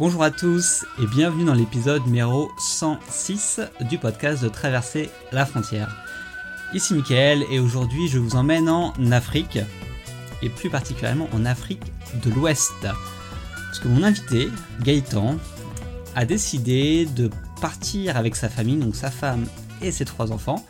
Bonjour 0.00 0.22
à 0.22 0.30
tous 0.30 0.86
et 0.98 1.06
bienvenue 1.06 1.44
dans 1.44 1.52
l'épisode 1.52 2.06
numéro 2.06 2.50
106 2.58 3.60
du 3.82 3.98
podcast 3.98 4.42
de 4.42 4.48
Traverser 4.48 5.10
la 5.30 5.44
frontière. 5.44 5.94
Ici 6.72 6.94
Mickaël 6.94 7.44
et 7.50 7.60
aujourd'hui 7.60 8.08
je 8.08 8.18
vous 8.18 8.34
emmène 8.34 8.70
en 8.70 8.94
Afrique 9.12 9.58
et 10.40 10.48
plus 10.48 10.70
particulièrement 10.70 11.28
en 11.34 11.44
Afrique 11.44 11.92
de 12.24 12.30
l'Ouest. 12.30 12.72
Parce 12.80 13.78
que 13.78 13.88
mon 13.88 14.02
invité, 14.02 14.48
Gaëtan, 14.80 15.36
a 16.14 16.24
décidé 16.24 17.04
de 17.04 17.28
partir 17.60 18.16
avec 18.16 18.36
sa 18.36 18.48
famille, 18.48 18.78
donc 18.78 18.96
sa 18.96 19.10
femme 19.10 19.44
et 19.82 19.92
ses 19.92 20.06
trois 20.06 20.32
enfants, 20.32 20.64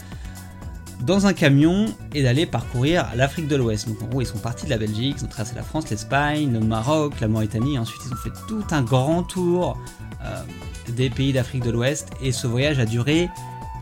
dans 1.02 1.26
un 1.26 1.32
camion 1.32 1.86
et 2.14 2.22
d'aller 2.22 2.46
parcourir 2.46 3.06
l'Afrique 3.16 3.48
de 3.48 3.56
l'Ouest. 3.56 3.88
Donc 3.88 4.02
en 4.02 4.06
gros, 4.06 4.20
ils 4.20 4.26
sont 4.26 4.38
partis 4.38 4.66
de 4.66 4.70
la 4.70 4.78
Belgique, 4.78 5.16
ils 5.18 5.24
ont 5.24 5.28
traversé 5.28 5.54
la 5.54 5.62
France, 5.62 5.88
l'Espagne, 5.90 6.52
le 6.52 6.60
Maroc, 6.60 7.20
la 7.20 7.28
Mauritanie, 7.28 7.76
et 7.76 7.78
ensuite 7.78 8.02
ils 8.06 8.12
ont 8.12 8.16
fait 8.16 8.32
tout 8.46 8.64
un 8.70 8.82
grand 8.82 9.22
tour 9.22 9.78
euh, 10.24 10.42
des 10.88 11.10
pays 11.10 11.32
d'Afrique 11.32 11.64
de 11.64 11.70
l'Ouest, 11.70 12.10
et 12.22 12.32
ce 12.32 12.46
voyage 12.46 12.78
a 12.78 12.84
duré 12.84 13.28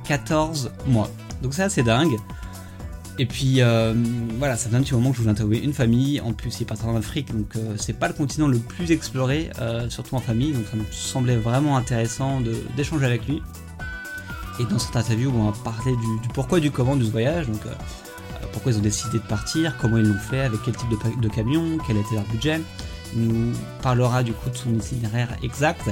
14 0.05 0.73
mois. 0.87 1.11
Donc 1.43 1.55
c'est 1.55 1.63
assez 1.63 1.83
dingue. 1.83 2.17
Et 3.21 3.27
puis 3.27 3.63
euh, 3.63 3.95
voilà, 4.39 4.57
ça 4.57 4.71
fait 4.71 4.77
un 4.77 4.83
petit 4.83 4.95
moment 4.95 5.11
que 5.11 5.17
je 5.17 5.23
voulais 5.23 5.33
interviewer 5.33 5.65
une 5.65 5.73
famille. 5.73 6.21
En 6.21 6.33
plus, 6.33 6.61
il 6.61 6.63
est 6.63 6.67
parti 6.67 6.85
en 6.85 6.95
Afrique, 6.95 7.35
donc 7.37 7.57
euh, 7.57 7.75
c'est 7.77 7.99
pas 7.99 8.07
le 8.07 8.15
continent 8.15 8.47
le 8.47 8.59
plus 8.59 8.93
exploré, 8.93 9.51
surtout 9.89 10.15
en 10.15 10.21
famille. 10.21 10.53
Donc 10.53 10.67
ça 10.71 10.77
me 10.77 10.85
semblait 10.93 11.37
vraiment 11.37 11.77
intéressant 11.77 12.41
d'échanger 12.77 13.07
avec 13.07 13.27
lui. 13.27 13.43
Et 14.61 14.65
dans 14.65 14.79
cette 14.79 14.97
interview, 14.97 15.33
on 15.35 15.51
va 15.51 15.57
parler 15.63 15.93
du, 15.93 16.29
pourquoi 16.35 16.59
du 16.59 16.71
comment 16.71 16.97
de 16.97 17.05
ce 17.05 17.11
voyage, 17.11 17.47
donc 17.47 17.65
euh, 17.67 17.71
euh, 17.71 18.47
pourquoi 18.53 18.73
ils 18.73 18.79
ont 18.79 18.83
décidé 18.83 19.19
de 19.19 19.25
partir, 19.25 19.77
comment 19.81 19.99
ils 19.99 20.05
l'ont 20.05 20.19
fait, 20.19 20.41
avec 20.41 20.61
quel 20.65 20.75
type 20.75 20.89
de, 21.21 21.29
camion, 21.29 21.79
quel 21.87 21.97
était 21.97 22.17
leur 22.17 22.25
budget. 22.25 22.61
Il 23.15 23.23
nous 23.23 23.53
parlera 23.83 24.23
du 24.23 24.33
coup 24.33 24.51
de 24.51 24.57
son 24.57 24.75
itinéraire 24.75 25.29
exact, 25.45 25.89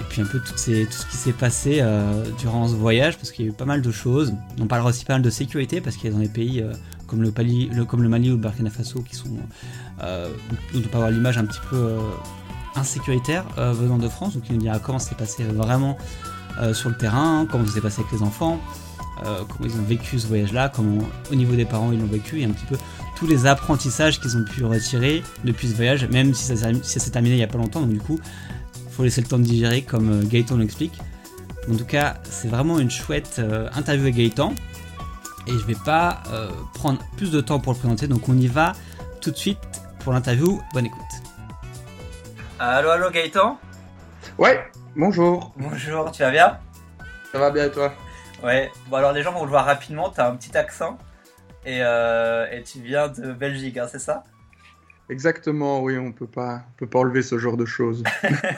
et 0.00 0.04
puis 0.08 0.22
un 0.22 0.24
peu 0.24 0.40
tout, 0.40 0.56
ce 0.56 1.06
qui 1.06 1.16
s'est 1.16 1.32
passé 1.32 1.78
euh, 1.80 2.24
durant 2.38 2.66
ce 2.66 2.74
voyage, 2.74 3.16
parce 3.16 3.30
qu'il 3.30 3.44
y 3.44 3.48
a 3.48 3.52
eu 3.52 3.54
pas 3.54 3.64
mal 3.64 3.80
de 3.80 3.92
choses. 3.92 4.34
On 4.60 4.66
parlera 4.66 4.90
aussi 4.90 5.04
pas 5.04 5.14
mal 5.14 5.22
de 5.22 5.30
sécurité, 5.30 5.80
parce 5.80 5.96
qu'il 5.96 6.10
y 6.10 6.12
a 6.12 6.16
dans 6.16 6.22
des 6.22 6.28
pays 6.28 6.64
comme, 7.06 7.22
le, 7.22 7.30
comme 7.84 8.02
le 8.02 8.08
Mali 8.08 8.30
ou 8.30 8.34
le 8.34 8.40
Burkina 8.40 8.70
Faso 8.70 9.02
qui 9.02 9.14
sont, 9.14 9.28
dont 9.28 10.28
on 10.74 10.80
peut 10.80 10.88
avoir 10.94 11.10
l'image 11.10 11.38
un 11.38 11.44
petit 11.44 11.60
peu 11.70 11.96
insécuritaire 12.74 13.44
venant 13.56 13.98
de 13.98 14.08
France, 14.08 14.34
donc 14.34 14.44
il 14.48 14.56
nous 14.56 14.62
dira 14.62 14.80
comment 14.80 14.98
s'est 14.98 15.14
passé 15.14 15.44
vraiment 15.44 15.96
euh, 16.60 16.74
sur 16.74 16.88
le 16.88 16.96
terrain, 16.96 17.46
comment 17.50 17.66
ça 17.66 17.74
s'est 17.74 17.80
passé 17.80 18.00
avec 18.00 18.12
les 18.12 18.22
enfants, 18.22 18.60
euh, 19.24 19.42
comment 19.48 19.68
ils 19.68 19.76
ont 19.78 19.84
vécu 19.84 20.18
ce 20.18 20.26
voyage-là, 20.26 20.70
comment 20.74 20.98
au 21.30 21.34
niveau 21.34 21.54
des 21.54 21.64
parents 21.64 21.92
ils 21.92 22.00
l'ont 22.00 22.06
vécu, 22.06 22.40
et 22.40 22.44
un 22.44 22.50
petit 22.50 22.66
peu 22.66 22.76
tous 23.16 23.26
les 23.26 23.46
apprentissages 23.46 24.20
qu'ils 24.20 24.36
ont 24.36 24.44
pu 24.44 24.64
retirer 24.64 25.22
depuis 25.44 25.68
ce 25.68 25.74
voyage, 25.74 26.08
même 26.08 26.34
si 26.34 26.56
ça, 26.56 26.72
s'est 26.82 27.10
terminé 27.10 27.34
il 27.34 27.38
n'y 27.38 27.44
a 27.44 27.48
pas 27.48 27.58
longtemps, 27.58 27.80
donc 27.80 27.90
du 27.90 28.00
coup, 28.00 28.18
il 28.86 28.92
faut 28.92 29.02
laisser 29.02 29.20
le 29.20 29.26
temps 29.26 29.38
de 29.38 29.44
digérer 29.44 29.82
comme 29.82 30.10
euh, 30.10 30.24
Gaëtan 30.24 30.56
l'explique. 30.56 30.98
En 31.70 31.76
tout 31.76 31.84
cas, 31.84 32.14
c'est 32.24 32.48
vraiment 32.48 32.78
une 32.78 32.90
chouette 32.90 33.42
interview 33.74 34.04
avec 34.04 34.14
Gaëtan, 34.14 34.54
et 35.46 35.52
je 35.52 35.66
vais 35.66 35.76
pas 35.84 36.22
prendre 36.72 36.98
plus 37.18 37.30
de 37.30 37.42
temps 37.42 37.60
pour 37.60 37.74
le 37.74 37.78
présenter, 37.78 38.08
donc 38.08 38.26
on 38.28 38.38
y 38.38 38.46
va 38.46 38.72
tout 39.20 39.30
de 39.30 39.36
suite 39.36 39.58
pour 39.98 40.14
l'interview. 40.14 40.62
Bonne 40.72 40.86
écoute. 40.86 41.02
Allô, 42.58 42.88
allô 42.88 43.10
Gaëtan? 43.10 43.58
Ouais, 44.38 44.70
Bonjour. 44.98 45.54
Bonjour, 45.56 46.10
tu 46.10 46.22
vas 46.22 46.32
bien? 46.32 46.58
Ça 47.30 47.38
va 47.38 47.52
bien 47.52 47.66
et 47.66 47.70
toi? 47.70 47.94
Ouais, 48.42 48.68
bon 48.88 48.96
alors 48.96 49.12
les 49.12 49.22
gens 49.22 49.32
vont 49.32 49.44
le 49.44 49.48
voir 49.48 49.64
rapidement, 49.64 50.10
tu 50.10 50.20
as 50.20 50.26
un 50.26 50.34
petit 50.34 50.56
accent 50.56 50.98
et, 51.64 51.84
euh, 51.84 52.50
et, 52.50 52.64
tu 52.64 52.80
viens 52.80 53.06
de 53.06 53.32
Belgique, 53.32 53.76
hein, 53.76 53.86
c'est 53.86 54.00
ça? 54.00 54.24
Exactement, 55.08 55.82
oui, 55.82 55.96
on 55.96 56.10
peut 56.10 56.26
pas, 56.26 56.64
peut 56.78 56.88
pas 56.88 56.98
enlever 56.98 57.22
ce 57.22 57.38
genre 57.38 57.56
de 57.56 57.64
choses. 57.64 58.02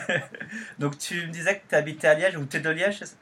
Donc 0.79 0.97
tu 0.97 1.27
me 1.27 1.31
disais 1.31 1.59
que 1.59 1.69
tu 1.69 1.75
habitais 1.75 2.07
à 2.07 2.15
Liège 2.15 2.37
ou 2.37 2.45
tu 2.45 2.57
es 2.57 2.59
de 2.59 2.71
Liège, 2.71 2.97
c'est 2.97 3.05
ça? 3.05 3.15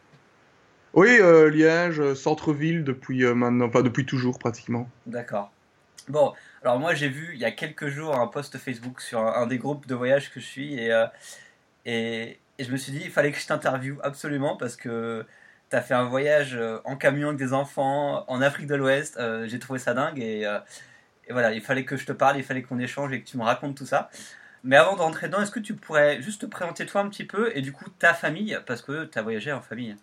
Oui, 0.94 1.18
euh, 1.20 1.50
Liège, 1.50 2.14
centre-ville 2.14 2.86
depuis 2.86 3.26
euh, 3.26 3.34
maintenant, 3.34 3.68
pas 3.68 3.82
depuis 3.82 4.06
toujours 4.06 4.40
pratiquement. 4.40 4.90
D'accord. 5.06 5.52
Bon, 6.08 6.32
alors 6.64 6.80
moi 6.80 6.94
j'ai 6.94 7.10
vu 7.10 7.32
il 7.34 7.40
y 7.42 7.46
a 7.46 7.52
quelques 7.52 7.90
jours 7.90 8.16
un 8.18 8.28
post 8.28 8.58
Facebook 8.58 9.02
sur 9.02 9.20
un, 9.20 9.46
des 9.46 9.58
groupes 9.58 9.88
de 9.88 9.96
voyage 9.96 10.32
que 10.32 10.40
je 10.40 10.46
suis 10.46 10.76
et, 10.76 11.06
et, 11.86 12.40
et 12.60 12.66
je 12.66 12.72
me 12.72 12.78
suis 12.78 12.92
dit, 12.92 13.02
il 13.04 13.10
fallait 13.10 13.32
que 13.32 13.40
je 13.40 13.48
t'interviewe 13.48 14.00
absolument 14.04 14.58
parce 14.58 14.76
que 14.76 15.26
tu 15.70 15.76
as 15.76 15.82
fait 15.82 15.94
un 15.94 16.04
voyage 16.04 16.56
euh, 16.56 16.80
en 16.84 16.98
camion 16.98 17.30
avec 17.30 17.40
des 17.40 17.54
enfants 17.54 18.26
en 18.28 18.42
Afrique 18.42 18.68
de 18.68 18.76
l'Ouest. 18.76 19.18
Euh, 19.18 19.48
j'ai 19.48 19.60
trouvé 19.60 19.80
ça 19.80 19.94
dingue 19.94 20.22
euh, 20.22 20.60
et, 21.28 21.34
voilà, 21.34 21.54
il 21.54 21.62
fallait 21.62 21.86
que 21.86 21.96
je 21.96 22.06
te 22.06 22.12
parle, 22.12 22.38
il 22.38 22.44
fallait 22.44 22.62
qu'on 22.62 22.80
échange 22.80 23.14
et 23.14 23.22
que 23.22 23.28
tu 23.28 23.38
me 23.38 23.44
racontes 23.44 23.78
tout 23.78 23.86
ça. 23.86 24.10
Mais 24.66 24.76
avant 24.76 24.98
de 24.98 25.02
rentrer 25.02 25.28
dedans, 25.28 25.42
est-ce 25.42 25.52
que 25.52 25.60
tu 25.62 25.74
pourrais 25.74 26.22
juste 26.22 26.42
te 26.42 26.46
présenter 26.48 26.86
toi 26.86 27.02
un 27.02 27.10
petit 27.10 27.24
peu 27.24 27.56
et 27.56 27.62
du 27.62 27.72
coup 27.72 27.86
ta 27.98 28.14
famille 28.14 28.60
parce 28.66 28.82
que 28.82 29.06
tu 29.06 29.18
as 29.18 29.22
voyagé 29.22 29.54
en 29.54 29.62
famille? 29.62 29.96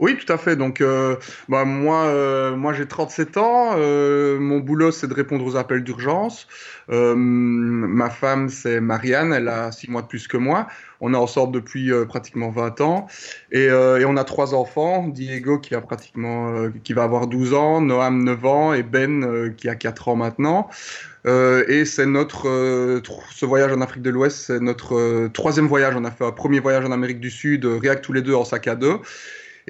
Oui, 0.00 0.16
tout 0.16 0.32
à 0.32 0.38
fait. 0.38 0.54
Donc, 0.54 0.80
euh, 0.80 1.16
bah, 1.48 1.64
moi, 1.64 2.06
euh, 2.06 2.54
moi 2.54 2.72
j'ai 2.72 2.86
37 2.86 3.36
ans. 3.36 3.70
Euh, 3.76 4.38
mon 4.38 4.58
boulot, 4.58 4.92
c'est 4.92 5.08
de 5.08 5.14
répondre 5.14 5.44
aux 5.44 5.56
appels 5.56 5.82
d'urgence. 5.82 6.46
ma 6.88 8.10
femme, 8.10 8.48
c'est 8.48 8.80
Marianne. 8.80 9.32
Elle 9.32 9.48
a 9.48 9.72
6 9.72 9.90
mois 9.90 10.02
de 10.02 10.06
plus 10.06 10.28
que 10.28 10.36
moi. 10.36 10.68
On 11.00 11.14
est 11.14 11.16
ensemble 11.16 11.52
depuis 11.52 11.90
pratiquement 12.08 12.50
20 12.50 12.80
ans. 12.80 13.06
Et, 13.50 13.64
et, 13.64 14.04
on 14.04 14.16
a 14.16 14.24
trois 14.24 14.54
enfants. 14.54 15.08
Diego, 15.08 15.58
qui, 15.58 15.74
a 15.74 15.80
pratiquement, 15.80 16.70
qui 16.84 16.92
va 16.92 17.02
avoir 17.02 17.26
12 17.26 17.54
ans. 17.54 17.80
Noam, 17.80 18.22
9 18.22 18.46
ans. 18.46 18.74
Et 18.74 18.84
Ben, 18.84 19.52
qui 19.56 19.68
a 19.68 19.74
4 19.74 20.08
ans 20.08 20.16
maintenant. 20.16 20.68
et 21.26 21.84
c'est 21.84 22.06
notre 22.06 23.02
ce 23.34 23.46
voyage 23.46 23.72
en 23.72 23.80
Afrique 23.80 24.02
de 24.02 24.10
l'Ouest, 24.10 24.38
c'est 24.46 24.60
notre 24.60 25.28
troisième 25.28 25.66
voyage. 25.66 25.94
On 25.96 26.04
a 26.04 26.10
fait 26.12 26.24
un 26.24 26.32
premier 26.32 26.60
voyage 26.60 26.84
en 26.84 26.92
Amérique 26.92 27.20
du 27.20 27.30
Sud, 27.30 27.64
rien 27.64 27.96
tous 27.96 28.12
les 28.12 28.22
deux 28.22 28.34
en 28.34 28.44
sac 28.44 28.68
à 28.68 28.76
dos. 28.76 29.02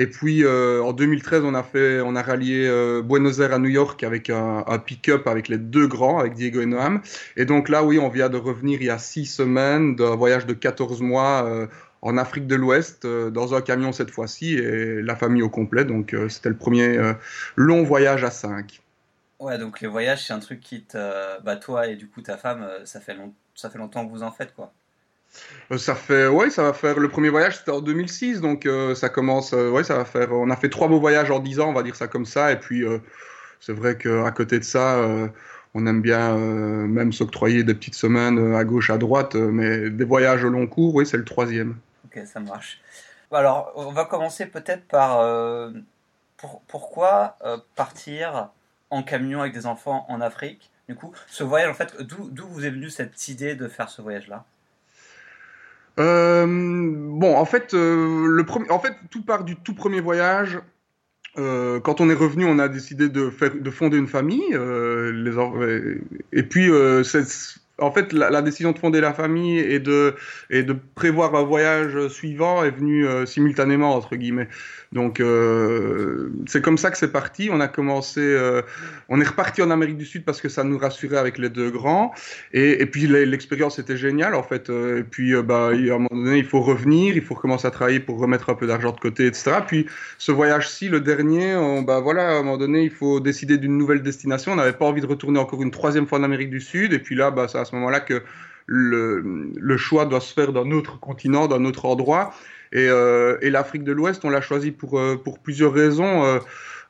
Et 0.00 0.06
puis 0.06 0.44
euh, 0.44 0.80
en 0.80 0.92
2013, 0.92 1.42
on 1.44 1.54
a 1.54 1.64
fait, 1.64 2.00
on 2.00 2.14
a 2.14 2.22
rallié 2.22 2.66
euh, 2.68 3.02
Buenos 3.02 3.40
Aires 3.40 3.52
à 3.52 3.58
New 3.58 3.68
York 3.68 4.04
avec 4.04 4.30
un, 4.30 4.62
pick-up 4.78 5.26
avec 5.26 5.48
les 5.48 5.58
deux 5.58 5.88
grands, 5.88 6.20
avec 6.20 6.34
Diego 6.34 6.60
et 6.60 6.66
Noam. 6.66 7.02
Et 7.36 7.44
donc 7.44 7.68
là, 7.68 7.82
oui, 7.82 7.98
on 7.98 8.08
vient 8.08 8.28
de 8.28 8.36
revenir 8.36 8.80
il 8.80 8.86
y 8.86 8.90
a 8.90 8.98
six 8.98 9.26
semaines 9.26 9.96
d'un 9.96 10.14
voyage 10.14 10.46
de 10.46 10.54
14 10.54 11.02
mois 11.02 11.44
euh, 11.44 11.66
en 12.00 12.16
Afrique 12.16 12.46
de 12.46 12.54
l'Ouest, 12.54 13.08
dans 13.08 13.56
un 13.56 13.60
camion 13.60 13.90
cette 13.90 14.12
fois-ci, 14.12 14.54
et 14.54 15.02
la 15.02 15.16
famille 15.16 15.42
au 15.42 15.50
complet. 15.50 15.84
Donc 15.84 16.14
c'était 16.28 16.48
le 16.48 16.56
premier 16.56 16.96
long 17.56 17.82
voyage 17.82 18.22
à 18.22 18.30
5. 18.30 18.80
Ouais, 19.40 19.58
donc 19.58 19.80
les 19.80 19.88
voyages, 19.88 20.24
c'est 20.24 20.32
un 20.32 20.38
truc 20.38 20.60
qui 20.60 20.84
te. 20.84 21.42
Bah, 21.42 21.56
toi 21.56 21.88
et 21.88 21.96
du 21.96 22.06
coup 22.06 22.22
ta 22.22 22.36
femme, 22.36 22.64
ça 22.84 23.00
fait, 23.00 23.16
ça 23.56 23.68
fait 23.68 23.78
longtemps 23.78 24.06
que 24.06 24.12
vous 24.12 24.22
en 24.22 24.30
faites, 24.30 24.54
quoi. 24.54 24.72
Euh, 25.70 25.78
ça 25.78 25.94
fait, 25.94 26.26
ouais, 26.28 26.50
ça 26.50 26.62
va 26.62 26.72
faire. 26.72 26.98
Le 26.98 27.08
premier 27.08 27.28
voyage 27.28 27.58
c'était 27.58 27.70
en 27.70 27.80
2006, 27.80 28.40
donc 28.40 28.66
euh, 28.66 28.94
ça 28.94 29.08
commence. 29.08 29.52
Euh, 29.52 29.70
ouais, 29.70 29.84
ça 29.84 29.96
va 29.96 30.04
faire. 30.04 30.32
On 30.32 30.50
a 30.50 30.56
fait 30.56 30.70
trois 30.70 30.88
beaux 30.88 31.00
voyages 31.00 31.30
en 31.30 31.38
10 31.38 31.60
ans, 31.60 31.68
on 31.68 31.72
va 31.72 31.82
dire 31.82 31.96
ça 31.96 32.08
comme 32.08 32.26
ça. 32.26 32.52
Et 32.52 32.56
puis 32.56 32.84
c'est 33.60 33.72
vrai 33.72 33.96
qu'à 33.96 34.30
côté 34.30 34.58
de 34.58 34.64
ça, 34.64 35.04
on 35.74 35.86
aime 35.86 36.00
bien 36.00 36.36
même 36.36 37.12
s'octroyer 37.12 37.64
des 37.64 37.74
petites 37.74 37.94
semaines 37.94 38.54
à 38.54 38.64
gauche, 38.64 38.90
à 38.90 38.98
droite, 38.98 39.34
mais 39.34 39.90
des 39.90 40.04
voyages 40.04 40.44
au 40.44 40.48
long 40.48 40.66
cours, 40.66 40.94
oui, 40.94 41.06
c'est 41.06 41.16
le 41.16 41.24
troisième. 41.24 41.76
Ok, 42.06 42.22
ça 42.26 42.40
marche. 42.40 42.80
Alors, 43.30 43.72
on 43.76 43.92
va 43.92 44.06
commencer 44.06 44.46
peut-être 44.46 44.84
par 44.86 45.22
pourquoi 46.66 47.36
partir 47.74 48.50
en 48.90 49.02
camion 49.02 49.40
avec 49.42 49.52
des 49.52 49.66
enfants 49.66 50.06
en 50.08 50.20
Afrique? 50.20 50.70
Du 50.88 50.94
coup, 50.94 51.12
ce 51.26 51.44
voyage, 51.44 51.68
en 51.68 51.74
fait, 51.74 52.00
d'où 52.00 52.46
vous 52.46 52.64
est 52.64 52.70
venue 52.70 52.88
cette 52.88 53.28
idée 53.28 53.54
de 53.54 53.68
faire 53.68 53.90
ce 53.90 54.00
voyage-là? 54.00 54.46
Euh, 55.98 56.46
bon, 56.46 57.36
en 57.36 57.44
fait, 57.44 57.74
euh, 57.74 58.26
le 58.26 58.44
premier, 58.44 58.70
en 58.70 58.78
fait, 58.78 58.94
tout 59.10 59.22
part 59.22 59.44
du 59.44 59.56
tout 59.56 59.74
premier 59.74 60.00
voyage. 60.00 60.60
Euh, 61.36 61.78
quand 61.80 62.00
on 62.00 62.10
est 62.10 62.14
revenu, 62.14 62.44
on 62.46 62.58
a 62.58 62.68
décidé 62.68 63.08
de, 63.08 63.30
faire, 63.30 63.54
de 63.54 63.70
fonder 63.70 63.96
une 63.96 64.06
famille. 64.06 64.50
les, 64.50 66.00
et 66.32 66.42
puis, 66.42 66.70
en 67.78 67.90
fait, 67.90 68.12
la, 68.12 68.42
décision 68.42 68.72
de 68.72 68.78
fonder 68.78 69.00
la 69.00 69.12
famille 69.12 69.58
et 69.58 69.78
de, 69.78 70.14
prévoir 70.94 71.34
un 71.34 71.44
voyage 71.44 72.08
suivant 72.08 72.64
est 72.64 72.70
venue 72.70 73.06
simultanément, 73.26 73.94
entre 73.94 74.16
guillemets. 74.16 74.48
Donc 74.92 75.20
euh, 75.20 76.30
c'est 76.46 76.62
comme 76.62 76.78
ça 76.78 76.90
que 76.90 76.96
c'est 76.96 77.12
parti. 77.12 77.50
On 77.52 77.60
a 77.60 77.68
commencé, 77.68 78.20
euh, 78.20 78.62
on 79.08 79.20
est 79.20 79.26
reparti 79.26 79.60
en 79.60 79.70
Amérique 79.70 79.98
du 79.98 80.06
Sud 80.06 80.24
parce 80.24 80.40
que 80.40 80.48
ça 80.48 80.64
nous 80.64 80.78
rassurait 80.78 81.18
avec 81.18 81.36
les 81.38 81.50
deux 81.50 81.70
grands. 81.70 82.12
Et, 82.52 82.86
puis 82.86 83.06
l'expérience 83.06 83.78
était 83.78 83.96
géniale 83.96 84.34
en 84.34 84.42
fait. 84.42 84.70
Euh, 84.70 85.00
et 85.00 85.02
puis 85.02 85.34
bah, 85.42 85.68
à 85.68 85.70
un 85.72 85.98
moment 85.98 86.08
donné, 86.10 86.38
il 86.38 86.44
faut 86.44 86.60
revenir, 86.60 87.16
il 87.16 87.22
faut 87.22 87.34
recommencer 87.34 87.66
à 87.66 87.70
travailler 87.70 88.00
pour 88.00 88.18
remettre 88.18 88.48
un 88.50 88.54
peu 88.54 88.66
d'argent 88.66 88.92
de 88.92 89.00
côté, 89.00 89.26
etc. 89.26 89.58
Puis 89.66 89.86
ce 90.16 90.32
voyage-ci, 90.32 90.88
le 90.88 91.00
dernier, 91.00 91.54
on, 91.54 91.82
bah 91.82 92.00
voilà, 92.00 92.28
à 92.28 92.32
un 92.32 92.42
moment 92.42 92.56
donné, 92.56 92.82
il 92.82 92.90
faut 92.90 93.20
décider 93.20 93.58
d'une 93.58 93.76
nouvelle 93.76 94.02
destination. 94.02 94.52
On 94.52 94.56
n'avait 94.56 94.72
pas 94.72 94.86
envie 94.86 95.02
de 95.02 95.06
retourner 95.06 95.38
encore 95.38 95.62
une 95.62 95.70
troisième 95.70 96.06
fois 96.06 96.18
en 96.18 96.22
Amérique 96.22 96.50
du 96.50 96.60
Sud. 96.60 96.94
Et 96.94 96.98
puis 96.98 97.14
là, 97.14 97.30
bah, 97.30 97.46
à 97.52 97.64
ce 97.68 97.74
moment-là 97.76 98.00
que 98.00 98.22
le, 98.66 99.52
le 99.56 99.76
choix 99.76 100.04
doit 100.04 100.20
se 100.20 100.32
faire 100.32 100.52
d'un 100.52 100.70
autre 100.70 101.00
continent, 101.00 101.48
d'un 101.48 101.64
autre 101.64 101.86
endroit. 101.86 102.34
Et, 102.72 102.86
euh, 102.88 103.38
et 103.40 103.50
l'Afrique 103.50 103.82
de 103.82 103.92
l'Ouest, 103.92 104.24
on 104.24 104.30
l'a 104.30 104.42
choisi 104.42 104.72
pour, 104.72 104.98
euh, 104.98 105.16
pour 105.16 105.38
plusieurs 105.38 105.72
raisons. 105.72 106.40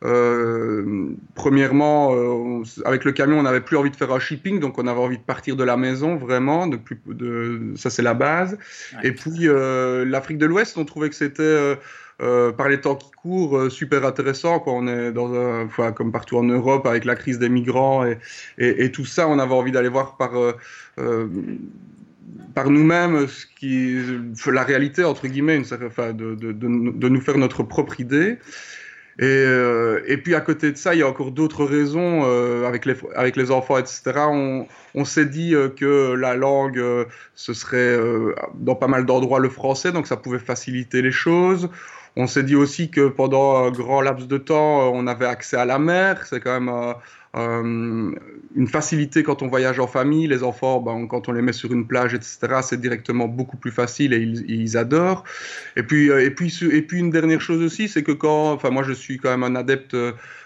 Euh, 0.04 1.10
premièrement, 1.34 2.62
avec 2.84 3.04
le 3.04 3.12
camion, 3.12 3.38
on 3.38 3.42
n'avait 3.42 3.60
plus 3.60 3.76
envie 3.76 3.90
de 3.90 3.96
faire 3.96 4.12
un 4.12 4.18
shipping, 4.18 4.60
donc 4.60 4.78
on 4.78 4.86
avait 4.86 5.00
envie 5.00 5.18
de 5.18 5.22
partir 5.22 5.56
de 5.56 5.64
la 5.64 5.76
maison 5.76 6.16
vraiment. 6.16 6.66
De 6.66 6.76
plus, 6.76 7.00
de, 7.06 7.72
ça, 7.76 7.90
c'est 7.90 8.02
la 8.02 8.14
base. 8.14 8.58
Et 9.02 9.12
puis 9.12 9.48
l'Afrique 10.04 10.38
de 10.38 10.46
l'Ouest, 10.46 10.78
on 10.78 10.84
trouvait 10.84 11.08
que 11.08 11.16
c'était 11.16 11.78
euh, 12.20 12.50
par 12.50 12.68
les 12.68 12.80
temps 12.80 12.96
qui 12.96 13.12
courent, 13.12 13.56
euh, 13.56 13.70
super 13.70 14.04
intéressant. 14.04 14.58
Quoi. 14.58 14.72
On 14.72 14.88
est 14.88 15.12
dans 15.12 15.32
un, 15.34 15.68
comme 15.92 16.10
partout 16.10 16.36
en 16.36 16.42
Europe 16.42 16.84
avec 16.84 17.04
la 17.04 17.14
crise 17.14 17.38
des 17.38 17.48
migrants 17.48 18.04
et, 18.58 18.90
tout 18.90 19.04
ça, 19.04 19.28
on 19.28 19.38
avait 19.38 19.54
envie 19.54 19.70
d'aller 19.70 19.88
voir 19.88 20.16
par 20.16 20.32
euh, 20.36 21.28
par 22.54 22.70
nous-mêmes 22.70 23.28
la 23.62 24.64
réalité 24.64 25.04
entre 25.04 25.28
guillemets, 25.28 25.60
de, 25.60 26.34
de, 26.34 26.52
de, 26.52 27.08
nous 27.08 27.20
faire 27.20 27.38
notre 27.38 27.62
propre 27.62 28.00
idée. 28.00 28.38
Et, 29.20 30.16
puis 30.16 30.34
à 30.34 30.40
côté 30.40 30.72
de 30.72 30.76
ça, 30.76 30.94
il 30.94 30.98
y 30.98 31.02
a 31.02 31.08
encore 31.08 31.30
d'autres 31.30 31.64
raisons 31.64 32.24
avec, 32.64 32.84
les, 32.84 32.96
avec 33.14 33.36
les 33.36 33.52
enfants, 33.52 33.78
etc. 33.78 34.02
On, 34.94 35.04
s'est 35.04 35.26
dit 35.26 35.54
que 35.76 36.14
la 36.14 36.34
langue, 36.34 36.82
ce 37.34 37.52
serait 37.54 37.96
dans 38.54 38.74
pas 38.74 38.88
mal 38.88 39.06
d'endroits 39.06 39.38
le 39.38 39.48
français, 39.48 39.92
donc 39.92 40.08
ça 40.08 40.16
pouvait 40.16 40.40
faciliter 40.40 41.00
les 41.00 41.12
choses. 41.12 41.70
On 42.16 42.26
s'est 42.26 42.42
dit 42.42 42.56
aussi 42.56 42.90
que 42.90 43.08
pendant 43.08 43.64
un 43.64 43.70
grand 43.70 44.00
laps 44.00 44.26
de 44.26 44.38
temps, 44.38 44.90
on 44.92 45.06
avait 45.06 45.26
accès 45.26 45.56
à 45.56 45.64
la 45.64 45.78
mer. 45.78 46.26
C'est 46.26 46.40
quand 46.40 46.60
même 46.60 46.94
euh, 47.36 48.12
une 48.56 48.66
facilité 48.66 49.22
quand 49.22 49.42
on 49.42 49.48
voyage 49.48 49.78
en 49.78 49.86
famille. 49.86 50.26
Les 50.26 50.42
enfants, 50.42 50.80
ben, 50.80 51.06
quand 51.06 51.28
on 51.28 51.32
les 51.32 51.42
met 51.42 51.52
sur 51.52 51.72
une 51.72 51.86
plage, 51.86 52.14
etc., 52.14 52.38
c'est 52.62 52.80
directement 52.80 53.28
beaucoup 53.28 53.56
plus 53.56 53.70
facile 53.70 54.12
et 54.12 54.18
ils, 54.18 54.76
adorent. 54.76 55.24
Et 55.76 55.82
puis, 55.82 56.10
euh, 56.10 56.24
et, 56.24 56.30
puis, 56.30 56.52
et 56.70 56.82
puis, 56.82 56.98
une 56.98 57.10
dernière 57.10 57.40
chose 57.40 57.62
aussi, 57.62 57.88
c'est 57.88 58.02
que 58.02 58.12
quand, 58.12 58.52
enfin, 58.52 58.70
moi 58.70 58.82
je 58.82 58.92
suis 58.92 59.18
quand 59.18 59.30
même 59.30 59.44
un 59.44 59.54
adepte 59.54 59.96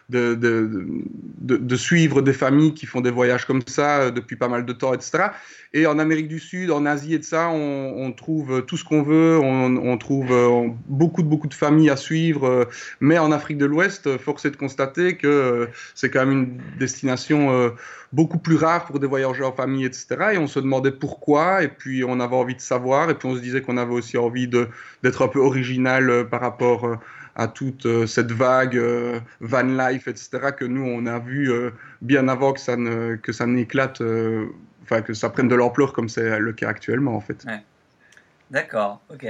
de, 0.09 1.77
suivre 1.77 2.23
des 2.23 2.33
familles 2.33 2.75
qui 2.75 2.87
font 2.87 3.01
des 3.01 3.11
voyages 3.11 3.47
comme 3.47 3.63
ça 3.67 4.01
euh, 4.01 4.11
depuis 4.11 4.37
pas 4.37 4.49
mal 4.49 4.65
de 4.65 4.73
temps, 4.73 4.93
etc. 4.93 5.29
Et 5.73 5.87
en 5.87 5.99
Amérique 5.99 6.29
du 6.29 6.39
Sud, 6.39 6.71
en 6.71 6.85
Asie 6.85 7.15
et 7.15 7.19
de 7.19 7.25
ça, 7.25 7.49
on, 7.49 8.13
trouve 8.13 8.65
tout 8.67 8.77
ce 8.77 8.85
qu'on 8.85 9.03
veut, 9.03 9.39
on, 9.43 9.97
trouve 9.97 10.31
euh, 10.31 10.69
beaucoup 10.87 11.23
beaucoup 11.23 11.49
de 11.49 11.55
familles 11.55 11.91
à 11.91 11.97
suivre. 11.97 12.47
Euh, 12.47 12.65
mais 13.01 13.19
en 13.19 13.33
Afrique 13.33 13.59
de 13.59 13.65
l'Ouest, 13.65 14.19
force 14.19 14.45
est 14.45 14.51
de 14.51 14.57
constater 14.57 15.17
que 15.17 15.69
c'est 15.95 16.11
quand 16.11 16.27
même 16.27 16.33
une 16.33 16.79
destination 16.79 17.73
beaucoup 18.13 18.39
plus 18.39 18.57
rare 18.57 18.85
pour 18.85 18.99
des 18.99 19.07
voyageurs 19.07 19.49
en 19.49 19.53
famille, 19.53 19.87
etc. 19.87 20.07
Et 20.35 20.39
on 20.39 20.47
se 20.47 20.61
demandait 20.61 20.93
pourquoi, 20.93 21.63
et 21.63 21.69
puis 21.69 22.05
on 22.05 22.21
avait 22.21 22.37
envie 22.37 22.55
de 22.55 22.61
savoir, 22.61 23.09
et 23.09 23.15
puis 23.15 23.29
on 23.29 23.35
se 23.35 23.41
disait 23.41 23.63
qu'on 23.63 23.79
avait 23.79 23.95
aussi 23.95 24.19
envie 24.19 24.49
d'être 24.49 25.23
un 25.23 25.29
peu 25.29 25.41
original 25.41 26.29
par 26.29 26.41
rapport 26.41 26.99
à 27.35 27.49
toute 27.49 27.87
euh, 27.87 28.07
cette 28.07 28.33
vague 28.33 28.77
euh, 28.77 29.21
van 29.41 29.63
life, 29.63 30.09
etc., 30.09 30.51
que 30.57 30.65
nous, 30.65 30.85
on 30.85 31.07
a 31.07 31.19
vu 31.19 31.51
euh, 31.51 31.71
bien 32.01 32.29
avant 32.29 32.53
que 32.53 32.61
ça, 32.61 32.77
ne, 32.77 33.17
que 33.17 33.33
ça 33.33 33.47
n'éclate, 33.47 34.03
enfin, 34.83 35.03
que 35.03 35.15
ça 35.15 35.31
prenne 35.31 35.49
de 35.49 35.55
l'ampleur 35.55 35.93
comme 35.93 36.09
c'est 36.09 36.39
le 36.39 36.53
cas 36.53 36.69
actuellement, 36.69 37.17
en 37.17 37.21
fait. 37.21 37.47
D'accord, 38.51 39.01
ok. 39.11 39.27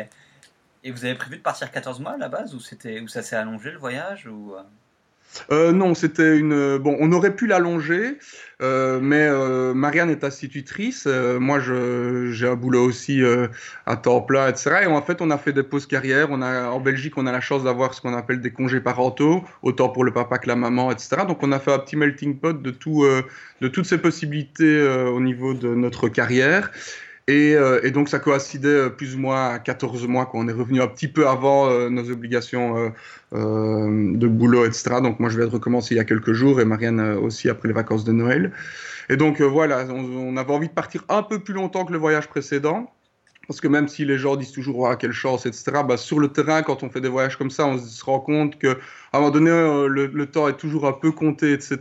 Et 0.84 0.90
vous 0.90 1.04
avez 1.04 1.14
prévu 1.14 1.36
de 1.36 1.42
partir 1.42 1.70
14 1.70 2.00
mois 2.00 2.12
à 2.12 2.16
la 2.16 2.28
base, 2.28 2.54
ou, 2.54 2.60
c'était, 2.60 3.00
ou 3.00 3.08
ça 3.08 3.22
s'est 3.22 3.36
allongé 3.36 3.70
le 3.70 3.78
voyage. 3.78 4.28
Euh, 5.50 5.72
non, 5.72 5.94
c'était 5.94 6.36
une. 6.36 6.78
Bon, 6.78 6.96
on 7.00 7.12
aurait 7.12 7.34
pu 7.34 7.46
l'allonger, 7.46 8.18
euh, 8.60 9.00
mais 9.00 9.26
euh, 9.26 9.74
Marianne 9.74 10.10
est 10.10 10.24
institutrice. 10.24 11.04
Euh, 11.06 11.38
moi, 11.38 11.58
j'ai 11.60 12.48
un 12.48 12.54
boulot 12.54 12.84
aussi 12.84 13.22
euh, 13.22 13.48
à 13.86 13.96
temps 13.96 14.20
plein, 14.20 14.48
etc. 14.48 14.82
Et 14.82 14.86
en 14.86 15.02
fait, 15.02 15.20
on 15.20 15.30
a 15.30 15.38
fait 15.38 15.52
des 15.52 15.62
pauses 15.62 15.86
carrières. 15.86 16.28
On 16.30 16.42
a, 16.42 16.68
en 16.68 16.80
Belgique, 16.80 17.16
on 17.16 17.26
a 17.26 17.32
la 17.32 17.40
chance 17.40 17.64
d'avoir 17.64 17.94
ce 17.94 18.00
qu'on 18.00 18.14
appelle 18.14 18.40
des 18.40 18.52
congés 18.52 18.80
parentaux, 18.80 19.42
autant 19.62 19.88
pour 19.88 20.04
le 20.04 20.12
papa 20.12 20.38
que 20.38 20.48
la 20.48 20.56
maman, 20.56 20.90
etc. 20.90 21.22
Donc, 21.26 21.42
on 21.42 21.52
a 21.52 21.58
fait 21.58 21.72
un 21.72 21.78
petit 21.78 21.96
melting 21.96 22.38
pot 22.38 22.60
de, 22.60 22.70
tout, 22.70 23.06
de 23.60 23.68
toutes 23.68 23.86
ces 23.86 23.98
possibilités 23.98 24.82
au 24.82 25.20
niveau 25.20 25.54
de 25.54 25.74
notre 25.74 26.08
carrière. 26.08 26.70
Et, 27.28 27.54
euh, 27.54 27.80
et, 27.84 27.92
donc 27.92 28.08
ça 28.08 28.18
coïncidait 28.18 28.68
euh, 28.68 28.88
plus 28.88 29.14
ou 29.14 29.18
moins 29.18 29.50
à 29.50 29.58
14 29.60 30.08
mois 30.08 30.26
quand 30.26 30.38
on 30.38 30.48
est 30.48 30.52
revenu 30.52 30.82
un 30.82 30.88
petit 30.88 31.06
peu 31.06 31.28
avant 31.28 31.68
euh, 31.68 31.88
nos 31.88 32.10
obligations 32.10 32.92
euh, 33.32 34.16
de 34.16 34.26
boulot, 34.26 34.66
etc. 34.66 34.96
Donc 35.00 35.20
moi 35.20 35.30
je 35.30 35.38
vais 35.38 35.44
recommencer 35.44 35.94
il 35.94 35.98
y 35.98 36.00
a 36.00 36.04
quelques 36.04 36.32
jours 36.32 36.60
et 36.60 36.64
Marianne 36.64 37.00
aussi 37.00 37.48
après 37.48 37.68
les 37.68 37.74
vacances 37.74 38.04
de 38.04 38.12
Noël. 38.12 38.52
Et 39.08 39.16
donc 39.16 39.40
voilà, 39.40 39.86
on, 39.88 40.36
avait 40.36 40.52
envie 40.52 40.68
de 40.68 40.72
partir 40.72 41.04
un 41.08 41.22
peu 41.22 41.38
plus 41.38 41.54
longtemps 41.54 41.84
que 41.84 41.92
le 41.92 41.98
voyage 41.98 42.28
précédent. 42.28 42.92
Parce 43.48 43.60
que 43.60 43.68
même 43.68 43.88
si 43.88 44.04
les 44.04 44.18
gens 44.18 44.36
disent 44.36 44.52
toujours 44.52 44.88
ah, 44.88 44.96
quelle 44.96 45.12
chance, 45.12 45.46
etc., 45.46 45.82
bah, 45.86 45.96
sur 45.96 46.20
le 46.20 46.28
terrain, 46.28 46.62
quand 46.62 46.82
on 46.84 46.90
fait 46.90 47.00
des 47.00 47.08
voyages 47.08 47.36
comme 47.36 47.50
ça, 47.50 47.66
on 47.66 47.76
se 47.76 48.04
rend 48.04 48.20
compte 48.20 48.58
qu'à 48.58 48.76
un 49.12 49.18
moment 49.18 49.30
donné, 49.30 49.50
euh, 49.50 49.88
le, 49.88 50.06
le, 50.06 50.26
temps 50.26 50.48
est 50.48 50.56
toujours 50.56 50.86
un 50.86 50.92
peu 50.92 51.10
compté, 51.10 51.52
etc. 51.52 51.78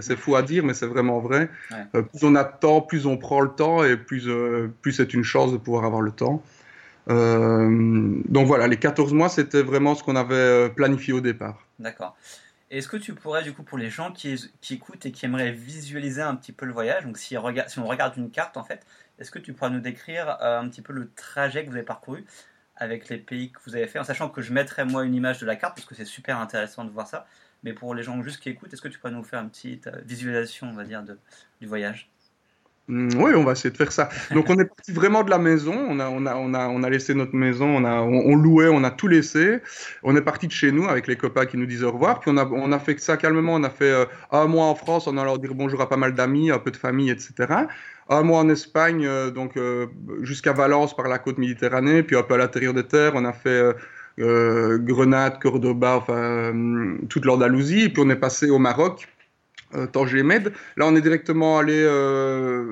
C'est 0.00 0.16
fou 0.16 0.34
à 0.34 0.42
dire, 0.42 0.64
mais 0.64 0.74
c'est 0.74 0.86
vraiment 0.86 1.20
vrai. 1.20 1.48
Ouais. 1.70 1.76
Euh, 1.94 2.02
plus 2.02 2.24
on 2.24 2.34
a 2.34 2.42
de 2.42 2.58
temps, 2.60 2.80
plus 2.80 3.06
on 3.06 3.16
prend 3.16 3.40
le 3.40 3.50
temps 3.50 3.84
et 3.84 3.96
plus, 3.96 4.28
euh, 4.28 4.68
plus 4.82 4.92
c'est 4.92 5.14
une 5.14 5.22
chance 5.22 5.52
de 5.52 5.58
pouvoir 5.58 5.84
avoir 5.84 6.02
le 6.02 6.10
temps. 6.10 6.42
Euh, 7.08 8.20
donc 8.28 8.48
voilà, 8.48 8.66
les 8.66 8.76
14 8.76 9.12
mois, 9.12 9.28
c'était 9.28 9.62
vraiment 9.62 9.94
ce 9.94 10.02
qu'on 10.02 10.16
avait 10.16 10.70
planifié 10.70 11.12
au 11.12 11.20
départ. 11.20 11.64
D'accord. 11.78 12.16
Est-ce 12.68 12.88
que 12.88 12.96
tu 12.96 13.14
pourrais, 13.14 13.44
du 13.44 13.52
coup, 13.52 13.62
pour 13.62 13.78
les 13.78 13.90
gens 13.90 14.10
qui, 14.10 14.34
qui, 14.60 14.74
écoutent 14.74 15.06
et 15.06 15.12
qui 15.12 15.24
aimeraient 15.24 15.52
visualiser 15.52 16.22
un 16.22 16.34
petit 16.34 16.50
peu 16.50 16.66
le 16.66 16.72
voyage, 16.72 17.04
donc 17.04 17.16
si, 17.16 17.36
si 17.68 17.78
on 17.78 17.86
regarde 17.86 18.16
une 18.16 18.30
carte, 18.30 18.56
en 18.56 18.64
fait, 18.64 18.84
est-ce 19.18 19.30
que 19.30 19.38
tu 19.38 19.52
pourras 19.52 19.70
nous 19.70 19.80
décrire 19.80 20.38
euh, 20.40 20.60
un 20.60 20.68
petit 20.68 20.82
peu 20.82 20.92
le 20.92 21.10
trajet 21.14 21.64
que 21.64 21.70
vous 21.70 21.76
avez 21.76 21.84
parcouru 21.84 22.24
avec 22.76 23.08
les 23.08 23.18
pays 23.18 23.50
que 23.52 23.58
vous 23.64 23.74
avez 23.74 23.86
fait, 23.86 23.98
en 23.98 24.04
sachant 24.04 24.28
que 24.28 24.42
je 24.42 24.52
mettrai 24.52 24.84
moi 24.84 25.04
une 25.04 25.14
image 25.14 25.40
de 25.40 25.46
la 25.46 25.56
carte 25.56 25.76
parce 25.76 25.86
que 25.86 25.94
c'est 25.94 26.04
super 26.04 26.38
intéressant 26.38 26.84
de 26.84 26.90
voir 26.90 27.06
ça. 27.06 27.26
Mais 27.62 27.72
pour 27.72 27.94
les 27.94 28.02
gens 28.02 28.22
juste 28.22 28.40
qui 28.40 28.50
écoutent, 28.50 28.72
est-ce 28.72 28.82
que 28.82 28.88
tu 28.88 28.98
pourrais 28.98 29.12
nous 29.12 29.24
faire 29.24 29.40
une 29.40 29.50
petite 29.50 29.86
euh, 29.86 30.02
visualisation, 30.04 30.68
on 30.68 30.74
va 30.74 30.84
dire, 30.84 31.02
de, 31.02 31.18
du 31.60 31.66
voyage? 31.66 32.10
Oui, 32.88 33.32
on 33.34 33.42
va 33.42 33.52
essayer 33.52 33.70
de 33.70 33.76
faire 33.76 33.90
ça. 33.90 34.08
Donc 34.32 34.48
on 34.48 34.56
est 34.58 34.64
parti 34.64 34.92
vraiment 34.92 35.24
de 35.24 35.30
la 35.30 35.38
maison, 35.38 35.74
on 35.88 35.98
a, 35.98 36.08
on 36.08 36.24
a, 36.24 36.36
on 36.36 36.54
a, 36.54 36.68
on 36.68 36.82
a 36.84 36.90
laissé 36.90 37.14
notre 37.14 37.34
maison, 37.34 37.66
on, 37.66 37.84
a, 37.84 38.00
on, 38.00 38.32
on, 38.32 38.36
louait, 38.36 38.68
on 38.68 38.84
a 38.84 38.92
tout 38.92 39.08
laissé. 39.08 39.58
On 40.04 40.14
est 40.14 40.22
parti 40.22 40.46
de 40.46 40.52
chez 40.52 40.70
nous 40.70 40.88
avec 40.88 41.08
les 41.08 41.16
copains 41.16 41.46
qui 41.46 41.56
nous 41.56 41.66
disent 41.66 41.82
au 41.82 41.90
revoir. 41.90 42.20
Puis 42.20 42.30
on 42.32 42.36
a, 42.36 42.46
on 42.46 42.70
a 42.70 42.78
fait 42.78 42.98
ça 43.00 43.16
calmement, 43.16 43.54
on 43.54 43.64
a 43.64 43.70
fait 43.70 43.90
euh, 43.90 44.04
un 44.30 44.46
mois 44.46 44.66
en 44.66 44.76
France, 44.76 45.08
on 45.08 45.16
a 45.18 45.24
leur 45.24 45.38
dire 45.40 45.54
bonjour 45.54 45.80
à 45.80 45.88
pas 45.88 45.96
mal 45.96 46.14
d'amis, 46.14 46.52
un 46.52 46.58
peu 46.58 46.70
de 46.70 46.76
famille, 46.76 47.10
etc 47.10 47.66
un 48.08 48.22
mois 48.22 48.38
en 48.38 48.48
Espagne, 48.48 49.04
euh, 49.04 49.32
donc 49.32 49.56
euh, 49.56 49.88
jusqu'à 50.22 50.52
Valence 50.52 50.94
par 50.94 51.08
la 51.08 51.18
côte 51.18 51.38
méditerranée, 51.38 52.04
puis 52.04 52.14
un 52.14 52.22
peu 52.22 52.34
à 52.34 52.36
l'intérieur 52.36 52.72
des 52.72 52.84
terres, 52.84 53.12
on 53.16 53.24
a 53.24 53.32
fait 53.32 53.74
Grenade, 54.16 55.40
Cordoba, 55.40 55.96
enfin 55.96 56.52
toute 57.08 57.24
l'Andalousie, 57.24 57.88
puis 57.88 58.00
on 58.06 58.08
est 58.10 58.16
passé 58.16 58.48
au 58.48 58.58
Maroc, 58.58 59.08
Tanger 59.92 60.22
Med. 60.22 60.52
Là, 60.76 60.86
on 60.86 60.96
est 60.96 61.00
directement 61.00 61.58
allé 61.58 61.82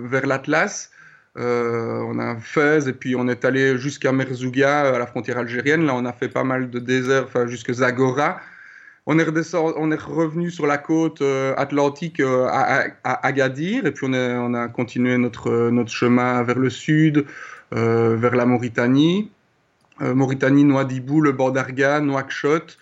vers 0.04 0.26
l'Atlas. 0.26 0.90
on 1.36 2.18
a 2.18 2.36
Fès 2.40 2.86
et 2.86 2.92
puis 2.92 3.16
on 3.16 3.28
est 3.28 3.44
allé 3.44 3.76
jusqu'à 3.78 4.12
Merzouga, 4.12 4.94
à 4.94 4.98
la 4.98 5.06
frontière 5.06 5.38
algérienne. 5.38 5.86
Là, 5.86 5.94
on 5.94 6.04
a 6.04 6.12
fait 6.12 6.28
pas 6.28 6.44
mal 6.44 6.70
de 6.70 6.78
déserts, 6.78 7.24
enfin 7.24 7.46
jusqu'à 7.46 7.72
Zagora. 7.72 8.40
On 9.06 9.18
est, 9.18 9.54
on 9.54 9.90
est 9.92 10.00
revenu 10.00 10.50
sur 10.50 10.66
la 10.66 10.78
côte 10.78 11.20
euh, 11.20 11.54
atlantique 11.58 12.20
euh, 12.20 12.46
à, 12.48 13.26
Agadir 13.26 13.84
et 13.84 13.92
puis 13.92 14.06
on, 14.08 14.54
a 14.54 14.68
continué 14.68 15.18
notre, 15.18 15.68
notre 15.68 15.90
chemin 15.90 16.42
vers 16.42 16.58
le 16.58 16.70
sud, 16.70 17.26
euh, 17.74 18.16
vers 18.16 18.34
la 18.34 18.46
Mauritanie. 18.46 19.30
Euh, 20.00 20.14
Mauritanie, 20.14 20.64
Nouadhibou, 20.64 21.20
le 21.20 21.32
bord 21.32 21.52
d'Arga, 21.52 22.00
Nouakchott. 22.00 22.78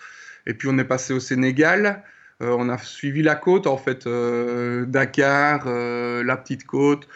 Et 0.47 0.55
puis 0.55 0.69
on 0.71 0.79
est 0.79 0.85
passé 0.85 1.13
au 1.13 1.19
Sénégal. 1.19 2.05
Euh, 2.43 2.57
on 2.59 2.69
a 2.69 2.79
suivi 2.79 3.23
la 3.23 3.35
côte, 3.35 3.67
en 3.67 3.77
fait, 3.77 4.07
euh, 4.07 4.85
Dakar, 4.87 5.67
la 5.67 6.37
petite 6.37 6.65
côte. 6.65 7.09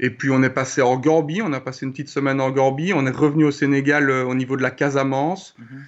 Et 0.00 0.10
puis 0.10 0.30
on 0.30 0.42
est 0.42 0.50
passé 0.50 0.82
en 0.82 0.96
Gambie. 0.96 1.40
On 1.42 1.52
a 1.52 1.60
passé 1.60 1.86
une 1.86 1.92
petite 1.92 2.08
semaine 2.08 2.40
en 2.40 2.50
Gambie. 2.50 2.92
On 2.92 3.06
est 3.06 3.16
revenu 3.16 3.44
au 3.44 3.52
Sénégal 3.52 4.10
au 4.10 4.34
niveau 4.34 4.56
de 4.56 4.62
la 4.62 4.70
Casamance. 4.70 5.54
Mm 5.58 5.64
-hmm. 5.64 5.80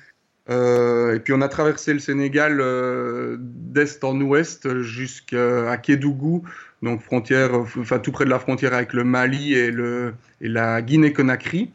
Euh, 0.49 1.15
et 1.15 1.21
puis 1.21 1.33
on 1.33 1.41
a 1.41 1.49
traversé 1.49 1.93
le 1.93 1.99
Sénégal 1.99 2.61
euh, 2.61 3.37
d'est 3.41 4.05
en 4.05 4.21
ouest 4.21 4.81
jusqu'à 4.83 5.77
Kédougou, 5.77 6.45
donc 6.83 7.03
frontière, 7.03 7.53
enfin 7.55 7.99
tout 7.99 8.13
près 8.13 8.25
de 8.25 8.31
la 8.31 8.39
frontière 8.39 8.73
avec 8.73 8.93
le 8.93 9.03
Mali 9.03 9.55
et, 9.55 9.71
le, 9.73 10.15
et 10.41 10.49
la 10.49 10.83
Guinée-Conakry. 10.83 11.73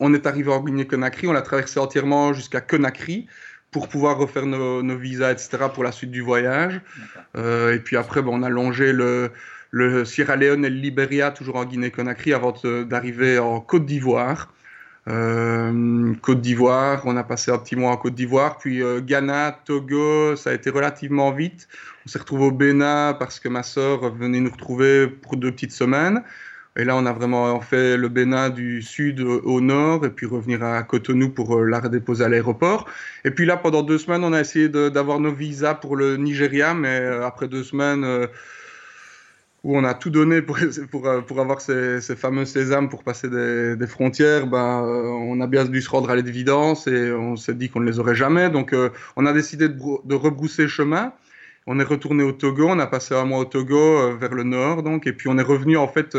On 0.00 0.12
est 0.14 0.26
arrivé 0.26 0.50
en 0.50 0.62
Guinée-Conakry, 0.62 1.28
on 1.28 1.32
l'a 1.32 1.42
traversé 1.42 1.78
entièrement 1.78 2.32
jusqu'à 2.32 2.60
Conakry 2.60 3.28
pour 3.76 3.88
pouvoir 3.88 4.16
refaire 4.16 4.46
nos, 4.46 4.82
nos, 4.82 4.96
visas, 4.96 5.32
etc. 5.32 5.66
pour 5.74 5.84
la 5.84 5.92
suite 5.92 6.10
du 6.10 6.22
voyage. 6.22 6.80
Euh, 7.36 7.74
et 7.74 7.78
puis 7.78 7.98
après, 7.98 8.22
bon, 8.22 8.40
on 8.40 8.42
a 8.42 8.48
longé 8.48 8.90
le, 8.90 9.32
le 9.70 10.06
Sierra 10.06 10.34
Leone 10.34 10.64
et 10.64 10.70
le 10.70 10.76
Libéria, 10.76 11.30
toujours 11.30 11.56
en 11.56 11.66
Guinée-Conakry, 11.66 12.32
avant 12.32 12.54
d'arriver 12.88 13.38
en 13.38 13.60
Côte 13.60 13.84
d'Ivoire. 13.84 14.50
Euh, 15.08 16.14
Côte 16.22 16.40
d'Ivoire, 16.40 17.02
on 17.04 17.18
a 17.18 17.22
passé 17.22 17.50
un 17.50 17.58
petit 17.58 17.76
mois 17.76 17.90
en 17.90 17.98
Côte 17.98 18.14
d'Ivoire, 18.14 18.56
puis 18.56 18.82
euh, 18.82 19.02
Ghana, 19.02 19.60
Togo, 19.66 20.36
ça 20.36 20.48
a 20.48 20.52
été 20.54 20.70
relativement 20.70 21.30
vite. 21.32 21.68
On 22.06 22.08
s'est 22.08 22.18
retrouvé 22.18 22.46
au 22.46 22.52
Bénin 22.52 23.12
parce 23.12 23.38
que 23.38 23.50
ma 23.50 23.62
sœur 23.62 24.10
venait 24.14 24.40
nous 24.40 24.52
retrouver 24.52 25.06
pour 25.06 25.36
deux 25.36 25.52
petites 25.52 25.72
semaines. 25.72 26.22
Et 26.76 26.84
là, 26.84 26.96
on 26.96 27.06
a 27.06 27.12
vraiment 27.12 27.60
fait 27.60 27.96
le 27.96 28.08
Bénin 28.08 28.50
du 28.50 28.82
sud 28.82 29.20
au 29.20 29.60
nord 29.60 30.04
et 30.04 30.10
puis 30.10 30.26
revenir 30.26 30.62
à 30.62 30.82
Cotonou 30.82 31.30
pour 31.30 31.64
la 31.64 31.80
redéposer 31.80 32.24
à 32.24 32.28
l'aéroport. 32.28 32.86
Et 33.24 33.30
puis 33.30 33.46
là, 33.46 33.56
pendant 33.56 33.82
deux 33.82 33.98
semaines, 33.98 34.24
on 34.24 34.32
a 34.32 34.40
essayé 34.40 34.68
d'avoir 34.68 35.20
nos 35.20 35.32
visas 35.32 35.74
pour 35.74 35.96
le 35.96 36.16
Nigeria, 36.16 36.74
mais 36.74 36.98
après 37.22 37.48
deux 37.48 37.64
semaines 37.64 38.28
où 39.66 39.76
on 39.76 39.82
a 39.82 39.94
tout 39.94 40.10
donné 40.10 40.42
pour, 40.42 40.58
pour, 40.92 41.08
euh, 41.08 41.20
avoir 41.38 41.60
ces, 41.60 42.00
ces, 42.00 42.14
fameux 42.14 42.44
sésames 42.44 42.88
pour 42.88 43.02
passer 43.02 43.28
des, 43.28 43.86
frontières, 43.88 44.46
ben, 44.46 44.84
euh, 44.86 45.02
on 45.08 45.40
a 45.40 45.48
bien 45.48 45.64
dû 45.64 45.82
se 45.82 45.90
rendre 45.90 46.08
à 46.08 46.14
l'évidence 46.14 46.86
et 46.86 47.10
on 47.10 47.34
s'est 47.34 47.54
dit 47.54 47.68
qu'on 47.68 47.80
ne 47.80 47.90
les 47.90 47.98
aurait 47.98 48.14
jamais. 48.14 48.48
Donc 48.48 48.72
euh, 48.72 48.90
on 49.16 49.26
a 49.26 49.32
décidé 49.32 49.68
de, 49.68 49.76
de, 50.04 50.14
rebrousser 50.14 50.68
chemin. 50.68 51.12
On 51.66 51.80
est 51.80 51.84
retourné 51.84 52.22
au 52.22 52.30
Togo, 52.30 52.68
on 52.68 52.78
a 52.78 52.86
passé 52.86 53.16
un 53.16 53.24
mois 53.24 53.40
au 53.40 53.44
Togo 53.44 54.16
vers 54.16 54.32
le 54.32 54.44
nord, 54.44 54.84
donc, 54.84 55.08
et 55.08 55.12
puis 55.12 55.28
on 55.28 55.36
est 55.36 55.42
revenu 55.42 55.76
en 55.76 55.88
fait 55.88 56.16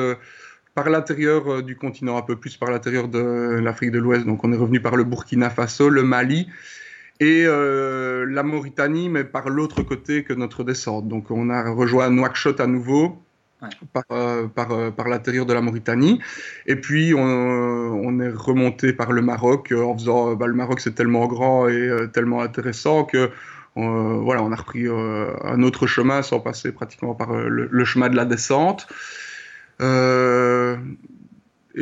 par 0.77 0.89
l'intérieur 0.89 1.63
du 1.63 1.75
continent, 1.75 2.17
un 2.17 2.21
peu 2.21 2.35
plus 2.35 2.55
par 2.55 2.69
l'intérieur 2.69 3.07
de 3.07 3.59
l'Afrique 3.59 3.91
de 3.91 3.99
l'Ouest. 3.99 4.25
Donc 4.25 4.43
on 4.43 4.53
est 4.53 4.57
revenu 4.57 4.79
par 4.79 4.95
le 4.95 5.03
Burkina 5.03 5.49
Faso, 5.49 5.89
le 5.89 6.03
Mali 6.03 6.47
et 7.19 7.45
la 7.45 8.43
Mauritanie, 8.43 9.09
mais 9.09 9.23
par 9.23 9.49
l'autre 9.49 9.81
côté 9.81 10.23
que 10.23 10.33
notre 10.33 10.63
descente. 10.63 11.07
Donc 11.07 11.31
on 11.31 11.49
a 11.49 11.71
rejoint 11.71 12.11
Nouakchott 12.11 12.59
à 12.59 12.67
nouveau 12.67 13.23
par, 13.93 14.03
euh, 14.11 14.47
par, 14.47 14.71
euh, 14.71 14.91
par 14.91 15.07
l'intérieur 15.07 15.45
de 15.45 15.53
la 15.53 15.61
Mauritanie. 15.61 16.19
Et 16.65 16.75
puis, 16.75 17.13
on, 17.13 17.21
on, 17.21 18.19
est 18.19 18.29
remonté 18.29 18.93
par 18.93 19.11
le 19.11 19.21
Maroc 19.21 19.71
euh, 19.71 19.83
en 19.83 19.97
faisant. 19.97 20.35
Bah, 20.35 20.47
le 20.47 20.53
Maroc, 20.53 20.79
c'est 20.79 20.93
tellement 20.93 21.27
grand 21.27 21.67
et 21.67 21.89
tellement 22.13 22.41
intéressant 22.41 23.03
que. 23.03 23.31
voilà, 23.75 24.41
on 24.43 24.51
a 24.51 24.55
repris 24.55 24.87
un 24.87 25.61
autre 25.61 25.85
chemin 25.87 26.21
sans 26.23 26.39
passer 26.39 26.71
pratiquement 26.71 27.13
par 27.13 27.33
le, 27.33 27.85
chemin 27.85 28.09
de 28.09 28.15
la 28.15 28.25
descente. 28.25 28.87
Et 29.79 30.75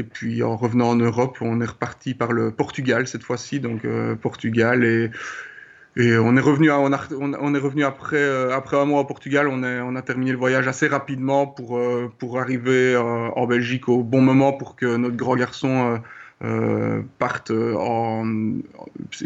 puis 0.04 0.44
en 0.44 0.58
revenant 0.58 0.90
en 0.90 0.96
Europe, 0.96 1.38
on 1.42 1.62
est 1.62 1.66
reparti 1.66 2.14
par 2.14 2.34
le 2.34 2.52
Portugal 2.52 3.08
cette 3.08 3.24
fois-ci, 3.24 3.60
donc 3.60 3.86
Portugal 4.22 4.84
et, 4.84 6.18
on 6.18 6.36
est 6.36 6.42
revenu, 6.42 7.84
après, 7.84 8.18
euh, 8.18 8.54
après 8.54 8.78
un 8.78 8.86
mois 8.86 9.02
au 9.02 9.06
Portugal. 9.06 9.48
On, 9.48 9.96
a 9.96 10.02
terminé 10.02 10.32
le 10.32 10.38
voyage 10.38 10.68
assez 10.68 10.88
rapidement 10.88 11.48
pour, 11.48 11.78
euh, 11.78 12.12
pour 12.18 12.40
arriver 12.40 12.94
euh, 12.94 13.30
en 13.36 13.48
Belgique 13.48 13.88
au 13.88 14.04
bon 14.04 14.22
moment 14.22 14.52
pour 14.52 14.76
que 14.76 14.98
notre 14.98 15.16
grand 15.16 15.36
garçon 15.36 16.02
parte 16.40 17.52
en. 17.52 18.26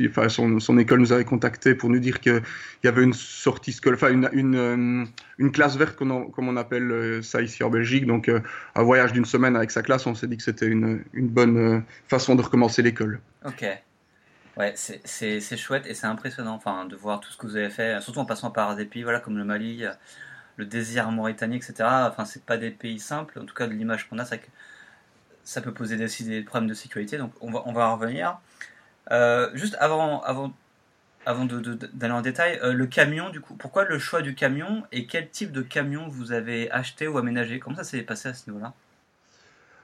Enfin, 0.08 0.30
son, 0.30 0.60
son, 0.60 0.78
école 0.78 1.00
nous 1.00 1.12
avait 1.12 1.26
contacté 1.26 1.76
pour 1.76 1.90
nous 1.90 2.00
dire 2.00 2.20
qu'il 2.20 2.42
y 2.84 2.88
avait 2.88 3.04
une 3.04 3.14
sortie 3.14 3.74
scolaire, 3.74 3.98
enfin 3.98 4.14
une, 4.14 4.30
une, 4.32 5.08
une, 5.38 5.52
classe 5.52 5.76
verte, 5.76 5.96
comme 5.96 6.32
on, 6.38 6.56
appelle 6.58 7.24
ça 7.24 7.42
ici 7.42 7.64
en 7.64 7.70
Belgique. 7.70 8.06
Donc, 8.06 8.30
un 8.30 8.84
voyage 8.84 9.12
d'une 9.12 9.26
semaine 9.26 9.56
avec 9.56 9.72
sa 9.72 9.82
classe, 9.82 10.06
on 10.08 10.16
s'est 10.16 10.28
dit 10.28 10.38
que 10.38 10.44
c'était 10.44 10.68
une, 10.68 11.04
une 11.14 11.28
bonne 11.28 11.84
façon 12.08 12.36
de 12.36 12.42
recommencer 12.42 12.82
l'école. 12.82 13.20
Ok. 13.46 13.66
Ouais, 14.60 14.74
c'est 14.76 15.58
chouette 15.58 15.86
et 15.88 15.94
c'est 15.94 16.08
impressionnant 16.08 16.54
enfin, 16.54 16.86
de 16.86 16.96
voir 16.98 17.22
tout 17.22 17.32
ce 17.32 17.38
que 17.38 17.48
vous 17.48 17.56
avez 17.56 17.70
fait, 17.70 18.02
surtout 18.02 18.20
en 18.20 18.26
passant 18.26 18.52
par 18.52 18.76
des 18.76 18.84
pays 18.84 19.04
voilà, 19.04 19.22
comme 19.22 19.38
le 19.38 19.46
Mali, 19.46 19.86
le 20.58 20.66
désir 20.66 21.10
Mauritanie, 21.12 21.56
etc. 21.56 21.76
Enfin, 21.80 22.26
c'est 22.26 22.44
pas 22.44 22.58
des 22.58 22.70
pays 22.70 23.00
simples, 23.00 23.40
en 23.40 23.46
tout 23.46 23.56
cas 23.56 23.68
de 23.68 23.74
l'image 23.74 24.10
qu'on 24.10 24.20
a, 24.20 24.26
c'est 24.26 24.40
que 24.40 24.48
ça 25.50 25.62
peut 25.62 25.72
poser 25.72 25.98
des, 25.98 26.08
des 26.26 26.42
problèmes 26.44 26.70
de 26.70 26.76
sécurité, 26.76 27.18
donc 27.18 27.32
on 27.42 27.50
va, 27.50 27.90
revenir. 27.90 28.38
Euh, 29.10 29.50
juste 29.56 29.76
avant, 29.80 30.22
d'aller 31.26 32.14
en 32.14 32.22
détail, 32.22 32.60
euh, 32.64 32.72
le 32.72 32.86
camion, 32.86 33.32
du 33.32 33.42
coup, 33.42 33.56
pourquoi 33.56 33.86
le 33.86 33.98
choix 33.98 34.22
du 34.22 34.36
camion 34.36 34.84
et 34.92 35.08
quel 35.08 35.28
type 35.28 35.52
de 35.52 35.64
camion 35.64 36.08
vous 36.08 36.34
avez 36.34 36.70
acheté 36.70 37.08
ou 37.08 37.18
aménagé? 37.18 37.58
Comment 37.58 37.78
ça 37.78 37.84
s'est 37.84 38.04
passé 38.04 38.30
à 38.30 38.36
ce 38.36 38.48
niveau-là? 38.48 38.74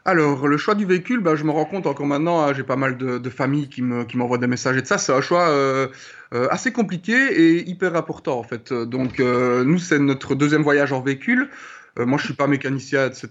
Alors, 0.07 0.47
le 0.47 0.57
choix 0.57 0.75
du 0.75 0.85
véhicule, 0.85 1.19
bah, 1.19 1.35
je 1.35 1.43
me 1.43 1.49
rends 1.49 1.65
compte 1.65 1.87
encore 1.87 2.05
maintenant, 2.05 2.43
hein, 2.43 2.53
j'ai 2.53 2.61
pas 2.61 2.75
mal 2.75 2.95
de, 2.95 3.29
familles 3.31 3.67
qui 3.67 3.81
m'envoient 3.81 4.37
des 4.37 4.45
messages 4.45 4.77
et 4.77 4.83
de 4.83 4.87
ça. 4.87 4.99
C'est 4.99 5.13
un 5.13 5.21
choix 5.21 5.49
euh, 5.49 5.87
assez 6.51 6.71
compliqué 6.71 7.13
et 7.13 7.67
hyper 7.67 7.95
important 7.95 8.37
en 8.37 8.43
fait. 8.43 8.71
Donc, 8.71 9.17
nous, 9.17 9.79
c'est 9.79 9.97
notre 9.97 10.35
deuxième 10.35 10.61
voyage 10.61 10.93
en 10.93 11.01
véhicule. 11.01 11.49
Moi, 11.97 12.17
je 12.17 12.25
suis 12.25 12.33
pas 12.33 12.47
mécanicien, 12.47 13.07
etc. 13.07 13.29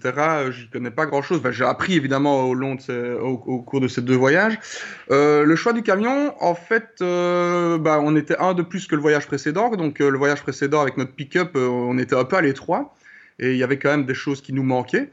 Je 0.49 0.65
connais 0.71 0.91
pas 0.91 1.05
grand-chose. 1.05 1.41
j'ai 1.51 1.65
appris 1.65 1.95
évidemment 1.95 2.45
au 2.45 2.53
long 2.53 2.77
au, 3.21 3.37
cours 3.37 3.79
de 3.79 3.87
ces 3.87 4.01
deux 4.01 4.15
voyages. 4.15 4.57
le 5.09 5.55
choix 5.55 5.73
du 5.73 5.83
camion, 5.83 6.33
en 6.39 6.55
fait, 6.55 6.95
bah, 6.99 7.99
on 8.01 8.15
était 8.15 8.37
un 8.37 8.53
de 8.53 8.63
plus 8.63 8.87
que 8.87 8.95
le 8.95 9.01
voyage 9.01 9.27
précédent. 9.27 9.69
Donc, 9.75 9.99
le 9.99 10.17
voyage 10.17 10.41
précédent 10.41 10.81
avec 10.81 10.97
notre 10.97 11.13
pick-up, 11.13 11.55
on 11.55 11.97
était 11.97 12.15
un 12.15 12.25
peu 12.25 12.37
à 12.37 12.41
l'étroit 12.41 12.95
et 13.39 13.51
il 13.51 13.57
y 13.57 13.63
avait 13.63 13.77
quand 13.77 13.89
même 13.89 14.05
des 14.05 14.13
choses 14.13 14.41
qui 14.41 14.53
nous 14.53 14.63
manquaient. 14.63 15.09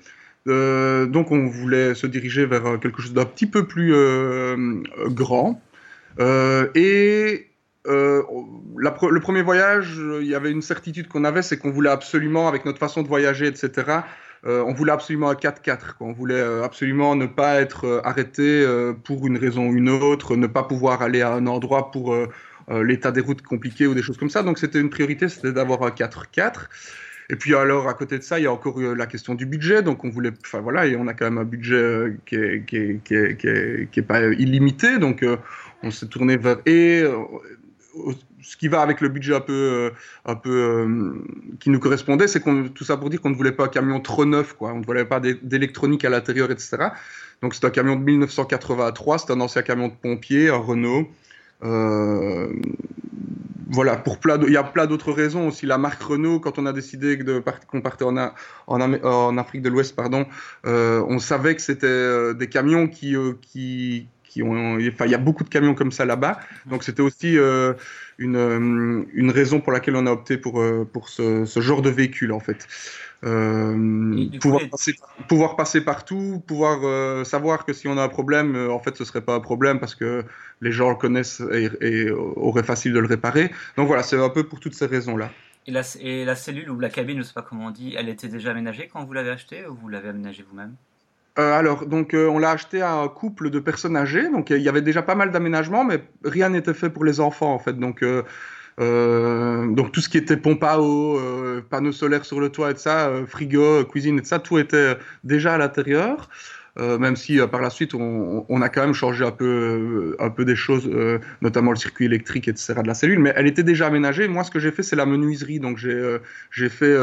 Euh, 0.48 1.06
donc 1.06 1.30
on 1.30 1.46
voulait 1.46 1.94
se 1.94 2.06
diriger 2.06 2.46
vers 2.46 2.80
quelque 2.80 3.00
chose 3.00 3.12
d'un 3.12 3.24
petit 3.24 3.46
peu 3.46 3.66
plus 3.66 3.94
euh, 3.94 4.82
grand. 5.06 5.60
Euh, 7.86 8.22
le 8.76 9.20
premier 9.20 9.42
voyage, 9.42 10.00
il 10.20 10.26
y 10.26 10.34
avait 10.34 10.50
une 10.50 10.62
certitude 10.62 11.08
qu'on 11.08 11.24
avait, 11.24 11.42
c'est 11.42 11.58
qu'on 11.58 11.70
voulait 11.70 11.90
absolument, 11.90 12.48
avec 12.48 12.64
notre 12.64 12.78
façon 12.78 13.02
de 13.02 13.08
voyager, 13.08 13.46
etc., 13.46 14.00
on 14.44 14.72
voulait 14.72 14.90
absolument 14.90 15.30
un 15.30 15.34
4x4. 15.34 15.94
On 16.00 16.12
voulait 16.12 16.42
absolument 16.64 17.14
ne 17.14 17.26
pas 17.26 17.60
être 17.60 18.00
arrêté 18.02 18.66
pour 19.04 19.24
une 19.28 19.38
raison 19.38 19.68
ou 19.68 19.76
une 19.76 19.88
autre, 19.88 20.34
ne 20.34 20.48
pas 20.48 20.64
pouvoir 20.64 21.00
aller 21.00 21.22
à 21.22 21.32
un 21.32 21.46
endroit 21.46 21.92
pour 21.92 22.12
l'état 22.68 23.12
des 23.12 23.20
routes 23.20 23.42
compliquées 23.42 23.86
ou 23.86 23.94
des 23.94 24.02
choses 24.02 24.16
comme 24.16 24.30
ça. 24.30 24.42
Donc 24.42 24.58
c'était 24.58 24.80
une 24.80 24.90
priorité, 24.90 25.28
c'était 25.28 25.52
d'avoir 25.52 25.84
un 25.84 25.90
4x4. 25.90 26.66
Et 27.32 27.36
puis 27.36 27.54
alors 27.54 27.88
à 27.88 27.94
côté 27.94 28.18
de 28.18 28.22
ça, 28.22 28.38
il 28.38 28.42
y 28.42 28.46
a 28.46 28.52
encore 28.52 28.78
la 28.78 29.06
question 29.06 29.34
du 29.34 29.46
budget. 29.46 29.82
Donc 29.82 30.04
on 30.04 30.10
voulait, 30.10 30.32
enfin 30.44 30.60
voilà, 30.60 30.86
et 30.86 30.96
on 30.96 31.06
a 31.06 31.14
quand 31.14 31.24
même 31.24 31.38
un 31.38 31.44
budget 31.44 31.76
euh, 31.76 32.16
qui 32.26 32.36
est 32.36 34.06
pas 34.06 34.26
illimité. 34.26 34.98
Donc 34.98 35.22
euh, 35.22 35.36
on 35.82 35.90
s'est 35.90 36.06
tourné 36.06 36.36
vers 36.36 36.58
et 36.66 37.00
euh, 37.02 37.16
ce 38.42 38.56
qui 38.56 38.68
va 38.68 38.80
avec 38.80 39.00
le 39.00 39.08
budget 39.08 39.34
un 39.34 39.40
peu, 39.40 39.92
un 40.24 40.34
peu 40.34 41.22
qui 41.60 41.70
nous 41.70 41.78
correspondait, 41.78 42.26
c'est 42.26 42.40
qu'on 42.40 42.68
tout 42.68 42.84
ça 42.84 42.96
pour 42.96 43.10
dire 43.10 43.20
qu'on 43.20 43.30
ne 43.30 43.34
voulait 43.34 43.52
pas 43.52 43.64
un 43.64 43.68
camion 43.68 44.00
trop 44.00 44.24
neuf, 44.24 44.54
quoi. 44.54 44.72
On 44.72 44.80
ne 44.80 44.84
voulait 44.84 45.04
pas 45.04 45.20
d'électronique 45.20 46.04
à 46.04 46.10
l'intérieur, 46.10 46.50
etc. 46.50 46.88
Donc 47.42 47.54
c'est 47.54 47.64
un 47.64 47.70
camion 47.70 47.96
de 47.96 48.02
1983, 48.02 49.18
c'est 49.18 49.32
un 49.32 49.40
ancien 49.40 49.62
camion 49.62 49.88
de 49.88 49.94
pompier, 49.94 50.48
un 50.48 50.56
Renault. 50.56 51.08
Euh, 51.64 52.48
voilà, 53.72 53.96
pour 53.96 54.18
il 54.46 54.52
y 54.52 54.56
a 54.58 54.64
plein 54.64 54.86
d'autres 54.86 55.12
raisons 55.12 55.48
aussi. 55.48 55.64
La 55.64 55.78
marque 55.78 56.02
Renault, 56.02 56.40
quand 56.40 56.58
on 56.58 56.66
a 56.66 56.74
décidé 56.74 57.18
qu'on 57.66 57.80
partait 57.80 58.04
en, 58.04 59.38
Afrique 59.38 59.62
de 59.62 59.70
l'Ouest, 59.70 59.98
euh, 60.66 61.04
on 61.08 61.18
savait 61.18 61.54
que 61.54 61.62
c'était 61.62 61.86
euh, 61.86 62.34
des 62.34 62.48
camions 62.48 62.88
euh, 63.02 63.32
qui, 63.40 64.06
qui 64.32 64.42
ont, 64.42 64.78
enfin, 64.78 65.04
il 65.04 65.10
y 65.10 65.14
a 65.14 65.18
beaucoup 65.18 65.44
de 65.44 65.48
camions 65.48 65.74
comme 65.74 65.92
ça 65.92 66.04
là-bas. 66.04 66.40
Donc 66.66 66.84
c'était 66.84 67.02
aussi 67.02 67.36
une, 68.18 69.06
une 69.12 69.30
raison 69.30 69.60
pour 69.60 69.72
laquelle 69.72 69.96
on 69.96 70.06
a 70.06 70.12
opté 70.12 70.38
pour, 70.38 70.62
pour 70.92 71.08
ce, 71.08 71.44
ce 71.44 71.60
genre 71.60 71.82
de 71.82 71.90
véhicule 71.90 72.32
en 72.32 72.40
fait. 72.40 72.66
Euh, 73.24 74.28
pouvoir, 74.40 74.68
passer, 74.68 74.94
pouvoir, 75.28 75.56
passer, 75.56 75.80
partout, 75.80 76.42
pouvoir 76.44 76.80
euh, 76.82 77.22
savoir 77.22 77.64
que 77.64 77.72
si 77.72 77.86
on 77.86 77.96
a 77.96 78.02
un 78.02 78.08
problème, 78.08 78.56
euh, 78.56 78.72
en 78.72 78.80
fait, 78.80 78.96
ce 78.96 79.04
serait 79.04 79.20
pas 79.20 79.34
un 79.34 79.40
problème 79.40 79.78
parce 79.78 79.94
que 79.94 80.24
les 80.60 80.72
gens 80.72 80.90
le 80.90 80.96
connaissent 80.96 81.40
et, 81.52 81.70
et 81.80 82.10
auraient 82.10 82.64
facile 82.64 82.92
de 82.92 82.98
le 82.98 83.06
réparer. 83.06 83.52
Donc 83.76 83.86
voilà, 83.86 84.02
c'est 84.02 84.18
un 84.18 84.28
peu 84.28 84.42
pour 84.44 84.58
toutes 84.58 84.74
ces 84.74 84.86
raisons-là. 84.86 85.30
Et 85.68 85.70
la, 85.70 85.82
et 86.00 86.24
la, 86.24 86.34
cellule 86.34 86.68
ou 86.70 86.80
la 86.80 86.90
cabine, 86.90 87.18
je 87.18 87.22
sais 87.22 87.32
pas 87.32 87.42
comment 87.42 87.66
on 87.66 87.70
dit, 87.70 87.94
elle 87.96 88.08
était 88.08 88.26
déjà 88.26 88.50
aménagée 88.50 88.88
quand 88.92 89.04
vous 89.04 89.12
l'avez 89.12 89.30
achetée 89.30 89.66
ou 89.68 89.76
vous 89.76 89.88
l'avez 89.88 90.08
aménagée 90.08 90.44
vous-même? 90.48 90.74
Alors, 91.36 91.86
donc, 91.86 92.14
on 92.14 92.38
l'a 92.38 92.50
acheté 92.50 92.82
à 92.82 92.92
un 92.92 93.08
couple 93.08 93.50
de 93.50 93.58
personnes 93.58 93.96
âgées. 93.96 94.28
Donc, 94.30 94.50
il 94.50 94.60
y 94.60 94.68
avait 94.68 94.82
déjà 94.82 95.02
pas 95.02 95.14
mal 95.14 95.30
d'aménagements, 95.30 95.84
mais 95.84 96.04
rien 96.24 96.50
n'était 96.50 96.74
fait 96.74 96.90
pour 96.90 97.04
les 97.04 97.20
enfants, 97.20 97.54
en 97.54 97.58
fait. 97.58 97.78
Donc, 97.78 98.02
euh, 98.80 99.72
donc 99.74 99.92
tout 99.92 100.00
ce 100.00 100.08
qui 100.08 100.18
était 100.18 100.36
pompe 100.36 100.64
à 100.64 100.80
eau, 100.80 101.18
euh, 101.18 101.62
panneaux 101.68 101.92
solaires 101.92 102.24
sur 102.24 102.40
le 102.40 102.48
toit 102.48 102.70
et 102.70 102.76
ça, 102.76 103.08
euh, 103.08 103.26
frigo, 103.26 103.84
cuisine 103.84 104.18
et 104.18 104.24
ça, 104.24 104.38
tout 104.38 104.58
était 104.58 104.96
déjà 105.24 105.54
à 105.54 105.58
l'intérieur. 105.58 106.28
même 106.78 107.16
si 107.16 107.38
par 107.50 107.60
la 107.60 107.68
suite 107.68 107.92
on, 107.94 108.46
on, 108.48 108.62
a 108.62 108.68
quand 108.70 108.80
même 108.80 108.94
changé 108.94 109.22
un 109.26 109.30
peu, 109.30 110.16
un 110.18 110.30
peu 110.30 110.46
des 110.46 110.56
choses, 110.56 110.90
notamment 111.42 111.70
le 111.70 111.76
circuit 111.76 112.06
électrique 112.06 112.48
etc. 112.48 112.74
de 112.82 112.86
la 112.86 112.94
cellule, 112.94 113.18
mais 113.18 113.32
elle 113.36 113.46
était 113.46 113.62
déjà 113.62 113.88
aménagée. 113.88 114.26
Moi, 114.26 114.42
ce 114.42 114.50
que 114.50 114.58
j'ai 114.58 114.70
fait, 114.70 114.82
c'est 114.82 114.96
la 114.96 115.04
menuiserie. 115.04 115.60
Donc 115.60 115.76
j'ai 115.76 116.16
j'ai 116.50 116.70
fait 116.70 116.96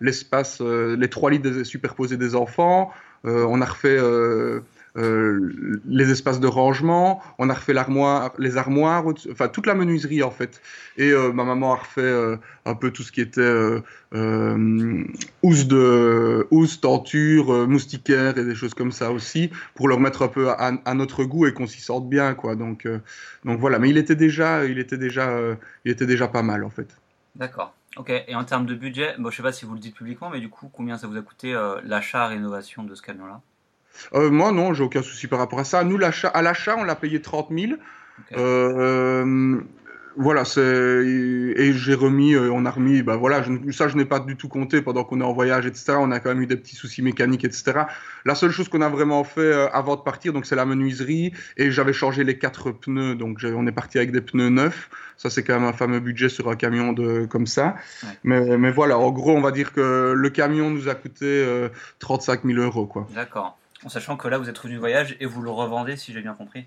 l'espace, 0.00 0.60
les 0.60 1.08
trois 1.08 1.32
lits 1.32 1.64
superposés 1.64 2.16
des 2.16 2.36
enfants. 2.36 2.92
On 3.24 3.60
a 3.60 3.66
refait 3.66 3.98
euh, 4.98 5.80
les 5.86 6.10
espaces 6.10 6.40
de 6.40 6.48
rangement, 6.48 7.22
on 7.38 7.50
a 7.50 7.54
refait 7.54 7.74
les 8.38 8.56
armoires, 8.56 9.04
enfin 9.30 9.48
toute 9.48 9.66
la 9.66 9.74
menuiserie 9.74 10.22
en 10.22 10.30
fait. 10.30 10.60
Et 10.96 11.10
euh, 11.12 11.32
ma 11.32 11.44
maman 11.44 11.74
a 11.74 11.76
refait 11.76 12.00
euh, 12.00 12.36
un 12.64 12.74
peu 12.74 12.90
tout 12.90 13.04
ce 13.04 13.12
qui 13.12 13.20
était 13.20 13.40
housse 15.42 15.66
de 15.66 16.48
housse, 16.50 16.80
tenture, 16.80 17.68
moustiquaire 17.68 18.38
et 18.38 18.44
des 18.44 18.54
choses 18.56 18.74
comme 18.74 18.90
ça 18.90 19.12
aussi 19.12 19.50
pour 19.74 19.88
leur 19.88 20.00
mettre 20.00 20.22
un 20.22 20.28
peu 20.28 20.48
à, 20.50 20.94
notre 20.94 21.24
goût 21.24 21.46
et 21.46 21.52
qu'on 21.52 21.66
s'y 21.66 21.80
sorte 21.80 22.08
bien 22.08 22.34
quoi. 22.34 22.56
Donc 22.56 22.88
donc 23.44 23.60
voilà, 23.60 23.78
mais 23.78 23.90
il 23.90 23.98
était 23.98 24.16
déjà 24.16 24.64
il 24.64 24.78
était 24.78 24.98
déjà 24.98 25.38
il 25.84 25.92
était 25.92 26.06
déjà 26.06 26.26
pas 26.26 26.42
mal 26.42 26.64
en 26.64 26.70
fait. 26.70 26.88
D'accord. 27.36 27.77
Ok, 27.96 28.10
et 28.10 28.34
en 28.34 28.44
termes 28.44 28.66
de 28.66 28.74
budget, 28.74 29.14
bon, 29.18 29.30
je 29.30 29.36
sais 29.36 29.42
pas 29.42 29.52
si 29.52 29.64
vous 29.64 29.74
le 29.74 29.80
dites 29.80 29.96
publiquement, 29.96 30.30
mais 30.30 30.40
du 30.40 30.48
coup, 30.48 30.70
combien 30.72 30.98
ça 30.98 31.06
vous 31.06 31.16
a 31.16 31.22
coûté 31.22 31.52
l'achat, 31.84 32.26
rénovation 32.26 32.84
de 32.84 32.94
ce 32.94 33.02
camion-là? 33.02 33.40
Moi, 34.12 34.52
non, 34.52 34.74
j'ai 34.74 34.84
aucun 34.84 35.02
souci 35.02 35.26
par 35.26 35.38
rapport 35.40 35.58
à 35.58 35.64
ça. 35.64 35.82
Nous, 35.82 35.98
l'achat, 35.98 36.28
à 36.28 36.42
l'achat, 36.42 36.76
on 36.78 36.84
l'a 36.84 36.94
payé 36.94 37.20
30 37.20 37.48
000. 37.50 37.72
Voilà, 40.20 40.44
c'est 40.44 40.60
et 40.60 41.72
j'ai 41.74 41.94
remis, 41.94 42.34
euh, 42.34 42.50
on 42.52 42.66
a 42.66 42.72
remis, 42.72 43.02
bah 43.02 43.14
voilà, 43.14 43.40
je, 43.40 43.70
ça 43.70 43.86
je 43.86 43.96
n'ai 43.96 44.04
pas 44.04 44.18
du 44.18 44.36
tout 44.36 44.48
compté 44.48 44.82
pendant 44.82 45.04
qu'on 45.04 45.20
est 45.20 45.24
en 45.24 45.32
voyage, 45.32 45.64
etc. 45.64 45.92
On 46.00 46.10
a 46.10 46.18
quand 46.18 46.30
même 46.30 46.42
eu 46.42 46.48
des 46.48 46.56
petits 46.56 46.74
soucis 46.74 47.02
mécaniques, 47.02 47.44
etc. 47.44 47.82
La 48.24 48.34
seule 48.34 48.50
chose 48.50 48.68
qu'on 48.68 48.80
a 48.80 48.88
vraiment 48.88 49.22
fait 49.22 49.40
euh, 49.40 49.68
avant 49.70 49.94
de 49.94 50.00
partir, 50.00 50.32
donc 50.32 50.44
c'est 50.44 50.56
la 50.56 50.64
menuiserie 50.64 51.32
et 51.56 51.70
j'avais 51.70 51.92
changé 51.92 52.24
les 52.24 52.36
quatre 52.36 52.72
pneus, 52.72 53.14
donc 53.14 53.38
on 53.44 53.64
est 53.68 53.72
parti 53.72 53.98
avec 53.98 54.10
des 54.10 54.20
pneus 54.20 54.50
neufs. 54.50 54.90
Ça 55.16 55.30
c'est 55.30 55.44
quand 55.44 55.54
même 55.54 55.68
un 55.68 55.72
fameux 55.72 56.00
budget 56.00 56.28
sur 56.28 56.50
un 56.50 56.56
camion 56.56 56.92
de 56.92 57.24
comme 57.26 57.46
ça. 57.46 57.76
Mais, 58.24 58.58
mais, 58.58 58.72
voilà, 58.72 58.98
en 58.98 59.12
gros, 59.12 59.36
on 59.36 59.40
va 59.40 59.52
dire 59.52 59.72
que 59.72 60.14
le 60.16 60.30
camion 60.30 60.70
nous 60.70 60.88
a 60.88 60.96
coûté 60.96 61.46
35 62.00 62.44
euh, 62.44 62.54
000 62.54 62.60
euros, 62.60 62.86
quoi. 62.86 63.06
D'accord. 63.14 63.56
En 63.84 63.88
sachant 63.88 64.16
que 64.16 64.26
là, 64.26 64.38
vous 64.38 64.48
êtes 64.48 64.58
revenu 64.58 64.74
du 64.74 64.80
voyage 64.80 65.16
et 65.20 65.26
vous 65.26 65.42
le 65.42 65.50
revendez, 65.50 65.96
si 65.96 66.12
j'ai 66.12 66.22
bien 66.22 66.34
compris. 66.34 66.66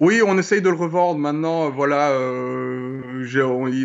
Oui, 0.00 0.22
on 0.24 0.38
essaye 0.38 0.62
de 0.62 0.68
le 0.68 0.76
revendre 0.76 1.18
maintenant. 1.18 1.70
Voilà, 1.70 2.10
euh, 2.10 3.24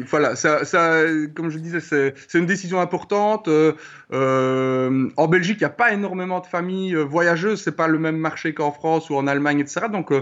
voilà, 0.08 0.36
ça, 0.36 0.64
ça, 0.64 1.02
comme 1.34 1.50
je 1.50 1.58
disais, 1.58 1.80
c'est 1.80 2.38
une 2.38 2.46
décision 2.46 2.80
importante. 2.80 3.48
Euh, 3.48 3.74
euh, 4.12 5.10
en 5.18 5.28
Belgique, 5.28 5.58
il 5.60 5.64
n'y 5.64 5.68
a 5.68 5.70
pas 5.70 5.92
énormément 5.92 6.40
de 6.40 6.46
familles 6.46 6.96
euh, 6.96 7.04
voyageuses. 7.04 7.64
C'est 7.64 7.76
pas 7.76 7.88
le 7.88 7.98
même 7.98 8.18
marché 8.18 8.54
qu'en 8.54 8.72
France 8.72 9.10
ou 9.10 9.16
en 9.16 9.26
Allemagne, 9.26 9.60
etc. 9.60 9.88
Donc, 9.92 10.14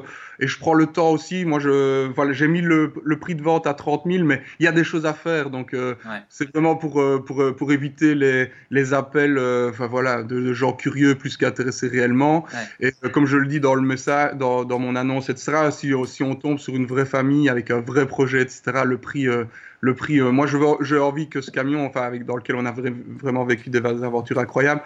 et 0.41 0.47
je 0.47 0.59
prends 0.59 0.73
le 0.73 0.87
temps 0.87 1.11
aussi. 1.11 1.45
Moi, 1.45 1.59
je, 1.59 2.07
voilà, 2.13 2.33
j'ai 2.33 2.47
mis 2.47 2.61
le, 2.61 2.93
le, 3.03 3.19
prix 3.19 3.35
de 3.35 3.41
vente 3.41 3.67
à 3.67 3.73
30 3.73 4.03
000, 4.05 4.25
mais 4.25 4.41
il 4.59 4.65
y 4.65 4.67
a 4.67 4.71
des 4.71 4.83
choses 4.83 5.05
à 5.05 5.13
faire. 5.13 5.49
Donc, 5.49 5.73
euh, 5.73 5.95
c'est 6.29 6.51
vraiment 6.51 6.75
pour, 6.75 7.01
pour, 7.25 7.55
pour 7.55 7.71
éviter 7.71 8.15
les, 8.15 8.51
les 8.71 8.93
appels, 8.93 9.39
enfin 9.69 9.87
voilà, 9.87 10.23
de, 10.23 10.51
gens 10.53 10.73
curieux 10.73 11.15
plus 11.15 11.37
qu'intéressés 11.37 11.87
réellement. 11.87 12.45
Et 12.79 12.91
comme 13.13 13.25
je 13.25 13.37
le 13.37 13.47
dis 13.47 13.59
dans 13.59 13.75
le 13.75 13.81
message, 13.81 14.35
dans, 14.35 14.65
dans 14.65 14.79
mon 14.79 14.95
annonce, 14.95 15.29
etc. 15.29 15.69
Si, 15.71 15.93
si 16.05 16.23
on 16.23 16.35
tombe 16.35 16.59
sur 16.59 16.75
une 16.75 16.85
vraie 16.85 17.05
famille 17.05 17.47
avec 17.47 17.71
un 17.71 17.79
vrai 17.79 18.07
projet, 18.07 18.41
etc. 18.41 18.81
Le 18.83 18.97
prix 18.97 19.27
le 19.81 19.95
prix. 19.95 20.19
Euh, 20.19 20.31
moi, 20.31 20.47
j'ai 20.81 20.97
envie 20.97 21.27
que 21.27 21.41
ce 21.41 21.51
camion, 21.51 21.85
enfin, 21.85 22.01
avec, 22.01 22.25
dans 22.25 22.37
lequel 22.37 22.55
on 22.55 22.65
a 22.65 22.73
vraiment 23.21 23.43
vécu 23.43 23.69
des 23.69 23.79
aventures 23.79 24.39
incroyables, 24.39 24.81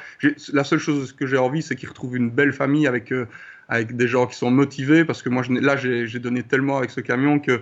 la 0.51 0.63
seule 0.63 0.79
chose 0.79 1.11
que 1.11 1.27
j'ai 1.27 1.37
envie, 1.37 1.61
c'est 1.61 1.75
qu'il 1.75 1.89
retrouve 1.89 2.15
une 2.15 2.31
belle 2.31 2.53
famille 2.53 2.87
avec, 2.87 3.11
euh, 3.11 3.27
avec 3.67 3.95
des 3.95 4.07
gens 4.07 4.25
qui 4.25 4.35
sont 4.35 4.49
motivés, 4.49 5.05
parce 5.05 5.21
que 5.21 5.29
moi, 5.29 5.43
là, 5.49 5.75
j'ai 5.75 6.19
donné 6.19 6.41
tellement 6.43 6.77
avec 6.77 6.89
ce 6.89 7.01
camion 7.01 7.39
que 7.39 7.61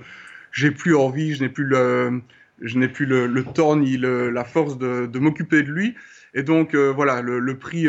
j'ai 0.51 0.71
plus 0.71 0.95
envie, 0.95 1.33
je 1.33 1.43
n'ai 1.43 1.49
plus 1.49 1.65
le, 1.65 2.21
je 2.61 2.77
n'ai 2.77 2.87
plus 2.87 3.07
le, 3.07 3.43
temps 3.43 3.75
ni 3.75 3.97
la 3.97 4.43
force 4.45 4.77
de, 4.77 5.19
m'occuper 5.19 5.63
de 5.63 5.71
lui. 5.71 5.95
Et 6.35 6.43
donc, 6.43 6.75
euh, 6.75 6.91
voilà, 6.95 7.21
le, 7.21 7.57
prix 7.57 7.87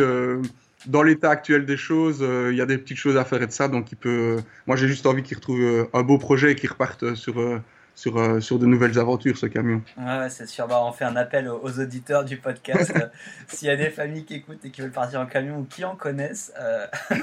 dans 0.86 1.02
l'état 1.02 1.30
actuel 1.30 1.66
des 1.66 1.76
choses, 1.76 2.24
il 2.50 2.56
y 2.56 2.62
a 2.62 2.66
des 2.66 2.78
petites 2.78 2.96
choses 2.96 3.18
à 3.18 3.26
faire 3.26 3.42
et 3.42 3.46
de 3.46 3.52
ça. 3.52 3.68
Donc, 3.68 3.92
il 3.92 3.96
peut. 3.96 4.36
moi, 4.66 4.76
j'ai 4.76 4.88
juste 4.88 5.04
envie 5.04 5.22
qu'il 5.22 5.36
retrouve 5.36 5.88
un 5.92 6.02
beau 6.02 6.16
projet 6.16 6.52
et 6.52 6.54
qu'il 6.54 6.70
reparte 6.70 7.14
sur, 7.14 7.34
sur, 7.94 8.18
euh, 8.18 8.40
sur 8.40 8.58
de 8.58 8.66
nouvelles 8.66 8.98
aventures, 8.98 9.36
ce 9.36 9.46
camion. 9.46 9.82
Ouais, 9.96 10.28
c'est 10.28 10.46
sûr. 10.46 10.66
Bah, 10.66 10.80
on 10.84 10.92
fait 10.92 11.04
un 11.04 11.16
appel 11.16 11.48
aux, 11.48 11.78
auditeurs 11.78 12.24
du 12.24 12.36
podcast. 12.36 12.92
S'il 13.48 13.68
y 13.68 13.70
a 13.70 13.76
des 13.76 13.90
familles 13.90 14.24
qui 14.24 14.34
écoutent 14.34 14.64
et 14.64 14.70
qui 14.70 14.80
veulent 14.80 14.90
partir 14.90 15.20
en 15.20 15.26
camion 15.26 15.58
ou 15.58 15.64
qui 15.64 15.84
en 15.84 15.96
connaissent, 15.96 16.52
euh, 16.58 16.86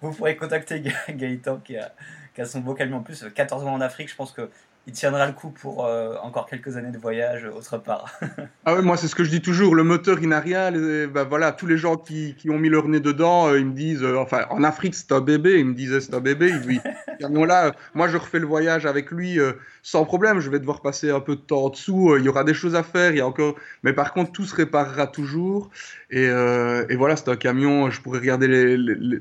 vous 0.00 0.12
pourrez 0.12 0.36
contacter 0.36 0.82
Gaëtan 1.08 1.58
qui 1.58 1.76
a, 1.76 1.92
qui 2.34 2.40
a, 2.40 2.46
son 2.46 2.60
beau 2.60 2.74
camion 2.74 2.98
en 2.98 3.02
plus. 3.02 3.24
14 3.34 3.62
mois 3.62 3.72
en 3.72 3.80
Afrique, 3.80 4.10
je 4.10 4.16
pense 4.16 4.32
que 4.32 4.48
il 4.86 4.92
tiendra 4.92 5.26
le 5.26 5.32
coup 5.32 5.50
pour 5.50 5.86
euh, 5.86 6.16
encore 6.22 6.46
quelques 6.46 6.76
années 6.76 6.90
de 6.90 6.98
voyage 6.98 7.44
autre 7.44 7.78
part. 7.78 8.18
ah 8.64 8.74
ouais, 8.74 8.82
moi 8.82 8.96
c'est 8.96 9.08
ce 9.08 9.14
que 9.14 9.24
je 9.24 9.30
dis 9.30 9.40
toujours, 9.40 9.74
le 9.74 9.82
moteur 9.82 10.18
il 10.20 10.28
n'a 10.28 10.40
rien, 10.40 10.72
bah, 11.06 11.24
voilà, 11.24 11.52
tous 11.52 11.66
les 11.66 11.78
gens 11.78 11.96
qui, 11.96 12.34
qui, 12.36 12.50
ont 12.50 12.58
mis 12.58 12.68
leur 12.68 12.88
nez 12.88 13.00
dedans, 13.00 13.48
euh, 13.48 13.58
ils 13.58 13.66
me 13.66 13.72
disent, 13.72 14.02
euh, 14.02 14.18
enfin 14.18 14.46
en 14.50 14.62
Afrique 14.62 14.94
c'est 14.94 15.12
un 15.12 15.20
bébé, 15.20 15.58
ils 15.58 15.64
me 15.64 15.74
disaient 15.74 16.00
c'est 16.00 16.14
un 16.14 16.20
bébé, 16.20 16.50
lui, 16.50 16.80
là, 17.20 17.74
moi 17.94 18.08
je 18.08 18.16
refais 18.18 18.38
le 18.38 18.46
voyage 18.46 18.84
avec 18.84 19.10
lui 19.10 19.38
sans 19.82 20.04
problème, 20.04 20.40
je 20.40 20.50
vais 20.50 20.58
devoir 20.58 20.80
passer 20.82 21.10
un 21.10 21.20
peu 21.20 21.36
de 21.36 21.40
temps 21.40 21.64
en 21.64 21.68
dessous, 21.70 22.16
il 22.18 22.24
y 22.24 22.28
aura 22.28 22.44
des 22.44 22.54
choses 22.54 22.74
à 22.74 22.82
faire, 22.82 23.12
il 23.12 23.18
y 23.18 23.20
a 23.20 23.26
encore, 23.26 23.54
mais 23.82 23.92
par 23.92 24.12
contre 24.12 24.32
tout 24.32 24.44
se 24.44 24.54
réparera 24.54 25.06
toujours, 25.06 25.70
et, 26.10 26.24
et 26.24 26.96
voilà, 26.96 27.16
c'est 27.16 27.28
un 27.28 27.36
camion, 27.36 27.90
je 27.90 28.00
pourrais 28.02 28.18
regarder 28.18 28.48
les, 28.48 28.76
les 28.76 28.94
les 28.94 29.20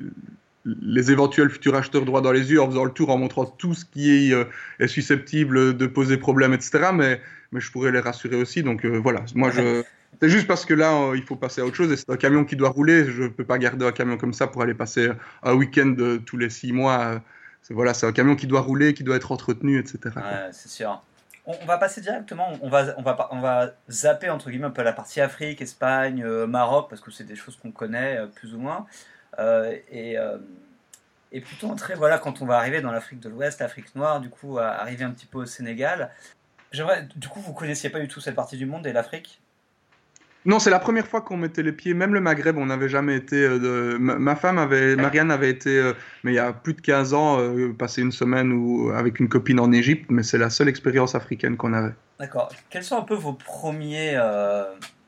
éventuels 0.65 1.49
futurs 1.49 1.75
acheteurs 1.75 2.05
droit 2.05 2.21
dans 2.21 2.31
les 2.31 2.51
yeux 2.51 2.61
en 2.61 2.67
faisant 2.67 2.85
le 2.85 2.91
tour, 2.91 3.09
en 3.09 3.17
montrant 3.17 3.45
tout 3.45 3.73
ce 3.73 3.85
qui 3.85 4.29
est, 4.29 4.33
euh, 4.33 4.45
susceptible 4.87 5.75
de 5.75 5.87
poser 5.87 6.17
problème, 6.17 6.53
etc. 6.53 6.89
Mais, 6.93 7.21
je 7.53 7.71
pourrais 7.71 7.91
les 7.91 7.99
rassurer 7.99 8.35
aussi. 8.35 8.63
Donc 8.63 8.85
euh, 8.85 8.97
voilà, 8.97 9.21
moi. 9.35 9.51
C'est 10.21 10.29
juste 10.29 10.45
parce 10.45 10.63
que 10.63 10.75
là, 10.75 10.93
euh, 10.93 11.17
il 11.17 11.23
faut 11.23 11.35
passer 11.35 11.61
à 11.61 11.65
autre 11.65 11.75
chose 11.75 11.91
et 11.91 11.97
c'est 11.97 12.09
un 12.09 12.17
camion 12.17 12.45
qui 12.45 12.55
doit 12.55 12.69
rouler. 12.69 13.05
Je 13.05 13.23
ne 13.23 13.27
peux 13.29 13.43
pas 13.43 13.57
garder 13.57 13.85
un 13.85 13.91
camion 13.91 14.15
comme 14.15 14.31
ça 14.31 14.45
pour 14.45 14.61
aller 14.61 14.75
passer 14.75 15.09
un 15.41 15.53
week-end 15.53 15.95
tous 16.25 16.37
les 16.37 16.49
six 16.49 16.71
mois. 16.71 17.19
C'est 17.63 17.73
voilà, 17.73 17.93
c'est 17.93 18.05
un 18.05 18.11
camion 18.11 18.35
qui 18.35 18.45
doit 18.45 18.61
rouler, 18.61 18.93
qui 18.93 19.03
doit 19.03 19.15
être 19.15 19.31
entretenu, 19.31 19.79
etc. 19.79 19.99
Ouais, 20.15 20.49
c'est 20.51 20.69
sûr. 20.69 21.01
On, 21.45 21.65
va 21.65 21.77
passer 21.77 21.99
directement, 21.99 22.53
on 22.61 22.69
va, 22.69 22.93
on, 22.97 23.01
va, 23.01 23.27
on 23.31 23.41
va 23.41 23.71
zapper 23.89 24.29
entre 24.29 24.49
guillemets 24.49 24.67
un 24.67 24.71
peu 24.71 24.83
la 24.83 24.93
partie 24.93 25.19
Afrique, 25.19 25.61
Espagne, 25.61 26.25
Maroc, 26.47 26.87
parce 26.89 27.01
que 27.01 27.11
c'est 27.11 27.25
des 27.25 27.35
choses 27.35 27.57
qu'on 27.57 27.71
connaît 27.71 28.19
plus 28.35 28.53
ou 28.53 28.59
moins. 28.59 28.85
Euh, 29.39 29.75
et, 29.91 30.17
euh, 30.17 30.37
et 31.31 31.41
plutôt 31.41 31.67
entrer, 31.67 31.95
voilà, 31.95 32.17
quand 32.17 32.41
on 32.41 32.45
va 32.45 32.57
arriver 32.57 32.81
dans 32.81 32.91
l'Afrique 32.91 33.19
de 33.19 33.29
l'Ouest, 33.29 33.59
l'Afrique 33.59 33.95
noire, 33.95 34.19
du 34.19 34.29
coup, 34.29 34.59
arriver 34.59 35.03
un 35.03 35.11
petit 35.11 35.25
peu 35.25 35.39
au 35.39 35.45
Sénégal. 35.45 36.11
J'aimerais, 36.71 37.07
du 37.15 37.27
coup, 37.27 37.39
vous 37.39 37.53
connaissiez 37.53 37.89
pas 37.89 37.99
du 37.99 38.07
tout 38.07 38.19
cette 38.19 38.35
partie 38.35 38.57
du 38.57 38.65
monde 38.65 38.85
et 38.87 38.93
l'Afrique? 38.93 39.39
Non, 40.45 40.59
c'est 40.59 40.69
la 40.69 40.79
première 40.79 41.07
fois 41.07 41.21
qu'on 41.21 41.37
mettait 41.37 41.63
les 41.63 41.71
pieds, 41.71 41.93
même 41.93 42.13
le 42.13 42.19
Maghreb, 42.19 42.57
on 42.57 42.65
n'avait 42.65 42.89
jamais 42.89 43.15
été. 43.15 43.37
Euh, 43.37 43.59
de... 43.59 43.97
ma, 43.97 44.35
femme 44.35 44.57
avait, 44.57 44.97
Marianne 44.97 45.31
avait 45.31 45.49
été, 45.49 45.93
mais 46.23 46.33
il 46.33 46.35
y 46.35 46.39
a 46.39 46.51
plus 46.51 46.73
de 46.73 46.81
15 46.81 47.13
ans, 47.13 47.39
passer 47.79 48.01
une 48.01 48.11
semaine 48.11 48.51
ou 48.51 48.91
avec 48.91 49.19
une 49.19 49.29
copine 49.29 49.59
en 49.59 49.71
Égypte, 49.71 50.07
mais 50.09 50.21
c'est 50.21 50.37
la 50.37 50.49
seule 50.49 50.67
expérience 50.67 51.15
africaine 51.15 51.55
qu'on 51.55 51.73
avait. 51.73 51.93
D'accord. 52.19 52.51
Quels 52.69 52.83
sont 52.83 52.97
un 52.97 53.03
peu 53.03 53.15
vos 53.15 53.33
premiers. 53.33 54.19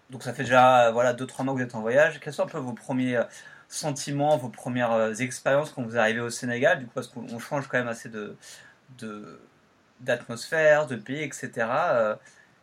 Donc 0.09 0.23
ça 0.23 0.33
fait 0.33 0.43
déjà 0.43 0.91
voilà 0.91 1.13
2-3 1.13 1.43
mois 1.43 1.53
que 1.53 1.59
vous 1.59 1.65
êtes 1.65 1.75
en 1.75 1.81
voyage. 1.81 2.19
Quels 2.21 2.33
sont 2.33 2.43
un 2.43 2.47
peu 2.47 2.59
vos 2.59 2.73
premiers 2.73 3.19
sentiments, 3.67 4.37
vos 4.37 4.49
premières 4.49 4.91
euh, 4.91 5.13
expériences 5.13 5.71
quand 5.71 5.83
vous 5.83 5.97
arrivez 5.97 6.21
au 6.21 6.29
Sénégal, 6.29 6.79
du 6.79 6.85
coup, 6.85 6.91
parce 6.93 7.07
qu'on 7.07 7.39
change 7.39 7.67
quand 7.67 7.77
même 7.77 7.87
assez 7.87 8.09
de, 8.09 8.35
d'atmosphère, 9.99 10.87
de, 10.87 10.95
pays, 10.95 11.23
etc. 11.23 11.51
Euh, 11.59 12.15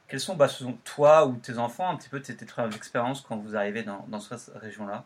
quelles 0.08 0.20
sont, 0.20 0.36
bah, 0.36 0.48
toi 0.84 1.26
ou 1.26 1.36
tes 1.36 1.58
enfants, 1.58 1.90
un 1.90 1.96
petit 1.96 2.08
peu 2.08 2.20
tes, 2.20 2.34
tes 2.34 2.44
premières 2.44 2.74
expériences 2.74 3.22
quand 3.26 3.36
vous 3.36 3.56
arrivez 3.56 3.82
dans, 3.82 4.06
dans 4.08 4.20
cette 4.20 4.52
région-là? 4.56 5.04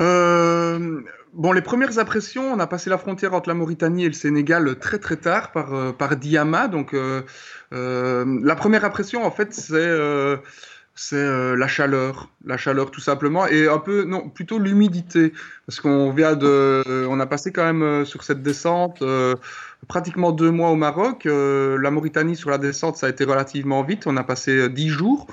Euh, 0.00 1.02
bon, 1.34 1.52
les 1.52 1.60
premières 1.60 1.98
impressions, 1.98 2.54
on 2.54 2.58
a 2.58 2.66
passé 2.66 2.88
la 2.88 2.96
frontière 2.96 3.34
entre 3.34 3.50
la 3.50 3.54
Mauritanie 3.54 4.04
et 4.04 4.08
le 4.08 4.14
Sénégal 4.14 4.78
très 4.78 4.98
très 4.98 5.16
tard 5.16 5.52
par, 5.52 5.94
par 5.94 6.16
Diama. 6.16 6.68
Donc, 6.68 6.96
la 7.70 8.56
première 8.56 8.86
impression, 8.86 9.26
en 9.26 9.30
fait, 9.30 9.52
c'est 9.52 10.40
c'est 10.94 11.16
euh, 11.16 11.56
la 11.56 11.66
chaleur, 11.66 12.28
la 12.44 12.56
chaleur 12.56 12.90
tout 12.90 13.00
simplement, 13.00 13.46
et 13.46 13.68
un 13.68 13.78
peu, 13.78 14.04
non, 14.04 14.28
plutôt 14.28 14.58
l'humidité, 14.58 15.32
parce 15.66 15.80
qu'on 15.80 16.10
vient 16.10 16.36
de, 16.36 17.06
on 17.08 17.18
a 17.20 17.26
passé 17.26 17.52
quand 17.52 17.64
même 17.64 17.82
euh, 17.82 18.04
sur 18.04 18.22
cette 18.22 18.42
descente 18.42 19.00
euh, 19.02 19.34
pratiquement 19.88 20.32
deux 20.32 20.50
mois 20.50 20.70
au 20.70 20.76
Maroc. 20.76 21.24
la 21.24 21.90
Mauritanie 21.90 22.36
sur 22.36 22.50
la 22.50 22.58
descente, 22.58 22.96
ça 22.96 23.06
a 23.06 23.10
été 23.10 23.24
relativement 23.24 23.82
vite, 23.82 24.06
on 24.06 24.16
a 24.16 24.24
passé 24.24 24.68
dix 24.68 24.88
jours. 24.88 25.26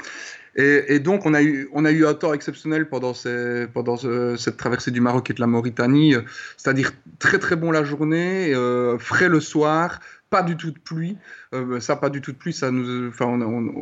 Et, 0.59 0.97
donc, 0.99 1.27
on 1.27 1.35
a, 1.35 1.43
eu, 1.43 1.69
on 1.71 1.85
a 1.85 1.91
eu 1.91 2.07
un 2.07 2.15
temps 2.15 2.33
exceptionnel 2.33 2.89
pendant, 2.89 3.13
cette 3.13 4.57
traversée 4.57 4.89
du 4.89 5.01
Maroc 5.01 5.29
et 5.29 5.33
de 5.33 5.39
la 5.39 5.45
Mauritanie, 5.45 6.15
c'est-à-dire 6.55 6.93
très 7.19 7.37
très 7.37 7.55
bon 7.55 7.69
la 7.69 7.83
journée, 7.83 8.53
frais 8.97 9.29
le 9.29 9.39
soir, 9.39 9.99
pas 10.29 10.43
du 10.43 10.57
tout 10.57 10.71
de 10.71 10.79
pluie. 10.79 11.17
Euh, 11.53 11.79
ça, 11.79 11.95
pas 11.95 12.09
du 12.09 12.21
tout 12.21 12.31
de 12.31 12.37
pluie, 12.37 12.53
ça, 12.53 12.71
nous, 12.71 13.09
enfin, 13.09 13.39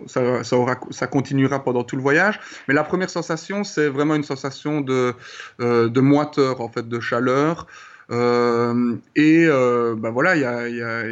ça, 0.07 0.43
ça, 0.43 0.57
aura, 0.57 0.79
ça 0.91 1.07
continuera 1.07 1.63
pendant 1.63 1.83
tout 1.83 1.95
le 1.95 2.01
voyage. 2.01 2.39
Mais 2.67 2.73
la 2.73 2.83
première 2.83 3.09
sensation, 3.09 3.63
c'est 3.63 3.87
vraiment 3.87 4.15
une 4.15 4.23
sensation 4.23 4.81
de, 4.81 5.13
euh, 5.59 5.89
de 5.89 6.01
moiteur, 6.01 6.61
en 6.61 6.69
fait, 6.69 6.87
de 6.87 6.99
chaleur. 6.99 7.67
Euh, 8.11 8.95
et 9.15 9.47
ben 9.47 10.11
voilà, 10.11 10.35
il 10.35 10.41
y 10.43 10.45
a, 10.45 10.69
y 10.69 10.81
a, 10.83 11.03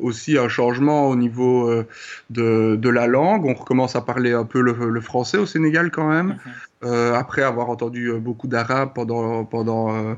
aussi 0.00 0.36
un 0.36 0.48
changement 0.48 1.08
au 1.08 1.14
niveau 1.14 1.72
de, 2.30 2.74
de, 2.74 2.88
la 2.88 3.06
langue. 3.06 3.44
On 3.46 3.54
recommence 3.54 3.94
à 3.94 4.00
parler 4.00 4.32
un 4.32 4.44
peu 4.44 4.60
le, 4.60 5.00
français 5.00 5.38
au 5.38 5.46
Sénégal 5.46 5.92
quand 5.92 6.08
même, 6.08 6.38
mhm. 6.82 7.14
après 7.14 7.42
avoir 7.42 7.70
entendu 7.70 8.12
beaucoup 8.14 8.48
d'arabe 8.48 8.90
pendant, 8.96 9.44
pendant, 9.44 10.16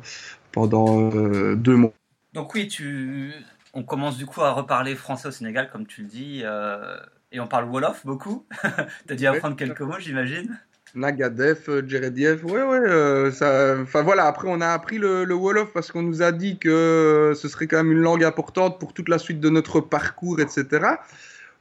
pendant 0.52 1.10
deux 1.54 1.76
mois. 1.76 1.92
Donc 2.32 2.54
oui, 2.54 2.66
tu, 2.66 3.34
on 3.74 3.82
commence 3.82 4.16
du 4.16 4.26
coup 4.26 4.42
à 4.42 4.52
reparler 4.52 4.94
français 4.94 5.28
au 5.28 5.30
Sénégal, 5.30 5.70
comme 5.70 5.86
tu 5.86 6.02
le 6.02 6.08
dis, 6.08 6.42
euh, 6.44 6.96
et 7.30 7.40
on 7.40 7.46
parle 7.46 7.64
Wolof 7.64 8.04
beaucoup. 8.04 8.46
tu 9.06 9.12
as 9.12 9.16
dû 9.16 9.26
apprendre 9.26 9.56
quelques 9.56 9.80
mots, 9.80 9.98
j'imagine 9.98 10.58
Nagadef, 10.94 11.70
Djerediev, 11.86 12.44
ouais, 12.44 12.62
ouais, 12.62 12.78
euh, 12.78 13.30
ça, 13.30 13.78
enfin 13.80 14.02
voilà, 14.02 14.26
après 14.26 14.48
on 14.50 14.60
a 14.60 14.68
appris 14.68 14.98
le, 14.98 15.32
Wolof 15.32 15.72
parce 15.72 15.90
qu'on 15.90 16.02
nous 16.02 16.20
a 16.20 16.32
dit 16.32 16.58
que 16.58 17.32
ce 17.34 17.48
serait 17.48 17.66
quand 17.66 17.78
même 17.78 17.92
une 17.92 18.02
langue 18.02 18.24
importante 18.24 18.78
pour 18.78 18.92
toute 18.92 19.08
la 19.08 19.18
suite 19.18 19.40
de 19.40 19.48
notre 19.48 19.80
parcours, 19.80 20.38
etc. 20.40 20.96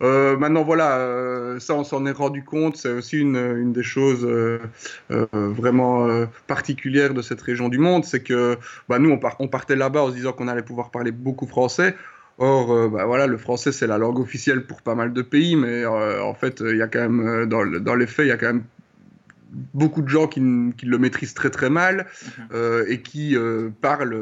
Euh, 0.01 0.35
maintenant, 0.37 0.63
voilà, 0.63 0.97
euh, 0.97 1.59
ça, 1.59 1.75
on 1.75 1.83
s'en 1.83 2.05
est 2.05 2.11
rendu 2.11 2.43
compte. 2.43 2.77
C'est 2.77 2.91
aussi 2.91 3.19
une, 3.19 3.71
des 3.71 3.83
choses 3.83 4.25
euh, 4.25 4.59
vraiment 5.09 6.25
particulières 6.47 7.13
de 7.13 7.21
cette 7.21 7.41
région 7.41 7.69
du 7.69 7.77
monde. 7.77 8.05
C'est 8.05 8.23
que 8.23 8.57
bah, 8.89 8.99
nous, 8.99 9.17
on, 9.39 9.47
partait 9.47 9.75
là-bas 9.75 10.03
en 10.03 10.09
se 10.09 10.15
disant 10.15 10.33
qu'on 10.33 10.47
allait 10.47 10.63
pouvoir 10.63 10.91
parler 10.91 11.11
beaucoup 11.11 11.47
français. 11.47 11.95
Or, 12.37 12.89
bah, 12.89 13.05
voilà, 13.05 13.27
le 13.27 13.37
français, 13.37 13.71
c'est 13.71 13.87
la 13.87 13.97
langue 13.97 14.19
officielle 14.19 14.65
pour 14.65 14.81
pas 14.81 14.95
mal 14.95 15.13
de 15.13 15.21
pays, 15.21 15.55
mais 15.55 15.85
en 15.85 16.33
fait, 16.33 16.63
il 16.65 16.77
y 16.77 16.81
a 16.81 16.87
quand 16.87 17.07
même, 17.07 17.45
dans 17.45 17.95
les 17.95 18.07
faits, 18.07 18.25
il 18.25 18.29
y 18.29 18.31
a 18.31 18.37
quand 18.37 18.47
même 18.47 18.63
beaucoup 19.73 20.01
de 20.01 20.07
gens 20.07 20.27
qui, 20.27 20.41
qui, 20.77 20.85
le 20.85 20.97
maîtrisent 20.97 21.33
très 21.33 21.49
très 21.49 21.69
mal 21.69 22.07
mhm. 22.07 22.47
euh, 22.53 22.85
et 22.87 23.01
qui 23.01 23.35
euh, 23.35 23.69
parlent 23.81 24.13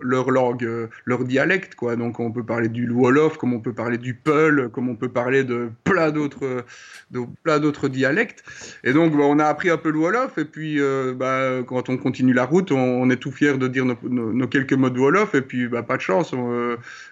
leur 0.00 0.30
langue, 0.30 0.64
euh, 0.64 0.88
leur 1.04 1.24
dialecte 1.24 1.74
quoi. 1.74 1.96
Donc 1.96 2.20
on 2.20 2.30
peut 2.30 2.44
parler 2.44 2.68
du 2.68 2.88
wolof, 2.90 3.36
comme 3.36 3.52
on 3.52 3.60
peut 3.60 3.72
parler 3.72 3.98
du 3.98 4.14
peul, 4.14 4.68
comme 4.70 4.88
on 4.88 4.96
peut 4.96 5.08
parler 5.08 5.44
de 5.44 5.70
plein 5.84 6.10
d'autres, 6.10 6.64
de 7.10 7.20
plein 7.42 7.58
d'autres 7.58 7.88
dialectes. 7.88 8.42
Et 8.84 8.92
donc 8.92 9.16
bah, 9.16 9.24
on 9.24 9.38
a 9.38 9.44
appris 9.44 9.70
un 9.70 9.76
peu 9.76 9.90
le 9.90 9.98
wolof 9.98 10.38
et 10.38 10.44
puis 10.44 10.80
bah, 11.16 11.62
quand 11.66 11.88
on 11.88 11.96
continue 11.96 12.32
la 12.32 12.44
route, 12.44 12.72
on, 12.72 13.10
est 13.10 13.16
tout 13.16 13.32
fier 13.32 13.58
de 13.58 13.68
dire 13.68 13.84
nos, 13.84 13.96
nos, 14.02 14.46
quelques 14.48 14.72
mots 14.72 14.90
de 14.90 14.98
wolof 14.98 15.34
et 15.34 15.42
puis 15.42 15.68
bah, 15.68 15.82
pas 15.82 15.96
de 15.96 16.02
chance, 16.02 16.34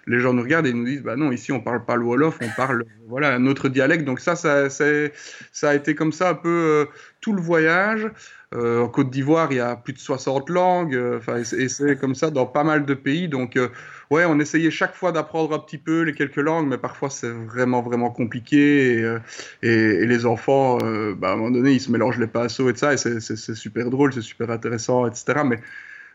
les 0.07 0.19
gens 0.19 0.33
nous 0.33 0.41
regardent 0.41 0.67
et 0.67 0.73
nous 0.73 0.85
disent 0.85 1.03
bah 1.03 1.15
non 1.15 1.31
ici 1.31 1.51
on 1.51 1.59
parle 1.59 1.85
pas 1.85 1.95
le 1.95 2.03
wolof, 2.03 2.39
on 2.41 2.49
parle 2.55 2.85
voilà 3.07 3.33
un 3.35 3.45
autre 3.45 3.69
dialecte. 3.69 4.05
Donc 4.05 4.19
ça 4.19 4.35
ça, 4.35 4.69
ça, 4.69 4.85
ça 5.51 5.69
a 5.69 5.75
été 5.75 5.95
comme 5.95 6.11
ça 6.11 6.29
un 6.29 6.35
peu 6.35 6.87
tout 7.21 7.33
le 7.33 7.41
voyage. 7.41 8.09
Euh, 8.53 8.81
en 8.81 8.89
Côte 8.89 9.09
d'Ivoire, 9.09 9.47
il 9.51 9.57
y 9.57 9.61
a 9.61 9.77
plus 9.77 9.93
de 9.93 9.99
60 9.99 10.49
langues, 10.49 10.93
euh, 10.93 11.19
enfin, 11.19 11.37
et 11.37 11.69
c'est 11.69 11.95
comme 11.95 12.15
ça 12.15 12.31
dans 12.31 12.45
pas 12.45 12.65
mal 12.65 12.85
de 12.85 12.93
pays. 12.93 13.29
Donc, 13.29 13.55
euh, 13.55 13.69
ouais, 14.09 14.25
on 14.25 14.39
essayait 14.39 14.71
chaque 14.71 14.93
fois 14.93 15.13
d'apprendre 15.13 15.55
un 15.55 15.59
petit 15.59 15.77
peu 15.77 16.01
les 16.01 16.13
quelques 16.13 16.35
langues, 16.35 16.67
mais 16.67 16.77
parfois 16.77 17.09
c'est 17.09 17.29
vraiment, 17.29 17.81
vraiment 17.81 18.09
compliqué. 18.09 18.99
Et, 18.99 19.67
et, 19.69 20.05
les 20.05 20.25
enfants, 20.25 20.79
bah, 21.15 21.29
à 21.29 21.33
un 21.33 21.35
moment 21.37 21.51
donné, 21.51 21.71
ils 21.71 21.79
se 21.79 21.91
mélangent 21.91 22.19
les 22.19 22.27
pinceaux 22.27 22.69
et 22.69 22.75
ça, 22.75 22.93
et 22.93 22.97
c'est 22.97 23.55
super 23.55 23.89
drôle, 23.89 24.11
c'est 24.13 24.21
super 24.21 24.51
intéressant, 24.51 25.07
etc. 25.07 25.43
Mais, 25.45 25.59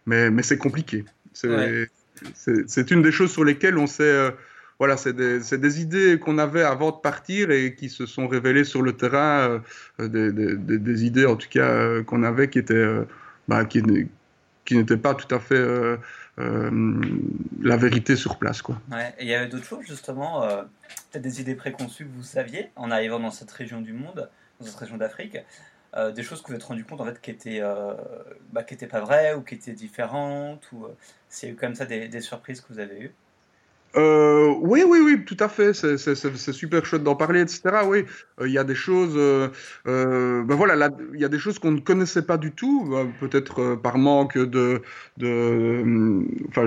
mais, 0.04 0.30
mais 0.30 0.42
c'est 0.42 0.58
compliqué. 0.58 1.06
C'est 1.32 2.90
une 2.90 3.00
des 3.00 3.12
choses 3.12 3.32
sur 3.32 3.44
lesquelles 3.44 3.78
on 3.78 3.86
s'est 3.86 4.30
voilà, 4.78 4.96
c'est 4.96 5.14
des, 5.14 5.80
idées 5.80 6.18
qu'on 6.18 6.38
avait 6.38 6.62
avant 6.62 6.90
de 6.90 6.96
partir 6.96 7.50
et 7.50 7.74
qui 7.74 7.88
se 7.88 8.04
sont 8.04 8.28
révélées 8.28 8.64
sur 8.64 8.82
le 8.82 8.94
terrain, 8.94 9.62
euh, 10.00 10.08
des, 10.08 10.32
des, 10.78 11.04
idées 11.04 11.24
en 11.24 11.36
tout 11.36 11.48
cas 11.48 11.68
euh, 11.68 12.04
qu'on 12.04 12.22
avait 12.22 12.50
qui 12.50 12.58
étaient, 12.58 12.74
euh, 12.74 13.04
bah, 13.48 13.64
qui, 13.64 13.82
n'étaient 14.70 14.96
pas 14.98 15.14
tout 15.14 15.34
à 15.34 15.40
fait 15.40 15.64
la 16.38 17.76
vérité 17.76 18.16
sur 18.16 18.36
place. 18.38 18.60
Quoi. 18.60 18.78
Et 19.18 19.24
il 19.24 19.28
y 19.28 19.34
avait 19.34 19.48
d'autres 19.48 19.64
choses 19.64 19.86
justement, 19.86 20.42
peut-être 20.42 21.22
des 21.22 21.40
idées 21.40 21.54
préconçues 21.54 22.04
que 22.04 22.14
vous 22.14 22.22
saviez 22.22 22.70
en 22.76 22.90
arrivant 22.90 23.20
dans 23.20 23.30
cette 23.30 23.50
région 23.50 23.80
du 23.80 23.94
monde, 23.94 24.28
dans 24.60 24.66
cette 24.66 24.76
région 24.76 24.98
d'Afrique. 24.98 25.38
des 26.14 26.22
choses 26.22 26.42
que 26.42 26.48
vous 26.48 26.52
vous 26.52 26.58
êtes 26.58 26.64
rendu 26.64 26.84
compte 26.84 27.00
en 27.00 27.06
fait 27.06 27.18
qui 27.22 27.30
étaient, 27.30 27.62
bah, 28.52 28.62
qui 28.62 28.74
étaient 28.74 28.86
pas 28.88 29.00
vraies 29.00 29.32
ou 29.32 29.40
qui 29.40 29.54
étaient 29.54 29.72
différentes 29.72 30.70
ou 30.72 30.86
s'il 31.30 31.48
y 31.48 31.52
a 31.52 31.54
eu 31.54 31.56
comme 31.56 31.74
ça 31.74 31.86
des 31.86 32.20
surprises 32.20 32.60
que 32.60 32.70
vous 32.74 32.80
avez 32.80 33.00
eues? 33.00 33.14
Euh, 33.96 34.54
oui, 34.60 34.82
oui, 34.86 34.98
oui, 35.02 35.24
tout 35.24 35.36
à 35.40 35.48
fait. 35.48 35.72
C'est 35.72 36.52
super 36.52 36.84
chouette 36.84 37.02
d'en 37.02 37.16
parler, 37.16 37.40
etc. 37.40 37.62
Oui, 37.86 38.04
euh, 38.40 38.48
il 38.48 38.52
y 38.52 38.58
a 38.58 38.64
des 38.64 38.74
choses. 38.74 39.14
Euh, 39.16 39.48
ben 39.86 40.54
voilà, 40.54 40.90
il 41.14 41.20
y 41.20 41.24
a 41.24 41.28
des 41.28 41.38
choses 41.38 41.58
qu'on 41.58 41.70
ne 41.70 41.80
connaissait 41.80 42.22
pas 42.22 42.36
du 42.36 42.52
tout, 42.52 42.94
peut-être 43.20 43.76
par 43.76 43.96
manque 43.98 44.36
de, 44.36 44.82
de, 45.16 46.24
enfin, 46.48 46.66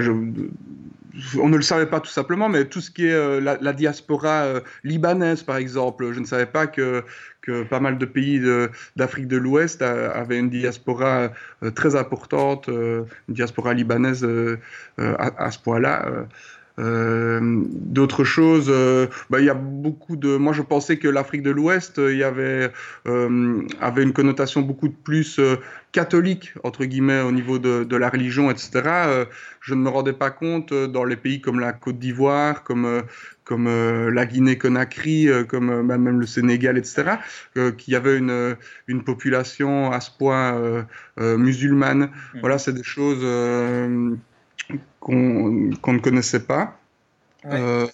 on 1.40 1.50
ne 1.50 1.58
le 1.58 1.62
savait 1.62 1.86
pas 1.86 2.00
tout 2.00 2.10
simplement, 2.10 2.50
mais 2.50 2.66
tout 2.66 2.82
ce 2.82 2.90
qui 2.90 3.06
est 3.06 3.42
la, 3.42 3.74
diaspora 3.74 4.62
libanaise, 4.84 5.44
par 5.44 5.58
exemple, 5.58 6.12
je 6.14 6.20
ne 6.20 6.26
savais 6.26 6.46
pas 6.46 6.68
que 6.68 7.04
que 7.42 7.64
pas 7.64 7.80
mal 7.80 7.98
de 7.98 8.06
pays 8.06 8.42
d'Afrique 8.96 9.28
de, 9.28 9.38
l'Ouest 9.38 9.82
avaient 9.82 10.40
une 10.40 10.50
diaspora 10.50 11.32
très 11.76 11.96
importante, 11.96 12.68
une 12.68 13.06
diaspora 13.30 13.74
libanaise 13.74 14.28
à, 14.98 15.52
ce 15.52 15.60
point-là. 15.60 16.26
Euh, 16.80 17.40
d'autres 17.42 18.24
choses, 18.24 18.68
euh, 18.70 19.08
bah, 19.30 19.40
il 19.40 19.46
y 19.46 19.50
a 19.50 19.54
beaucoup 19.54 20.16
de. 20.16 20.38
Moi, 20.38 20.54
je 20.54 20.62
pensais 20.62 20.98
que 20.98 21.08
l'Afrique 21.08 21.44
de 21.44 21.52
l'Ouest, 21.52 22.00
euh, 22.00 22.14
il 22.14 22.20
y 22.20 22.24
avait 22.24 22.72
avait 23.82 24.04
une 24.04 24.14
connotation 24.14 24.62
beaucoup 24.62 24.90
plus 24.90 25.40
catholique 25.92 26.54
entre 26.64 26.86
guillemets 26.86 27.22
au 27.22 27.32
niveau 27.32 27.58
de, 27.60 27.84
de 27.84 27.96
la 27.96 28.10
religion, 28.10 28.52
etc. 28.52 29.26
je 29.62 29.74
ne 29.74 29.82
me 29.82 29.90
rendais 29.90 30.14
pas 30.14 30.30
compte 30.30 30.74
dans 30.74 31.04
les 31.04 31.16
pays 31.16 31.42
comme 31.42 31.60
la 31.60 31.74
Côte 31.74 31.98
d'Ivoire, 32.00 32.64
comme 32.64 33.04
comme 33.44 33.68
la 33.68 34.26
Guinée-Conakry, 34.26 35.30
comme 35.48 35.82
même 35.82 36.20
le 36.20 36.28
Sénégal, 36.28 36.78
etc., 36.78 37.14
qu'il 37.56 37.94
y 37.94 37.96
avait 37.96 38.18
une, 38.18 38.56
une 38.88 39.04
population 39.04 39.92
à 39.92 40.00
ce 40.00 40.12
point 40.16 40.86
musulmane. 41.18 42.12
Mmh. 42.34 42.40
Voilà, 42.42 42.60
c'est 42.60 42.74
des 42.74 42.84
choses 42.84 43.24
qu'on 45.00 45.50
ne 45.94 46.00
connaissait 46.00 46.46
pas. 46.46 46.80
Euh, 47.46 47.88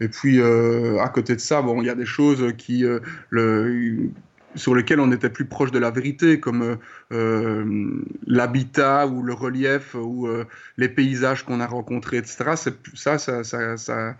et 0.00 0.08
puis, 0.08 0.40
euh, 0.40 0.98
à 1.00 1.08
côté 1.08 1.34
de 1.34 1.40
ça, 1.40 1.62
bon, 1.62 1.80
il 1.80 1.86
y 1.86 1.90
a 1.90 1.94
des 1.94 2.06
choses 2.06 2.52
qui, 2.56 2.84
euh, 2.84 3.00
le, 3.30 4.10
sur 4.54 4.74
lesquelles 4.74 5.00
on 5.00 5.12
était 5.12 5.30
plus 5.30 5.44
proche 5.44 5.70
de 5.70 5.78
la 5.78 5.90
vérité, 5.90 6.40
comme 6.40 6.78
l'habitat 8.26 9.06
ou 9.06 9.22
le 9.22 9.32
relief 9.32 9.94
ou 9.94 10.28
les 10.76 10.88
paysages 10.88 11.44
qu'on 11.44 11.60
a 11.60 11.66
rencontrés, 11.66 12.18
etc. 12.18 12.56
Ça, 12.94 13.18
ça, 13.18 13.44
ça, 13.44 13.76
ça 13.76 14.16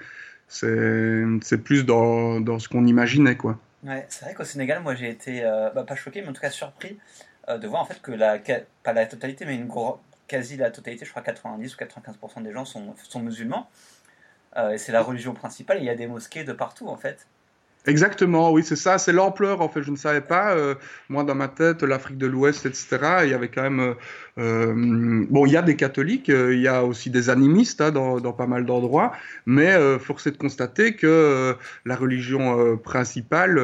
c'est 0.48 1.58
plus 1.62 1.84
dans, 1.84 2.40
dans 2.40 2.58
ce 2.58 2.68
qu'on 2.68 2.86
imaginait, 2.86 3.36
quoi. 3.36 3.58
Ouais, 3.84 4.06
c'est 4.08 4.24
vrai 4.24 4.34
qu'au 4.34 4.44
Sénégal, 4.44 4.82
moi, 4.82 4.94
j'ai 4.94 5.10
été 5.10 5.42
bah, 5.74 5.84
pas 5.84 5.96
choqué, 5.96 6.22
mais 6.22 6.28
en 6.28 6.32
tout 6.32 6.40
cas 6.40 6.50
surpris 6.50 6.98
de 7.48 7.66
voir 7.66 7.82
en 7.82 7.84
fait 7.84 8.00
que 8.00 8.10
la, 8.10 8.38
pas 8.82 8.92
la 8.92 9.06
totalité, 9.06 9.44
mais 9.44 9.54
une 9.54 9.68
quasi 10.26 10.56
la 10.56 10.70
totalité, 10.70 11.04
je 11.04 11.10
crois 11.10 11.22
90 11.22 11.74
ou 11.74 11.78
95% 11.78 12.42
des 12.42 12.52
gens 12.52 12.64
sont, 12.64 12.94
sont 12.96 13.20
musulmans. 13.20 13.68
Euh, 14.56 14.70
et 14.70 14.78
c'est 14.78 14.92
la 14.92 15.02
religion 15.02 15.34
principale. 15.34 15.78
Il 15.78 15.84
y 15.84 15.90
a 15.90 15.94
des 15.94 16.06
mosquées 16.06 16.44
de 16.44 16.52
partout, 16.52 16.88
en 16.88 16.96
fait. 16.96 17.26
Exactement, 17.86 18.50
oui, 18.50 18.64
c'est 18.64 18.76
ça, 18.76 18.96
c'est 18.96 19.12
l'ampleur, 19.12 19.60
en 19.60 19.68
fait, 19.68 19.82
je 19.82 19.90
ne 19.90 19.96
savais 19.96 20.22
pas, 20.22 20.54
euh, 20.54 20.74
moi, 21.10 21.22
dans 21.22 21.34
ma 21.34 21.48
tête, 21.48 21.82
l'Afrique 21.82 22.16
de 22.16 22.26
l'Ouest, 22.26 22.64
etc., 22.64 22.98
il 23.24 23.28
y 23.28 23.34
avait 23.34 23.50
quand 23.50 23.60
même, 23.60 23.80
euh, 23.80 23.94
bon, 24.36 25.46
il 25.46 25.52
y 25.52 25.56
a 25.56 25.62
des 25.62 25.76
catholiques, 25.76 26.28
il 26.28 26.60
y 26.60 26.68
a 26.68 26.84
aussi 26.84 27.10
des 27.10 27.30
animistes 27.30 27.80
hein, 27.80 27.90
dans, 27.90 28.32
pas 28.32 28.46
mal 28.46 28.64
d'endroits, 28.66 29.12
mais 29.46 29.72
euh, 29.72 29.98
force 29.98 30.26
est 30.26 30.32
de 30.32 30.36
constater 30.36 30.94
que 30.94 31.54
la 31.84 31.96
religion 31.96 32.76
principale, 32.78 33.60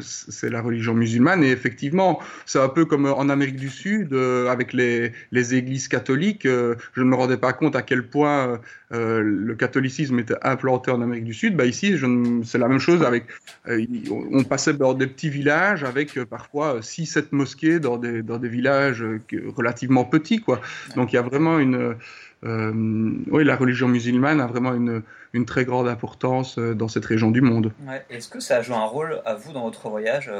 c'est 0.00 0.50
la 0.50 0.60
religion 0.60 0.94
musulmane, 0.94 1.44
et 1.44 1.50
effectivement, 1.50 2.20
c'est 2.46 2.60
un 2.60 2.68
peu 2.68 2.84
comme 2.84 3.06
en 3.06 3.28
Amérique 3.28 3.56
du 3.56 3.68
Sud, 3.68 4.14
avec 4.14 4.72
les, 4.72 5.12
églises 5.54 5.88
catholiques, 5.88 6.44
je 6.46 7.00
ne 7.00 7.04
me 7.04 7.14
rendais 7.14 7.36
pas 7.36 7.52
compte 7.52 7.76
à 7.76 7.82
quel 7.82 8.06
point 8.08 8.60
le 8.90 9.54
catholicisme 9.54 10.18
était 10.18 10.34
implanté 10.42 10.90
en 10.90 11.00
Amérique 11.02 11.24
du 11.24 11.34
Sud, 11.34 11.56
bah 11.56 11.66
ici, 11.66 11.96
c'est 12.44 12.58
la 12.58 12.68
même 12.68 12.78
chose 12.78 13.00
euh, 13.68 13.86
on 14.30 14.44
passait 14.44 14.74
dans 14.74 14.94
des 14.94 15.06
petits 15.06 15.30
villages 15.30 15.84
avec 15.84 16.16
euh, 16.16 16.24
parfois 16.24 16.80
6-7 16.80 17.18
euh, 17.18 17.22
mosquées 17.32 17.80
dans 17.80 17.98
des, 17.98 18.22
dans 18.22 18.38
des 18.38 18.48
villages 18.48 19.04
relativement 19.60 20.04
petits. 20.04 20.40
Quoi. 20.40 20.60
Donc 20.96 21.12
il 21.12 21.16
y 21.16 21.18
a 21.18 21.22
vraiment 21.22 21.58
une... 21.58 21.96
oui, 23.34 23.42
la 23.44 23.56
religion 23.56 23.88
musulmane 23.88 24.40
a 24.40 24.46
vraiment 24.46 24.74
une, 24.74 25.02
une 25.32 25.44
très 25.44 25.64
grande 25.64 25.88
importance 25.88 26.58
dans 26.58 26.88
cette 26.88 27.04
région 27.04 27.30
du 27.30 27.42
monde. 27.42 27.72
Est-ce 28.08 28.28
que 28.28 28.40
ça 28.40 28.56
a 28.56 28.62
joué 28.62 28.76
un 28.76 28.90
rôle 28.96 29.20
à 29.24 29.34
vous 29.34 29.52
dans 29.52 29.64
votre 29.64 29.88
voyage, 29.88 30.30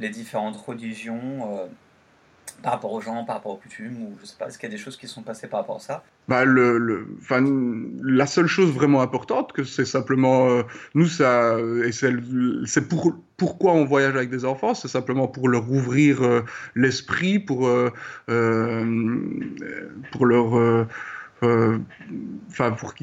les 0.00 0.10
différentes 0.10 0.56
religions 0.56 1.68
par 2.62 2.72
rapport 2.72 2.92
aux 2.92 3.00
gens, 3.00 3.24
par 3.24 3.36
rapport 3.36 3.52
aux 3.52 3.56
coutumes, 3.56 4.02
ou 4.02 4.18
je 4.20 4.26
sais 4.26 4.36
pas, 4.38 4.46
est-ce 4.46 4.58
qu'il 4.58 4.68
y 4.68 4.72
a 4.72 4.76
des 4.76 4.82
choses 4.82 4.96
qui 4.96 5.06
sont 5.06 5.22
passées 5.22 5.46
par 5.46 5.60
rapport 5.60 5.76
à 5.76 5.80
ça? 5.80 6.02
Bah, 6.26 6.44
le, 6.44 6.78
le 6.78 7.06
la 8.02 8.26
seule 8.26 8.46
chose 8.46 8.72
vraiment 8.72 9.00
importante, 9.00 9.52
que 9.52 9.64
c'est 9.64 9.84
simplement, 9.84 10.48
euh, 10.48 10.62
nous, 10.94 11.06
ça, 11.06 11.56
et 11.84 11.92
c'est 11.92 12.88
pour, 12.88 13.14
pourquoi 13.36 13.72
on 13.72 13.84
voyage 13.84 14.16
avec 14.16 14.30
des 14.30 14.44
enfants, 14.44 14.74
c'est 14.74 14.88
simplement 14.88 15.28
pour 15.28 15.48
leur 15.48 15.70
ouvrir 15.70 16.22
euh, 16.22 16.42
l'esprit, 16.74 17.38
pour, 17.38 17.68
euh, 17.68 17.90
pour 20.12 20.26
leur. 20.26 20.86
Enfin, 22.50 22.72
pour, 22.72 22.94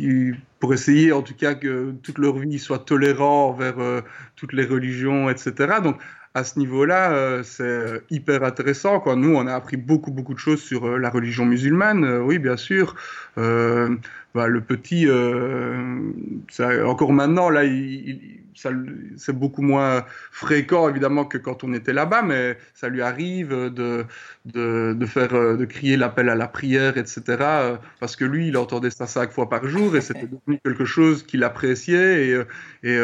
pour 0.59 0.73
essayer 0.73 1.13
en 1.13 1.21
tout 1.21 1.35
cas 1.35 1.55
que 1.55 1.93
toute 2.03 2.17
leur 2.17 2.37
vie 2.37 2.59
soit 2.59 2.79
tolérante 2.79 3.53
envers 3.53 4.03
toutes 4.35 4.51
les 4.51 4.65
religions, 4.65 5.29
etc. 5.29 5.75
Donc, 5.81 5.95
à 6.36 6.43
ce 6.43 6.60
niveau-là, 6.60 7.13
euh, 7.13 7.43
c'est 7.43 7.63
euh, 7.63 8.00
hyper 8.10 8.43
intéressant. 8.43 9.00
Quoi. 9.00 9.15
Nous, 9.15 9.34
on 9.34 9.48
a 9.48 9.54
appris 9.54 9.78
beaucoup, 9.78 10.12
beaucoup 10.12 10.34
de 10.34 10.39
choses 10.39 10.62
sur 10.62 10.86
euh, 10.86 10.98
la 10.98 11.10
religion 11.10 11.45
musulmane, 11.45 12.06
oui, 12.19 12.39
bien 12.39 12.58
sûr. 12.58 12.93
bah, 13.38 14.48
le 14.48 14.62
petit, 14.62 15.08
encore 16.86 17.13
maintenant, 17.13 17.50
là, 17.50 17.63
il, 17.63 18.41
c'est 18.55 19.33
beaucoup 19.33 19.61
moins 19.61 20.05
fréquent 20.31 20.89
évidemment 20.89 21.25
que 21.25 21.37
quand 21.37 21.63
on 21.63 21.73
était 21.73 21.93
là-bas, 21.93 22.21
mais 22.21 22.57
ça 22.73 22.89
lui 22.89 23.01
arrive 23.01 23.49
de, 23.49 24.05
de, 24.45 25.05
faire, 25.05 25.57
de 25.57 25.65
crier 25.65 25.97
l'appel 25.97 26.29
à 26.29 26.35
la 26.35 26.47
prière, 26.47 26.97
etc. 26.97 27.21
Parce 27.99 28.15
que 28.15 28.25
lui, 28.25 28.47
il 28.47 28.57
entendait 28.57 28.89
ça 28.89 29.07
cinq 29.07 29.31
fois 29.31 29.49
par 29.49 29.67
jour 29.67 29.95
et 29.95 30.01
c'était 30.01 30.27
devenu 30.45 30.59
quelque 30.63 30.85
chose 30.85 31.23
qu'il 31.23 31.43
appréciait 31.43 32.27
et, 32.27 32.41
et, 32.83 32.97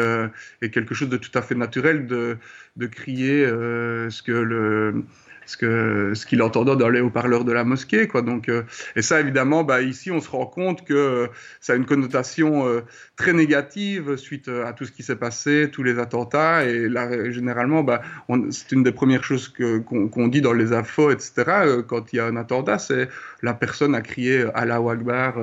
et, 0.62 0.70
quelque 0.70 0.94
chose 0.94 1.08
de 1.08 1.16
tout 1.16 1.36
à 1.36 1.42
fait 1.42 1.54
naturel 1.54 2.06
de, 2.06 2.38
de 2.76 2.86
crier 2.86 3.46
ce 3.46 4.22
que 4.22 4.32
le 4.32 5.04
ce 5.46 5.56
que 5.56 6.12
ce 6.14 6.26
qu'il 6.26 6.42
entendait 6.42 6.76
dans 6.76 6.88
les 6.88 7.00
haut-parleurs 7.00 7.44
de 7.44 7.52
la 7.52 7.64
mosquée 7.64 8.06
quoi 8.06 8.22
donc 8.22 8.48
euh, 8.48 8.62
et 8.96 9.02
ça 9.02 9.20
évidemment 9.20 9.64
bah, 9.64 9.80
ici 9.82 10.10
on 10.10 10.20
se 10.20 10.30
rend 10.30 10.46
compte 10.46 10.84
que 10.84 10.94
euh, 10.94 11.26
ça 11.60 11.72
a 11.72 11.76
une 11.76 11.84
connotation 11.84 12.66
euh, 12.66 12.82
très 13.16 13.32
négative 13.32 14.16
suite 14.16 14.48
à 14.48 14.72
tout 14.72 14.84
ce 14.84 14.92
qui 14.92 15.02
s'est 15.02 15.16
passé 15.16 15.68
tous 15.72 15.82
les 15.82 15.98
attentats 15.98 16.64
et 16.64 16.88
là 16.88 17.30
généralement 17.30 17.82
bah, 17.82 18.02
c'est 18.50 18.72
une 18.72 18.82
des 18.82 18.92
premières 18.92 19.24
choses 19.24 19.52
qu'on 19.86 20.28
dit 20.28 20.40
dans 20.40 20.52
les 20.52 20.72
infos 20.72 21.10
etc 21.10 21.82
quand 21.86 22.12
il 22.12 22.16
y 22.16 22.20
a 22.20 22.26
un 22.26 22.36
attentat 22.36 22.78
c'est 22.78 23.08
la 23.42 23.54
personne 23.54 23.94
a 23.94 24.00
crié 24.00 24.46
Allah 24.54 24.80
Akbar 24.88 25.34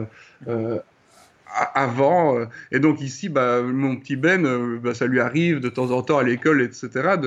avant. 1.74 2.48
et 2.72 2.80
donc 2.80 3.02
ici, 3.02 3.30
bah, 3.30 3.62
mon 3.62 3.96
petit 3.96 4.16
Ben, 4.16 4.46
ça 4.94 5.08
lui 5.08 5.20
arrive 5.20 5.60
de 5.60 5.70
temps 5.70 5.92
en 5.92 6.02
temps 6.02 6.18
à 6.18 6.24
l'école, 6.24 6.62
etc., 6.62 7.18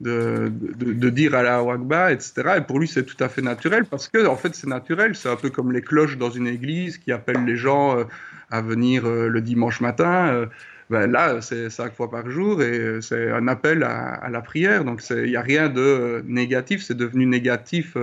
de, 0.00 0.52
de, 0.52 1.10
dire 1.10 1.34
à 1.34 1.42
la 1.42 1.62
Wakba, 1.62 2.12
etc. 2.12 2.32
Et 2.58 2.60
pour 2.60 2.78
lui, 2.78 2.86
c'est 2.86 3.04
tout 3.04 3.22
à 3.22 3.28
fait 3.28 3.42
naturel 3.42 3.84
parce 3.84 4.08
que, 4.08 4.26
en 4.26 4.36
fait, 4.36 4.54
c'est 4.54 4.68
naturel. 4.68 5.16
C'est 5.16 5.28
un 5.28 5.36
peu 5.36 5.50
comme 5.50 5.72
les 5.72 5.82
cloches 5.82 6.16
dans 6.18 6.30
une 6.30 6.46
église 6.46 6.98
qui 6.98 7.10
appellent 7.10 7.44
les 7.44 7.56
gens 7.56 7.98
euh, 7.98 8.04
à 8.50 8.60
venir 8.60 9.06
euh, 9.06 9.28
le 9.28 9.40
dimanche 9.40 9.80
matin. 9.80 10.28
Euh, 10.28 10.46
ben 10.90 11.10
là, 11.10 11.40
c'est 11.42 11.68
cinq 11.68 11.94
fois 11.94 12.10
par 12.10 12.30
jour 12.30 12.62
et 12.62 13.00
c'est 13.02 13.30
un 13.30 13.46
appel 13.48 13.82
à, 13.82 14.28
la 14.30 14.40
prière. 14.40 14.84
Donc, 14.84 15.02
il 15.10 15.24
n'y 15.24 15.36
a 15.36 15.42
rien 15.42 15.68
de 15.68 16.22
négatif. 16.26 16.82
C'est 16.82 16.96
devenu 16.96 17.26
négatif 17.26 17.94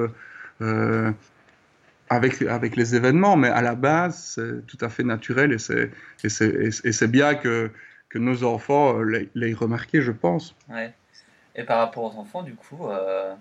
avec, 2.10 2.42
avec 2.44 2.76
les 2.76 2.96
événements, 2.96 3.38
mais 3.38 3.48
à 3.48 3.64
la 3.64 3.74
base, 3.74 4.36
c'est 4.36 4.68
tout 4.68 4.78
à 4.82 4.90
fait 4.90 5.04
naturel 5.04 5.52
et 5.52 5.58
c'est, 5.58 7.08
bien 7.08 7.34
que, 7.34 7.72
que 8.10 8.20
nos 8.20 8.44
enfants 8.44 9.02
l'aient 9.02 9.54
remarqué, 9.54 10.02
je 10.02 10.12
pense. 10.12 10.56
Ouais. 10.70 10.94
Et 11.56 11.64
par 11.64 11.80
rapport 11.80 12.04
aux 12.04 12.20
enfants, 12.20 12.44
du 12.44 12.56
coup, 12.56 12.88
euh, 12.90 13.34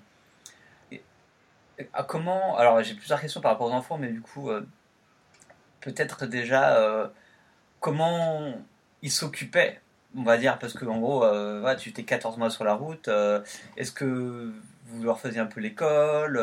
à 1.92 2.05
comment. 2.05 2.57
Alors, 2.57 2.83
j'ai 2.83 2.94
plusieurs 2.94 3.20
questions 3.20 3.40
par 3.40 3.53
rapport 3.53 3.66
aux 3.66 3.72
enfants, 3.72 3.98
mais 3.98 4.09
du 4.09 4.20
coup, 4.20 4.50
euh, 4.50 4.66
peut-être 5.81 6.27
déjà 6.27 6.77
euh, 6.77 7.09
comment 7.81 8.55
ils 9.03 9.11
s'occupaient, 9.11 9.81
on 10.16 10.22
va 10.22 10.38
dire, 10.38 10.59
parce 10.59 10.74
que 10.74 10.85
en 10.87 10.98
gros, 10.98 11.24
tu 11.77 11.90
étais 11.90 12.05
14 12.05 12.38
mois 12.38 12.50
sur 12.50 12.64
la 12.64 12.74
route. 12.74 13.09
Est-ce 13.77 13.92
que 13.92 14.53
vous 14.87 15.03
leur 15.03 15.20
faisiez 15.20 15.40
un 15.40 15.46
peu 15.46 15.61
l'école 15.61 16.40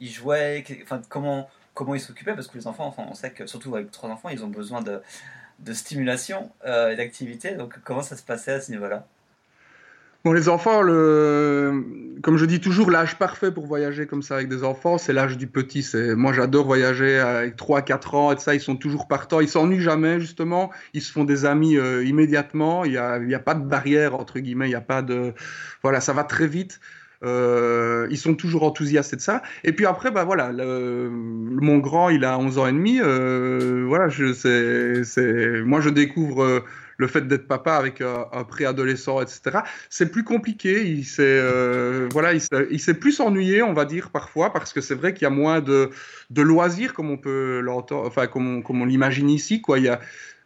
Ils 0.00 0.10
jouaient 0.10 0.64
Enfin, 0.82 1.02
comment, 1.08 1.50
comment 1.74 1.94
ils 1.94 2.00
s'occupaient 2.00 2.34
Parce 2.34 2.48
que 2.48 2.56
les 2.58 2.66
enfants, 2.66 2.86
enfin, 2.86 3.04
on 3.08 3.14
sait 3.14 3.30
que 3.32 3.46
surtout 3.46 3.74
avec 3.76 3.90
trois 3.90 4.10
enfants, 4.10 4.30
ils 4.30 4.44
ont 4.44 4.48
besoin 4.48 4.80
de, 4.80 5.02
de 5.60 5.72
stimulation 5.74 6.50
et 6.64 6.96
d'activité. 6.96 7.54
Donc, 7.54 7.78
comment 7.84 8.02
ça 8.02 8.16
se 8.16 8.22
passait 8.22 8.52
à 8.52 8.60
ce 8.60 8.72
niveau-là? 8.72 9.06
Bon, 10.24 10.32
les 10.32 10.48
enfants, 10.48 10.80
le... 10.80 11.84
comme 12.22 12.38
je 12.38 12.46
dis 12.46 12.58
toujours, 12.58 12.90
l'âge 12.90 13.18
parfait 13.18 13.52
pour 13.52 13.66
voyager 13.66 14.06
comme 14.06 14.22
ça 14.22 14.36
avec 14.36 14.48
des 14.48 14.64
enfants, 14.64 14.96
c'est 14.96 15.12
l'âge 15.12 15.36
du 15.36 15.46
petit. 15.46 15.82
C'est 15.82 16.14
Moi, 16.14 16.32
j'adore 16.32 16.64
voyager 16.64 17.18
avec 17.18 17.56
3-4 17.56 18.16
ans 18.16 18.32
et 18.32 18.38
ça, 18.38 18.54
ils 18.54 18.60
sont 18.60 18.76
toujours 18.76 19.06
partants. 19.06 19.40
Ils 19.40 19.50
s'ennuient 19.50 19.82
jamais, 19.82 20.20
justement. 20.20 20.70
Ils 20.94 21.02
se 21.02 21.12
font 21.12 21.24
des 21.24 21.44
amis 21.44 21.76
euh, 21.76 22.02
immédiatement. 22.04 22.86
Il 22.86 22.92
n'y 22.92 22.96
a, 22.96 23.20
a, 23.20 23.38
pas 23.38 23.54
de 23.54 23.64
barrière, 23.64 24.14
entre 24.14 24.38
guillemets. 24.38 24.64
Il 24.64 24.70
n'y 24.70 24.74
a 24.74 24.80
pas 24.80 25.02
de. 25.02 25.34
Voilà, 25.82 26.00
ça 26.00 26.14
va 26.14 26.24
très 26.24 26.46
vite. 26.46 26.80
Euh, 27.22 28.06
ils 28.10 28.18
sont 28.18 28.34
toujours 28.34 28.62
enthousiastes 28.62 29.16
de 29.16 29.20
ça. 29.20 29.42
Et 29.62 29.72
puis 29.72 29.84
après, 29.84 30.10
bah 30.10 30.24
voilà, 30.24 30.52
le, 30.52 31.10
mon 31.10 31.78
grand, 31.78 32.08
il 32.08 32.24
a 32.24 32.38
11 32.38 32.58
ans 32.58 32.66
et 32.66 32.72
demi. 32.72 32.98
Euh, 32.98 33.84
voilà, 33.86 34.08
je, 34.08 34.32
c'est, 34.32 35.62
moi, 35.64 35.82
je 35.82 35.90
découvre 35.90 36.64
le 36.96 37.06
fait 37.06 37.26
d'être 37.26 37.46
papa 37.46 37.74
avec 37.74 38.00
un, 38.00 38.44
préadolescent, 38.44 39.20
etc. 39.20 39.60
C'est 39.90 40.10
plus 40.10 40.24
compliqué. 40.24 40.86
Il 40.86 41.04
s'est, 41.04 41.22
euh, 41.22 42.08
voilà, 42.12 42.32
il 42.34 42.80
s'est, 42.80 42.94
plus 42.94 43.20
ennuyé, 43.20 43.62
on 43.62 43.72
va 43.72 43.84
dire 43.84 44.10
parfois, 44.10 44.52
parce 44.52 44.72
que 44.72 44.80
c'est 44.80 44.94
vrai 44.94 45.14
qu'il 45.14 45.22
y 45.22 45.26
a 45.26 45.30
moins 45.30 45.60
de, 45.60 45.90
loisirs 46.36 46.94
comme 46.94 47.10
on 47.10 47.16
peut 47.16 47.60
l'entendre, 47.60 48.06
enfin 48.06 48.26
comme 48.26 48.58
on, 48.58 48.62
comme 48.62 48.82
on 48.82 48.86
l'imagine 48.86 49.30
ici, 49.30 49.60
quoi. 49.60 49.78
Il 49.78 49.84
y 49.84 49.88
a 49.88 50.00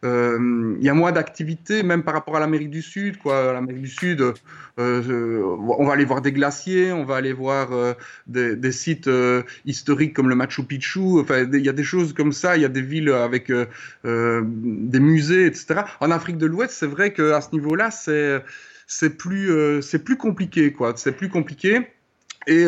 euh, 0.05 0.77
y 0.81 0.89
a 0.89 0.95
moins 0.95 1.11
d'activités, 1.11 1.83
même 1.83 2.05
par 2.05 2.15
rapport 2.15 2.37
à 2.37 2.41
l'Amérique 2.41 2.71
du 2.71 2.83
Sud. 2.83 3.17
L'Amérique 3.25 3.83
du 3.83 3.89
Sud, 3.89 4.21
euh, 4.21 4.33
euh, 4.79 5.43
on 5.77 5.87
va 5.87 5.95
aller 5.95 6.05
voir 6.05 6.23
des 6.23 6.31
glaciers, 6.31 6.93
on 6.93 7.05
va 7.05 7.17
aller 7.17 7.33
voir 7.33 7.97
des, 8.27 8.73
sites 8.73 9.11
historiques 9.65 10.15
comme 10.15 10.29
le 10.29 10.35
Machu 10.37 10.63
Picchu. 10.65 11.21
Enfin, 11.21 11.49
il 11.53 11.65
y 11.65 11.69
a 11.69 11.73
des 11.73 11.85
choses 11.85 12.13
comme 12.13 12.33
ça. 12.33 12.57
Il 12.57 12.63
y 12.63 12.65
a 12.65 12.69
des 12.69 12.83
villes 12.83 13.11
avec 13.11 13.51
des 13.51 15.01
musées, 15.01 15.47
etc. 15.47 15.83
En 16.01 16.11
Afrique 16.11 16.39
de 16.39 16.47
l'Ouest, 16.47 16.75
c'est 16.75 16.87
vrai 16.87 17.13
qu'à 17.13 17.41
ce 17.41 17.51
niveau-là, 17.53 17.91
c'est 17.91 19.19
plus 19.19 20.17
compliqué. 20.17 20.75
C'est 20.97 21.17
plus 21.17 21.29
compliqué. 21.29 21.89
Et 22.47 22.65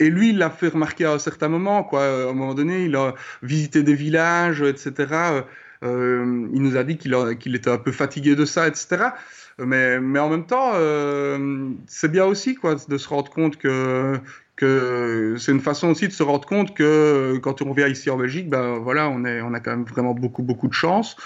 et 0.00 0.10
lui, 0.10 0.30
il 0.30 0.38
l'a 0.38 0.50
fait 0.50 0.68
remarquer 0.68 1.04
à 1.04 1.12
un 1.12 1.18
certain 1.18 1.48
moment, 1.48 1.84
quoi. 1.84 2.04
À 2.04 2.30
un 2.30 2.32
moment 2.32 2.54
donné, 2.54 2.84
il 2.84 2.96
a 2.96 3.14
visité 3.42 3.82
des 3.82 3.94
villages, 3.94 4.62
etc. 4.62 5.44
Euh, 5.82 6.48
il 6.52 6.62
nous 6.62 6.76
a 6.76 6.84
dit 6.84 6.96
qu'il 6.96 7.54
était 7.54 7.70
un 7.70 7.78
peu 7.78 7.92
fatigué 7.92 8.34
de 8.34 8.44
ça, 8.44 8.66
etc. 8.66 9.10
Mais, 9.58 10.00
mais 10.00 10.18
en 10.18 10.28
même 10.28 10.46
temps, 10.46 10.72
euh, 10.74 11.70
c'est 11.86 12.10
bien 12.10 12.24
aussi, 12.24 12.54
quoi, 12.56 12.74
de 12.74 12.98
se 12.98 13.08
rendre 13.08 13.30
compte 13.30 13.56
que, 13.56 14.18
que 14.56 15.36
c'est 15.38 15.52
une 15.52 15.60
façon 15.60 15.88
aussi 15.88 16.08
de 16.08 16.12
se 16.12 16.24
rendre 16.24 16.46
compte 16.46 16.74
que 16.74 17.38
quand 17.40 17.62
on 17.62 17.70
revient 17.70 17.90
ici 17.90 18.10
en 18.10 18.16
Belgique, 18.16 18.48
ben 18.48 18.78
voilà, 18.78 19.08
on, 19.08 19.24
est, 19.24 19.42
on 19.42 19.54
a 19.54 19.60
quand 19.60 19.70
même 19.70 19.84
vraiment 19.84 20.14
beaucoup, 20.14 20.42
beaucoup 20.42 20.66
de 20.66 20.74
chance. 20.74 21.16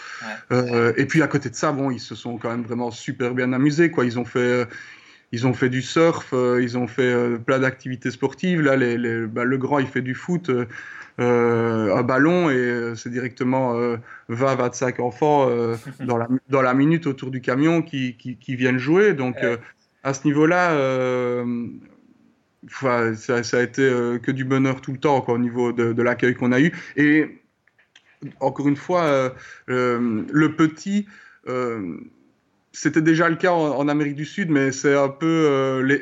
Euh, 0.53 0.93
et 0.99 1.07
puis 1.07 1.23
à 1.23 1.27
côté 1.27 1.49
de 1.49 1.55
ça, 1.55 1.73
bon, 1.73 1.91
ils 1.91 2.01
se 2.01 2.15
sont 2.15 2.37
quand 2.37 2.51
même 2.51 2.65
vraiment 2.65 2.91
super 2.91 3.33
bien 3.33 3.55
amusés, 3.55 3.91
quoi. 3.91 4.05
Ils 4.05 4.19
ont 4.19 4.27
fait, 4.27 4.67
ils 5.33 5.47
ont 5.47 5.53
fait 5.53 5.69
du 5.69 5.83
surf, 5.83 6.31
euh, 6.33 6.63
ils 6.63 6.79
ont 6.79 6.87
fait 6.87 7.03
euh, 7.03 7.39
plein 7.39 7.59
d'activités 7.59 8.11
sportives. 8.11 8.63
Là, 8.63 8.77
les, 8.77 9.27
bah, 9.27 9.45
le 9.45 9.59
grand, 9.59 9.79
il 9.79 9.87
fait 9.87 10.01
du 10.01 10.15
foot, 10.15 10.51
euh, 10.51 11.95
un 11.95 12.03
ballon, 12.03 12.49
et 12.51 12.93
c'est 12.97 13.11
directement 13.11 13.75
20-25 14.31 15.01
enfants 15.01 15.49
dans, 16.01 16.17
la, 16.17 16.29
dans 16.49 16.63
la 16.63 16.75
minute 16.75 17.07
autour 17.07 17.31
du 17.31 17.41
camion 17.41 17.83
qui, 17.83 18.17
qui, 18.17 18.57
viennent 18.57 18.79
jouer. 18.79 19.15
Donc, 19.15 19.37
à 20.05 20.15
ce 20.15 20.25
niveau-là, 20.25 21.45
ça, 22.69 23.43
ça, 23.43 23.59
a 23.59 23.63
été 23.63 23.83
que 24.23 24.31
du 24.31 24.45
bonheur 24.45 24.81
tout 24.81 24.93
le 24.93 24.99
temps 24.99 25.25
au 25.27 25.39
niveau 25.39 25.73
de, 25.73 25.93
de 25.93 26.03
l'accueil 26.03 26.35
qu'on 26.35 26.53
a 26.53 26.61
eu. 26.61 26.73
Et 26.97 27.41
encore 28.41 28.69
une 28.69 28.77
fois, 28.77 29.35
le 29.67 30.49
petit 30.57 31.07
c'était 32.79 33.03
déjà 33.03 33.29
le 33.29 33.35
cas 33.35 33.51
en, 33.51 33.89
Amérique 33.89 34.15
du 34.15 34.25
Sud, 34.25 34.51
mais 34.51 34.71
c'est 34.71 34.95
un 34.95 35.09
peu, 35.09 35.27
euh, 35.27 35.99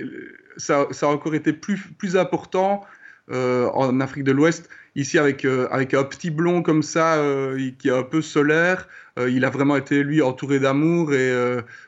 ça, 0.58 0.86
ça, 0.90 1.06
a 1.06 1.08
encore 1.08 1.34
été 1.34 1.54
plus, 1.54 1.78
plus 1.98 2.18
important 2.18 2.84
euh, 3.30 3.70
en 3.70 3.98
Afrique 4.00 4.24
de 4.24 4.32
l'Ouest. 4.32 4.68
Ici, 4.96 5.18
avec, 5.18 5.44
euh, 5.44 5.68
avec 5.70 5.94
un 5.94 6.02
petit 6.02 6.30
blond 6.30 6.62
comme 6.62 6.82
ça, 6.82 7.22
qui 7.78 7.88
est 7.88 7.96
un 7.96 8.02
peu 8.02 8.22
solaire, 8.22 8.88
il 9.18 9.44
a 9.44 9.50
vraiment 9.50 9.76
été, 9.76 10.02
lui, 10.02 10.20
entouré 10.20 10.58
d'amour 10.58 11.14
et, 11.14 11.32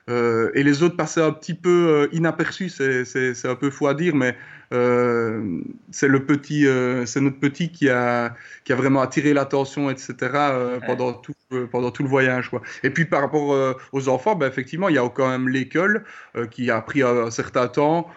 et 0.09 0.63
les 0.63 0.83
autres 0.83 0.97
passaient 0.97 1.23
un 1.23 1.33
petit 1.33 1.55
peu 1.55 2.09
inaperçus. 2.13 2.71
C'est 2.71 3.47
un 3.47 3.55
peu 3.55 3.71
fou 3.71 3.87
à 3.87 3.95
dire, 3.95 4.15
mais 4.15 4.35
euh, 4.73 5.61
c'est 5.91 6.09
le 6.09 6.25
petit, 6.25 6.67
euh, 6.67 7.07
c'est 7.07 7.21
notre 7.21 7.39
petit 7.39 7.71
qui 7.71 7.89
a, 7.89 8.35
qui 8.65 8.73
a 8.73 8.77
vraiment 8.77 9.01
attiré 9.01 9.33
l'attention, 9.33 9.89
etc. 9.91 10.15
Euh, 10.21 10.81
pendant 10.85 11.15
tout, 11.15 11.35
pendant 11.71 11.91
tout 11.91 12.03
le 12.03 12.09
voyage. 12.09 12.51
Quoi. 12.51 12.63
Et 12.83 12.91
puis 12.91 13.05
par 13.05 13.21
rapport 13.23 13.77
aux 13.93 14.09
enfants, 14.09 14.35
ben, 14.35 14.47
effectivement, 14.47 14.89
il 14.89 14.97
y 14.97 14.99
a 14.99 15.09
quand 15.09 15.29
même 15.29 15.49
l'école 15.49 16.05
qui 16.51 16.71
a 16.71 16.81
pris 16.81 17.03
un, 17.03 17.31
certain 17.31 17.69
temps 17.69 18.09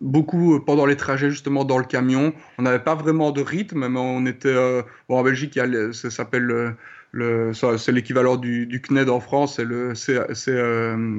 beaucoup 0.00 0.60
pendant 0.60 0.86
les 0.86 0.96
trajets 0.96 1.30
justement 1.30 1.64
dans 1.64 1.78
le 1.78 1.84
camion. 1.84 2.32
On 2.58 2.62
n'avait 2.62 2.78
pas 2.78 2.94
vraiment 2.94 3.32
de 3.32 3.42
rythme, 3.42 3.88
mais 3.88 4.00
on 4.00 4.26
était 4.26 4.54
bon, 5.08 5.18
en 5.18 5.22
Belgique, 5.22 5.58
ça 5.92 6.10
s'appelle 6.10 6.74
c'est 7.52 7.92
l'équivalent 7.92 8.36
du, 8.36 8.82
CNED 8.82 9.08
en 9.08 9.20
France, 9.20 9.56
c'est 9.56 9.64
le 9.64 9.94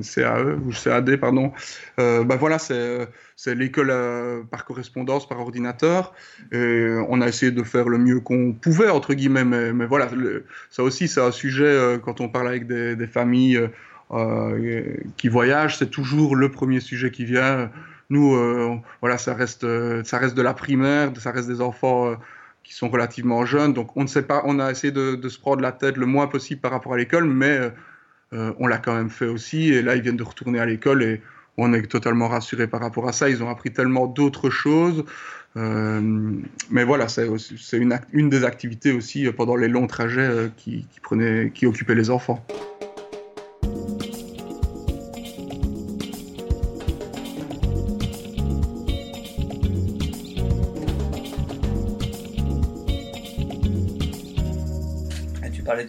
CAE 0.01 0.55
ou 0.65 0.71
CAD 0.71 1.15
pardon. 1.17 1.51
Euh, 1.99 2.23
ben 2.23 2.35
voilà, 2.35 2.59
c'est 2.59 3.55
l'école 3.55 3.89
euh, 3.89 4.43
par 4.43 4.65
correspondance, 4.65 5.27
par 5.27 5.39
ordinateur. 5.39 6.13
Et 6.51 6.87
on 7.09 7.21
a 7.21 7.27
essayé 7.27 7.51
de 7.51 7.63
faire 7.63 7.89
le 7.89 7.97
mieux 7.97 8.19
qu'on 8.19 8.53
pouvait, 8.53 8.89
entre 8.89 9.13
guillemets. 9.13 9.45
Mais, 9.45 9.85
voilà, 9.85 10.09
ça 10.69 10.83
aussi, 10.83 11.07
c'est 11.07 11.21
un 11.21 11.31
sujet 11.31 11.65
euh, 11.65 11.97
quand 11.97 12.21
on 12.21 12.29
parle 12.29 12.47
avec 12.47 12.67
des, 12.67 13.07
familles 13.07 13.61
euh, 14.11 14.83
qui 15.17 15.29
voyagent, 15.29 15.77
c'est 15.77 15.89
toujours 15.89 16.35
le 16.35 16.51
premier 16.51 16.79
sujet 16.79 17.11
qui 17.11 17.25
vient. 17.25 17.71
Nous, 18.09 18.81
voilà, 19.01 19.17
ça 19.17 19.33
reste, 19.33 19.65
ça 20.03 20.17
reste 20.17 20.35
de 20.35 20.41
la 20.41 20.53
primaire, 20.53 21.11
ça 21.19 21.31
reste 21.31 21.47
des 21.47 21.61
enfants 21.61 22.15
qui 22.63 22.73
sont 22.73 22.89
relativement 22.89 23.45
jeunes. 23.45 23.73
Donc 23.73 23.95
on 23.97 24.03
ne 24.03 24.07
sait 24.07 24.23
pas, 24.23 24.43
on 24.45 24.59
a 24.59 24.71
essayé 24.71 24.91
de, 24.93 25.29
se 25.29 25.39
prendre 25.39 25.61
la 25.61 25.71
tête 25.71 25.97
le 25.97 26.05
moins 26.05 26.27
possible 26.27 26.61
par 26.61 26.71
rapport 26.71 26.93
à 26.93 26.97
l'école, 26.97 27.25
mais 27.25 27.59
on 28.31 28.67
l'a 28.67 28.77
quand 28.77 28.95
même 28.95 29.09
fait 29.09 29.27
aussi. 29.27 29.73
Et 29.73 29.81
là, 29.81 29.95
ils 29.95 30.01
viennent 30.01 30.17
de 30.17 30.23
retourner 30.23 30.59
à 30.59 30.65
l'école 30.65 31.03
et 31.03 31.21
on 31.57 31.73
est 31.73 31.81
totalement 31.83 32.27
rassuré 32.27 32.67
par 32.67 32.81
rapport 32.81 33.07
à 33.07 33.11
ça. 33.11 33.29
Ils 33.29 33.43
ont 33.43 33.49
appris 33.49 33.71
tellement 33.71 34.07
d'autres 34.07 34.49
choses. 34.49 35.03
mais 35.55 36.83
voilà, 36.85 37.07
c'est 37.09 37.27
une, 37.73 37.99
une, 38.13 38.29
des 38.29 38.45
activités 38.45 38.93
aussi 38.93 39.29
pendant 39.31 39.55
les 39.55 39.67
longs 39.67 39.87
trajets 39.87 40.49
qui, 40.55 40.87
prenaient, 41.01 41.51
qui 41.53 41.65
occupaient 41.65 41.95
les 41.95 42.09
enfants. 42.09 42.45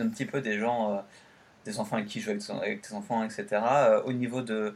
Un 0.00 0.08
petit 0.08 0.24
peu 0.24 0.40
des 0.40 0.58
gens, 0.58 0.92
euh, 0.92 1.00
des 1.64 1.80
enfants 1.80 2.02
qui 2.04 2.20
jouent 2.20 2.30
avec, 2.30 2.82
tes 2.82 2.94
enfants, 2.94 3.24
etc. 3.24 3.46
Euh, 3.52 4.02
au 4.02 4.12
niveau 4.12 4.42
de, 4.42 4.74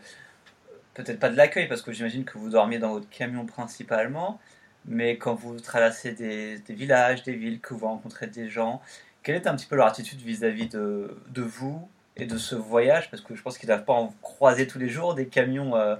peut-être 0.95 1.19
pas 1.19 1.31
de 1.31 1.37
l'accueil, 1.37 1.69
parce 1.69 1.83
que 1.83 1.93
j'imagine 1.93 2.25
que 2.25 2.39
vous 2.39 2.51
dormiez 2.51 2.79
dans 2.79 2.93
votre 2.93 3.09
camion 3.09 3.47
principalement, 3.47 4.41
mais 4.85 5.17
quand 5.17 5.35
vous 5.35 5.61
traversez 5.61 6.13
des, 6.13 6.63
villages, 6.69 7.23
des 7.23 7.35
villes, 7.35 7.61
que 7.61 7.75
vous 7.75 7.87
rencontrez 7.87 8.27
des 8.27 8.49
gens, 8.49 8.83
quelle 9.23 9.37
est 9.37 9.47
un 9.47 9.55
petit 9.57 9.67
peu 9.67 9.77
leur 9.77 9.87
attitude 9.87 10.21
vis-à-vis 10.21 10.69
de, 10.69 11.17
vous 11.37 11.89
et 12.17 12.27
de 12.27 12.37
ce 12.37 12.55
voyage? 12.55 13.11
Parce 13.11 13.23
que 13.23 13.35
je 13.35 13.43
pense 13.43 13.59
qu'ils 13.59 13.69
ne 13.69 13.75
doivent 13.75 13.85
pas 13.85 13.93
en 13.93 14.13
croiser 14.21 14.67
tous 14.67 14.79
les 14.79 14.89
jours 14.89 15.15
des 15.15 15.29
camions 15.29 15.77
euh, 15.77 15.97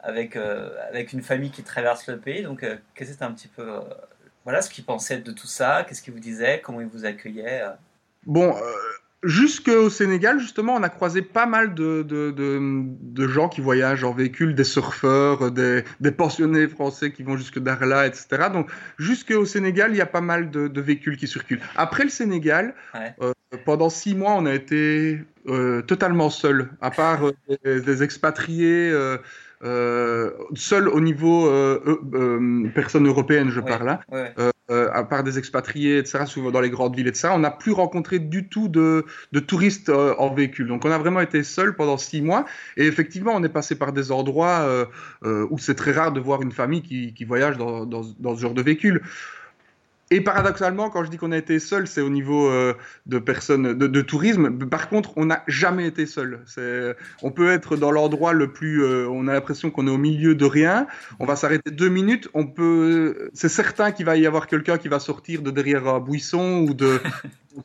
avec, 0.00 0.36
avec 0.36 1.12
une 1.12 1.22
famille 1.22 1.50
qui 1.50 1.62
traverse 1.62 2.06
le 2.06 2.18
pays. 2.18 2.42
Donc, 2.42 2.60
qu'est-ce 2.60 2.80
que 2.94 3.04
c'était 3.06 3.24
un 3.24 3.32
petit 3.32 3.48
peu. 3.48 3.80
voilà 4.44 4.60
ce 4.62 4.68
qu'ils 4.70 4.84
pensaient 4.84 5.18
de 5.18 5.32
tout 5.32 5.46
ça, 5.46 5.84
qu'est-ce 5.88 6.02
qu'ils 6.02 6.12
vous 6.12 6.20
disaient, 6.20 6.60
comment 6.62 6.80
ils 6.82 6.86
vous 6.86 7.06
accueillaient? 7.06 7.64
Bon, 8.28 8.54
euh, 8.54 8.60
jusqu'au 9.22 9.88
Sénégal, 9.88 10.38
justement, 10.38 10.74
on 10.74 10.82
a 10.82 10.90
croisé 10.90 11.22
pas 11.22 11.46
mal 11.46 11.74
de, 11.74 12.02
de, 12.02 12.30
de, 12.36 13.26
gens 13.26 13.48
qui 13.48 13.62
voyagent 13.62 14.04
en 14.04 14.12
véhicule, 14.12 14.54
des 14.54 14.64
surfeurs, 14.64 15.50
des, 15.50 15.82
des 16.00 16.12
pensionnés 16.12 16.68
français 16.68 17.10
qui 17.10 17.22
vont 17.22 17.38
jusque 17.38 17.58
Darla, 17.58 18.06
etc. 18.06 18.50
Donc, 18.52 18.70
jusqu'au 18.98 19.46
Sénégal, 19.46 19.92
il 19.92 19.96
y 19.96 20.02
a 20.02 20.06
pas 20.06 20.20
mal 20.20 20.50
de, 20.50 20.80
véhicules 20.80 21.16
qui 21.16 21.26
circulent. 21.26 21.62
Après 21.74 22.04
le 22.04 22.10
Sénégal, 22.10 22.74
euh, 23.22 23.32
pendant 23.64 23.88
six 23.88 24.14
mois, 24.14 24.34
on 24.34 24.44
a 24.44 24.54
été 24.54 25.20
euh, 25.48 25.80
totalement 25.80 26.28
seuls, 26.28 26.70
à 26.82 26.90
part 26.90 27.32
des, 27.64 28.02
expatriés. 28.02 28.92
Euh, 29.64 30.30
seul 30.54 30.88
au 30.88 31.00
niveau 31.00 31.48
euh, 31.48 31.98
euh, 32.14 32.68
personne 32.74 33.08
européenne, 33.08 33.50
je 33.50 33.60
parle 33.60 33.86
là, 33.86 34.00
hein. 34.68 34.88
à 34.92 35.04
part 35.04 35.22
des 35.22 35.38
expatriés, 35.38 35.98
etc., 35.98 36.24
souvent 36.26 36.50
dans 36.50 36.60
les 36.60 36.70
grandes 36.70 36.96
villes, 36.96 37.08
etc., 37.08 37.28
on 37.32 37.40
n'a 37.40 37.50
plus 37.50 37.72
rencontré 37.72 38.18
du 38.18 38.48
tout 38.48 38.68
de, 38.68 39.04
de 39.32 39.40
touristes 39.40 39.90
en 39.90 40.34
véhicule. 40.34 40.68
Donc 40.68 40.84
on 40.84 40.90
a 40.90 40.98
vraiment 40.98 41.20
été 41.20 41.42
seul 41.42 41.76
pendant 41.76 41.96
six 41.96 42.22
mois. 42.22 42.44
Et 42.76 42.86
effectivement, 42.86 43.32
on 43.34 43.42
est 43.42 43.48
passé 43.48 43.74
par 43.76 43.92
des 43.92 44.12
endroits 44.12 44.86
où 45.24 45.58
c'est 45.58 45.74
très 45.74 45.92
rare 45.92 46.12
de 46.12 46.20
voir 46.20 46.42
une 46.42 46.52
famille 46.52 46.82
qui, 46.82 47.14
qui 47.14 47.24
voyage 47.24 47.56
dans, 47.56 47.86
dans, 47.86 48.02
dans, 48.18 48.36
ce 48.36 48.40
genre 48.40 48.54
de 48.54 48.62
véhicule. 48.62 49.02
Et 50.10 50.22
paradoxalement, 50.22 50.88
quand 50.88 51.04
je 51.04 51.10
dis 51.10 51.18
qu'on 51.18 51.32
a 51.32 51.36
été 51.36 51.58
seul, 51.58 51.86
c'est 51.86 52.00
au 52.00 52.08
niveau 52.08 52.48
euh, 52.48 52.74
de 53.06 53.18
personnes, 53.18 53.74
de, 53.74 54.00
tourisme. 54.00 54.58
Par 54.68 54.88
contre, 54.88 55.12
on 55.16 55.26
n'a 55.26 55.42
jamais 55.46 55.86
été 55.86 56.06
seul. 56.06 56.40
On 57.22 57.30
peut 57.30 57.50
être 57.52 57.76
dans 57.76 57.90
l'endroit 57.90 58.32
le 58.32 58.52
plus, 58.52 58.82
euh, 58.82 59.06
on 59.10 59.28
a 59.28 59.34
l'impression 59.34 59.70
qu'on 59.70 59.86
est 59.86 59.90
au 59.90 59.98
milieu 59.98 60.34
de 60.34 60.44
rien. 60.46 60.86
On 61.18 61.26
va 61.26 61.36
s'arrêter 61.36 61.70
deux 61.70 61.90
minutes. 61.90 62.28
On 62.32 62.46
peut, 62.46 63.28
c'est 63.34 63.50
certain 63.50 63.92
qu'il 63.92 64.06
va 64.06 64.16
y 64.16 64.26
avoir 64.26 64.46
quelqu'un 64.46 64.78
qui 64.78 64.88
va 64.88 64.98
sortir 64.98 65.42
de 65.42 65.50
derrière 65.50 65.86
un 65.86 66.00
buisson 66.00 66.66
ou 66.68 66.74
de. 66.74 67.00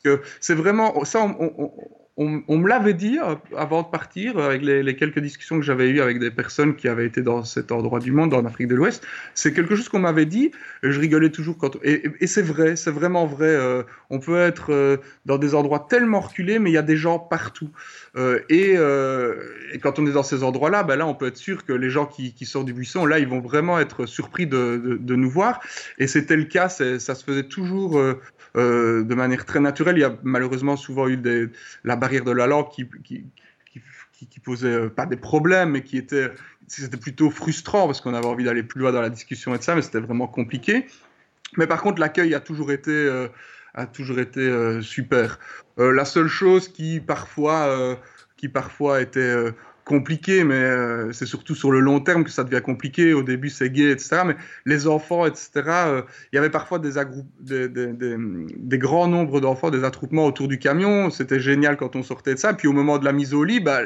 Euh, 0.06 0.18
c'est 0.40 0.56
vraiment 0.56 1.04
ça. 1.04 1.22
on, 1.22 1.54
on, 1.56 1.70
me 2.16 2.68
l'avait 2.68 2.94
dit 2.94 3.18
euh, 3.18 3.34
avant 3.56 3.82
de 3.82 3.88
partir, 3.88 4.38
avec 4.38 4.62
les, 4.62 4.96
quelques 4.96 5.18
discussions 5.18 5.56
que 5.56 5.64
j'avais 5.64 5.88
eues 5.88 6.00
avec 6.00 6.20
des 6.20 6.30
personnes 6.30 6.76
qui 6.76 6.88
avaient 6.88 7.06
été 7.06 7.22
dans 7.22 7.44
cet 7.44 7.72
endroit 7.72 7.98
du 7.98 8.12
monde, 8.12 8.34
en 8.34 8.44
Afrique 8.44 8.68
de 8.68 8.74
l'Ouest. 8.74 9.04
C'est 9.34 9.52
quelque 9.52 9.74
chose 9.74 9.88
qu'on 9.88 9.98
m'avait 9.98 10.26
dit. 10.26 10.52
Et 10.82 10.92
je 10.92 11.00
rigolais 11.00 11.30
toujours 11.30 11.58
quand. 11.58 11.76
Et, 11.82 12.26
c'est 12.26 12.42
vrai, 12.42 12.76
c'est 12.76 12.92
vraiment 12.92 13.26
vrai. 13.26 13.48
Euh, 13.48 13.82
on 14.10 14.20
peut 14.20 14.38
être 14.38 14.72
euh, 14.72 14.98
dans 15.26 15.38
des 15.38 15.54
endroits 15.54 15.86
tellement 15.88 16.20
reculés, 16.20 16.58
mais 16.58 16.70
il 16.70 16.74
y 16.74 16.78
a 16.78 16.82
des 16.82 16.96
gens 16.96 17.18
partout. 17.18 17.70
Et, 18.48 18.76
quand 19.82 19.98
on 19.98 20.06
est 20.06 20.12
dans 20.12 20.22
ces 20.22 20.42
endroits-là, 20.42 20.82
ben 20.82 20.96
là, 20.96 21.06
on 21.06 21.14
peut 21.14 21.26
être 21.26 21.36
sûr 21.36 21.64
que 21.64 21.72
les 21.72 21.90
gens 21.90 22.06
qui, 22.06 22.32
sortent 22.46 22.66
du 22.66 22.72
buisson, 22.72 23.06
là, 23.06 23.18
ils 23.18 23.28
vont 23.28 23.40
vraiment 23.40 23.78
être 23.78 24.06
surpris 24.06 24.46
de, 24.46 24.98
nous 25.00 25.30
voir. 25.30 25.60
Et 25.98 26.06
c'était 26.06 26.36
le 26.36 26.44
cas. 26.44 26.68
Ça 26.68 26.98
se 26.98 27.24
faisait 27.24 27.44
toujours 27.44 27.98
euh, 28.56 29.02
de 29.02 29.14
manière 29.14 29.44
très 29.44 29.58
naturelle. 29.58 29.96
Il 29.96 30.02
y 30.02 30.04
a 30.04 30.16
malheureusement 30.22 30.76
souvent 30.76 31.08
eu 31.08 31.20
la 31.82 31.96
barrière 31.96 32.22
de 32.22 32.30
la 32.30 32.46
langue 32.46 32.68
qui, 32.70 32.86
qui, 34.30 34.40
posait 34.40 34.68
euh, 34.68 34.88
pas 34.88 35.06
des 35.06 35.16
problèmes, 35.16 35.70
mais 35.70 35.82
qui 35.82 35.96
était, 35.96 36.30
c'était 36.68 36.96
plutôt 36.96 37.30
frustrant 37.30 37.86
parce 37.86 38.00
qu'on 38.00 38.14
avait 38.14 38.26
envie 38.26 38.44
d'aller 38.44 38.62
plus 38.62 38.80
loin 38.80 38.92
dans 38.92 39.00
la 39.00 39.10
discussion 39.10 39.54
et 39.54 39.58
de 39.58 39.62
ça, 39.62 39.74
mais 39.74 39.82
c'était 39.82 39.98
vraiment 39.98 40.28
compliqué. 40.28 40.86
Mais 41.56 41.66
par 41.66 41.82
contre, 41.82 42.00
l'accueil 42.00 42.34
a 42.34 42.40
toujours 42.40 42.72
été, 42.72 42.92
euh, 42.92 43.28
a 43.74 43.86
toujours 43.86 44.18
été 44.18 44.80
super. 44.82 45.38
la 45.78 46.04
seule 46.04 46.28
chose 46.28 46.68
qui 46.68 47.00
parfois, 47.00 47.98
qui 48.36 48.48
parfois 48.48 49.00
était 49.00 49.52
compliqué, 49.84 50.44
mais 50.44 50.54
euh, 50.54 51.12
c'est 51.12 51.26
surtout 51.26 51.54
sur 51.54 51.70
le 51.70 51.80
long 51.80 52.00
terme 52.00 52.24
que 52.24 52.30
ça 52.30 52.44
devient 52.44 52.62
compliqué. 52.62 53.12
Au 53.12 53.22
début, 53.22 53.50
c'est 53.50 53.70
gay, 53.70 53.90
etc. 53.90 54.22
Mais 54.26 54.36
les 54.64 54.86
enfants, 54.86 55.26
etc., 55.26 55.50
euh, 55.56 56.02
il 56.32 56.36
y 56.36 56.38
avait 56.38 56.50
parfois 56.50 56.78
des, 56.78 56.92
des, 57.40 57.68
des, 57.68 58.16
des 58.56 58.78
grands 58.78 59.08
nombres 59.08 59.40
d'enfants, 59.40 59.70
des 59.70 59.84
attroupements 59.84 60.26
autour 60.26 60.48
du 60.48 60.58
camion. 60.58 61.10
C'était 61.10 61.40
génial 61.40 61.76
quand 61.76 61.96
on 61.96 62.02
sortait 62.02 62.34
de 62.34 62.38
ça. 62.38 62.54
Puis 62.54 62.66
au 62.66 62.72
moment 62.72 62.98
de 62.98 63.04
la 63.04 63.12
mise 63.12 63.34
au 63.34 63.44
lit, 63.44 63.60
bah, 63.60 63.82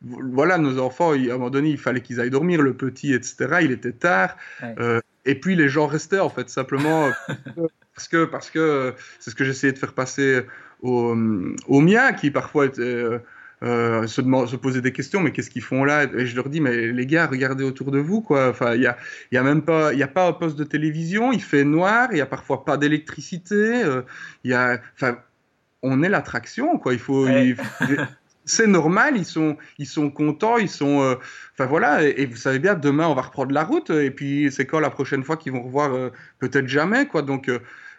voilà, 0.00 0.58
nos 0.58 0.78
enfants, 0.78 1.12
à 1.12 1.16
un 1.16 1.32
moment 1.32 1.50
donné, 1.50 1.70
il 1.70 1.78
fallait 1.78 2.00
qu'ils 2.00 2.20
aillent 2.20 2.30
dormir, 2.30 2.62
le 2.62 2.74
petit, 2.74 3.12
etc. 3.12 3.58
Il 3.62 3.72
était 3.72 3.92
tard. 3.92 4.36
Euh, 4.62 5.00
et 5.24 5.34
puis 5.34 5.56
les 5.56 5.68
gens 5.68 5.86
restaient, 5.86 6.20
en 6.20 6.30
fait, 6.30 6.48
simplement 6.48 7.10
parce 7.96 8.08
que 8.08 8.24
parce 8.26 8.50
que 8.50 8.94
c'est 9.18 9.30
ce 9.30 9.34
que 9.34 9.44
j'essayais 9.44 9.72
de 9.72 9.78
faire 9.78 9.94
passer 9.94 10.42
aux, 10.82 11.16
aux 11.66 11.80
miens, 11.80 12.12
qui 12.12 12.30
parfois 12.30 12.66
étaient 12.66 13.04
euh, 13.62 14.06
se, 14.06 14.20
se, 14.22 14.56
poser 14.56 14.82
des 14.82 14.92
questions, 14.92 15.20
mais 15.20 15.32
qu'est-ce 15.32 15.48
qu'ils 15.48 15.62
font 15.62 15.84
là? 15.84 16.04
Et 16.04 16.26
je 16.26 16.36
leur 16.36 16.50
dis, 16.50 16.60
mais 16.60 16.92
les 16.92 17.06
gars, 17.06 17.26
regardez 17.26 17.64
autour 17.64 17.90
de 17.90 17.98
vous, 17.98 18.20
quoi. 18.20 18.50
Enfin, 18.50 18.74
il 18.74 18.82
y 18.82 18.86
a, 18.86 18.98
y 19.32 19.38
a 19.38 19.42
même 19.42 19.62
pas, 19.62 19.94
il 19.94 19.98
y 19.98 20.02
a 20.02 20.08
pas 20.08 20.28
un 20.28 20.32
poste 20.32 20.58
de 20.58 20.64
télévision, 20.64 21.32
il 21.32 21.42
fait 21.42 21.64
noir, 21.64 22.08
il 22.12 22.18
y 22.18 22.20
a 22.20 22.26
parfois 22.26 22.64
pas 22.66 22.76
d'électricité, 22.76 23.54
euh, 23.54 24.02
il 24.44 24.50
y 24.50 24.54
a, 24.54 24.78
enfin, 24.94 25.18
on 25.82 26.02
est 26.02 26.10
l'attraction, 26.10 26.78
quoi. 26.78 26.92
Il 26.92 26.98
faut, 26.98 27.26
c'est 28.44 28.66
normal, 28.66 29.16
ils 29.16 29.24
sont, 29.24 29.56
ils 29.78 29.86
sont 29.86 30.10
contents, 30.10 30.58
ils 30.58 30.68
sont, 30.68 31.00
euh, 31.02 31.14
enfin 31.54 31.64
voilà. 31.64 32.02
Et, 32.02 32.26
vous 32.26 32.36
savez 32.36 32.58
bien, 32.58 32.74
demain 32.74 33.08
on 33.08 33.14
va 33.14 33.22
reprendre 33.22 33.52
la 33.52 33.64
route, 33.64 33.88
et 33.88 34.10
puis 34.10 34.52
c'est 34.52 34.66
quand 34.66 34.80
la 34.80 34.90
prochaine 34.90 35.24
fois 35.24 35.38
qu'ils 35.38 35.52
vont 35.52 35.62
revoir, 35.62 36.10
peut-être 36.40 36.68
jamais, 36.68 37.06
quoi. 37.06 37.22
Donc 37.22 37.50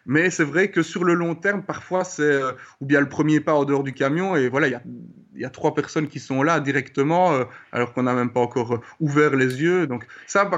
mais 0.07 0.29
c'est 0.29 0.45
vrai 0.45 0.71
que 0.71 0.81
sur 0.81 1.03
le 1.03 1.13
long 1.13 1.35
terme, 1.35 1.63
parfois, 1.63 2.05
c'est 2.05 2.23
euh, 2.23 2.53
ou 2.79 2.85
bien 2.85 3.01
le 3.01 3.09
premier 3.09 3.41
pas 3.41 3.53
en 3.53 3.65
dehors 3.65 3.83
du 3.83 3.93
camion, 3.93 4.37
et 4.37 4.47
voilà, 4.47 4.67
il 4.67 4.71
y 4.71 4.75
a, 4.75 4.81
y 5.35 5.43
a, 5.43 5.49
trois 5.49 5.75
personnes 5.75 6.07
qui 6.07 6.21
sont 6.21 6.43
là 6.43 6.61
directement, 6.61 7.33
euh, 7.33 7.43
alors 7.73 7.93
qu'on 7.93 8.03
n'a 8.03 8.13
même 8.13 8.31
pas 8.31 8.39
encore 8.39 8.75
euh, 8.75 8.81
ouvert 9.01 9.35
les 9.35 9.61
yeux. 9.61 9.85
Donc 9.85 10.07
ça, 10.25 10.49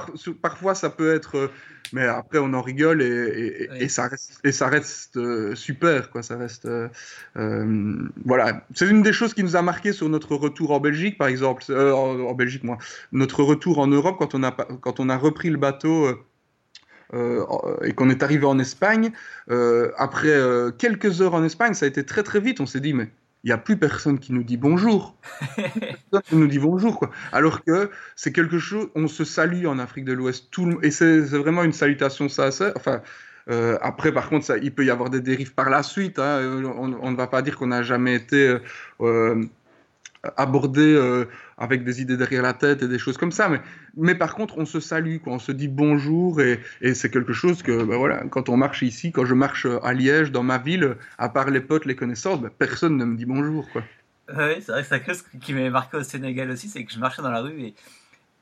parfois, 0.43 0.75
ça 0.75 0.91
peut 0.91 1.15
être... 1.15 1.51
mais 1.93 2.05
après, 2.05 2.37
on 2.37 2.53
en 2.53 2.61
rigole 2.61 3.01
et, 3.01 3.67
et, 3.79 3.89
ça 3.89 4.07
reste, 4.07 4.39
et 4.43 4.51
ça 4.51 4.67
reste 4.67 5.19
super, 5.55 6.11
quoi. 6.11 6.21
Ça 6.21 6.37
reste, 6.37 6.67
voilà. 7.33 8.63
C'est 8.75 8.87
une 8.87 9.01
des 9.01 9.13
choses 9.13 9.33
qui 9.33 9.43
nous 9.43 9.55
a 9.55 9.63
marqué 9.63 9.93
sur 9.93 10.09
notre 10.09 10.35
retour 10.35 10.69
en 10.71 10.79
Belgique, 10.79 11.17
par 11.17 11.27
exemple, 11.27 11.63
en, 11.71 12.19
en, 12.19 12.33
Belgique, 12.35 12.63
moi, 12.63 12.77
notre 13.11 13.41
retour 13.43 13.79
en 13.79 13.87
Europe 13.87 14.17
quand 14.19 14.35
on 14.35 14.43
a 14.43 14.51
quand 14.51 14.99
on 14.99 15.09
a 15.09 15.17
repris 15.17 15.49
le 15.49 15.57
bateau 15.57 16.19
et 17.13 17.93
qu'on 17.93 18.09
est 18.09 18.23
arrivé 18.23 18.45
en 18.45 18.59
Espagne, 18.59 19.11
euh, 19.49 19.91
après 19.97 20.27
euh, 20.27 20.71
quelques 20.71 21.21
heures 21.21 21.33
en 21.33 21.43
Espagne, 21.43 21.73
ça 21.73 21.85
a 21.85 21.87
été 21.87 22.05
très 22.05 22.23
très 22.23 22.39
vite. 22.39 22.61
On 22.61 22.65
s'est 22.65 22.79
dit, 22.79 22.93
mais 22.93 23.09
il 23.43 23.47
n'y 23.47 23.53
a 23.53 23.57
plus 23.57 23.77
personne 23.77 24.19
qui 24.19 24.33
nous 24.33 24.43
dit 24.43 24.57
bonjour. 24.57 25.15
personne 25.55 26.21
qui 26.23 26.35
nous 26.35 26.47
dit 26.47 26.59
bonjour, 26.59 26.99
quoi. 26.99 27.09
Alors 27.31 27.63
que 27.63 27.89
c'est 28.15 28.31
quelque 28.31 28.59
chose, 28.59 28.89
on 28.95 29.07
se 29.07 29.23
salue 29.23 29.65
en 29.65 29.79
Afrique 29.79 30.05
de 30.05 30.13
l'Ouest, 30.13 30.49
tout 30.51 30.79
et 30.83 30.91
c'est 30.91 31.19
vraiment 31.19 31.63
une 31.63 31.73
salutation 31.73 32.29
ça, 32.29 32.49
Enfin, 32.75 33.01
euh, 33.49 33.77
après, 33.81 34.11
par 34.11 34.29
contre, 34.29 34.45
ça, 34.45 34.57
il 34.57 34.73
peut 34.73 34.85
y 34.85 34.91
avoir 34.91 35.09
des 35.09 35.21
dérives 35.21 35.53
par 35.53 35.69
la 35.69 35.81
suite. 35.81 36.19
Hein. 36.19 36.61
On, 36.63 36.93
on, 37.01 37.11
ne 37.11 37.15
va 37.15 37.25
pas 37.25 37.41
dire 37.41 37.57
qu'on 37.57 37.67
n'a 37.67 37.81
jamais 37.81 38.13
été 38.13 38.57
euh, 39.01 39.43
abordé 40.37 40.93
euh, 40.93 41.25
avec 41.57 41.83
des 41.83 42.01
idées 42.01 42.17
derrière 42.17 42.41
la 42.41 42.53
tête 42.53 42.83
et 42.83 42.87
des 42.87 42.99
choses 42.99 43.17
comme 43.17 43.31
ça. 43.31 43.49
Mais, 43.49 43.61
mais 43.95 44.15
par 44.15 44.35
contre, 44.35 44.57
on 44.57 44.65
se 44.65 44.79
salue, 44.79 45.17
quoi. 45.17 45.33
on 45.33 45.39
se 45.39 45.51
dit 45.51 45.67
bonjour 45.67 46.41
et, 46.41 46.59
et 46.81 46.93
c'est 46.93 47.09
quelque 47.09 47.33
chose 47.33 47.63
que, 47.63 47.83
ben 47.83 47.97
voilà, 47.97 48.23
quand 48.29 48.49
on 48.49 48.57
marche 48.57 48.81
ici, 48.81 49.11
quand 49.11 49.25
je 49.25 49.33
marche 49.33 49.65
à 49.83 49.93
Liège, 49.93 50.31
dans 50.31 50.43
ma 50.43 50.57
ville, 50.57 50.97
à 51.17 51.29
part 51.29 51.49
les 51.49 51.61
potes, 51.61 51.85
les 51.85 51.95
connaissances, 51.95 52.41
ben 52.41 52.49
personne 52.57 52.97
ne 52.97 53.05
me 53.05 53.15
dit 53.15 53.25
bonjour. 53.25 53.69
Quoi. 53.71 53.83
Oui, 54.29 54.61
c'est 54.61 54.71
vrai 54.71 54.83
que 54.83 54.87
c'est 54.87 55.05
chose 55.05 55.23
qui 55.41 55.53
m'avait 55.53 55.69
marqué 55.69 55.97
au 55.97 56.03
Sénégal 56.03 56.51
aussi, 56.51 56.67
c'est 56.67 56.83
que 56.83 56.91
je 56.91 56.99
marchais 56.99 57.21
dans 57.21 57.31
la 57.31 57.41
rue 57.41 57.61
et, 57.61 57.75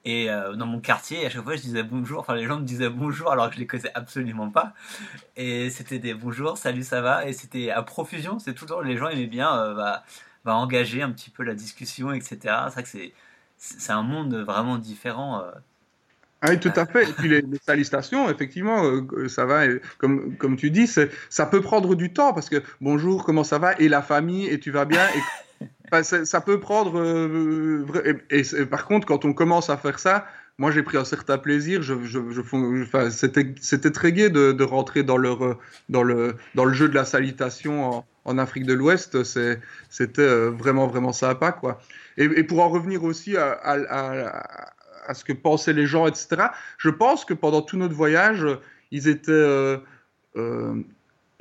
Et 0.03 0.29
euh, 0.29 0.55
dans 0.55 0.65
mon 0.65 0.79
quartier, 0.79 1.25
à 1.25 1.29
chaque 1.29 1.43
fois, 1.43 1.57
je 1.57 1.61
disais 1.61 1.83
bonjour. 1.83 2.19
Enfin, 2.21 2.33
les 2.35 2.45
gens 2.45 2.59
me 2.59 2.65
disaient 2.65 2.89
bonjour 2.89 3.29
alors 3.29 3.49
que 3.49 3.55
je 3.55 3.59
les 3.59 3.67
connaissais 3.67 3.91
absolument 3.93 4.49
pas. 4.49 4.73
Et 5.35 5.69
c'était 5.69 5.99
des 5.99 6.13
bonjours, 6.13 6.57
salut, 6.57 6.83
ça 6.83 7.01
va. 7.01 7.27
Et 7.27 7.33
c'était 7.33 7.71
à 7.71 7.83
profusion. 7.83 8.39
C'est 8.39 8.53
toujours 8.53 8.81
les 8.81 8.95
gens 8.95 9.09
aimaient 9.09 9.27
bien 9.27 9.53
euh, 9.53 9.73
bah, 9.75 10.03
bah, 10.47 10.55
engager 10.55 11.01
un 11.01 11.11
petit 11.11 11.29
peu 11.29 11.43
la 11.43 11.53
discussion, 11.53 12.13
etc. 12.13 12.37
C'est 12.41 12.73
vrai 12.73 12.83
que 12.83 12.89
c'est 12.89 13.11
c'est 13.57 13.91
un 13.91 14.01
monde 14.01 14.33
vraiment 14.33 14.77
différent. 14.77 15.41
Euh. 15.41 15.51
Ah 16.41 16.51
oui, 16.51 16.59
tout 16.59 16.71
à 16.73 16.85
fait. 16.85 17.09
Et 17.09 17.11
puis 17.11 17.27
les, 17.27 17.43
salutations, 17.65 18.29
effectivement, 18.29 18.81
ça 19.27 19.45
va. 19.45 19.63
Comme, 19.97 20.37
comme 20.37 20.55
tu 20.55 20.71
dis, 20.71 20.87
ça 20.87 21.45
peut 21.47 21.59
prendre 21.59 21.95
du 21.95 22.13
temps 22.13 22.33
parce 22.33 22.47
que 22.47 22.63
bonjour, 22.79 23.25
comment 23.25 23.43
ça 23.43 23.57
va? 23.57 23.73
Et 23.79 23.89
la 23.89 24.01
famille, 24.01 24.47
et 24.47 24.57
tu 24.57 24.71
vas 24.71 24.85
bien? 24.85 25.05
Et 25.89 26.03
ça, 26.03 26.39
peut 26.39 26.61
prendre. 26.61 26.97
Euh, 26.97 27.85
et, 28.29 28.43
par 28.67 28.85
contre, 28.85 29.05
quand 29.05 29.25
on 29.25 29.33
commence 29.33 29.69
à 29.69 29.75
faire 29.75 29.99
ça, 29.99 30.27
moi 30.57 30.71
j'ai 30.71 30.83
pris 30.83 30.95
un 30.95 31.05
certain 31.05 31.37
plaisir. 31.37 31.81
Je, 31.81 32.05
je, 32.05 32.19
enfin, 32.83 33.09
c'était 33.09 33.91
très 33.91 34.13
gai 34.13 34.29
de, 34.29 34.53
de, 34.53 34.63
rentrer 34.63 35.03
dans, 35.03 35.17
leur, 35.17 35.57
dans, 35.89 36.03
le, 36.03 36.37
dans 36.55 36.63
le 36.63 36.73
jeu 36.73 36.87
de 36.87 36.95
la 36.95 37.03
salutation 37.03 37.83
en, 37.85 38.05
en 38.27 38.37
Afrique 38.37 38.65
de 38.65 38.73
l'Ouest. 38.73 39.23
C'était 39.23 40.21
euh, 40.21 40.49
vraiment, 40.51 40.85
vraiment 40.85 41.13
sympa. 41.13 41.51
Quoi. 41.51 41.79
Et, 42.17 42.43
pour 42.43 42.59
en 42.59 42.69
revenir 42.69 43.03
aussi 43.03 43.35
à, 43.37 45.13
ce 45.13 45.23
que 45.23 45.33
pensaient 45.33 45.73
les 45.73 45.87
gens, 45.87 46.05
etc., 46.05 46.47
je 46.77 46.89
pense 46.89 47.25
que 47.25 47.33
pendant 47.33 47.61
tout 47.61 47.77
notre 47.77 47.95
voyage, 47.95 48.45
ils 48.91 49.07
étaient. 49.07 49.31
Euh, 49.31 49.77
euh 50.35 50.75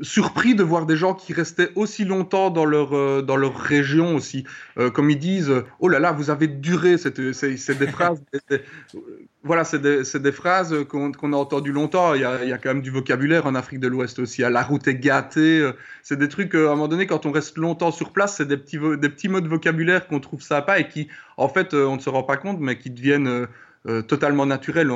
surpris 0.03 0.55
de 0.55 0.63
voir 0.63 0.85
des 0.85 0.97
gens 0.97 1.15
qui 1.15 1.33
restaient 1.33 1.71
aussi 1.75 2.05
longtemps 2.05 2.51
dans 2.51 2.67
leur, 2.67 2.95
euh, 2.95 3.23
dans 3.23 3.37
leur 3.37 3.57
région 3.57 4.15
aussi. 4.15 4.45
Euh, 4.79 4.91
comme 4.91 5.09
ils 5.11 5.19
disent, 5.19 5.53
oh 5.81 5.89
là 5.89 5.99
là, 5.99 6.13
vous 6.13 6.29
avez 6.29 6.49
duré, 6.49 6.99
c'est 6.99 7.19
des 7.19 7.87
phrases, 7.87 8.23
voilà, 9.43 9.65
c'est 9.65 9.81
des, 9.81 10.03
des, 10.19 10.33
phrases 10.33 10.85
qu'on 10.85 11.33
a 11.33 11.37
entendues 11.37 11.73
longtemps. 11.73 12.15
Il 12.15 12.21
y, 12.21 12.25
a, 12.25 12.45
y, 12.45 12.53
a, 12.53 12.59
quand 12.59 12.71
même 12.71 12.83
du 12.83 12.91
vocabulaire 12.91 13.47
en 13.47 13.55
Afrique 13.55 13.81
de 13.81 13.89
l'Ouest 13.89 14.19
aussi. 14.19 14.43
La 14.43 14.63
route 14.63 14.87
est 14.87 14.97
gâtée. 14.97 15.61
Euh, 15.61 15.73
c'est 16.03 16.19
des 16.19 16.29
trucs, 16.29 16.55
à 16.55 16.59
un 16.59 16.75
moment 16.75 16.89
donné, 16.89 17.07
quand 17.07 17.25
on 17.25 17.33
reste 17.33 17.57
longtemps 17.57 17.91
sur 17.91 18.13
place, 18.13 18.37
c'est 18.37 18.47
des 18.47 18.59
petits, 18.59 18.79
des 18.79 19.09
petits 19.09 19.29
mots 19.29 19.41
de 19.41 19.49
vocabulaire 19.49 20.09
qu'on 20.09 20.21
trouve 20.21 20.43
sympa 20.43 20.79
et 20.79 20.89
qui, 20.89 21.09
en 21.39 21.49
fait, 21.49 21.73
on 21.73 21.97
ne 21.97 22.01
se 22.01 22.11
rend 22.11 22.23
pas 22.23 22.37
compte, 22.37 22.61
mais 22.61 22.77
qui 22.77 22.91
deviennent 22.91 23.47
euh, 23.89 24.03
totalement 24.03 24.47
naturel 24.47 24.91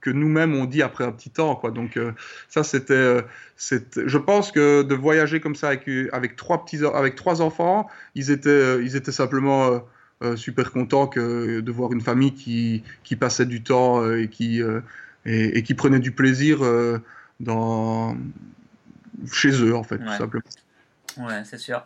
que 0.00 0.10
nous-mêmes 0.10 0.54
on 0.54 0.64
dit 0.64 0.80
après 0.80 1.02
un 1.02 1.10
petit 1.10 1.30
temps. 1.30 1.56
Quoi. 1.56 1.72
Donc 1.72 1.96
euh, 1.96 2.12
ça, 2.48 2.62
c'était, 2.62 2.94
euh, 2.94 3.22
je 3.56 4.18
pense 4.18 4.52
que 4.52 4.82
de 4.82 4.94
voyager 4.94 5.40
comme 5.40 5.56
ça 5.56 5.68
avec, 5.68 5.88
avec, 6.12 6.36
trois, 6.36 6.64
petits, 6.64 6.84
avec 6.84 7.16
trois 7.16 7.42
enfants, 7.42 7.88
ils 8.14 8.30
étaient, 8.30 8.80
ils 8.84 8.94
étaient 8.94 9.12
simplement 9.12 9.82
super 10.36 10.70
contents 10.70 11.08
que, 11.08 11.58
de 11.58 11.72
voir 11.72 11.92
une 11.92 12.00
famille 12.00 12.32
qui, 12.32 12.84
qui 13.02 13.16
passait 13.16 13.46
du 13.46 13.64
temps 13.64 14.08
et 14.14 14.28
qui, 14.28 14.62
et, 15.24 15.62
qui 15.64 15.74
prenait 15.74 15.98
du 15.98 16.12
plaisir 16.12 16.60
dans, 17.40 18.16
chez 19.32 19.50
eux, 19.50 19.74
en 19.74 19.82
fait, 19.82 19.98
tout 19.98 20.16
simplement. 20.16 20.44
Ouais, 21.16 21.42
c'est 21.44 21.58
sûr. 21.58 21.82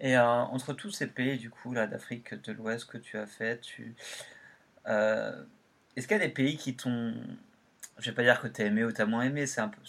Et 0.00 0.16
entre 0.16 0.72
tous 0.72 0.92
ces 0.92 1.08
pays, 1.08 1.36
du 1.36 1.50
coup, 1.50 1.72
là, 1.72 1.88
d'Afrique 1.88 2.40
de 2.44 2.52
l'Ouest 2.52 2.88
que 2.88 2.98
tu 2.98 3.18
as 3.18 3.26
fait, 3.26 3.60
tu, 3.60 3.96
est-ce 5.96 6.08
qu'il 6.08 6.16
y 6.16 6.20
a 6.20 6.26
des 6.26 6.32
pays 6.32 6.56
qui 6.56 6.76
t'ont. 6.76 7.14
Je 7.98 8.10
vais 8.10 8.14
pas 8.14 8.22
dire 8.22 8.40
que 8.40 8.48
tu 8.48 8.62
as 8.62 8.66
aimé 8.66 8.84
ou 8.84 8.92
tu 8.92 9.00
as 9.00 9.06
moins 9.06 9.22
aimé, 9.22 9.46
c'est 9.46 9.60
un 9.60 9.68
peu. 9.68 9.80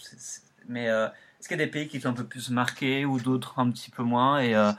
Mais 0.68 0.88
euh, 0.88 1.08
est-ce 1.38 1.48
qu'il 1.48 1.58
y 1.58 1.62
a 1.62 1.64
des 1.64 1.70
pays 1.70 1.88
qui 1.88 2.00
t'ont 2.00 2.10
un 2.10 2.14
peu 2.14 2.26
plus 2.26 2.50
marqué 2.50 3.04
ou 3.04 3.20
d'autres 3.20 3.58
un 3.58 3.70
petit 3.70 3.90
peu 3.90 4.02
moins 4.02 4.42
euh, 4.42 4.72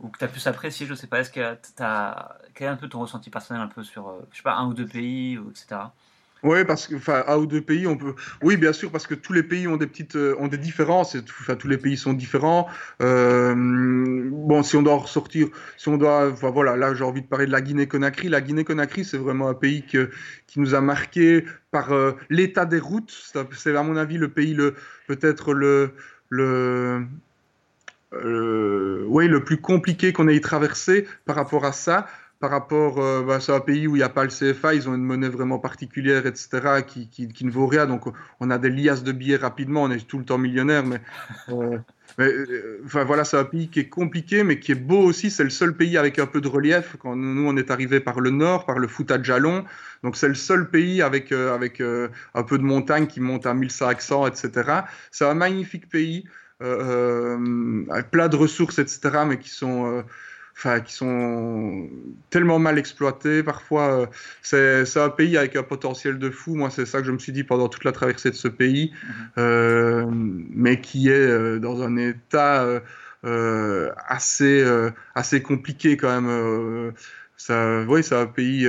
ou 0.00 0.08
que 0.08 0.18
tu 0.18 0.24
as 0.24 0.28
plus 0.28 0.46
apprécié 0.46 0.86
Je 0.86 0.94
sais 0.94 1.06
pas. 1.06 1.20
Est-ce 1.20 1.30
que 1.30 1.54
tu 1.54 1.82
as. 1.82 2.38
Quel 2.54 2.68
est 2.68 2.70
un 2.70 2.76
peu 2.76 2.88
ton 2.88 3.00
ressenti 3.00 3.30
personnel 3.30 3.62
un 3.62 3.68
peu 3.68 3.84
sur, 3.84 4.08
euh, 4.08 4.28
un 4.46 4.66
ou 4.66 4.74
deux 4.74 4.86
pays, 4.86 5.38
etc. 5.50 5.80
Oui, 6.42 6.64
parce 6.64 6.86
que, 6.86 6.94
un 7.28 7.36
ou 7.38 7.46
deux 7.46 7.62
pays, 7.62 7.86
on 7.86 7.96
peut. 7.96 8.14
Oui, 8.42 8.56
bien 8.56 8.72
sûr, 8.72 8.90
parce 8.92 9.06
que 9.06 9.14
tous 9.14 9.32
les 9.32 9.42
pays 9.42 9.66
ont 9.66 9.76
des 9.76 9.86
petites, 9.86 10.16
euh, 10.16 10.36
ont 10.38 10.48
des 10.48 10.58
différences. 10.58 11.16
Enfin, 11.40 11.56
tous 11.56 11.66
les 11.66 11.78
pays 11.78 11.96
sont 11.96 12.12
différents. 12.12 12.68
Euh, 13.02 13.54
bon, 13.56 14.62
si 14.62 14.76
on 14.76 14.82
doit 14.82 14.96
ressortir, 14.96 15.48
si 15.76 15.88
on 15.88 15.96
doit, 15.96 16.28
voilà, 16.28 16.76
là, 16.76 16.94
j'ai 16.94 17.04
envie 17.04 17.22
de 17.22 17.26
parler 17.26 17.46
de 17.46 17.52
la 17.52 17.62
Guinée-Conakry. 17.62 18.28
La 18.28 18.40
Guinée-Conakry, 18.40 19.04
c'est 19.04 19.16
vraiment 19.16 19.48
un 19.48 19.54
pays 19.54 19.82
qui 19.82 20.60
nous 20.60 20.74
a 20.74 20.80
marqué 20.80 21.44
par 21.70 21.92
euh, 21.92 22.12
l'état 22.30 22.66
des 22.66 22.78
routes. 22.80 23.12
C'est, 23.52 23.74
à 23.74 23.82
mon 23.82 23.96
avis, 23.96 24.18
le 24.18 24.28
pays 24.28 24.54
le, 24.54 24.74
peut-être 25.08 25.54
le, 25.54 25.92
le, 26.28 27.06
le 28.12 29.38
plus 29.40 29.56
compliqué 29.56 30.12
qu'on 30.12 30.28
ait 30.28 30.38
traversé 30.40 31.08
par 31.24 31.36
rapport 31.36 31.64
à 31.64 31.72
ça 31.72 32.06
par 32.38 32.50
rapport, 32.50 32.98
euh, 32.98 33.22
bah, 33.22 33.40
c'est 33.40 33.52
un 33.52 33.60
pays 33.60 33.86
où 33.86 33.96
il 33.96 34.00
n'y 34.00 34.04
a 34.04 34.10
pas 34.10 34.24
le 34.24 34.30
CFA, 34.30 34.74
ils 34.74 34.88
ont 34.88 34.94
une 34.94 35.02
monnaie 35.02 35.28
vraiment 35.28 35.58
particulière, 35.58 36.26
etc., 36.26 36.82
qui, 36.86 37.08
qui, 37.08 37.44
ne 37.44 37.50
vaut 37.50 37.66
rien. 37.66 37.86
Donc, 37.86 38.04
on 38.40 38.50
a 38.50 38.58
des 38.58 38.68
liasses 38.68 39.02
de 39.02 39.12
billets 39.12 39.36
rapidement, 39.36 39.84
on 39.84 39.90
est 39.90 40.06
tout 40.06 40.18
le 40.18 40.24
temps 40.24 40.36
millionnaire, 40.36 40.84
mais, 40.84 41.00
euh, 41.48 41.78
euh, 42.18 42.82
enfin 42.84 43.04
voilà, 43.04 43.24
c'est 43.24 43.38
un 43.38 43.44
pays 43.44 43.68
qui 43.68 43.80
est 43.80 43.88
compliqué, 43.88 44.44
mais 44.44 44.58
qui 44.58 44.72
est 44.72 44.74
beau 44.74 45.02
aussi. 45.02 45.30
C'est 45.30 45.44
le 45.44 45.50
seul 45.50 45.74
pays 45.76 45.96
avec 45.96 46.18
un 46.18 46.26
peu 46.26 46.42
de 46.42 46.48
relief. 46.48 46.96
Quand 46.98 47.16
nous, 47.16 47.48
on 47.48 47.56
est 47.56 47.70
arrivé 47.70 48.00
par 48.00 48.20
le 48.20 48.30
nord, 48.30 48.66
par 48.66 48.78
le 48.78 48.86
Fouta 48.86 49.22
Jalon, 49.22 49.64
donc 50.02 50.16
c'est 50.16 50.28
le 50.28 50.34
seul 50.34 50.70
pays 50.70 51.02
avec 51.02 51.32
avec 51.32 51.80
un 51.80 52.42
peu 52.42 52.58
de 52.58 52.62
montagne 52.62 53.06
qui 53.06 53.20
monte 53.20 53.46
à 53.46 53.54
1500, 53.54 54.26
etc. 54.28 54.82
C'est 55.10 55.24
un 55.24 55.34
magnifique 55.34 55.88
pays, 55.88 56.26
avec 56.60 58.10
plein 58.10 58.28
de 58.28 58.36
ressources, 58.36 58.78
etc., 58.78 59.24
mais 59.26 59.38
qui 59.38 59.50
sont 59.50 60.04
enfin, 60.56 60.80
qui 60.80 60.94
sont 60.94 61.88
tellement 62.30 62.58
mal 62.58 62.78
exploités. 62.78 63.42
Parfois, 63.42 64.08
euh, 64.52 64.84
c'est 64.84 65.00
un 65.00 65.10
pays 65.10 65.36
avec 65.36 65.54
un 65.56 65.62
potentiel 65.62 66.18
de 66.18 66.30
fou. 66.30 66.54
Moi, 66.54 66.70
c'est 66.70 66.86
ça 66.86 67.00
que 67.00 67.06
je 67.06 67.12
me 67.12 67.18
suis 67.18 67.32
dit 67.32 67.44
pendant 67.44 67.68
toute 67.68 67.84
la 67.84 67.92
traversée 67.92 68.30
de 68.30 68.36
ce 68.36 68.48
pays, 68.48 68.92
mhm. 68.92 69.14
euh, 69.38 70.06
mais 70.10 70.80
qui 70.80 71.08
est 71.08 71.12
euh, 71.12 71.58
dans 71.58 71.82
un 71.82 71.96
état 71.96 72.66
assez, 74.08 74.64
assez 75.16 75.42
compliqué 75.42 75.96
quand 75.96 76.20
même. 76.20 76.92
ça, 77.36 77.82
oui, 77.88 78.04
c'est 78.04 78.14
un 78.14 78.26
pays 78.26 78.68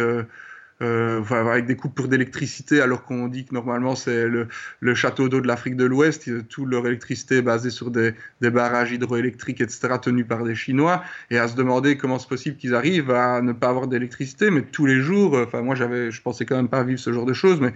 euh, 0.81 1.23
avec 1.31 1.65
des 1.65 1.75
coupures 1.75 2.07
d'électricité, 2.07 2.81
alors 2.81 3.03
qu'on 3.03 3.27
dit 3.27 3.45
que 3.45 3.53
normalement 3.53 3.95
c'est 3.95 4.27
le, 4.27 4.47
le, 4.79 4.95
château 4.95 5.27
d'eau 5.27 5.41
de 5.41 5.47
l'Afrique 5.47 5.75
de 5.75 5.85
l'Ouest, 5.85 6.29
toute 6.49 6.69
leur 6.69 6.85
électricité 6.85 7.37
est 7.37 7.41
basée 7.41 7.71
sur 7.71 7.89
des, 7.89 8.13
des, 8.41 8.51
barrages 8.51 8.91
hydroélectriques, 8.91 9.61
etc., 9.61 9.95
tenus 10.01 10.27
par 10.27 10.43
des 10.43 10.53
Chinois, 10.53 11.03
et 11.31 11.39
à 11.39 11.47
se 11.47 11.55
demander 11.55 11.97
comment 11.97 12.19
c'est 12.19 12.29
possible 12.29 12.57
qu'ils 12.57 12.75
arrivent 12.75 13.11
à 13.11 13.41
ne 13.41 13.53
pas 13.53 13.69
avoir 13.69 13.87
d'électricité, 13.87 14.51
mais 14.51 14.61
tous 14.61 14.85
les 14.85 15.01
jours, 15.01 15.35
euh, 15.35 15.45
enfin 15.45 15.61
moi 15.61 15.73
j'avais, 15.73 16.11
je 16.11 16.21
pensais 16.21 16.45
quand 16.45 16.55
même 16.55 16.69
pas 16.69 16.83
vivre 16.83 16.99
ce 16.99 17.11
genre 17.11 17.25
de 17.25 17.33
choses, 17.33 17.59
mais 17.59 17.73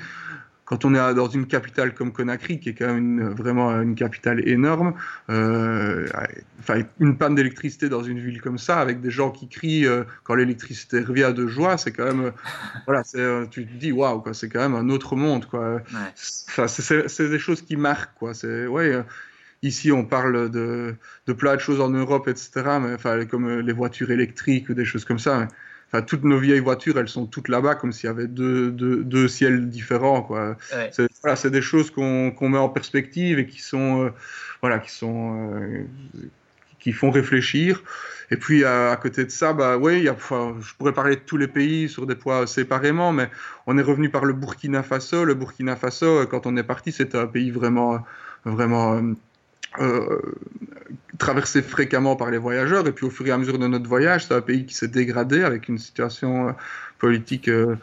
quand 0.72 0.86
on 0.86 0.96
est 0.96 1.14
dans 1.16 1.28
une 1.28 1.48
capitale 1.48 1.94
comme 1.94 2.14
Conakry, 2.14 2.62
qui 2.62 2.70
est 2.70 2.74
quand 2.74 2.88
même 2.88 2.98
une, 3.20 3.30
vraiment 3.32 3.72
une 3.82 3.94
capitale 3.94 4.48
énorme, 4.48 4.94
euh, 5.30 6.08
enfin, 6.62 6.84
une 7.02 7.18
panne 7.18 7.36
d'électricité 7.36 7.90
dans 7.90 8.04
une 8.04 8.20
ville 8.20 8.40
comme 8.40 8.58
ça, 8.58 8.80
avec 8.80 9.02
des 9.02 9.12
gens 9.12 9.32
qui 9.32 9.50
crient 9.50 9.86
euh, 9.86 10.06
quand 10.24 10.34
l'électricité 10.34 11.02
revient 11.02 11.34
de 11.36 11.46
joie, 11.46 11.78
c'est 11.78 11.92
quand 11.92 12.06
même, 12.06 12.22
euh, 12.28 12.32
voilà, 12.88 13.04
tu 13.04 13.66
te 13.66 13.74
dis 13.74 13.92
waouh, 13.92 14.24
c'est 14.32 14.48
quand 14.48 14.62
même 14.62 14.76
un 14.76 14.88
autre 14.88 15.18
monde, 15.18 15.46
quoi. 15.46 15.82
Enfin, 16.48 16.68
c'est 16.70 17.30
des 17.30 17.40
choses 17.40 17.62
qui 17.62 17.76
marquent, 17.76 18.18
quoi. 18.18 18.34
C'est 18.34 18.66
ouais. 18.66 19.04
Ici, 19.64 19.92
on 19.92 20.06
parle 20.06 20.50
de, 20.50 20.96
de 21.28 21.34
plein 21.34 21.56
de 21.58 21.62
choses 21.62 21.82
en 21.82 21.90
Europe, 21.90 22.30
etc., 22.30 22.50
mais, 22.82 22.94
enfin, 22.94 23.26
comme 23.26 23.60
les 23.60 23.74
voitures 23.74 24.10
électriques 24.10 24.70
ou 24.70 24.74
des 24.74 24.86
choses 24.86 25.04
comme 25.04 25.20
ça. 25.20 25.40
Mais, 25.40 25.48
Enfin, 25.94 26.04
toutes 26.04 26.24
nos 26.24 26.38
vieilles 26.38 26.62
voitures, 26.62 26.98
elles 26.98 27.10
sont 27.10 27.26
toutes 27.26 27.50
là-bas, 27.50 27.76
comme 27.76 27.92
s'il 27.92 28.08
y 28.08 28.10
avait 28.10 28.28
deux, 28.28 28.72
deux, 28.72 29.04
deux, 29.04 29.28
ciels 29.28 29.70
différents. 29.70 30.22
Quoi. 30.22 30.56
C'est, 30.92 31.08
voilà, 31.22 31.36
c'est 31.36 31.50
des 31.50 31.62
choses 31.62 31.92
qu'on, 31.92 32.32
qu'on 32.32 32.48
met 32.48 32.58
en 32.58 32.70
perspective 32.70 33.40
et 33.40 33.46
qui 33.46 33.62
sont, 33.62 34.06
euh, 34.06 34.10
voilà, 34.62 34.80
qui 34.80 34.90
sont, 34.90 35.52
euh, 35.54 35.84
qui 36.80 36.94
font 36.94 37.12
réfléchir. 37.12 37.84
Et 38.32 38.38
puis 38.38 38.64
à, 38.64 38.98
côté 39.02 39.26
de 39.26 39.30
ça, 39.32 39.52
bah 39.52 39.78
oui, 39.78 40.10
enfin, 40.10 40.56
je 40.62 40.74
pourrais 40.76 40.94
parler 40.94 41.18
de 41.18 41.22
tous 41.22 41.36
les 41.36 41.50
pays 41.50 41.90
sur 41.90 42.08
des 42.08 42.16
poids 42.16 42.48
séparément, 42.48 43.12
mais 43.12 43.30
on 43.68 43.78
est 43.78 43.82
revenu 43.82 44.10
par 44.10 44.24
le 44.24 44.32
Burkina 44.32 44.84
Faso. 44.84 45.26
Le 45.26 45.34
Burkina 45.34 45.76
Faso, 45.76 46.26
quand 46.28 46.46
on 46.46 46.56
est 46.56 46.64
parti, 46.64 46.94
c'était 46.94 47.18
un 47.18 47.28
pays 47.28 47.52
vraiment, 47.52 48.00
vraiment 48.46 48.94
euh, 48.94 49.14
traversé 51.22 51.62
fréquemment 51.62 52.16
par 52.16 52.32
les 52.32 52.40
voyageurs. 52.40 52.88
Et 52.88 52.92
puis 52.92 53.06
au 53.06 53.12
fur 53.12 53.26
et 53.28 53.32
à 53.32 53.38
mesure 53.38 53.60
de 53.60 53.68
notre 53.68 53.88
voyage, 53.88 54.26
c'est 54.26 54.34
un 54.34 54.42
pays 54.42 54.66
qui 54.66 54.74
s'est 54.74 54.88
dégradé 54.88 55.44
avec 55.44 55.70
une 55.70 55.78
situation 55.78 56.50
euh, 56.50 56.52
politique, 56.98 57.48
euh, 57.48 57.76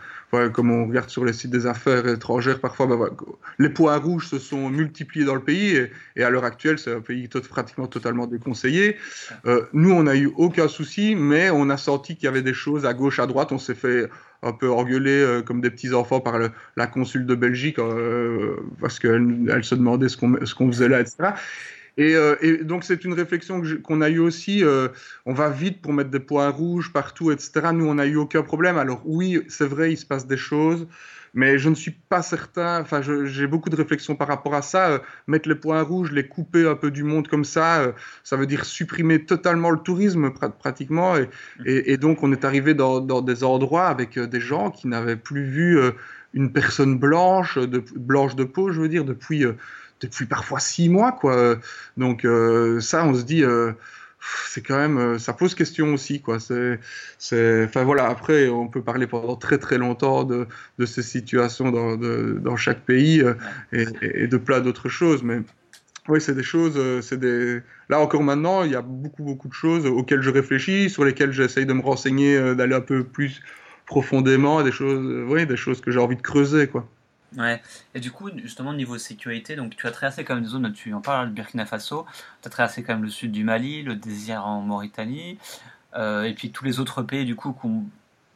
comme 0.53 0.71
on 0.71 0.87
regarde 0.87 1.09
sur 1.09 1.25
les 1.25 1.33
sites 1.33 1.51
des 1.51 1.67
affaires 1.67 2.07
étrangères, 2.07 2.61
parfois 2.61 2.87
bah, 2.87 3.11
les 3.59 3.71
points 3.71 3.97
rouges 3.97 4.27
se 4.27 4.39
sont 4.39 4.69
multipliés 4.71 5.25
dans 5.25 5.37
le 5.37 5.41
pays 5.41 5.89
et, 6.17 6.23
à 6.23 6.31
l'heure 6.31 6.45
actuelle, 6.45 6.79
c'est 6.79 6.93
un 6.93 7.01
pays 7.01 7.29
pratiquement 7.49 7.87
totalement 7.87 8.27
déconseillé. 8.27 8.97
nous, 9.73 9.91
on 9.91 10.03
n'a 10.03 10.17
eu 10.17 10.31
aucun 10.37 10.69
souci, 10.69 11.15
mais 11.17 11.51
on 11.51 11.71
a 11.71 11.77
senti 11.77 12.15
qu'il 12.15 12.27
y 12.27 12.29
avait 12.29 12.43
des 12.43 12.53
choses 12.53 12.85
à 12.85 12.93
gauche, 12.93 13.19
à 13.19 13.27
droite. 13.27 13.53
On 13.53 13.59
s'est 13.59 13.75
fait 13.75 14.09
un 14.43 14.53
peu 14.53 14.71
engueuler 14.71 15.41
comme 15.47 15.63
des 15.63 15.71
petits 15.71 15.95
enfants 15.95 16.21
par 16.21 16.39
la 16.77 16.87
consul 16.87 17.25
de 17.25 17.35
Belgique 17.35 17.79
parce 18.81 18.99
qu'elle 18.99 19.51
elle 19.51 19.65
se 19.65 19.75
demandait 19.75 20.11
ce 20.11 20.19
qu'on 20.19 20.35
qu'on 20.35 20.71
faisait 20.71 20.89
là, 20.89 21.01
etc. 21.01 21.31
Et, 21.99 22.15
euh, 22.15 22.37
et, 22.41 22.59
donc 22.59 22.85
c'est 22.85 23.05
une 23.05 23.13
réflexion 23.13 23.61
qu'on 23.83 24.01
a 24.01 24.09
eue 24.09 24.21
aussi. 24.21 24.65
Euh, 24.65 24.89
on 25.27 25.35
va 25.35 25.51
vite 25.51 25.83
pour 25.83 25.93
mettre 25.93 26.11
des 26.11 26.21
points 26.21 26.49
rouges 26.49 26.93
partout, 26.93 27.33
etc. 27.33 27.73
Nous, 27.75 27.87
on 27.87 27.95
n'a 27.95 28.07
eu 28.07 28.17
aucun 28.17 28.43
problème. 28.43 28.79
Alors 28.79 29.03
oui, 29.05 29.43
c'est 29.49 29.67
vrai, 29.67 29.93
il 29.93 29.97
se 29.97 30.07
passe 30.07 30.25
des 30.25 30.37
choses, 30.37 30.87
mais 31.35 31.59
je 31.59 31.69
ne 31.69 31.75
suis 31.75 31.91
pas 31.91 32.23
certain. 32.23 32.81
Enfin, 32.81 33.03
j'ai 33.03 33.49
beaucoup 33.49 33.69
de 33.69 33.75
réflexions 33.75 34.15
par 34.15 34.29
rapport 34.29 34.55
à 34.55 34.63
ça. 34.63 34.91
Euh, 34.91 34.99
mettre 35.27 35.49
les 35.49 35.57
points 35.57 35.83
rouges, 35.83 36.13
les 36.13 36.29
couper 36.29 36.69
un 36.69 36.77
peu 36.77 36.93
du 36.93 37.03
monde 37.03 37.27
comme 37.27 37.45
ça, 37.45 37.93
ça 38.23 38.37
veut 38.37 38.47
dire 38.47 38.65
supprimer 38.65 39.25
totalement 39.25 39.71
le 39.71 39.81
tourisme 39.81 40.31
pratiquement. 40.61 41.15
Et, 41.67 41.97
donc 41.97 42.23
on 42.23 42.31
est 42.31 42.45
arrivé 42.45 42.75
dans, 42.75 43.01
des 43.01 43.43
endroits 43.43 43.89
avec 43.89 44.17
des 44.19 44.41
gens 44.41 44.71
qui 44.71 44.87
n'avaient 44.87 45.17
plus 45.17 45.45
vu 45.45 45.81
une 46.33 46.53
personne 46.53 46.97
blanche, 46.97 47.59
de, 47.59 47.83
blanche 47.97 48.37
de 48.37 48.45
peau, 48.45 48.71
je 48.71 48.81
veux 48.81 48.89
dire, 48.89 49.05
depuis 49.05 49.45
depuis 50.01 50.27
parfois 50.27 50.61
six 50.61 50.89
mois, 50.89 51.13
quoi. 51.13 51.57
Donc 51.97 52.25
euh, 52.25 52.81
ça, 52.81 53.05
on 53.05 53.15
se 53.15 53.23
dit, 53.23 53.43
euh, 53.43 53.73
c'est 54.47 54.63
quand 54.63 54.77
même, 54.77 54.99
euh, 54.99 55.19
ça 55.19 55.33
pose 55.33 55.55
question 55.55 55.93
aussi, 55.95 56.21
quoi. 56.21 56.39
C'est, 56.41 56.79
enfin 57.65 57.85
voilà. 57.85 58.09
Après, 58.09 58.49
on 58.49 58.69
peut 58.69 58.83
parler 58.83 59.07
pendant 59.07 59.37
très 59.37 59.59
très 59.59 59.79
longtemps 59.79 60.25
de, 60.25 60.47
de 60.79 60.87
ces 60.87 61.03
situations 61.03 61.71
dans, 61.71 61.97
dans 61.97 62.57
chaque 62.57 62.85
pays 62.85 63.23
et, 63.73 63.87
et, 64.03 64.27
de 64.27 64.37
plein 64.37 64.61
d'autres 64.61 64.89
choses, 64.89 65.23
mais 65.23 65.41
oui, 66.09 66.21
c'est 66.21 66.35
des 66.35 66.43
choses, 66.43 66.79
c'est 67.05 67.19
des. 67.19 67.61
Là 67.91 68.01
encore 68.01 68.23
maintenant, 68.23 68.65
il 68.65 68.73
y 68.73 68.77
a 68.77 68.83
beaucoup 68.83 69.23
beaucoup 69.23 69.49
de 69.49 69.55
choses 69.55 69.87
auxquelles 69.87 70.23
je 70.23 70.31
réfléchis, 70.31 70.91
sur 70.91 71.05
lesquelles 71.05 71.33
j'essaye 71.33 71.67
de 71.67 71.73
me 71.73 71.83
renseigner, 71.83 72.55
d'aller 72.55 72.75
un 72.75 72.81
peu 72.81 73.05
plus 73.05 73.43
profondément, 73.87 74.63
des 74.63 74.73
choses, 74.73 75.25
oui, 75.29 75.47
des 75.47 75.57
choses 75.57 75.81
que 75.81 75.91
j'ai 75.91 75.99
envie 75.99 76.17
de 76.17 76.23
creuser, 76.23 76.67
quoi. 76.67 76.87
Ouais, 77.37 77.63
et 77.95 78.01
du 78.01 78.11
coup, 78.11 78.31
justement, 78.37 78.73
niveau 78.73 78.97
sécurité, 78.97 79.55
donc 79.55 79.77
tu 79.77 79.87
as 79.87 79.91
traversé 79.91 80.25
quand 80.25 80.35
même 80.35 80.45
des 80.45 80.49
zones, 80.49 80.73
tu 80.73 80.95
en 80.95 81.03
parles, 81.03 81.27
le 81.27 81.33
Burkina 81.35 81.67
Faso, 81.67 82.07
tu 82.41 82.49
as 82.49 82.51
traversé 82.51 82.83
quand 82.83 82.95
même 82.95 83.03
le 83.03 83.11
sud 83.11 83.33
du 83.33 83.45
Mali, 83.45 83.83
le 83.83 83.97
désert 83.97 84.47
en 84.47 84.63
Mauritanie, 84.63 85.39
euh, 85.95 86.25
et 86.25 86.35
puis 86.35 86.53
tous 86.53 86.65
les 86.65 86.81
autres 86.81 87.03
pays, 87.03 87.27
du 87.27 87.37
coup, 87.37 87.53
qui 87.61 87.69
n'ont 87.69 87.85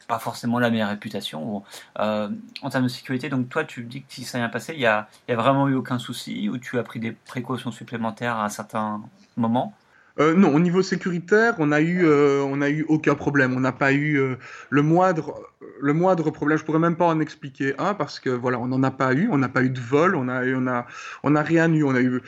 pas 0.07 0.19
forcément 0.19 0.59
la 0.59 0.69
meilleure 0.69 0.89
réputation. 0.89 1.63
Euh, 1.99 2.29
en 2.61 2.69
termes 2.69 2.83
de 2.83 2.89
sécurité, 2.89 3.29
donc 3.29 3.49
toi, 3.49 3.65
tu 3.65 3.83
dis 3.83 4.03
que 4.03 4.13
si 4.13 4.25
ça 4.25 4.37
vient 4.37 4.49
passé, 4.49 4.73
il 4.73 4.79
n'y 4.79 4.85
a, 4.85 5.09
y 5.27 5.31
a 5.33 5.35
vraiment 5.37 5.67
eu 5.69 5.73
aucun 5.75 5.97
souci, 5.99 6.49
ou 6.49 6.59
tu 6.59 6.77
as 6.77 6.83
pris 6.83 6.99
des 6.99 7.13
précautions 7.13 7.71
supplémentaires 7.71 8.35
à 8.37 8.45
un 8.45 8.49
certain 8.49 9.01
moment? 9.37 9.73
Euh, 10.19 10.35
non, 10.35 10.53
au 10.53 10.59
niveau 10.59 10.83
sécuritaire, 10.83 11.55
on 11.57 11.71
a 11.71 11.81
eu, 11.81 12.05
euh, 12.05 12.43
on 12.43 12.61
a 12.61 12.69
eu 12.69 12.85
aucun 12.87 13.15
problème. 13.15 13.55
On 13.55 13.59
n'a 13.59 13.71
pas 13.71 13.93
eu 13.93 14.19
euh, 14.19 14.35
le 14.69 14.83
moindre, 14.83 15.33
le 15.81 15.93
moindre 15.93 16.29
problème. 16.29 16.59
Je 16.59 16.63
pourrais 16.63 16.79
même 16.79 16.95
pas 16.95 17.05
en 17.05 17.19
expliquer 17.19 17.73
un 17.79 17.95
parce 17.95 18.19
que 18.19 18.29
voilà, 18.29 18.59
on 18.59 18.67
n'en 18.67 18.83
a 18.83 18.91
pas 18.91 19.13
eu. 19.13 19.27
On 19.31 19.39
n'a 19.39 19.49
pas 19.49 19.63
eu 19.63 19.71
de 19.71 19.79
vol. 19.79 20.15
On 20.15 20.29
a, 20.29 20.45
on 20.45 20.67
a, 20.67 20.85
on 21.23 21.35
a 21.35 21.41
rien 21.41 21.73
eu. 21.73 21.83
On 21.83 21.95
a 21.95 22.01
eu 22.01 22.21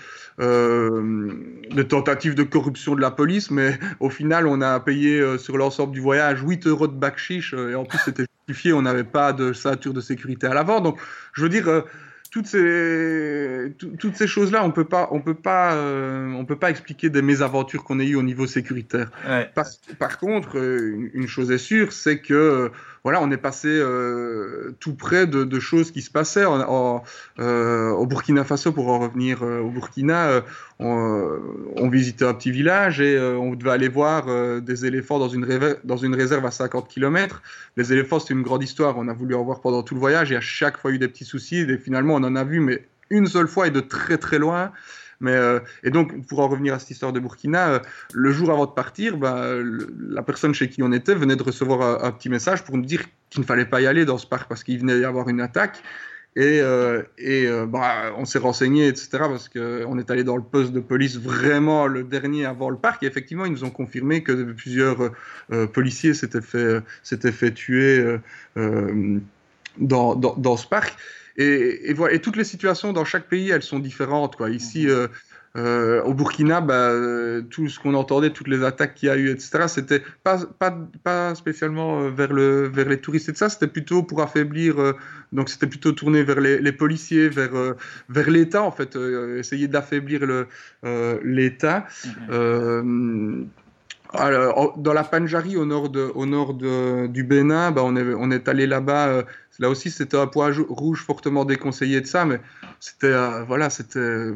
des 1.76 1.88
tentatives 1.88 2.34
de 2.34 2.44
corruption 2.44 2.96
de 2.96 3.02
la 3.02 3.12
police, 3.12 3.52
mais 3.52 3.78
au 4.00 4.10
final, 4.10 4.48
on 4.48 4.62
a 4.62 4.80
payé 4.80 5.38
sur 5.38 5.58
l'ensemble 5.58 5.94
du 5.94 6.00
voyage 6.00 6.42
8 6.42 6.66
euros 6.68 6.88
de 6.88 6.94
backchiche 6.94 7.54
et 7.54 7.76
en 7.76 7.86
plus 7.86 8.00
c'était 8.04 8.26
justifié. 8.48 8.74
On 8.74 8.82
n'avait 8.82 9.04
pas 9.04 9.32
de 9.32 9.54
ceinture 9.54 9.94
de 9.94 10.02
sécurité 10.02 10.48
à 10.48 10.56
l'avant. 10.56 10.82
Donc, 10.82 11.00
je 11.34 11.44
veux 11.44 11.50
dire 11.50 11.84
toutes 12.36 12.48
ces, 12.48 13.74
toutes 13.98 14.18
ces 14.18 14.28
choses-là, 14.28 14.66
on 14.66 14.72
peut 14.72 14.84
pas, 14.84 15.08
on 15.12 15.22
peut 15.22 15.36
pas, 15.36 15.74
euh, 15.76 16.34
on 16.34 16.44
peut 16.44 16.58
pas 16.58 16.70
expliquer 16.70 17.10
des 17.10 17.22
mésaventures 17.22 17.86
qu'on 17.86 18.02
a 18.02 18.04
eues 18.04 18.16
au 18.16 18.24
niveau 18.24 18.46
sécuritaire. 18.46 19.10
Par, 19.56 19.66
par, 19.98 20.18
contre, 20.18 20.58
euh, 20.58 21.10
une, 21.14 21.30
chose 21.30 21.50
est 21.50 21.58
sûre, 21.58 21.94
c'est 21.94 22.20
que 22.20 22.74
voilà, 23.06 23.22
on 23.22 23.30
est 23.30 23.38
passé 23.38 23.68
euh, 23.68 24.76
tout 24.80 24.96
près 24.96 25.28
de, 25.28 25.60
choses 25.60 25.92
qui 25.92 26.02
se 26.02 26.10
passaient 26.10 26.44
en, 26.44 27.04
euh, 27.38 27.92
au 27.92 28.08
Burkina 28.08 28.44
Faso. 28.44 28.72
Pour 28.72 28.88
en 28.88 28.98
revenir 28.98 29.44
euh, 29.44 29.60
au 29.60 29.70
Burkina, 29.70 30.42
on, 30.80 31.88
visitait 31.88 32.26
un 32.26 32.34
petit 32.34 32.50
village 32.50 33.02
et 33.02 33.20
on 33.20 33.54
devait 33.54 33.70
aller 33.70 33.90
voir 33.90 34.26
des 34.60 34.88
éléphants 34.88 35.20
dans 35.20 35.30
une, 35.30 35.46
réserve, 36.16 36.48
à 36.48 36.50
50 36.50 36.88
km. 36.88 37.44
Les 37.78 37.94
éléphants, 37.94 38.18
c'est 38.18 38.34
une 38.34 38.42
grande 38.42 38.64
histoire. 38.64 38.98
On 38.98 39.08
a 39.08 39.14
voulu 39.14 39.36
en 39.36 39.44
voir 39.44 39.62
pendant 39.62 39.84
tout 39.84 39.94
le 39.94 40.00
voyage 40.00 40.32
et 40.32 40.36
à 40.36 40.42
chaque 40.42 40.80
fois 40.80 40.90
eu 40.90 40.98
des 40.98 41.08
petits 41.08 41.26
soucis. 41.26 41.58
Et 41.58 41.78
finalement, 41.78 42.16
on 42.16 42.24
en 42.24 42.36
a 42.36 42.44
vu, 42.44 42.60
mais 42.60 42.88
une 43.12 43.28
seule 43.28 43.48
fois 43.48 43.68
et 43.68 43.72
de 43.72 43.82
très 43.82 44.18
très 44.18 44.40
loin. 44.40 44.72
Euh, 45.24 45.60
et 45.84 45.90
donc, 45.90 46.28
pour 46.28 46.40
en 46.40 46.48
revenir 46.48 46.74
à 46.74 46.80
cette 46.80 46.92
histoire 46.92 47.14
de 47.14 47.20
Burkina, 47.20 47.70
euh, 47.70 47.80
le 48.14 48.32
jour 48.32 48.52
avant 48.52 48.66
de 48.66 48.72
partir, 48.72 49.18
bah, 49.18 49.46
la 50.10 50.24
personne 50.24 50.54
chez 50.54 50.70
qui 50.70 50.84
on 50.84 50.92
était 50.92 51.16
venait 51.16 51.36
de 51.36 51.44
recevoir 51.44 52.04
un, 52.04 52.12
petit 52.12 52.30
message 52.30 52.64
pour 52.64 52.78
nous 52.78 52.86
dire 52.86 53.04
qu'il 53.30 53.42
ne 53.42 53.46
fallait 53.46 53.66
pas 53.66 53.82
y 53.82 53.88
aller 53.88 54.06
dans 54.06 54.18
ce 54.18 54.28
parc 54.28 54.48
parce 54.48 54.64
qu'il 54.64 54.80
venait 54.80 54.98
d'y 54.98 55.06
avoir 55.06 55.30
une 55.30 55.42
attaque. 55.42 55.82
Et, 56.38 56.60
euh, 56.62 57.02
bah, 57.66 58.14
on 58.18 58.26
s'est 58.26 58.40
renseigné, 58.40 58.90
etc., 58.90 59.08
parce 59.12 59.48
qu'on 59.48 59.98
est 59.98 60.12
allé 60.12 60.26
dans 60.26 60.36
le 60.36 60.44
poste 60.44 60.74
de 60.74 60.82
police 60.82 61.18
vraiment 61.18 61.88
le 61.88 62.04
dernier 62.04 62.46
avant 62.46 62.70
le 62.70 62.78
parc. 62.78 63.04
Et 63.04 63.06
effectivement, 63.06 63.46
ils 63.46 63.54
nous 63.54 63.64
ont 63.64 63.70
confirmé 63.70 64.22
que 64.22 64.52
plusieurs 64.52 65.12
policiers 65.72 66.14
s'étaient 66.14 66.42
fait, 66.42 67.54
tuer 67.54 68.18
dans, 69.78 70.58
ce 70.58 70.68
parc. 70.68 70.98
Et, 71.38 71.90
et, 71.90 71.94
voilà, 71.94 72.14
et 72.16 72.20
toutes 72.20 72.38
les 72.38 72.44
situations 72.44 72.94
dans 72.94 73.06
chaque 73.06 73.28
pays, 73.28 73.50
elles 73.50 73.64
sont 73.64 73.80
différentes. 73.80 74.36
Quoi. 74.36 74.50
Ici, 74.50 74.86
mhm. 74.86 74.92
euh, 74.92 75.08
euh, 75.58 76.02
au 76.04 76.14
Burkina, 76.14 76.60
bah, 76.60 76.90
euh, 76.90 77.42
tout 77.42 77.70
ce 77.70 77.80
qu'on 77.80 77.94
entendait, 77.94 78.32
toutes 78.32 78.50
les 78.50 78.64
attaques 78.64 78.96
qu'il 78.96 79.08
y 79.08 79.10
a 79.10 79.16
eu, 79.16 79.30
etc., 79.30 79.68
c'était 79.68 80.04
pas, 80.24 80.40
pas, 80.60 80.78
pas 81.04 81.34
spécialement 81.36 82.10
vers, 82.10 82.34
le, 82.34 82.68
vers 82.68 82.90
les 82.90 83.00
touristes 83.00 83.30
et 83.30 83.36
ça, 83.36 83.48
c'était 83.48 83.68
plutôt 83.68 84.04
pour 84.04 84.22
affaiblir, 84.22 84.80
euh, 84.82 84.94
donc 85.32 85.48
c'était 85.50 85.68
plutôt 85.68 85.94
tourné 85.94 86.24
vers 86.24 86.42
les, 86.42 86.60
les 86.60 86.72
policiers, 86.74 87.30
vers, 87.30 87.76
vers 88.10 88.30
l'État, 88.30 88.64
en 88.64 88.72
fait, 88.72 88.98
essayer 89.38 89.68
d'affaiblir 89.70 90.22
l'État. 91.24 91.86
Mhm. 92.30 93.50
Alors, 94.18 94.78
dans 94.78 94.94
la 94.94 95.04
Panjari, 95.04 95.58
au 95.58 95.66
nord, 95.66 95.90
du 95.90 97.24
Bénin, 97.24 97.72
bah, 97.72 97.82
on, 97.84 98.32
est, 98.32 98.48
allé 98.48 98.68
là-bas 98.68 99.24
Là 99.60 99.70
aussi, 99.70 99.90
c'était 99.90 100.18
un 100.18 100.28
point 100.28 100.52
rouge 100.68 101.02
fortement 101.02 101.46
déconseillé 101.46 102.02
de 102.02 102.08
ça, 102.08 102.26
mais 102.26 102.40
c'était 102.80 103.08
euh, 103.08 103.44
voilà, 103.44 103.70
c'était 103.70 104.32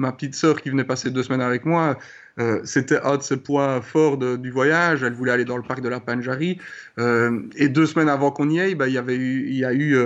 ma 0.00 0.12
petite 0.12 0.34
sœur 0.34 0.60
qui 0.60 0.70
venait 0.70 0.84
passer 0.84 1.10
deux 1.10 1.22
semaines 1.22 1.42
avec 1.42 1.64
moi. 1.64 1.96
Euh, 2.38 2.60
c'était 2.64 2.98
un 3.02 3.18
de 3.18 3.22
ses 3.22 3.36
points 3.36 3.82
forts 3.82 4.16
du 4.16 4.50
voyage. 4.50 5.02
Elle 5.02 5.12
voulait 5.12 5.32
aller 5.32 5.44
dans 5.44 5.58
le 5.58 5.62
parc 5.62 5.82
de 5.82 5.88
la 5.88 6.00
Panjari. 6.00 6.58
Euh, 6.98 7.42
et 7.56 7.68
deux 7.68 7.86
semaines 7.86 8.08
avant 8.08 8.30
qu'on 8.30 8.48
y 8.48 8.60
aille, 8.60 8.74
bah, 8.74 8.88
il 8.88 8.94
y 8.94 8.98
avait 8.98 9.16
eu, 9.16 9.46
il 9.46 9.56
y 9.56 9.64
a 9.64 9.74
eu 9.74 9.96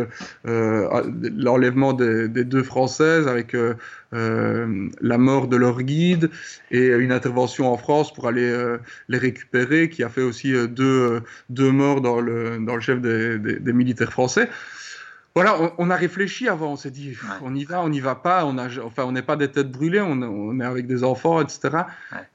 l'enlèvement 0.44 1.92
des, 1.92 2.28
deux 2.28 2.62
Françaises 2.62 3.28
avec 3.28 3.56
la 4.12 5.18
mort 5.18 5.48
de 5.48 5.56
leur 5.56 5.82
guide 5.82 6.30
et 6.70 6.86
une 6.86 7.12
intervention 7.12 7.72
en 7.72 7.76
France 7.76 8.12
pour 8.12 8.26
aller 8.26 8.76
les 9.08 9.18
récupérer, 9.18 9.88
qui 9.88 10.02
a 10.02 10.08
fait 10.08 10.22
aussi 10.22 10.52
deux, 10.68 11.20
deux 11.50 11.70
morts 11.70 12.00
dans 12.00 12.20
le, 12.20 12.58
dans 12.58 12.74
le 12.74 12.80
chef 12.80 13.00
des, 13.00 13.38
des 13.38 13.72
militaires 13.72 14.12
français 14.12 14.48
voilà, 15.34 15.74
on, 15.78 15.90
a 15.90 15.96
réfléchi 15.96 16.48
avant, 16.48 16.72
on 16.72 16.76
s'est 16.76 16.92
dit, 16.92 17.16
on 17.42 17.52
y 17.56 17.64
va, 17.64 17.82
on 17.82 17.88
n'y 17.88 17.98
va 17.98 18.14
pas, 18.14 18.44
on 18.46 18.56
a, 18.56 18.68
enfin, 18.84 19.02
on 19.02 19.10
n'est 19.10 19.22
pas 19.22 19.34
des 19.34 19.50
têtes 19.50 19.72
brûlées, 19.72 20.00
on, 20.00 20.60
est 20.60 20.64
avec 20.64 20.86
des 20.86 21.02
enfants, 21.02 21.40
etc. 21.40 21.78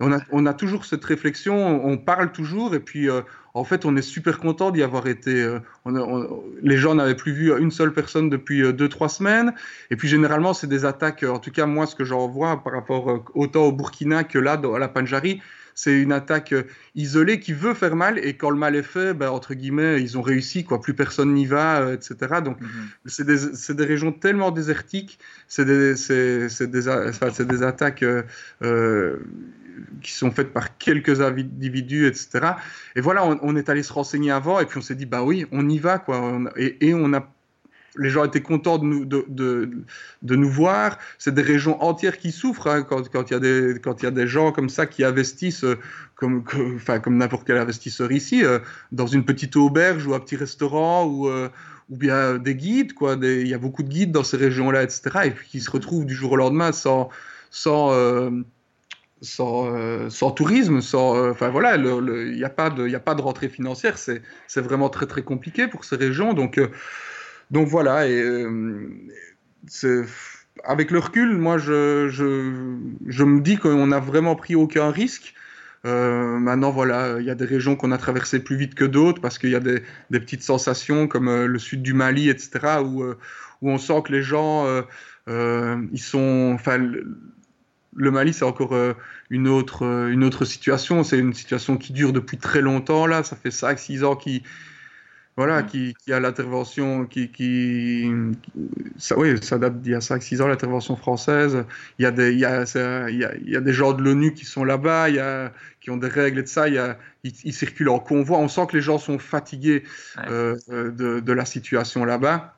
On, 0.01 0.11
a, 0.11 0.19
on, 0.31 0.45
a, 0.45 0.53
toujours 0.53 0.83
cette 0.83 1.05
réflexion, 1.05 1.85
on, 1.85 1.97
parle 1.97 2.33
toujours, 2.33 2.75
et 2.75 2.81
puis 2.81 3.09
euh, 3.09 3.21
en 3.53 3.63
fait, 3.63 3.85
on 3.85 3.95
est 3.95 4.01
super 4.01 4.37
content 4.37 4.71
d'y 4.71 4.83
avoir 4.83 5.07
été. 5.07 5.41
Euh, 5.41 5.59
les 6.61 6.77
gens 6.77 6.93
n'avaient 6.93 7.15
plus 7.15 7.31
vu 7.31 7.57
une 7.57 7.71
seule 7.71 7.93
personne 7.93 8.29
depuis 8.29 8.63
euh, 8.63 8.73
deux, 8.73 8.89
trois 8.89 9.07
semaines, 9.07 9.53
et 9.91 9.95
puis 9.95 10.09
généralement, 10.09 10.53
c'est 10.53 10.67
des 10.67 10.83
attaques, 10.83 11.23
en 11.23 11.39
tout 11.39 11.51
cas 11.51 11.65
moi, 11.65 11.85
ce 11.85 11.95
que 11.95 12.03
j'en 12.03 12.27
vois 12.27 12.61
par 12.61 12.73
rapport 12.73 13.23
autant 13.33 13.63
au 13.63 13.71
Burkina 13.71 14.25
que 14.25 14.39
là, 14.39 14.59
à 14.61 14.79
la 14.79 14.89
Panjari, 14.89 15.41
c'est 15.79 15.97
une 15.97 16.11
attaque 16.11 16.51
euh, 16.51 16.63
isolée 16.93 17.39
qui 17.39 17.53
veut 17.53 17.73
faire 17.73 17.95
mal 17.95 18.19
et 18.19 18.35
quand 18.35 18.49
le 18.49 18.57
mal 18.57 18.75
est 18.75 18.83
fait, 18.83 19.13
ben, 19.13 19.29
entre 19.29 19.53
guillemets, 19.53 20.01
ils 20.01 20.17
ont 20.17 20.21
réussi, 20.21 20.65
quoi. 20.65 20.81
Plus 20.81 20.93
personne 20.93 21.33
n'y 21.33 21.45
va, 21.45 21.79
euh, 21.79 21.95
etc. 21.95 22.41
Donc, 22.43 22.59
mhm. 22.59 22.69
c'est 23.05 23.25
des, 23.25 23.73
des, 23.73 23.85
régions 23.85 24.11
tellement 24.11 24.51
désertiques, 24.51 25.19
c'est 25.47 25.63
des, 25.63 25.93
des, 25.95 26.89
enfin, 26.89 27.29
des, 27.45 27.63
attaques 27.63 28.03
euh, 28.03 29.17
qui 30.01 30.11
sont 30.11 30.31
faites 30.31 30.51
par 30.51 30.77
quelques 30.77 31.21
individus, 31.21 32.07
etc. 32.07 32.55
Et 32.97 33.01
voilà, 33.01 33.25
on, 33.25 33.55
est 33.55 33.69
allé 33.69 33.81
se 33.81 33.93
renseigner 33.93 34.31
avant 34.31 34.59
et 34.59 34.65
puis 34.65 34.79
on 34.79 34.81
s'est 34.81 34.95
dit, 34.95 35.05
bah 35.05 35.23
oui, 35.23 35.45
on 35.53 35.69
y 35.69 35.79
va, 35.79 35.97
quoi. 35.97 36.41
et, 36.57 36.89
et 36.89 36.93
on 36.93 37.13
a 37.13 37.31
les 37.97 38.09
gens 38.09 38.23
étaient 38.23 38.41
contents 38.41 38.77
de 38.77 38.85
nous, 38.85 39.05
de, 39.05 39.25
de, 39.27 40.35
nous 40.35 40.49
voir. 40.49 40.97
C'est 41.17 41.33
des 41.33 41.41
régions 41.41 41.81
entières 41.83 42.17
qui 42.17 42.31
souffrent 42.31 42.67
hein, 42.67 42.83
quand 42.83 43.03
il 43.29 43.31
y, 43.31 43.35
a 43.35 43.39
des, 43.39 43.75
y 44.01 44.05
a 44.05 44.11
des 44.11 44.27
gens 44.27 44.51
comme 44.51 44.69
ça 44.69 44.85
qui 44.85 45.03
investissent, 45.03 45.63
euh, 45.63 45.77
comme, 46.15 46.43
comme 46.43 47.17
n'importe 47.17 47.45
quel 47.45 47.57
investisseur 47.57 48.11
ici, 48.11 48.43
euh, 48.43 48.59
dans 48.91 49.07
une 49.07 49.25
petite 49.25 49.55
auberge 49.55 50.05
ou 50.05 50.13
un 50.13 50.19
petit 50.19 50.35
restaurant 50.35 51.05
ou, 51.05 51.29
euh, 51.29 51.49
ou 51.89 51.97
bien 51.97 52.37
des 52.37 52.55
guides. 52.55 52.93
Quoi, 52.93 53.17
il 53.21 53.47
y 53.47 53.53
a 53.53 53.59
beaucoup 53.59 53.83
de 53.83 53.89
guides 53.89 54.11
dans 54.11 54.23
ces 54.23 54.37
régions-là, 54.37 54.83
etc. 54.83 55.01
Et 55.25 55.31
puis 55.31 55.47
qui 55.47 55.59
se 55.59 55.71
retrouvent 55.71 56.05
du 56.05 56.15
jour 56.15 56.33
au 56.33 56.37
lendemain 56.37 56.71
sans. 56.71 57.09
sans 57.49 57.91
sans, 59.21 60.09
sans, 60.09 60.31
tourisme, 60.31 60.79
sans, 60.79 61.33
voilà, 61.33 61.75
il 61.75 62.35
n'y 62.37 62.43
a 62.45 62.49
pas 62.49 62.69
de, 62.69 62.95
a 62.95 62.99
pas 63.01 63.15
de 63.15 63.21
rentrée 63.21 63.49
financière, 63.49 63.97
c'est, 63.97 64.21
c'est 64.47 64.61
vraiment 64.61 64.87
très 64.87 65.07
très 65.07 65.23
compliqué 65.23 65.67
pour 65.67 65.83
ces 65.83 65.97
régions. 65.97 66.31
Donc 66.31 66.57
donc 67.51 67.67
voilà, 67.67 68.03
euh, 68.03 68.89
avec 70.63 70.91
le 70.91 70.99
recul, 70.99 71.37
moi, 71.37 71.57
je, 71.57 73.23
me 73.23 73.41
dis 73.41 73.57
qu'on 73.57 73.87
n'a 73.87 73.99
vraiment 73.99 74.35
pris 74.35 74.55
aucun 74.55 74.91
risque. 74.91 75.33
Euh, 75.85 76.37
maintenant, 76.37 76.71
voilà, 76.71 77.19
il 77.19 77.25
y 77.25 77.29
a 77.29 77.35
des 77.35 77.45
régions 77.45 77.75
qu'on 77.75 77.91
a 77.91 77.97
traversées 77.97 78.43
plus 78.43 78.57
vite 78.57 78.75
que 78.75 78.83
d'autres 78.83 79.21
parce 79.21 79.37
qu'il 79.39 79.49
y 79.49 79.55
a 79.55 79.61
des, 79.61 79.81
petites 80.11 80.43
sensations 80.43 81.07
comme 81.07 81.29
euh, 81.29 81.47
le 81.47 81.57
sud 81.57 81.81
du 81.81 81.93
Mali, 81.93 82.29
etc., 82.29 82.81
où, 82.83 83.03
où 83.03 83.69
on 83.69 83.77
sent 83.77 84.01
que 84.05 84.11
les 84.11 84.21
gens, 84.21 84.67
ils 85.27 86.01
sont, 86.01 86.51
enfin, 86.53 86.77
le 86.77 88.11
Mali, 88.11 88.33
c'est 88.33 88.45
encore 88.45 88.75
une 89.31 89.47
autre, 89.47 89.83
une 90.11 90.23
autre 90.23 90.45
situation. 90.45 91.03
C'est 91.03 91.17
une 91.17 91.33
situation 91.33 91.77
qui 91.77 91.93
dure 91.93 92.13
depuis 92.13 92.37
très 92.37 92.61
longtemps. 92.61 93.07
Là, 93.07 93.23
ça 93.23 93.35
fait 93.35 93.49
5-6 93.49 94.03
ans 94.03 94.15
qu'ils 94.15 94.43
voilà, 95.39 95.61
mm. 95.61 95.67
qui, 95.67 95.93
qui, 95.93 96.11
a 96.11 96.19
l'intervention, 96.19 97.05
qui, 97.05 97.31
qui, 97.31 98.11
ça, 98.97 99.17
oui, 99.17 99.41
ça 99.41 99.57
date 99.57 99.79
d'il 99.79 99.93
y 99.93 99.95
a 99.95 99.99
5-6 99.99 100.41
ans, 100.41 100.47
l'intervention 100.47 100.97
française. 100.97 101.63
Il 101.97 102.03
y, 102.03 102.05
a 102.05 102.11
des, 102.11 102.33
il, 102.33 102.39
y 102.39 102.43
a, 102.43 102.65
il, 103.09 103.17
y 103.17 103.23
a, 103.23 103.33
il 103.37 103.49
y 103.49 103.55
a 103.55 103.61
des 103.61 103.71
gens 103.71 103.93
de 103.93 104.03
l'ONU 104.03 104.33
qui 104.33 104.43
sont 104.43 104.65
là-bas, 104.65 105.07
il 105.07 105.15
y 105.15 105.19
a, 105.19 105.53
qui 105.79 105.91
ont 105.91 105.95
des 105.95 106.09
règles 106.09 106.39
et 106.39 106.43
de 106.43 106.47
ça. 106.49 106.67
Il 106.67 106.73
y 106.73 106.77
a, 106.77 106.97
ils, 107.23 107.53
circulent 107.53 107.87
en 107.87 107.99
convoi. 107.99 108.37
On 108.37 108.49
sent 108.49 108.67
que 108.67 108.75
les 108.75 108.81
gens 108.81 108.97
sont 108.97 109.17
fatigués 109.17 109.83
euh, 110.27 110.57
de, 110.67 111.21
de, 111.21 111.33
la 111.33 111.45
situation 111.45 112.03
là-bas. 112.03 112.57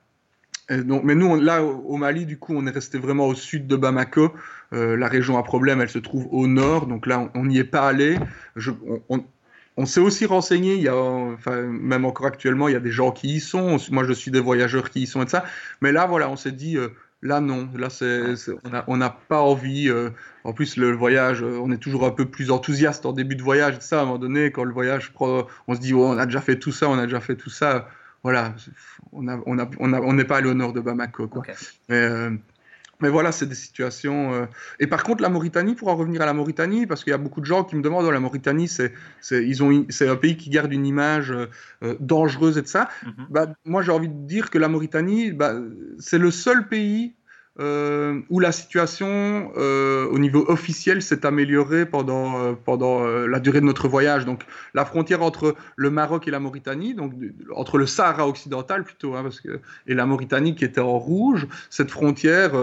Donc, 0.72 1.04
mais 1.04 1.14
nous, 1.14 1.40
là, 1.40 1.64
au 1.64 1.98
Mali, 1.98 2.26
du 2.26 2.40
coup, 2.40 2.56
on 2.56 2.66
est 2.66 2.72
resté 2.72 2.98
vraiment 2.98 3.28
au 3.28 3.36
sud 3.36 3.68
de 3.68 3.76
Bamako. 3.76 4.34
Euh, 4.74 4.98
la 4.98 5.08
région 5.08 5.38
à 5.38 5.44
problème, 5.44 5.82
elle 5.82 5.90
se 5.90 6.00
trouve 6.00 6.28
au 6.32 6.48
nord. 6.48 6.88
Donc 6.88 7.06
là, 7.06 7.30
on 7.36 7.46
n'y 7.46 7.60
est 7.60 7.64
pas 7.64 7.88
allé. 7.88 8.18
Je, 8.56 8.72
on, 8.88 9.02
on 9.10 9.24
s'est 9.86 10.00
aussi 10.00 10.26
renseigné, 10.26 10.76
il 10.76 10.82
y 10.82 10.88
a, 10.88 10.96
enfin, 10.96 11.62
même 11.62 12.06
encore 12.06 12.26
actuellement, 12.26 12.68
il 12.68 12.74
y 12.74 12.78
a 12.78 12.82
des 12.82 12.92
gens 12.92 13.12
qui 13.12 13.36
y 13.36 13.40
sont. 13.40 13.78
Moi, 13.90 14.04
je 14.04 14.14
suis 14.14 14.32
des 14.32 14.40
voyageurs 14.40 14.90
qui 14.90 15.02
y 15.02 15.08
sont 15.08 15.24
et 15.24 15.30
ça. 15.30 15.46
Mais 15.82 15.92
là, 15.92 16.06
voilà, 16.08 16.30
on 16.30 16.36
s'est 16.36 16.52
dit, 16.52 16.78
euh, 16.78 16.90
là, 17.22 17.40
non. 17.40 17.70
Là, 17.76 17.90
c'est, 17.90 18.36
on 18.88 18.98
n'a 18.98 19.10
pas 19.10 19.42
envie. 19.42 19.90
Euh, 19.90 20.10
en 20.44 20.54
plus, 20.54 20.78
le 20.78 20.92
voyage, 20.92 21.42
euh, 21.42 21.60
on 21.62 21.72
est 21.72 21.78
toujours 21.78 22.06
un 22.06 22.12
peu 22.12 22.26
plus 22.26 22.52
enthousiaste 22.52 23.06
en 23.06 23.14
début 23.14 23.36
de 23.36 23.44
voyage. 23.44 23.80
ça, 23.80 24.00
à 24.00 24.02
un 24.02 24.06
moment 24.06 24.18
donné, 24.20 24.52
quand 24.52 24.66
le 24.66 24.74
voyage, 24.74 25.14
on 25.20 25.46
se 25.74 25.80
dit, 25.80 25.94
oh, 25.94 26.06
on 26.06 26.18
a 26.18 26.26
déjà 26.26 26.42
fait 26.42 26.60
tout 26.60 26.72
ça, 26.72 26.90
on 26.90 26.98
a 26.98 27.06
déjà 27.06 27.22
fait 27.22 27.36
tout 27.36 27.50
ça. 27.50 27.88
Voilà, 28.24 28.54
on 29.14 29.24
n'est 29.24 29.34
on 29.46 29.58
a, 29.58 29.68
on 29.80 30.20
on 30.20 30.26
pas 30.26 30.38
à 30.38 30.42
l'honneur 30.42 30.74
de 30.74 30.82
Bamako. 30.82 31.28
Quoi. 31.28 31.44
Mais, 31.90 32.08
mais 33.02 33.10
voilà, 33.10 33.32
c'est 33.32 33.48
des 33.48 33.56
situations. 33.56 34.34
Euh, 34.34 34.46
et 34.80 34.88
par 34.88 35.04
contre, 35.04 35.22
la 35.22 35.30
Mauritanie, 35.30 35.76
pour 35.76 35.88
en 35.88 35.96
revenir 35.96 36.22
à 36.22 36.26
la 36.26 36.34
Mauritanie, 36.34 36.86
parce 36.86 37.04
qu'il 37.04 37.12
y 37.12 37.14
a 37.14 37.18
beaucoup 37.18 37.42
de 37.42 37.46
gens 37.46 37.64
qui 37.64 37.76
me 37.76 37.82
demandent, 37.82 38.06
oh, 38.06 38.12
la 38.12 38.20
Mauritanie, 38.20 38.68
c'est, 38.68 38.94
ils 39.32 39.64
ont, 39.64 39.86
c'est 39.90 40.08
un 40.08 40.16
pays 40.16 40.38
qui 40.38 40.50
garde 40.50 40.72
une 40.72 40.86
image 40.86 41.32
euh, 41.32 41.48
euh, 41.84 41.96
dangereuse 42.00 42.58
et 42.58 42.62
de 42.62 42.68
ça. 42.68 42.90
Mhm. 43.06 43.28
bah, 43.30 43.48
moi, 43.66 43.82
j'ai 43.82 43.92
envie 43.92 44.10
de 44.10 44.26
dire 44.28 44.50
que 44.50 44.58
la 44.58 44.68
Mauritanie, 44.68 45.32
bah, 45.32 45.56
c'est 46.00 46.18
le 46.18 46.32
seul 46.32 46.68
pays 46.68 47.16
euh, 47.60 48.22
où 48.30 48.40
la 48.40 48.54
situation 48.54 49.52
euh, 49.58 50.08
au 50.10 50.20
niveau 50.20 50.46
officiel 50.48 51.02
s'est 51.02 51.26
améliorée 51.26 51.86
pendant, 51.86 52.40
euh, 52.40 52.54
pendant 52.54 53.06
la 53.06 53.40
durée 53.42 53.60
de 53.60 53.66
notre 53.66 53.90
voyage. 53.90 54.26
Donc 54.26 54.46
la 54.74 54.86
frontière 54.86 55.22
entre 55.22 55.56
le 55.76 55.90
Maroc 55.90 56.30
et 56.30 56.32
la 56.32 56.40
Mauritanie, 56.40 56.96
donc 56.96 57.14
entre 57.54 57.78
le 57.78 57.86
Sahara 57.86 58.26
occidental 58.26 58.86
plutôt, 58.86 59.16
hein, 59.16 59.28
et 59.86 59.94
la 59.94 60.06
Mauritanie 60.06 60.56
qui 60.56 60.64
était 60.64 60.80
en 60.80 60.98
rouge, 60.98 61.48
cette 61.70 61.92
frontière, 61.92 62.54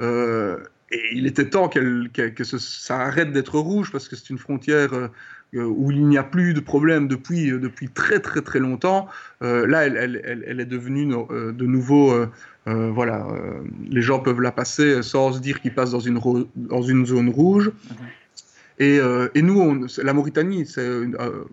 il 0.00 1.26
était 1.26 1.50
temps 1.50 1.68
qu'elle, 1.68 2.10
que 2.12 2.44
ça 2.44 3.00
arrête 3.00 3.32
d'être 3.32 3.58
rouge 3.58 3.90
parce 3.90 4.08
que 4.08 4.14
c'est 4.14 4.30
une 4.30 4.38
frontière 4.38 5.10
où 5.54 5.90
il 5.90 6.06
n'y 6.06 6.18
a 6.18 6.22
plus 6.22 6.52
de 6.52 6.60
problème 6.60 7.08
depuis, 7.08 7.50
depuis 7.50 7.88
très 7.88 8.20
très 8.20 8.42
très 8.42 8.58
longtemps. 8.58 9.08
là, 9.40 9.86
elle, 9.86 9.96
elle, 9.96 10.44
elle, 10.46 10.60
est 10.60 10.66
devenue 10.66 11.06
de 11.06 11.66
nouveau 11.66 12.12
euh, 12.68 12.90
voilà, 12.90 13.26
euh, 13.30 13.62
les 13.88 14.02
gens 14.02 14.18
peuvent 14.18 14.40
la 14.40 14.52
passer 14.52 15.02
sans 15.02 15.32
se 15.32 15.40
dire 15.40 15.60
qu'ils 15.60 15.74
passent 15.74 15.92
dans 15.92 16.00
une, 16.00 16.20
dans 16.54 16.82
une 16.82 17.06
zone 17.06 17.30
rouge. 17.30 17.70
Mhm. 17.90 17.96
Et, 18.80 19.00
euh, 19.00 19.28
et, 19.34 19.42
nous, 19.42 19.60
on, 19.60 19.86
la 20.04 20.12
Mauritanie, 20.12 20.64
c'est 20.66 20.88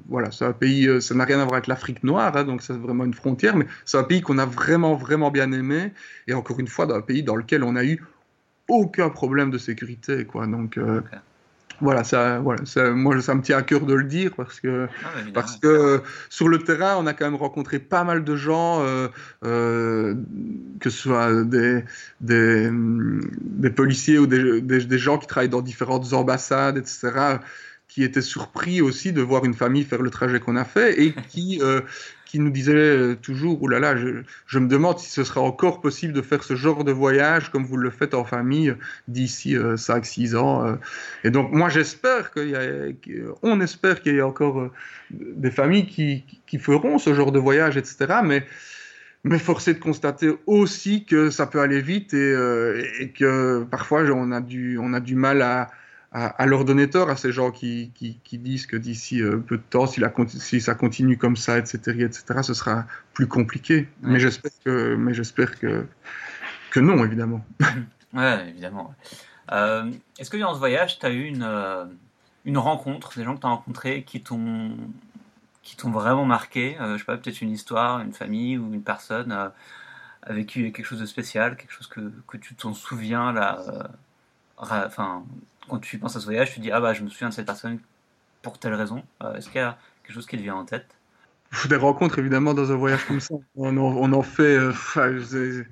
voilà, 0.08 0.30
un 0.42 0.52
pays, 0.52 1.02
ça 1.02 1.16
n'a 1.16 1.26
rien 1.26 1.40
à 1.40 1.44
voir 1.44 1.56
avec 1.56 1.68
l'Afrique 1.68 2.04
noire, 2.04 2.36
hein, 2.38 2.44
donc 2.44 2.62
c'est 2.62 2.74
vraiment 2.74 3.04
une 3.04 3.16
frontière, 3.16 3.56
mais 3.56 3.66
c'est 3.84 3.98
un 3.98 4.04
pays 4.04 4.22
qu'on 4.22 4.38
a 4.38 4.46
vraiment, 4.46 4.96
vraiment 4.96 5.32
bien 5.32 5.52
aimé. 5.52 5.92
Et 6.28 6.34
encore 6.34 6.60
une 6.60 6.68
fois, 6.68 6.94
un 6.94 7.02
pays 7.02 7.24
dans 7.24 7.36
lequel 7.36 7.64
on 7.64 7.76
a 7.76 7.84
eu 7.84 8.04
aucun 8.68 9.10
problème 9.10 9.50
de 9.50 9.58
sécurité, 9.58 10.26
quoi. 10.26 10.46
Donc, 10.46 10.78
voilà, 11.82 12.04
ça, 12.04 12.40
voilà, 12.40 12.66
ça, 12.66 12.92
moi, 12.92 13.20
ça 13.22 13.36
me 13.36 13.42
tient 13.42 13.58
à 13.58 13.62
cœur 13.62 13.86
de 13.86 13.94
le 13.94 14.04
dire 14.04 14.32
parce 14.36 14.60
que, 14.60 14.88
ah, 15.04 15.08
parce 15.34 15.58
que 15.58 16.02
sur 16.30 16.48
le 16.48 16.60
terrain, 16.60 16.96
on 16.98 17.06
a 17.06 17.14
quand 17.14 17.26
même 17.26 17.36
rencontré 17.36 17.80
pas 17.80 18.04
mal 18.04 18.24
de 18.24 18.36
gens, 18.36 18.82
euh, 18.82 19.08
euh, 19.44 20.16
que 20.80 20.90
ce 20.90 20.98
soit 20.98 21.44
des, 21.44 21.84
des, 22.22 22.70
des 22.72 23.70
policiers 23.70 24.18
ou 24.18 24.28
des, 24.28 24.62
des, 24.62 24.86
des, 24.86 24.98
gens 24.98 25.18
qui 25.18 25.28
travaillent 25.28 25.50
dans 25.50 25.62
différentes 25.62 26.14
ambassades, 26.14 26.78
etc., 26.78 27.40
qui 27.88 28.04
étaient 28.04 28.22
surpris 28.22 28.82
aussi 28.82 29.14
de 29.14 29.22
voir 29.22 29.46
une 29.46 29.54
famille 29.54 29.84
faire 29.84 30.02
le 30.02 30.10
trajet 30.10 30.40
qu'on 30.40 30.58
a 30.58 30.66
fait 30.66 31.02
et 31.02 31.14
qui, 31.30 31.60
euh, 31.62 31.82
qui 32.36 32.42
nous 32.42 32.52
disait 32.52 32.74
euh, 32.76 33.16
toujours, 33.16 33.60
oh 33.62 33.70
là 33.70 33.80
là, 33.80 33.96
je, 33.96 34.60
me 34.60 34.68
demande 34.68 35.00
si 35.00 35.10
ce 35.10 35.24
sera 35.24 35.40
encore 35.40 35.80
possible 35.80 36.12
de 36.12 36.22
faire 36.22 36.44
ce 36.44 36.58
genre 36.58 36.84
de 36.84 36.92
voyage 36.92 37.50
comme 37.50 37.64
vous 37.64 37.78
le 37.78 37.90
faites 37.90 38.14
en 38.14 38.26
famille 38.26 38.76
d'ici 39.08 39.56
5-6 39.56 40.36
euh, 40.36 40.38
ans. 40.38 40.66
Euh. 40.66 40.76
Et 41.24 41.32
donc 41.32 41.54
moi 41.54 41.70
j'espère 41.70 42.32
qu'il 42.34 42.50
y 42.50 42.56
a, 42.58 42.62
on 43.42 43.62
espère 43.62 44.02
qu'il 44.02 44.16
y 44.16 44.18
ait 44.18 44.22
encore 44.22 44.70
des 45.12 45.50
familles 45.50 45.86
qui, 45.86 46.60
feront 46.60 46.98
ce 46.98 47.14
genre 47.14 47.32
de 47.32 47.40
voyage, 47.40 47.78
etc. 47.78 48.20
Mais 48.26 48.46
mais 49.24 49.40
force 49.40 49.70
est 49.70 49.76
de 49.76 49.80
constater 49.80 50.32
aussi 50.46 51.06
que 51.06 51.30
ça 51.30 51.48
peut 51.48 51.62
aller 51.62 51.80
vite 51.80 52.14
et, 52.14 53.14
que 53.18 53.64
parfois 53.64 54.02
a 54.02 54.12
on 54.12 54.32
a 54.34 54.42
du 54.42 55.16
mal 55.16 55.42
à, 55.42 55.72
à, 56.16 56.46
leur 56.46 56.64
donner 56.64 56.90
tort 56.90 57.10
à 57.10 57.18
ces 57.18 57.34
gens 57.34 57.52
qui, 57.52 57.92
qui, 57.94 58.38
disent 58.38 58.68
que 58.68 58.78
d'ici 58.78 59.22
euh, 59.22 59.38
peu 59.38 59.58
de 59.58 59.64
temps, 59.70 59.86
si, 59.86 60.00
la, 60.00 60.14
si, 60.28 60.62
ça 60.62 60.74
continue 60.74 61.18
comme 61.18 61.36
ça, 61.36 61.58
etc., 61.58 61.78
etc., 62.00 62.24
ce 62.42 62.54
sera 62.54 62.86
plus 63.14 63.28
compliqué. 63.28 63.90
Mais 64.02 64.18
j'espère 64.18 64.52
que, 64.64 64.96
mais 64.96 65.14
j'espère 65.14 65.60
que, 65.60 65.86
que 66.72 66.80
non, 66.80 67.04
évidemment. 67.04 67.46
ouais, 68.14 68.48
évidemment. 68.48 68.96
Euh, 69.52 69.92
est-ce 70.18 70.30
que 70.30 70.38
dans 70.38 70.54
ce 70.54 70.60
voyage, 70.60 71.00
tu 71.00 71.06
as 71.06 71.10
eu 71.10 71.26
une, 71.26 71.44
euh, 71.44 71.84
une 72.46 72.58
rencontre, 72.58 73.18
des 73.18 73.26
gens 73.26 73.36
que 73.36 73.42
tu 73.42 73.48
as 73.48 73.50
rencontrés 73.50 74.04
qui 74.04 74.24
t'ont 74.24 74.72
qui 75.64 75.76
t'ont 75.76 75.90
vraiment 75.90 76.26
marqué 76.26 76.78
Je 76.80 76.98
sais 77.00 77.04
pas, 77.06 77.18
peut-être 77.18 77.42
une 77.42 77.50
histoire, 77.50 78.00
une 78.00 78.14
famille 78.14 78.56
ou 78.60 78.72
une 78.72 78.84
personne 78.84 79.32
a 79.32 79.52
vécu 80.30 80.72
quelque 80.72 80.86
chose 80.86 81.00
de 81.00 81.08
spécial, 81.08 81.58
quelque 81.58 81.72
chose 81.72 81.88
que, 81.88 82.14
que 82.28 82.38
tu 82.38 82.54
t'en 82.54 82.76
souviens 82.76 83.34
là, 83.34 83.90
enfin 84.58 85.24
quand 85.68 85.80
tu 85.80 85.98
penses 85.98 86.16
à 86.16 86.20
ce 86.20 86.26
voyage, 86.26 86.54
tu 86.54 86.60
dis 86.60 86.72
ah 86.72 86.80
bah 86.80 86.94
je 86.94 87.04
me 87.04 87.10
souviens 87.10 87.30
de 87.30 87.34
cette 87.34 87.46
personne 87.46 87.80
pour 88.42 88.60
telle 88.60 88.74
raison. 88.74 89.04
Euh, 89.24 89.36
est-ce 89.36 89.48
qu'il 89.48 89.62
y 89.62 89.64
a 89.64 89.78
quelque 90.04 90.16
chose 90.16 90.26
qui 90.26 90.38
te 90.38 90.42
vient 90.42 90.56
en 90.56 90.66
tête? 90.66 90.88
Des 91.70 91.76
rencontres 91.76 92.20
évidemment 92.20 92.54
dans 92.54 92.72
un 92.72 92.76
voyage 92.76 93.06
comme 93.06 93.20
ça. 93.20 93.36
On 93.56 93.78
en, 94.14 94.22
fait. 94.22 94.58
Euh, 94.58 95.64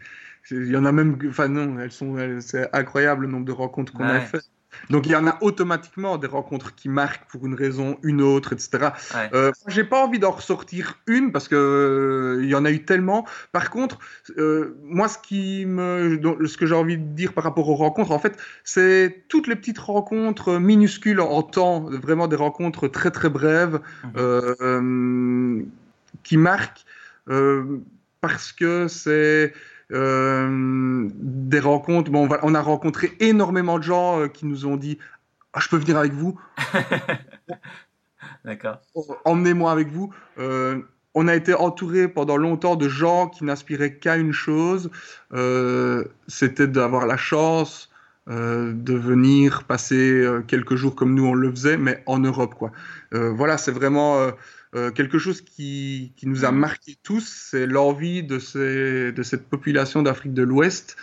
il 0.52 0.68
y 0.68 0.78
en 0.78 0.86
a 0.86 0.92
même. 0.92 1.18
Enfin 1.30 1.48
non, 1.48 1.80
elles 1.80 1.92
sont. 1.92 2.16
C'est 2.40 2.74
incroyable 2.74 3.26
le 3.26 3.32
nombre 3.32 3.46
de 3.46 3.52
rencontres 3.52 3.94
qu'on 3.94 4.04
a 4.04 4.20
fait. 4.20 4.42
Donc 4.90 5.06
il 5.06 5.12
y 5.12 5.16
en 5.16 5.28
a 5.28 5.38
automatiquement 5.42 6.18
des 6.18 6.28
rencontres 6.28 6.76
qui 6.76 6.90
marquent 6.90 7.26
pour 7.30 7.46
une 7.46 7.56
raison, 7.56 7.98
une 8.04 8.22
autre, 8.22 8.54
etc. 8.54 8.90
Euh, 9.34 9.52
j'ai 9.68 9.84
pas 9.84 10.04
envie 10.04 10.20
d'en 10.20 10.32
ressortir 10.32 11.00
une 11.08 11.32
parce 11.32 11.48
que 11.48 11.56
euh, 11.56 12.44
il 12.44 12.50
y 12.50 12.56
en 12.56 12.66
a 12.66 12.72
eu 12.72 12.84
tellement. 12.84 13.26
Par 13.52 13.70
contre, 13.70 14.00
euh, 14.38 14.78
moi 14.84 15.08
ce 15.08 15.18
qui 15.18 15.66
me, 15.66 16.20
ce 16.46 16.58
que 16.58 16.66
j'ai 16.66 16.76
envie 16.76 16.98
de 16.98 17.04
dire 17.04 17.34
par 17.34 17.44
rapport 17.44 17.70
aux 17.70 17.76
rencontres, 17.76 18.12
en 18.12 18.20
fait, 18.20 18.38
c'est 18.64 19.24
toutes 19.30 19.48
les 19.48 19.56
petites 19.56 19.80
rencontres 19.80 20.60
minuscules 20.60 21.22
en 21.22 21.44
temps, 21.44 21.82
vraiment 21.82 22.28
des 22.28 22.36
rencontres 22.36 22.88
très 22.88 23.12
très 23.12 23.30
brèves 23.30 23.80
mhm. 24.16 25.68
qui 26.24 26.38
marquent 26.38 26.86
parce 28.22 28.54
que 28.54 28.88
c'est 28.88 29.54
euh, 29.94 31.08
des 31.14 31.60
rencontres. 31.60 32.12
Bon, 32.12 32.28
on, 32.42 32.56
a 32.56 32.62
rencontré 32.62 33.12
énormément 33.20 33.78
de 33.78 33.84
gens 33.84 34.22
euh, 34.22 34.28
qui 34.28 34.46
nous 34.46 34.66
ont 34.66 34.76
dit 34.76 34.98
ah, 35.54 35.60
Je 35.60 35.70
peux 35.70 35.78
venir 35.78 35.98
avec 35.98 36.14
vous 36.14 36.40
D'accord. 38.46 38.82
Emmenez-moi 39.26 39.72
avec 39.72 39.90
vous. 39.90 40.14
Euh, 40.38 40.82
on 41.14 41.28
a 41.28 41.36
été 41.36 41.54
entouré 41.54 42.08
pendant 42.08 42.38
longtemps 42.38 42.76
de 42.76 42.90
gens 42.90 43.28
qui 43.28 43.44
n'aspiraient 43.44 43.98
qu'à 43.98 44.18
une 44.18 44.34
chose 44.34 44.90
c'était 46.28 46.68
d'avoir 46.68 47.06
la 47.06 47.18
chance 47.18 47.93
de 48.28 48.94
venir 48.94 49.64
passer 49.66 50.26
quelques 50.48 50.76
jours 50.76 50.96
comme 50.96 51.14
nous 51.14 51.26
on 51.26 51.34
le 51.34 51.52
faisait, 51.52 51.78
mais 51.78 52.02
en 52.06 52.20
Europe. 52.20 52.56
Quoi. 52.56 52.72
voilà, 53.12 53.58
c'est 53.58 53.72
vraiment 53.72 54.32
euh, 54.76 54.90
quelque 54.90 55.20
chose 55.20 55.42
qui, 55.42 56.14
qui, 56.16 56.28
nous 56.28 56.46
a 56.46 56.52
marqué 56.52 56.98
tous, 57.04 57.50
c'est 57.52 57.68
l'envie 57.68 58.24
de, 58.24 58.40
ces, 58.40 59.12
de, 59.12 59.24
cette 59.24 59.48
population 59.48 60.02
d'Afrique 60.02 60.34
de 60.34 60.42
l'Ouest 60.42 60.98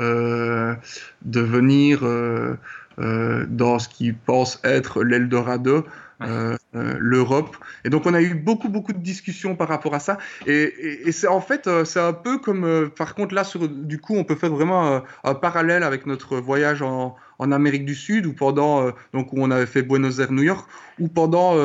euh, 0.00 0.74
de 1.22 1.40
venir 1.40 2.00
euh, 2.02 2.56
dans 2.98 3.78
ce 3.78 3.88
qui 3.88 4.12
pense 4.12 4.60
être 4.64 5.04
l'Eldorado. 5.04 5.86
Euh, 6.26 6.56
euh, 6.74 6.94
l'Europe. 6.98 7.56
Et 7.84 7.90
donc 7.90 8.06
on 8.06 8.14
a 8.14 8.22
eu 8.22 8.34
beaucoup 8.34 8.68
beaucoup 8.68 8.92
de 8.92 8.98
discussions 8.98 9.56
par 9.56 9.68
rapport 9.68 9.94
à 9.94 9.98
ça. 9.98 10.18
Et, 10.46 11.12
c'est 11.12 11.26
en 11.26 11.40
fait 11.40 11.66
euh, 11.66 11.84
c'est 11.84 12.00
un 12.00 12.12
peu 12.12 12.38
comme 12.38 12.90
par 12.96 13.14
contre 13.14 13.34
là 13.34 13.44
du 13.68 14.00
coup 14.00 14.16
on 14.16 14.24
peut 14.24 14.36
faire 14.36 14.50
vraiment 14.50 15.02
un 15.24 15.34
parallèle 15.34 15.82
avec 15.82 16.06
notre 16.06 16.38
voyage 16.38 16.80
en, 16.82 17.16
en 17.38 17.52
Amérique 17.52 17.84
du 17.84 17.94
Sud 17.94 18.26
ou 18.26 18.32
pendant 18.32 18.90
donc 19.12 19.32
où 19.32 19.36
on 19.38 19.50
avait 19.50 19.66
fait 19.66 19.82
Buenos 19.82 20.18
Aires 20.18 20.32
New 20.32 20.42
York 20.42 20.66
ou 20.98 21.08
pendant 21.08 21.56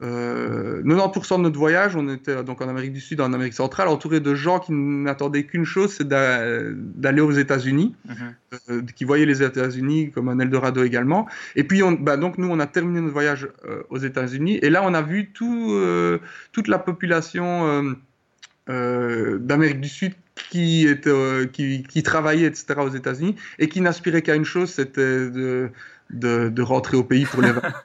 90% 0.00 0.02
euh, 0.02 1.36
de 1.36 1.42
notre 1.42 1.58
voyage, 1.58 1.94
on 1.94 2.08
était 2.08 2.42
donc 2.42 2.62
en 2.62 2.68
Amérique 2.68 2.94
du 2.94 3.00
Sud, 3.00 3.20
en 3.20 3.32
Amérique 3.34 3.52
centrale, 3.52 3.88
entouré 3.88 4.20
de 4.20 4.34
gens 4.34 4.58
qui 4.58 4.72
n'attendaient 4.72 5.44
qu'une 5.44 5.66
chose, 5.66 5.92
c'est 5.92 6.08
d'aller 6.08 7.20
aux 7.20 7.32
États-Unis, 7.32 7.94
mhm. 8.08 8.14
euh, 8.70 8.82
qui 8.96 9.04
voyaient 9.04 9.26
les 9.26 9.42
États-Unis 9.42 10.10
comme 10.10 10.30
un 10.30 10.38
Eldorado 10.38 10.82
également. 10.84 11.28
Et 11.54 11.64
puis, 11.64 11.82
on, 11.82 11.92
bah, 11.92 12.16
donc 12.16 12.38
nous, 12.38 12.48
on 12.50 12.58
a 12.60 12.66
terminé 12.66 13.00
notre 13.00 13.12
voyage 13.12 13.48
euh, 13.66 13.82
aux 13.90 13.98
États-Unis, 13.98 14.58
et 14.62 14.70
là, 14.70 14.82
on 14.84 14.94
a 14.94 15.02
vu 15.02 15.32
tout, 15.32 15.78
toute 16.52 16.68
la 16.68 16.78
population 16.78 17.96
d'Amérique 18.66 19.80
du 19.80 19.88
Sud 19.88 20.14
qui, 20.48 20.86
était, 20.86 21.50
qui, 21.52 21.82
qui, 21.82 22.02
travaillait, 22.02 22.46
etc., 22.46 22.74
aux 22.78 22.88
États-Unis, 22.88 23.36
et 23.58 23.68
qui 23.68 23.82
n'aspirait 23.82 24.22
qu'à 24.22 24.34
une 24.34 24.46
chose, 24.46 24.70
c'était 24.70 25.28
de, 25.28 25.70
de, 26.12 26.48
de, 26.48 26.62
rentrer 26.62 26.96
au 26.96 27.04
pays 27.04 27.24
pour 27.24 27.42
les 27.42 27.52
vacances. 27.52 27.72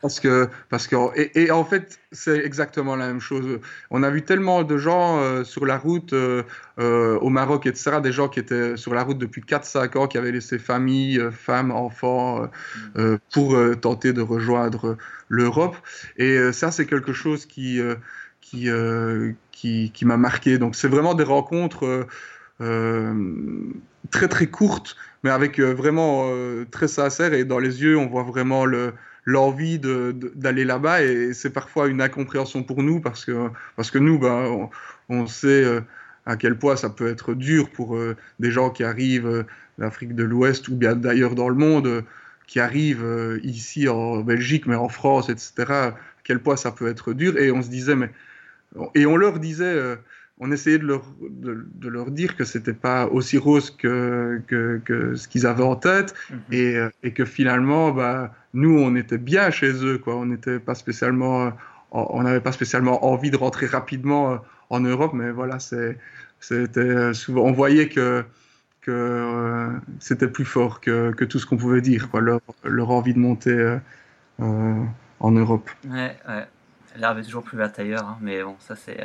Parce 0.00 0.20
que, 0.20 0.48
parce 0.68 0.86
que, 0.86 0.96
et, 1.38 1.50
en 1.50 1.64
fait, 1.64 1.98
c'est 2.12 2.38
exactement 2.38 2.96
la 2.96 3.06
même 3.06 3.20
chose. 3.20 3.60
On 3.90 4.02
a 4.02 4.10
vu 4.10 4.22
tellement 4.22 4.62
de 4.62 4.76
gens 4.76 5.18
euh, 5.18 5.44
sur 5.44 5.66
la 5.66 5.78
route 5.78 6.12
euh, 6.12 6.42
euh, 6.78 7.18
au 7.20 7.30
Maroc, 7.30 7.66
etc., 7.66 8.00
des 8.02 8.12
gens 8.12 8.28
qui 8.28 8.40
étaient 8.40 8.76
sur 8.76 8.94
la 8.94 9.02
route 9.02 9.18
depuis 9.18 9.42
4-5 9.42 9.98
ans, 9.98 10.06
qui 10.06 10.18
avaient 10.18 10.32
laissé 10.32 10.58
famille, 10.58 11.20
femmes, 11.32 11.70
enfants, 11.70 12.48
mm. 12.94 13.16
pour 13.32 13.56
tenter 13.80 14.12
de 14.12 14.20
rejoindre 14.20 14.96
l'Europe. 15.28 15.76
Et 16.16 16.52
ça, 16.52 16.70
c'est 16.70 16.86
quelque 16.86 17.12
chose 17.12 17.46
qui, 17.46 17.80
qui, 18.40 18.68
qui, 19.52 19.90
qui 19.92 20.04
m'a 20.04 20.16
marqué. 20.16 20.58
Donc, 20.58 20.74
c'est 20.74 20.88
vraiment 20.88 21.14
des 21.14 21.24
rencontres 21.24 22.06
très, 24.10 24.28
très 24.28 24.46
courtes, 24.46 24.96
mais 25.22 25.30
avec 25.30 25.60
vraiment 25.60 26.30
très 26.70 26.88
sincères. 26.88 27.32
Et 27.32 27.44
dans 27.44 27.58
les 27.58 27.82
yeux, 27.82 27.96
on 27.96 28.06
voit 28.06 28.22
vraiment 28.22 28.64
le 28.64 28.92
l'envie 29.24 29.78
d'aller 29.78 30.64
là-bas 30.64 31.02
et 31.02 31.32
c'est 31.32 31.50
parfois 31.50 31.88
une 31.88 32.02
incompréhension 32.02 32.62
pour 32.62 32.82
nous 32.82 33.00
parce 33.00 33.24
que, 33.24 33.48
parce 33.76 33.90
que 33.90 33.98
nous, 33.98 34.18
ben, 34.18 34.68
on, 35.08 35.26
sait 35.26 35.64
euh, 35.64 35.80
à 36.26 36.36
quel 36.36 36.58
point 36.58 36.76
ça 36.76 36.90
peut 36.90 37.08
être 37.08 37.34
dur 37.34 37.70
pour 37.70 37.96
euh, 37.96 38.16
des 38.38 38.50
gens 38.50 38.70
qui 38.70 38.84
arrivent 38.84 39.26
euh, 39.26 39.42
d'Afrique 39.78 40.14
de 40.14 40.24
l'Ouest 40.24 40.68
ou 40.68 40.76
bien 40.76 40.94
d'ailleurs 40.94 41.34
dans 41.34 41.48
le 41.48 41.54
monde, 41.54 42.04
qui 42.46 42.60
arrivent 42.60 43.40
ici 43.42 43.88
en 43.88 44.18
Belgique, 44.18 44.66
mais 44.66 44.74
en 44.74 44.90
France, 44.90 45.30
etc., 45.30 45.52
à 45.70 45.94
quel 46.24 46.40
point 46.40 46.56
ça 46.56 46.70
peut 46.70 46.88
être 46.88 47.14
dur. 47.14 47.38
Et 47.38 47.50
on 47.50 47.62
se 47.62 47.70
disait, 47.70 47.96
mais. 47.96 48.10
Et 48.94 49.06
on 49.06 49.16
leur 49.16 49.38
disait 49.38 49.96
on 50.38 50.50
essayait 50.50 50.78
de 50.78 50.86
leur, 50.86 51.04
de, 51.20 51.88
leur 51.88 52.10
dire 52.10 52.36
que 52.36 52.44
c'était 52.44 52.74
pas 52.74 53.06
aussi 53.06 53.38
rose 53.38 53.70
que, 53.70 54.42
que, 54.46 55.14
ce 55.14 55.28
qu'ils 55.28 55.46
avaient 55.46 55.62
en 55.62 55.76
tête 55.76 56.14
mhm. 56.30 56.38
et, 56.50 56.76
et, 57.02 57.12
que 57.12 57.24
finalement, 57.24 57.92
bah, 57.92 58.34
nous, 58.52 58.78
on 58.78 58.96
était 58.96 59.18
bien 59.18 59.50
chez 59.50 59.72
eux, 59.84 59.98
quoi. 59.98 60.16
On 60.16 60.26
n'était 60.26 60.58
pas 60.58 60.74
spécialement, 60.74 61.52
on 61.92 62.22
n'avait 62.22 62.40
pas 62.40 62.52
spécialement 62.52 63.04
envie 63.04 63.30
de 63.30 63.36
rentrer 63.36 63.66
rapidement 63.66 64.32
euh, 64.32 64.36
en 64.70 64.80
Europe, 64.80 65.12
mais 65.14 65.30
voilà, 65.30 65.58
c'était 66.40 67.14
souvent, 67.14 67.42
on 67.42 67.52
voyait 67.52 67.88
que 67.88 68.24
que 68.80 68.90
euh, 68.90 69.70
c'était 69.98 70.28
plus 70.28 70.44
fort 70.44 70.82
que, 70.82 71.12
que, 71.12 71.24
tout 71.24 71.38
ce 71.38 71.46
qu'on 71.46 71.56
pouvait 71.56 71.80
dire, 71.80 72.10
quoi, 72.10 72.20
leur, 72.20 72.40
leur 72.64 72.90
envie 72.90 73.14
de 73.14 73.18
monter 73.18 73.78
euh, 74.40 74.84
en 75.20 75.30
Europe. 75.30 75.70
Ouais, 75.88 76.14
ouais. 76.28 76.46
L'herbe 76.96 77.18
est 77.18 77.22
toujours 77.22 77.44
plus 77.44 77.56
verte 77.56 77.78
ailleurs, 77.78 78.04
hein, 78.04 78.18
mais 78.20 78.42
bon, 78.42 78.56
ça 78.58 78.76
c'est 78.76 79.00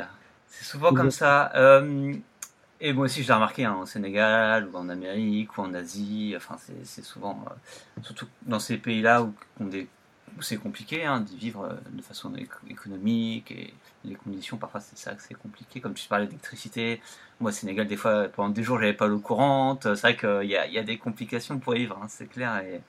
c'est 0.50 0.64
souvent 0.64 0.92
comme 0.92 1.10
ça. 1.10 1.52
Euh, 1.54 2.14
et 2.80 2.92
moi 2.92 3.04
aussi, 3.04 3.22
je 3.22 3.28
l'ai 3.28 3.34
remarqué 3.34 3.64
hein, 3.64 3.78
au 3.80 3.86
Sénégal, 3.86 4.68
ou 4.72 4.76
en 4.76 4.88
Amérique, 4.88 5.56
ou 5.56 5.62
en 5.62 5.72
Asie. 5.74 6.34
Enfin, 6.36 6.56
c'est 6.82 7.04
souvent, 7.04 7.44
euh, 7.46 8.02
surtout 8.02 8.26
dans 8.42 8.58
ces 8.58 8.76
pays-là 8.76 9.22
où, 9.22 9.32
c'est 10.40 10.56
compliqué 10.56 11.04
hein, 11.04 11.20
d'y 11.20 11.36
vivre 11.36 11.64
euh, 11.64 11.74
de 11.90 12.02
façon 12.02 12.32
économique 12.68 13.50
et 13.50 13.74
les 14.04 14.14
conditions, 14.14 14.56
parfois, 14.56 14.80
c'est 14.80 14.96
ça 14.96 15.14
que 15.14 15.22
c'est 15.22 15.34
compliqué. 15.34 15.80
Comme 15.80 15.94
tu 15.94 16.08
parlais 16.08 16.26
d'électricité, 16.26 17.00
moi, 17.40 17.50
au 17.50 17.52
Sénégal, 17.52 17.86
des 17.86 17.96
fois, 17.96 18.28
pendant 18.28 18.50
des 18.50 18.62
jours, 18.62 18.78
j'avais 18.80 18.94
pas 18.94 19.06
l'eau 19.06 19.20
courante. 19.20 19.94
C'est 19.94 20.00
vrai 20.00 20.16
qu'il 20.16 20.50
y, 20.50 20.72
y 20.72 20.78
a, 20.78 20.82
des 20.82 20.98
complications 20.98 21.58
pour 21.58 21.74
vivre, 21.74 21.98
hein, 22.02 22.06
c'est 22.08 22.26
clair. 22.26 22.58
Et, 22.58 22.80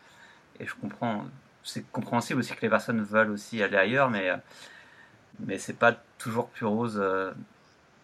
et, 0.59 0.66
je 0.66 0.74
comprends. 0.76 1.26
C'est 1.64 1.86
compréhensible 1.91 2.39
aussi 2.39 2.55
que 2.55 2.62
les 2.62 2.70
personnes 2.70 3.03
veulent 3.03 3.30
aussi 3.30 3.62
aller 3.62 3.78
ailleurs, 3.78 4.09
mais 4.09 4.32
mais 5.45 5.57
c'est 5.57 5.78
pas 5.78 5.95
toujours 6.18 6.47
plus 6.49 6.66
rose 6.66 6.99
euh, 7.01 7.32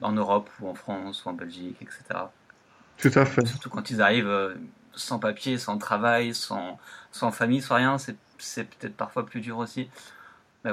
en 0.01 0.11
Europe 0.11 0.49
ou 0.61 0.69
en 0.69 0.75
France 0.75 1.25
ou 1.25 1.29
en 1.29 1.33
Belgique, 1.33 1.77
etc. 1.81 2.25
Tout 2.97 3.11
à 3.15 3.25
fait. 3.25 3.45
Surtout 3.45 3.69
quand 3.69 3.89
ils 3.89 4.01
arrivent 4.01 4.27
euh, 4.27 4.55
sans 4.93 5.19
papier, 5.19 5.57
sans 5.57 5.77
travail, 5.77 6.33
sans, 6.33 6.79
sans 7.11 7.31
famille, 7.31 7.61
sans 7.61 7.75
rien, 7.75 7.97
c'est 7.97 8.63
peut-être 8.63 8.95
parfois 8.95 9.25
plus 9.25 9.41
dur 9.41 9.57
aussi. 9.57 9.89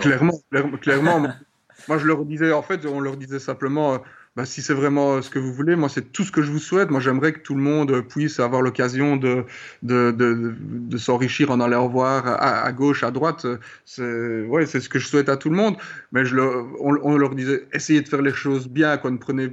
clairement, 0.01 0.39
clairement, 0.81 1.22
moi 1.89 1.99
je 1.99 2.07
leur 2.07 2.25
disais, 2.25 2.53
en 2.53 2.62
fait, 2.62 2.87
on 2.87 3.01
leur 3.01 3.16
disait 3.16 3.39
simplement, 3.39 3.95
euh, 3.95 3.99
bah, 4.37 4.45
si 4.45 4.62
c'est 4.62 4.74
vraiment 4.74 5.22
ce 5.22 5.30
que 5.30 5.39
vous 5.39 5.53
voulez, 5.53 5.76
moi 5.76 5.89
c'est 5.89 6.12
tout 6.12 6.24
ce 6.24 6.32
que 6.32 6.43
je 6.43 6.51
vous 6.51 6.59
souhaite. 6.59 6.91
Moi 6.91 7.01
j'aimerais 7.01 7.32
que 7.32 7.39
tout 7.39 7.55
le 7.55 7.62
monde 7.62 8.01
puisse 8.09 8.41
avoir 8.41 8.62
l'occasion 8.62 9.16
de, 9.16 9.45
de, 9.82 10.11
de, 10.11 10.55
de 10.59 10.99
s'enrichir 10.99 11.53
en 11.53 11.61
allant 11.61 11.87
voir 11.89 12.26
à, 12.26 12.72
gauche, 12.72 13.05
à 13.05 13.12
droite. 13.12 13.47
C'est 13.85 14.43
ouais, 14.47 14.66
c'est 14.66 14.80
ce 14.80 14.89
que 14.89 14.99
je 14.99 15.07
souhaite 15.07 15.28
à 15.28 15.37
tout 15.37 15.51
le 15.51 15.57
monde. 15.57 15.76
Mais 16.11 16.24
je 16.24 16.37
on, 16.80 17.16
leur 17.16 17.35
disait, 17.35 17.66
essayez 17.72 18.01
de 18.01 18.09
faire 18.09 18.22
les 18.22 18.32
choses 18.32 18.68
bien, 18.68 18.97
quoi. 18.97 19.11
Ne 19.11 19.18
prenez, 19.18 19.51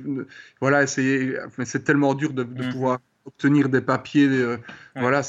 voilà, 0.60 0.84
essayez. 0.84 1.38
Mais 1.58 1.66
c'est 1.66 1.84
tellement 1.84 2.14
dur 2.16 2.34
de, 2.34 2.44
mmh. 2.44 2.72
pouvoir 2.72 3.00
obtenir 3.26 3.70
des 3.70 3.82
papiers. 3.82 4.28
Euh, 4.28 4.58
voilà, 4.96 5.22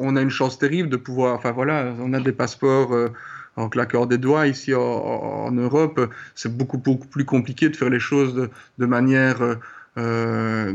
on 0.00 0.16
a 0.16 0.22
une 0.22 0.30
chance 0.30 0.58
terrible 0.58 0.88
de 0.88 0.96
pouvoir. 0.96 1.36
Enfin 1.36 1.52
voilà, 1.52 1.94
on 2.00 2.12
a 2.12 2.20
des 2.20 2.32
passeports. 2.32 2.92
Euh, 2.92 3.08
en 3.56 3.68
claquant 3.68 4.06
des 4.06 4.18
doigts 4.18 4.46
ici 4.46 4.74
en, 4.74 5.50
Europe, 5.50 6.12
c'est 6.34 6.54
beaucoup, 6.54 6.78
beaucoup 6.78 7.08
plus 7.08 7.24
compliqué 7.24 7.68
de 7.68 7.76
faire 7.76 7.90
les 7.90 8.00
choses 8.00 8.50
de, 8.78 8.86
manière 8.86 9.58
euh, 9.98 10.74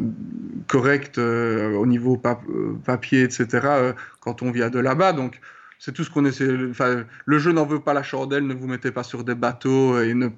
correcte 0.68 1.20
euh, 1.20 1.76
au 1.76 1.86
niveau 1.86 2.18
papier, 2.18 3.24
etc. 3.24 3.94
quand 4.20 4.42
on 4.42 4.52
vient 4.52 4.70
de 4.70 4.80
là-bas. 4.80 5.14
Donc, 5.14 5.40
c'est 5.78 5.94
tout 5.94 6.04
ce 6.04 6.10
qu'on 6.10 6.26
essaie. 6.26 6.50
Enfin, 6.70 7.06
le 7.26 7.40
jeu 7.40 7.52
n'en 7.52 7.66
veut 7.66 7.80
pas 7.80 7.94
la 7.94 8.04
chandelle. 8.04 8.46
Ne 8.48 8.54
vous 8.54 8.68
mettez 8.68 8.92
pas 8.92 9.04
sur 9.04 9.24
des 9.24 9.36
bateaux 9.36 10.00
et 10.02 10.14
ne. 10.14 10.30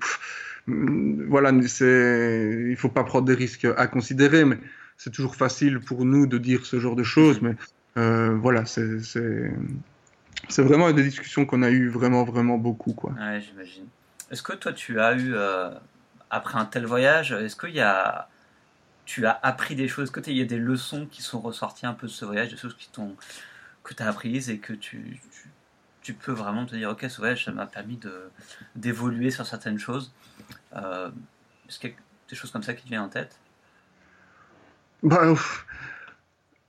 voilà, 0.68 1.52
c'est. 1.68 2.68
Il 2.70 2.78
faut 2.78 2.90
pas 2.90 3.04
prendre 3.04 3.26
des 3.26 3.36
risques 3.36 3.68
à 3.78 3.88
considérer, 3.88 4.46
mais 4.46 4.58
c'est 4.98 5.12
toujours 5.12 5.36
facile 5.36 5.80
pour 5.80 6.06
nous 6.06 6.28
de 6.28 6.38
dire 6.38 6.66
ce 6.66 6.80
genre 6.80 6.96
de 6.96 7.04
choses. 7.04 7.42
Mais 7.42 7.56
euh, 7.98 8.36
voilà, 8.36 8.66
c'est 8.66 9.00
c'est 10.50 10.62
vraiment 10.62 10.92
des 10.92 11.04
discussions 11.04 11.46
qu'on 11.46 11.64
a 11.64 11.70
eues 11.70 11.90
vraiment, 11.90 12.24
vraiment 12.24 12.58
beaucoup. 12.58 12.94
Quoi. 12.94 13.12
Ouais, 13.12 13.42
j'imagine. 13.42 13.88
Est-ce 14.32 14.44
que 14.44 14.54
toi, 14.54 14.74
tu 14.74 15.00
as 15.00 15.14
eu, 15.14 15.34
euh, 15.34 15.72
après 16.30 16.58
un 16.58 16.66
tel 16.66 16.86
voyage, 16.86 17.32
est-ce 17.32 17.56
qu'il 17.56 17.72
y 17.72 17.82
a, 17.82 18.30
tu 19.06 19.26
as 19.26 19.40
appris 19.44 19.76
des 19.76 19.88
choses? 19.88 20.10
Est-ce 20.10 20.22
qu'il 20.22 20.38
y 20.38 20.42
a 20.42 20.46
des 20.46 20.58
leçons 20.58 21.06
qui 21.06 21.22
sont 21.22 21.40
ressorties 21.40 21.86
un 21.86 21.94
peu 21.94 22.08
de 22.08 22.12
ce 22.12 22.26
voyage, 22.26 22.50
des 22.50 22.58
choses 22.58 22.76
qui 22.78 22.90
t'ont, 22.90 23.16
que 23.84 23.94
tu 23.94 24.04
as 24.04 24.08
apprises 24.08 24.50
et 24.50 24.60
que 24.60 24.74
tu, 24.74 25.22
tu, 26.02 26.14
peux 26.14 26.32
vraiment 26.32 26.66
te 26.66 26.76
dire, 26.76 26.90
ok, 26.90 27.06
ce 27.10 27.18
voyage, 27.18 27.46
ça 27.46 27.52
m'a 27.52 27.66
permis 27.66 27.98
de, 27.98 28.30
d'évoluer 28.76 29.32
sur 29.32 29.46
certaines 29.46 29.80
choses? 29.80 30.14
Euh, 30.76 31.10
Est-ce 31.68 31.80
qu'il 31.80 31.92
y 31.92 31.94
a 31.94 31.96
des 32.30 32.36
choses 32.36 32.52
comme 32.52 32.64
ça 32.64 32.74
qui 32.74 32.84
te 32.84 32.90
viennent 32.90 33.02
en 33.02 33.10
tête? 33.10 33.38
Bah, 35.04 35.34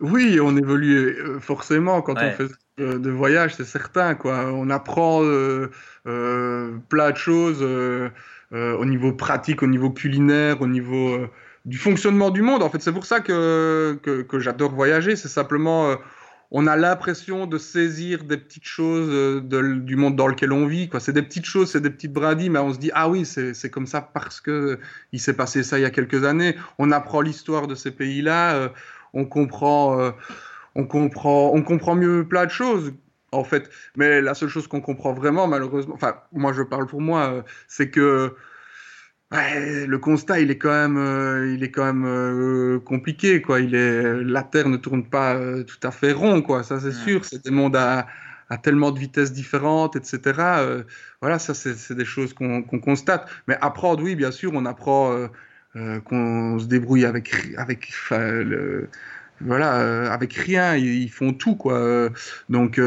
Oui, 0.04 0.38
on 0.40 0.56
évolue 0.56 1.16
euh, 1.18 1.40
forcément 1.40 2.02
quand 2.02 2.14
on 2.18 2.30
fait 2.32 2.48
de, 2.78 3.10
voyage, 3.10 3.54
c'est 3.54 3.64
certain. 3.64 4.14
Quoi. 4.14 4.52
On 4.52 4.70
apprend 4.70 5.22
euh, 5.22 5.70
euh, 6.06 6.76
plein 6.88 7.10
de 7.10 7.16
choses 7.16 7.58
euh, 7.62 8.10
au 8.52 8.84
niveau 8.84 9.12
pratique, 9.12 9.62
au 9.62 9.66
niveau 9.66 9.90
culinaire, 9.90 10.60
au 10.60 10.66
niveau 10.66 11.18
du 11.64 11.78
fonctionnement 11.78 12.30
du 12.30 12.42
monde. 12.42 12.62
En 12.62 12.70
fait, 12.70 12.82
c'est 12.82 12.92
pour 12.92 13.06
ça 13.06 13.20
que, 13.20 13.98
que, 14.02 14.38
j'adore 14.38 14.74
voyager. 14.74 15.16
C'est 15.16 15.28
simplement, 15.28 15.96
on 16.50 16.66
a 16.66 16.76
l'impression 16.76 17.46
de 17.46 17.58
saisir 17.58 18.24
des 18.24 18.36
petites 18.36 18.66
choses 18.66 19.42
du 19.42 19.96
monde 19.96 20.14
dans 20.14 20.28
lequel 20.28 20.52
on 20.52 20.66
vit. 20.66 20.88
C'est 21.00 21.12
des 21.12 21.22
petites 21.22 21.46
choses, 21.46 21.70
c'est 21.70 21.80
des 21.80 21.90
petites 21.90 22.12
brindilles, 22.12 22.50
mais 22.50 22.60
on 22.60 22.72
se 22.72 22.78
dit, 22.78 22.90
ah 22.94 23.08
oui, 23.08 23.24
c'est, 23.24 23.70
comme 23.70 23.86
ça 23.86 24.02
parce 24.02 24.40
que 24.40 24.78
il 25.12 25.20
s'est 25.20 25.34
passé 25.34 25.62
ça 25.62 25.78
il 25.78 25.82
y 25.82 25.86
a 25.86 25.90
quelques 25.90 26.24
années. 26.24 26.54
On 26.78 26.92
apprend 26.92 27.22
l'histoire 27.22 27.66
de 27.66 27.74
ces 27.74 27.90
pays-là, 27.90 28.72
on 29.14 29.24
comprend 29.24 30.12
on 30.76 30.86
comprend, 30.86 31.52
on 31.54 31.62
comprend 31.62 31.94
mieux 31.94 32.26
plein 32.28 32.46
de 32.46 32.50
choses 32.50 32.92
en 33.32 33.44
fait. 33.44 33.70
Mais 33.96 34.20
la 34.20 34.34
seule 34.34 34.48
chose 34.48 34.66
qu'on 34.66 34.80
comprend 34.80 35.12
vraiment, 35.12 35.46
malheureusement, 35.46 35.94
enfin, 35.94 36.16
moi 36.32 36.52
je 36.52 36.62
parle 36.62 36.86
pour 36.86 37.00
moi, 37.00 37.30
euh, 37.30 37.42
c'est 37.68 37.90
que 37.90 38.34
le 39.30 39.96
constat, 39.96 40.40
il 40.40 40.50
est 40.50 40.58
quand 40.58 40.70
même, 40.70 40.96
euh, 40.96 41.54
il 41.54 41.62
est 41.62 41.70
quand 41.70 41.84
même 41.84 42.04
euh, 42.06 42.78
compliqué, 42.80 43.42
quoi. 43.42 43.60
Il 43.60 43.74
est, 43.74 44.22
la 44.22 44.42
Terre 44.42 44.68
ne 44.68 44.76
tourne 44.76 45.04
pas 45.04 45.34
euh, 45.34 45.64
tout 45.64 45.78
à 45.82 45.90
fait 45.90 46.12
rond, 46.12 46.42
quoi. 46.42 46.62
Ça, 46.62 46.80
c'est 46.80 46.92
sûr. 46.92 47.24
C'est 47.24 47.44
des 47.44 47.50
mondes 47.50 47.76
à, 47.76 48.06
à, 48.48 48.58
tellement 48.58 48.92
de 48.92 48.98
vitesses 48.98 49.32
différentes, 49.32 49.96
etc. 49.96 50.84
voilà, 51.20 51.38
ça, 51.38 51.54
c'est 51.54 51.94
des 51.94 52.04
choses 52.04 52.32
qu'on 52.34 52.62
constate. 52.62 53.28
Mais 53.48 53.56
apprendre, 53.60 54.02
oui, 54.02 54.14
bien 54.14 54.30
sûr, 54.30 54.52
on 54.54 54.66
apprend 54.66 55.28
qu'on 56.04 56.58
se 56.58 56.66
débrouille 56.66 57.04
avec, 57.04 57.34
avec, 57.56 57.92
voilà, 59.40 60.12
avec 60.12 60.34
rien. 60.34 60.76
Ils, 60.76 61.10
font 61.10 61.32
tout, 61.32 61.56
quoi. 61.56 62.10
Donc, 62.48 62.80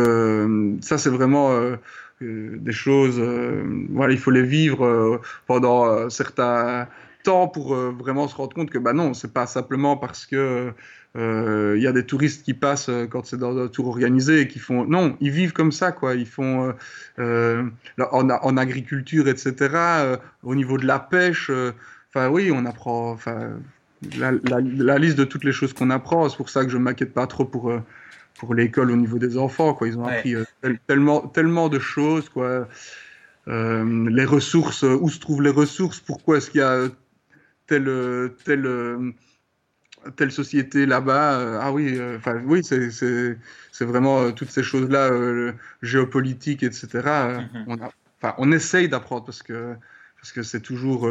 ça, 0.82 0.98
c'est 0.98 1.10
vraiment 1.10 1.78
des 2.22 2.72
choses, 2.72 3.20
euh, 3.20 3.64
voilà, 3.90 4.14
il 4.14 4.20
faut 4.20 4.32
les 4.32 4.44
vivre 4.44 4.86
euh, 4.86 5.22
pendant 5.46 5.86
euh, 5.86 6.10
certains 6.10 6.88
temps 7.24 7.48
pour 7.48 7.76
vraiment 7.76 8.28
se 8.28 8.36
rendre 8.36 8.54
compte 8.56 8.70
que 8.70 8.78
bah 8.78 8.94
non, 8.94 9.14
c'est 9.14 9.34
pas 9.34 9.48
simplement 9.48 9.98
parce 9.98 10.26
que 10.26 10.72
il 11.16 11.82
y 11.82 11.88
a 11.88 11.92
des 11.92 12.06
touristes 12.06 12.46
qui 12.46 12.54
passent 12.54 12.92
quand 13.10 13.26
c'est 13.26 13.38
dans 13.38 13.58
un 13.58 13.68
tour 13.68 13.88
organisé 13.88 14.42
et 14.42 14.48
qui 14.48 14.60
font 14.60 14.86
non, 14.86 15.18
ils 15.20 15.32
vivent 15.32 15.52
comme 15.52 15.72
ça 15.72 15.92
quoi, 15.92 16.14
ils 16.14 16.28
font 16.28 16.74
en, 17.18 18.58
agriculture 18.58 19.28
etc. 19.28 20.16
au 20.44 20.56
niveau 20.56 20.78
de 20.78 20.86
la 20.86 21.00
pêche, 21.00 21.52
enfin 22.10 22.30
oui, 22.30 22.52
on 22.54 22.66
apprend, 22.66 23.12
enfin 23.12 23.60
la, 24.18 24.32
la, 24.32 24.98
liste 24.98 25.18
de 25.18 25.24
toutes 25.24 25.44
les 25.44 25.52
choses 25.52 25.74
qu'on 25.74 25.90
apprend, 25.90 26.30
c'est 26.30 26.38
pour 26.38 26.50
ça 26.50 26.64
que 26.64 26.70
je 26.70 26.78
m'inquiète 26.78 27.14
pas 27.14 27.28
trop 27.28 27.46
pour 27.46 27.72
pour 28.38 28.54
l'école 28.54 28.92
au 28.92 28.96
niveau 28.96 29.20
des 29.20 29.38
enfants. 29.38 29.74
Quoi. 29.74 29.88
Ils 29.88 29.98
ont 29.98 30.06
appris 30.06 30.36
euh, 30.36 30.46
tellement, 30.88 31.22
tellement 31.22 31.70
de 31.70 31.80
choses. 31.80 32.30
Quoi. 32.30 32.68
Euh, 33.48 34.10
les 34.10 34.26
ressources, 34.26 34.84
euh, 34.84 34.98
où 35.00 35.10
se 35.10 35.20
trouvent 35.20 35.42
les 35.42 35.50
ressources, 35.50 36.00
pourquoi 36.00 36.38
est-ce 36.38 36.52
qu'il 36.52 36.62
y 36.62 36.64
a 36.64 36.88
telle, 37.66 38.32
telle, 38.46 39.14
telle 40.16 40.32
société 40.32 40.86
là-bas. 40.86 41.60
ah 41.62 41.72
oui, 41.74 42.00
enfin 42.16 42.42
oui, 42.46 42.64
c'est 42.64 43.38
vraiment 43.82 44.32
toutes 44.32 44.52
ces 44.52 44.64
choses-là, 44.64 45.12
géopolitiques, 45.82 46.64
etc. 46.64 46.88
Mm-hmm. 46.94 47.64
on, 47.68 47.82
a, 47.82 48.36
on 48.38 48.52
essaye 48.54 48.88
d'apprendre 48.88 49.26
parce 49.26 49.44
que 49.44 49.76
parce 50.16 50.32
que 50.32 50.44
c'est 50.44 50.62
toujours 50.62 51.10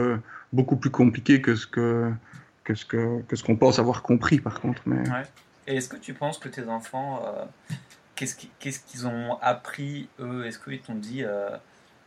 beaucoup 0.53 0.77
plus 0.77 0.91
compliqué 0.91 1.41
que 1.41 1.55
ce 1.55 1.67
que 1.67 2.13
que 2.65 2.75
ce 2.75 2.85
que, 2.85 3.23
que 3.23 3.37
ce 3.37 3.45
qu'on 3.45 3.57
pense 3.57 3.79
avoir 3.79 4.03
compris 4.03 4.41
par 4.41 4.61
contre. 4.61 4.83
Mais... 4.87 5.03
Et 5.67 5.77
est-ce 5.77 5.89
que 5.89 5.97
tu 5.97 6.15
penses 6.15 6.39
que 6.39 6.49
tes 6.49 6.69
enfants, 6.69 7.23
euh, 7.27 7.45
qu'est-ce 8.15 8.37
qu'ils 8.81 9.07
ont 9.07 9.39
appris 9.41 10.09
eux? 10.21 10.47
Est-ce 10.47 10.59
qu'ils 10.59 10.81
t'ont 10.81 10.95
dit 10.95 11.25
euh, 11.25 11.51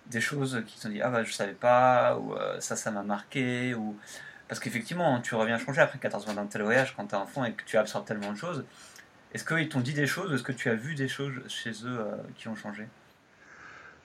des 0.08 0.22
choses 0.22 0.64
qu'ils 0.68 0.82
t'ont 0.82 0.90
dit 0.90 1.02
ah 1.02 1.10
bah 1.10 1.24
je 1.24 1.34
savais 1.34 1.54
pas 1.54 2.18
ou 2.18 2.34
euh, 2.34 2.60
ça 2.60 2.76
ça 2.76 2.92
m'a 2.92 3.04
marqué 3.04 3.74
ou 3.74 3.98
parce 4.48 4.60
qu'effectivement 4.60 5.20
tu 5.22 5.36
reviens 5.36 5.58
changer 5.60 5.82
après 5.82 6.00
14 6.00 6.26
mois 6.26 6.36
d'un 6.36 6.46
tel 6.46 6.64
voyage 6.64 6.94
quand 6.96 7.06
tu 7.06 7.16
es 7.16 7.18
enfant 7.18 7.46
et 7.46 7.54
que 7.54 7.64
tu 7.66 7.78
absorbes 7.78 8.06
tellement 8.06 8.32
de 8.32 8.38
choses. 8.38 8.66
Est-ce 9.34 9.46
qu'ils 9.46 9.70
t'ont 9.70 9.82
dit 9.82 9.94
des 9.94 10.08
choses? 10.08 10.34
Est-ce 10.34 10.44
que 10.44 10.52
tu 10.52 10.70
as 10.70 10.76
vu 10.76 10.96
des 10.96 11.08
choses 11.08 11.34
chez 11.48 11.72
eux 11.86 12.00
qui 12.36 12.48
ont 12.48 12.56
changé? 12.56 12.88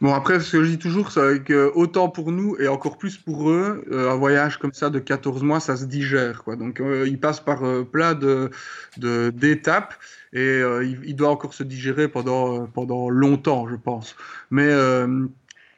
Bon, 0.04 0.12
après, 0.12 0.38
ce 0.38 0.52
que 0.52 0.62
je 0.62 0.68
dis 0.68 0.78
toujours, 0.78 1.10
c'est 1.10 1.42
que 1.42 1.72
autant 1.74 2.10
pour 2.10 2.30
nous 2.30 2.56
et 2.58 2.68
encore 2.68 2.98
plus 2.98 3.16
pour 3.16 3.48
eux, 3.48 3.82
euh, 3.90 4.12
un 4.12 4.16
voyage 4.16 4.58
comme 4.58 4.74
ça 4.74 4.90
de 4.90 4.98
14 4.98 5.42
mois, 5.42 5.60
ça 5.60 5.76
se 5.76 5.86
digère. 5.86 6.44
Quoi. 6.44 6.56
Donc, 6.56 6.78
euh, 6.78 7.08
il 7.08 7.18
passe 7.18 7.40
par 7.40 7.64
euh, 7.64 7.84
plein 7.84 8.12
de, 8.12 8.50
d'étapes 8.98 9.94
et 10.34 10.60
il, 10.60 11.00
il, 11.06 11.16
doit 11.16 11.30
encore 11.30 11.54
se 11.54 11.62
digérer 11.62 12.08
pendant, 12.08 12.66
pendant 12.66 13.08
longtemps, 13.08 13.66
je 13.66 13.76
pense. 13.76 14.14
Mais 14.50 14.68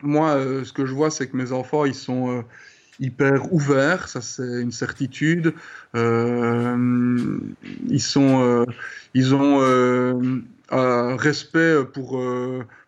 moi, 0.03 0.41
ce 0.64 0.72
que 0.72 0.87
je 0.87 0.93
vois, 0.93 1.12
c'est 1.12 1.29
que 1.29 1.37
mes 1.37 1.53
enfants, 1.53 1.85
ils 1.85 1.95
sont 1.95 2.43
hyper 2.99 3.53
ouverts, 3.53 4.09
ça 4.09 4.22
c'est 4.22 4.61
une 4.61 4.72
certitude. 4.72 5.55
ils 5.95 8.01
sont, 8.01 8.66
ils 9.14 9.35
ont 9.37 10.43
un 10.71 11.17
respect 11.17 11.85
pour 11.93 12.21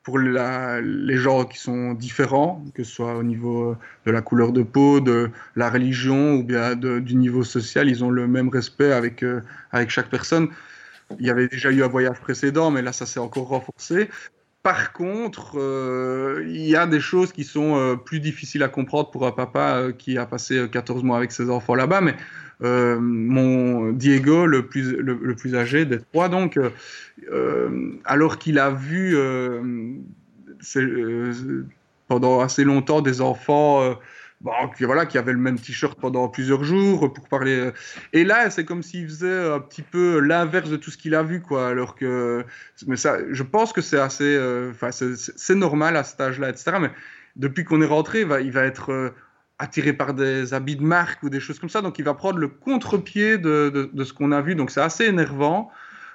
pour 0.09 0.18
les 0.18 1.18
gens 1.18 1.45
qui 1.45 1.59
sont 1.59 1.93
différents, 1.93 2.64
que 2.74 2.83
ce 2.83 2.91
soit 2.91 3.14
au 3.14 3.22
niveau 3.22 3.76
de 4.07 4.11
la 4.11 4.22
couleur 4.22 4.53
de 4.53 4.62
peau, 4.62 5.01
de 5.01 5.31
la 5.55 5.68
religion 5.68 6.37
ou 6.37 6.43
bien 6.43 6.74
du 6.76 7.14
niveau 7.14 7.45
social, 7.45 7.91
ils 7.91 8.03
ont 8.03 8.09
le 8.09 8.26
même 8.26 8.49
respect 8.49 8.91
avec, 8.91 9.22
euh, 9.22 9.43
avec 9.70 9.91
chaque 9.91 10.09
personne. 10.09 10.49
Il 11.20 11.26
y 11.26 11.31
avait 11.31 11.49
déjà 11.49 11.70
eu 11.70 11.83
un 11.83 11.89
voyage 11.89 12.18
précédent, 12.20 12.70
mais 12.70 12.81
là, 12.81 12.95
ça 12.95 13.05
s'est 13.05 13.20
encore 13.20 13.49
renforcé. 13.49 14.09
Par 14.62 14.95
contre, 14.95 15.59
euh, 15.59 16.43
il 16.47 16.66
y 16.66 16.74
a 16.74 16.87
des 16.87 17.01
choses 17.01 17.31
qui 17.31 17.45
sont 17.45 17.76
euh, 17.76 17.97
plus 17.97 18.20
difficiles 18.20 18.62
à 18.62 18.68
comprendre 18.68 19.11
pour 19.11 19.26
un 19.26 19.33
papa 19.33 19.89
qui 19.99 20.16
a 20.16 20.24
passé 20.24 20.70
14 20.72 21.03
mois 21.03 21.18
avec 21.18 21.33
ses 21.33 21.51
enfants 21.51 21.74
là-bas, 21.74 22.01
mais 22.01 22.16
euh, 22.63 22.99
mon 22.99 23.93
Diego, 23.93 24.47
le 24.47 24.67
plus, 24.67 24.97
le, 24.97 25.35
plus 25.35 25.55
âgé 25.55 25.85
des 25.85 25.99
trois, 26.01 26.29
donc, 26.29 26.57
euh, 26.57 26.71
euh, 27.31 27.93
alors 28.05 28.39
qu'il 28.39 28.59
a 28.59 28.71
vu 28.71 29.17
pendant 32.09 32.41
assez 32.41 32.65
longtemps 32.65 33.01
des 33.01 33.21
enfants 33.21 33.97
bon, 34.41 34.53
qui, 34.77 34.85
voilà, 34.85 35.07
qui 35.07 35.19
avaient 35.19 35.33
le 35.33 35.39
même 35.39 35.59
t-shirt 35.59 36.01
pendant 36.01 36.29
plusieurs 36.29 36.65
jours 36.65 37.13
pour 37.13 37.29
parler. 37.29 37.71
Et 38.13 38.25
là, 38.25 38.51
c'est 38.51 38.65
comme 38.65 38.83
s'il 38.83 39.07
faisait 39.07 39.53
un 39.53 39.61
petit 39.61 39.83
peu 39.83 40.19
l'inverse 40.19 40.71
de 40.71 40.77
tout 40.77 40.91
ce 40.91 40.99
qu'il 40.99 41.15
a 41.15 41.23
vu, 41.23 41.41
quoi. 41.41 41.69
Alors 41.69 41.95
que, 41.95 42.45
mais 42.89 42.97
ça, 42.97 43.19
je 43.31 43.43
pense 43.45 43.73
que 43.73 43.83
c'est 43.83 44.01
assez, 44.01 44.37
enfin, 44.71 44.91
c'est 44.91 45.55
normal 45.55 45.97
à 45.97 46.03
cet 46.03 46.21
âge-là, 46.21 46.51
etc. 46.51 46.79
Mais 46.81 46.91
depuis 47.37 47.63
qu'on 47.63 47.83
est 47.83 47.87
rentré, 47.87 48.23
il 48.23 48.51
va 48.51 48.65
être 48.65 49.13
attiré 49.59 49.93
par 49.93 50.15
des 50.15 50.55
habits 50.55 50.77
de 50.77 50.85
marque 50.85 51.23
ou 51.23 51.31
des 51.31 51.41
choses 51.41 51.59
comme 51.59 51.69
ça. 51.69 51.83
Donc 51.83 51.99
il 51.99 52.05
va 52.05 52.15
prendre 52.15 52.39
le 52.39 52.49
contre-pied 52.49 53.39
de, 53.39 53.91
de, 53.93 54.05
ce 54.05 54.13
qu'on 54.13 54.33
a 54.33 54.41
vu. 54.41 54.55
Donc 54.55 54.71
c'est 54.71 54.81
assez 54.81 55.05
énervant. 55.05 55.71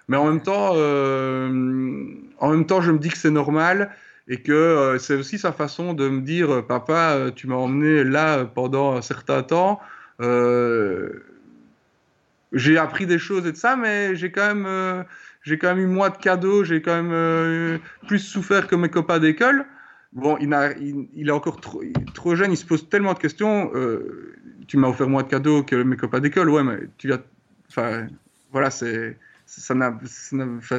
Mais 0.08 0.18
en 0.18 0.26
même 0.28 0.42
temps, 0.42 0.72
euh, 0.76 2.06
en 2.40 2.50
même 2.50 2.66
temps, 2.66 2.82
je 2.82 2.92
me 2.92 3.00
dis 3.00 3.10
que 3.10 3.18
c'est 3.18 3.32
normal 3.32 3.92
et 4.28 4.42
que 4.42 4.52
euh, 4.52 4.98
c'est 5.00 5.16
aussi 5.16 5.38
sa 5.38 5.52
façon 5.52 5.94
de 5.94 6.10
me 6.10 6.22
dire, 6.22 6.52
euh, 6.52 6.62
papa, 6.62 7.32
tu 7.36 7.48
m'as 7.48 7.56
emmené 7.56 8.04
là 8.04 8.46
pendant 8.46 8.96
un 8.96 9.02
certain 9.02 9.44
temps. 9.44 9.80
j'ai 12.54 12.78
appris 12.78 13.06
des 13.06 13.20
choses 13.20 13.46
et 13.48 13.52
de 13.52 13.58
ça, 13.58 13.76
mais 13.76 14.16
j'ai 14.16 14.32
quand 14.32 14.54
même, 14.54 15.06
j'ai 15.42 15.58
quand 15.58 15.76
même 15.76 15.84
eu 15.84 15.88
moins 15.88 16.10
de 16.10 16.18
cadeaux, 16.18 16.64
j'ai 16.64 16.82
quand 16.82 17.02
même 17.02 17.80
plus 18.08 18.20
souffert 18.20 18.68
que 18.68 18.76
mes 18.76 18.90
copains 18.90 19.20
d'école. 19.20 19.66
Bon, 20.14 20.38
il, 20.40 20.54
a, 20.54 20.74
il, 20.78 21.28
est 21.28 21.32
encore 21.32 21.60
trop, 21.60 21.82
trop, 22.14 22.36
jeune, 22.36 22.52
il 22.52 22.58
se 22.58 22.66
pose 22.66 22.88
tellement 22.88 23.14
de 23.14 23.20
questions. 23.20 23.72
Euh, 23.74 24.36
tu 24.68 24.78
m'as 24.78 24.88
offert 24.88 25.10
moins 25.10 25.24
de 25.24 25.28
cadeaux 25.28 25.64
que 25.64 25.76
mes 25.76 25.98
copains 25.98 26.20
d'école, 26.20 26.50
ouais, 26.50 26.64
mais 26.64 26.78
tu 26.98 27.12
as. 27.12 27.20
Enfin, 27.70 28.08
voilà, 28.52 28.70
c'est. 28.70 29.18
Ça 29.46 29.76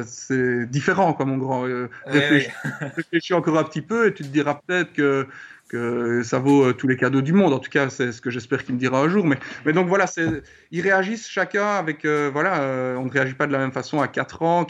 c'est 0.05 0.65
différent, 0.69 1.13
quoi, 1.13 1.25
mon 1.25 1.37
grand. 1.37 1.67
Euh, 1.67 1.87
réfléchis, 2.05 3.33
encore 3.33 3.57
un 3.59 3.63
petit 3.63 3.81
peu 3.81 4.07
et 4.07 4.13
tu 4.13 4.23
te 4.23 4.27
diras 4.27 4.59
peut-être 4.65 4.91
que, 4.91 5.27
que 5.69 6.23
ça 6.23 6.39
vaut 6.39 6.65
euh, 6.65 6.73
tous 6.73 6.87
les 6.87 6.97
cadeaux 6.97 7.21
du 7.21 7.31
monde. 7.31 7.53
En 7.53 7.59
tout 7.59 7.69
cas, 7.69 7.89
c'est 7.89 8.11
ce 8.11 8.21
que 8.21 8.31
j'espère 8.31 8.65
qu'il 8.65 8.75
me 8.75 8.79
dira 8.79 8.99
un 8.99 9.07
jour. 9.07 9.25
Mais, 9.25 9.37
mais 9.65 9.71
donc 9.71 9.87
voilà, 9.87 10.05
ils 10.71 10.81
réagissent 10.81 11.29
chacun 11.29 11.67
avec. 11.67 12.05
voilà, 12.05 12.95
on 12.97 13.05
ne 13.05 13.11
réagit 13.11 13.35
pas 13.35 13.47
de 13.47 13.51
la 13.51 13.59
même 13.59 13.71
façon 13.71 14.01
à 14.01 14.07
4 14.07 14.41
ans 14.41 14.65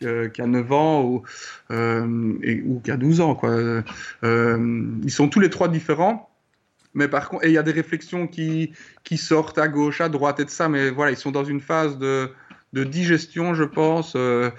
qu'à 0.00 0.46
9 0.46 0.72
ans 0.72 1.04
ou, 1.04 1.22
euh, 1.70 2.32
et, 2.42 2.62
ou 2.62 2.80
qu'à 2.80 2.96
12 2.96 3.20
ans. 3.20 3.34
Quoi. 3.34 3.50
Euh, 3.50 4.92
ils 5.02 5.10
sont 5.10 5.28
tous 5.28 5.40
les 5.40 5.50
trois 5.50 5.68
différents. 5.68 6.28
Mais 6.94 7.06
par 7.06 7.28
contre, 7.28 7.44
il 7.44 7.52
y 7.52 7.58
a 7.58 7.62
des 7.62 7.72
réflexions 7.72 8.26
qui, 8.26 8.72
qui 9.04 9.16
sortent 9.16 9.58
à 9.58 9.68
gauche, 9.68 10.00
à 10.00 10.08
droite 10.08 10.40
et 10.40 10.44
de 10.44 10.50
ça, 10.50 10.68
mais 10.68 10.90
voilà, 10.90 11.12
ils 11.12 11.16
sont 11.16 11.30
dans 11.30 11.44
une 11.44 11.60
phase 11.60 11.98
de, 11.98 12.30
de 12.72 12.82
digestion, 12.82 13.54
je 13.54 13.62
pense, 13.62 14.14
euh, 14.16 14.50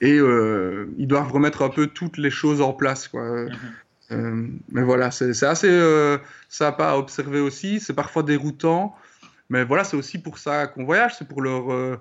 et 0.00 0.16
ils 0.98 1.06
doivent 1.08 1.32
remettre 1.32 1.62
un 1.62 1.68
peu 1.68 1.88
toutes 1.88 2.16
les 2.16 2.30
choses 2.30 2.60
en 2.60 2.72
place. 2.72 3.08
Quoi. 3.08 3.46
Mm-hmm. 4.12 4.50
mais 4.70 4.82
voilà, 4.82 5.10
c'est 5.10 5.42
assez 5.42 6.16
sympa 6.48 6.90
à 6.90 6.96
observer 6.96 7.40
aussi. 7.40 7.80
C'est 7.80 7.94
parfois 7.94 8.22
déroutant, 8.22 8.94
mais 9.48 9.64
voilà, 9.64 9.82
c'est 9.82 9.96
aussi 9.96 10.18
pour 10.18 10.38
ça 10.38 10.68
qu'on 10.68 10.84
voyage, 10.84 11.16
c'est 11.18 11.26
pour 11.26 11.42
leur 11.42 11.98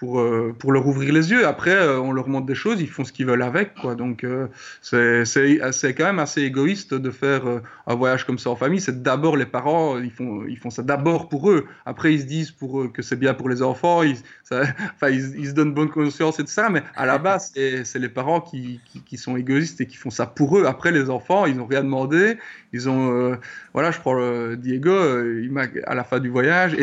pour, 0.00 0.18
euh, 0.18 0.56
pour 0.58 0.72
leur 0.72 0.86
ouvrir 0.86 1.12
les 1.12 1.30
yeux. 1.30 1.46
Après, 1.46 1.74
euh, 1.74 2.00
on 2.00 2.12
leur 2.12 2.26
montre 2.26 2.46
des 2.46 2.54
choses, 2.54 2.80
ils 2.80 2.88
font 2.88 3.04
ce 3.04 3.12
qu'ils 3.12 3.26
veulent 3.26 3.42
avec. 3.42 3.74
Quoi. 3.74 3.94
Donc, 3.94 4.24
euh, 4.24 4.46
c'est 4.80 5.94
quand 5.94 6.04
même 6.04 6.18
assez 6.18 6.40
égoïste 6.40 6.94
de 6.94 7.10
faire 7.10 7.42
un 7.86 7.94
voyage 7.94 8.24
comme 8.24 8.38
ça 8.38 8.48
en 8.48 8.56
famille. 8.56 8.80
C'est 8.80 9.02
d'abord 9.02 9.36
les 9.36 9.44
parents, 9.44 9.98
ils 9.98 10.10
font, 10.10 10.70
ça 10.70 10.82
d'abord 10.82 11.28
pour 11.28 11.50
eux. 11.50 11.66
Après, 11.84 12.14
ils 12.14 12.22
se 12.22 12.26
disent 12.26 12.54
que 12.94 13.02
c'est 13.02 13.18
bien 13.18 13.34
pour 13.34 13.50
les 13.50 13.60
enfants, 13.60 14.02
ils, 14.02 14.16
ils, 15.02 15.48
se 15.48 15.52
donnent 15.52 15.74
bonne 15.74 15.90
conscience 15.90 16.40
et 16.40 16.44
tout 16.44 16.50
ça. 16.50 16.70
Mais 16.70 16.82
à 16.96 17.04
la 17.04 17.18
base, 17.18 17.52
c'est 17.54 17.98
les 17.98 18.08
parents 18.08 18.40
qui, 18.40 18.80
sont 19.18 19.36
égoïstes 19.36 19.82
et 19.82 19.86
qui 19.86 19.98
font 19.98 20.10
ça 20.10 20.24
pour 20.24 20.58
eux. 20.58 20.64
Après, 20.64 20.92
les 20.92 21.10
enfants, 21.10 21.44
ils 21.44 21.56
n'ont 21.56 21.66
rien 21.66 21.82
demandé. 21.82 22.38
Ils 22.72 22.88
ont, 22.88 23.38
voilà, 23.74 23.90
je 23.90 24.00
prends 24.00 24.16
Diego, 24.54 24.94
il 25.22 25.52
à 25.86 25.94
la 25.94 26.04
fin 26.04 26.20
du 26.20 26.30
voyage. 26.30 26.74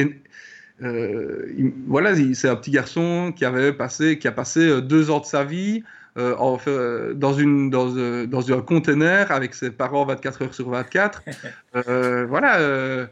Euh, 0.84 1.72
voilà, 1.88 2.14
c'est 2.34 2.50
un 2.50 2.56
petit 2.56 2.72
garçon 2.72 3.34
qui 3.36 3.46
avait 3.46 3.74
passé, 3.74 4.20
qui 4.20 4.28
a 4.28 4.32
passé 4.32 4.60
euh, 4.60 4.82
deux 4.82 5.10
ans 5.10 5.20
de 5.20 5.26
sa 5.26 5.44
vie 5.44 5.84
euh, 6.18 7.14
dans, 7.14 7.34
une, 7.34 7.70
dans, 7.70 7.88
dans, 8.26 8.52
un 8.52 8.62
container 8.62 9.32
avec 9.32 9.54
ses 9.54 9.72
parents 9.72 10.06
24 10.06 10.42
heures 10.44 10.54
sur 10.54 10.70
24. 10.70 11.24
voilà, 12.28 13.08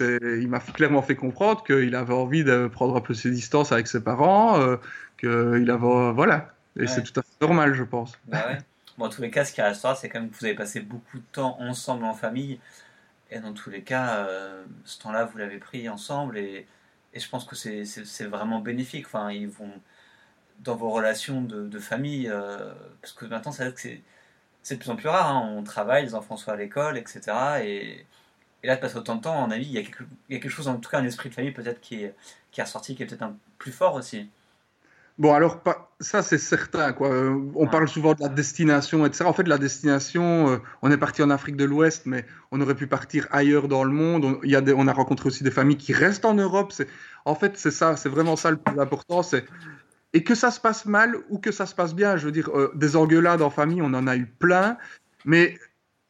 il 0.00 0.48
m'a 0.48 0.60
clairement 0.60 1.02
fait 1.02 1.16
comprendre 1.16 1.62
qu'il 1.64 1.94
avait 1.94 2.14
envie 2.14 2.44
de 2.44 2.68
prendre 2.68 2.96
un 2.96 3.00
peu 3.00 3.14
ses 3.14 3.30
distances 3.30 3.72
avec 3.72 3.86
ses 3.86 4.02
parents, 4.02 4.76
qu'il 5.18 5.70
avait. 5.70 6.12
Voilà. 6.12 6.52
Et 6.76 6.86
c'est 6.86 7.02
tout 7.02 7.18
à 7.18 7.22
fait 7.22 7.40
normal, 7.40 7.74
je 7.74 7.82
pense. 7.82 8.12
Bah 8.26 8.44
ouais. 8.48 8.58
Bon, 8.96 9.06
en 9.06 9.08
tous 9.08 9.22
les 9.22 9.30
cas, 9.30 9.44
ce 9.44 9.52
qui 9.52 9.62
restera, 9.62 9.94
c'est 9.94 10.08
quand 10.08 10.20
même 10.20 10.30
que 10.30 10.36
vous 10.36 10.44
avez 10.44 10.54
passé 10.54 10.80
beaucoup 10.80 11.18
de 11.18 11.24
temps 11.32 11.56
ensemble 11.60 12.04
en 12.04 12.14
famille. 12.14 12.58
Et 13.30 13.38
dans 13.38 13.52
tous 13.52 13.70
les 13.70 13.82
cas, 13.82 14.26
ce 14.84 14.98
temps-là, 15.00 15.24
vous 15.24 15.38
l'avez 15.38 15.58
pris 15.58 15.88
ensemble. 15.88 16.38
Et, 16.38 16.66
et 17.14 17.20
je 17.20 17.28
pense 17.28 17.44
que 17.44 17.56
c'est 17.56 18.24
vraiment 18.26 18.60
bénéfique. 18.60 19.06
Enfin, 19.06 19.30
ils 19.30 19.48
vont 19.48 19.72
dans 20.60 20.76
vos 20.76 20.90
relations 20.90 21.42
de, 21.42 21.78
famille. 21.78 22.28
Euh, 22.28 22.72
parce 23.00 23.12
que 23.12 23.24
maintenant, 23.26 23.52
c'est 23.52 24.02
de 24.70 24.78
plus 24.78 24.90
en 24.90 24.96
plus 24.96 25.08
rare. 25.08 25.28
Hein. 25.30 25.48
On 25.56 25.62
travaille, 25.62 26.04
les 26.04 26.14
enfants 26.14 26.36
sont 26.36 26.50
à 26.50 26.56
l'école, 26.56 26.98
etc. 26.98 27.20
Et, 27.62 28.06
et, 28.62 28.66
là, 28.66 28.76
de 28.76 28.80
passer 28.80 28.96
autant 28.96 29.16
de 29.16 29.22
temps 29.22 29.38
en 29.38 29.50
avis, 29.50 29.66
il 29.66 29.72
y, 29.72 29.78
a 29.78 29.82
quelque, 29.82 30.04
il 30.28 30.34
y 30.34 30.38
a 30.38 30.40
quelque 30.40 30.50
chose, 30.50 30.68
en 30.68 30.76
tout 30.78 30.90
cas, 30.90 30.98
un 30.98 31.04
esprit 31.04 31.28
de 31.30 31.34
famille 31.34 31.52
peut-être 31.52 31.80
qui 31.80 32.04
est, 32.04 32.14
qui 32.50 32.60
est 32.60 32.64
ressorti, 32.64 32.94
qui 32.94 33.02
est 33.02 33.06
peut-être 33.06 33.22
un 33.22 33.36
plus 33.58 33.72
fort 33.72 33.94
aussi. 33.94 34.28
Bon, 35.18 35.34
alors, 35.34 35.60
ça, 35.98 36.22
c'est 36.22 36.38
certain. 36.38 36.92
Quoi. 36.92 37.10
On 37.56 37.66
parle 37.66 37.88
souvent 37.88 38.14
de 38.14 38.20
la 38.20 38.28
destination, 38.28 39.04
etc. 39.04 39.24
En 39.24 39.32
fait, 39.32 39.48
la 39.48 39.58
destination, 39.58 40.48
euh, 40.48 40.58
on 40.80 40.92
est 40.92 40.96
parti 40.96 41.22
en 41.24 41.30
Afrique 41.30 41.56
de 41.56 41.64
l'Ouest, 41.64 42.06
mais 42.06 42.24
on 42.52 42.60
aurait 42.60 42.76
pu 42.76 42.86
partir 42.86 43.26
ailleurs 43.32 43.66
dans 43.66 43.82
le 43.82 43.90
monde. 43.90 44.24
On, 44.24 44.40
y 44.44 44.54
a 44.54 44.62
on 44.76 44.86
a 44.86 44.92
rencontré 44.92 45.26
aussi 45.26 45.42
des 45.42 45.50
familles 45.50 45.76
qui 45.76 45.92
restent 45.92 46.24
en 46.24 46.34
Europe. 46.34 46.72
En 47.24 47.34
fait, 47.34 47.56
c'est 47.56 47.72
ça, 47.72 47.96
c'est 47.96 48.08
vraiment 48.08 48.36
ça 48.36 48.52
le 48.52 48.58
plus 48.58 48.78
important. 48.78 49.22
Et 50.12 50.22
que 50.22 50.36
ça 50.36 50.52
se 50.52 50.60
passe 50.60 50.86
mal 50.86 51.16
ou 51.30 51.38
que 51.38 51.50
ça 51.50 51.66
se 51.66 51.74
passe 51.74 51.96
bien. 51.96 52.16
Je 52.16 52.26
veux 52.26 52.32
dire, 52.32 52.50
euh, 52.56 52.70
des 52.76 52.94
engueulades 52.94 53.42
en 53.42 53.50
famille, 53.50 53.82
on 53.82 53.94
en 53.94 54.06
a 54.06 54.16
eu 54.16 54.26
plein, 54.26 54.78
mais 55.24 55.58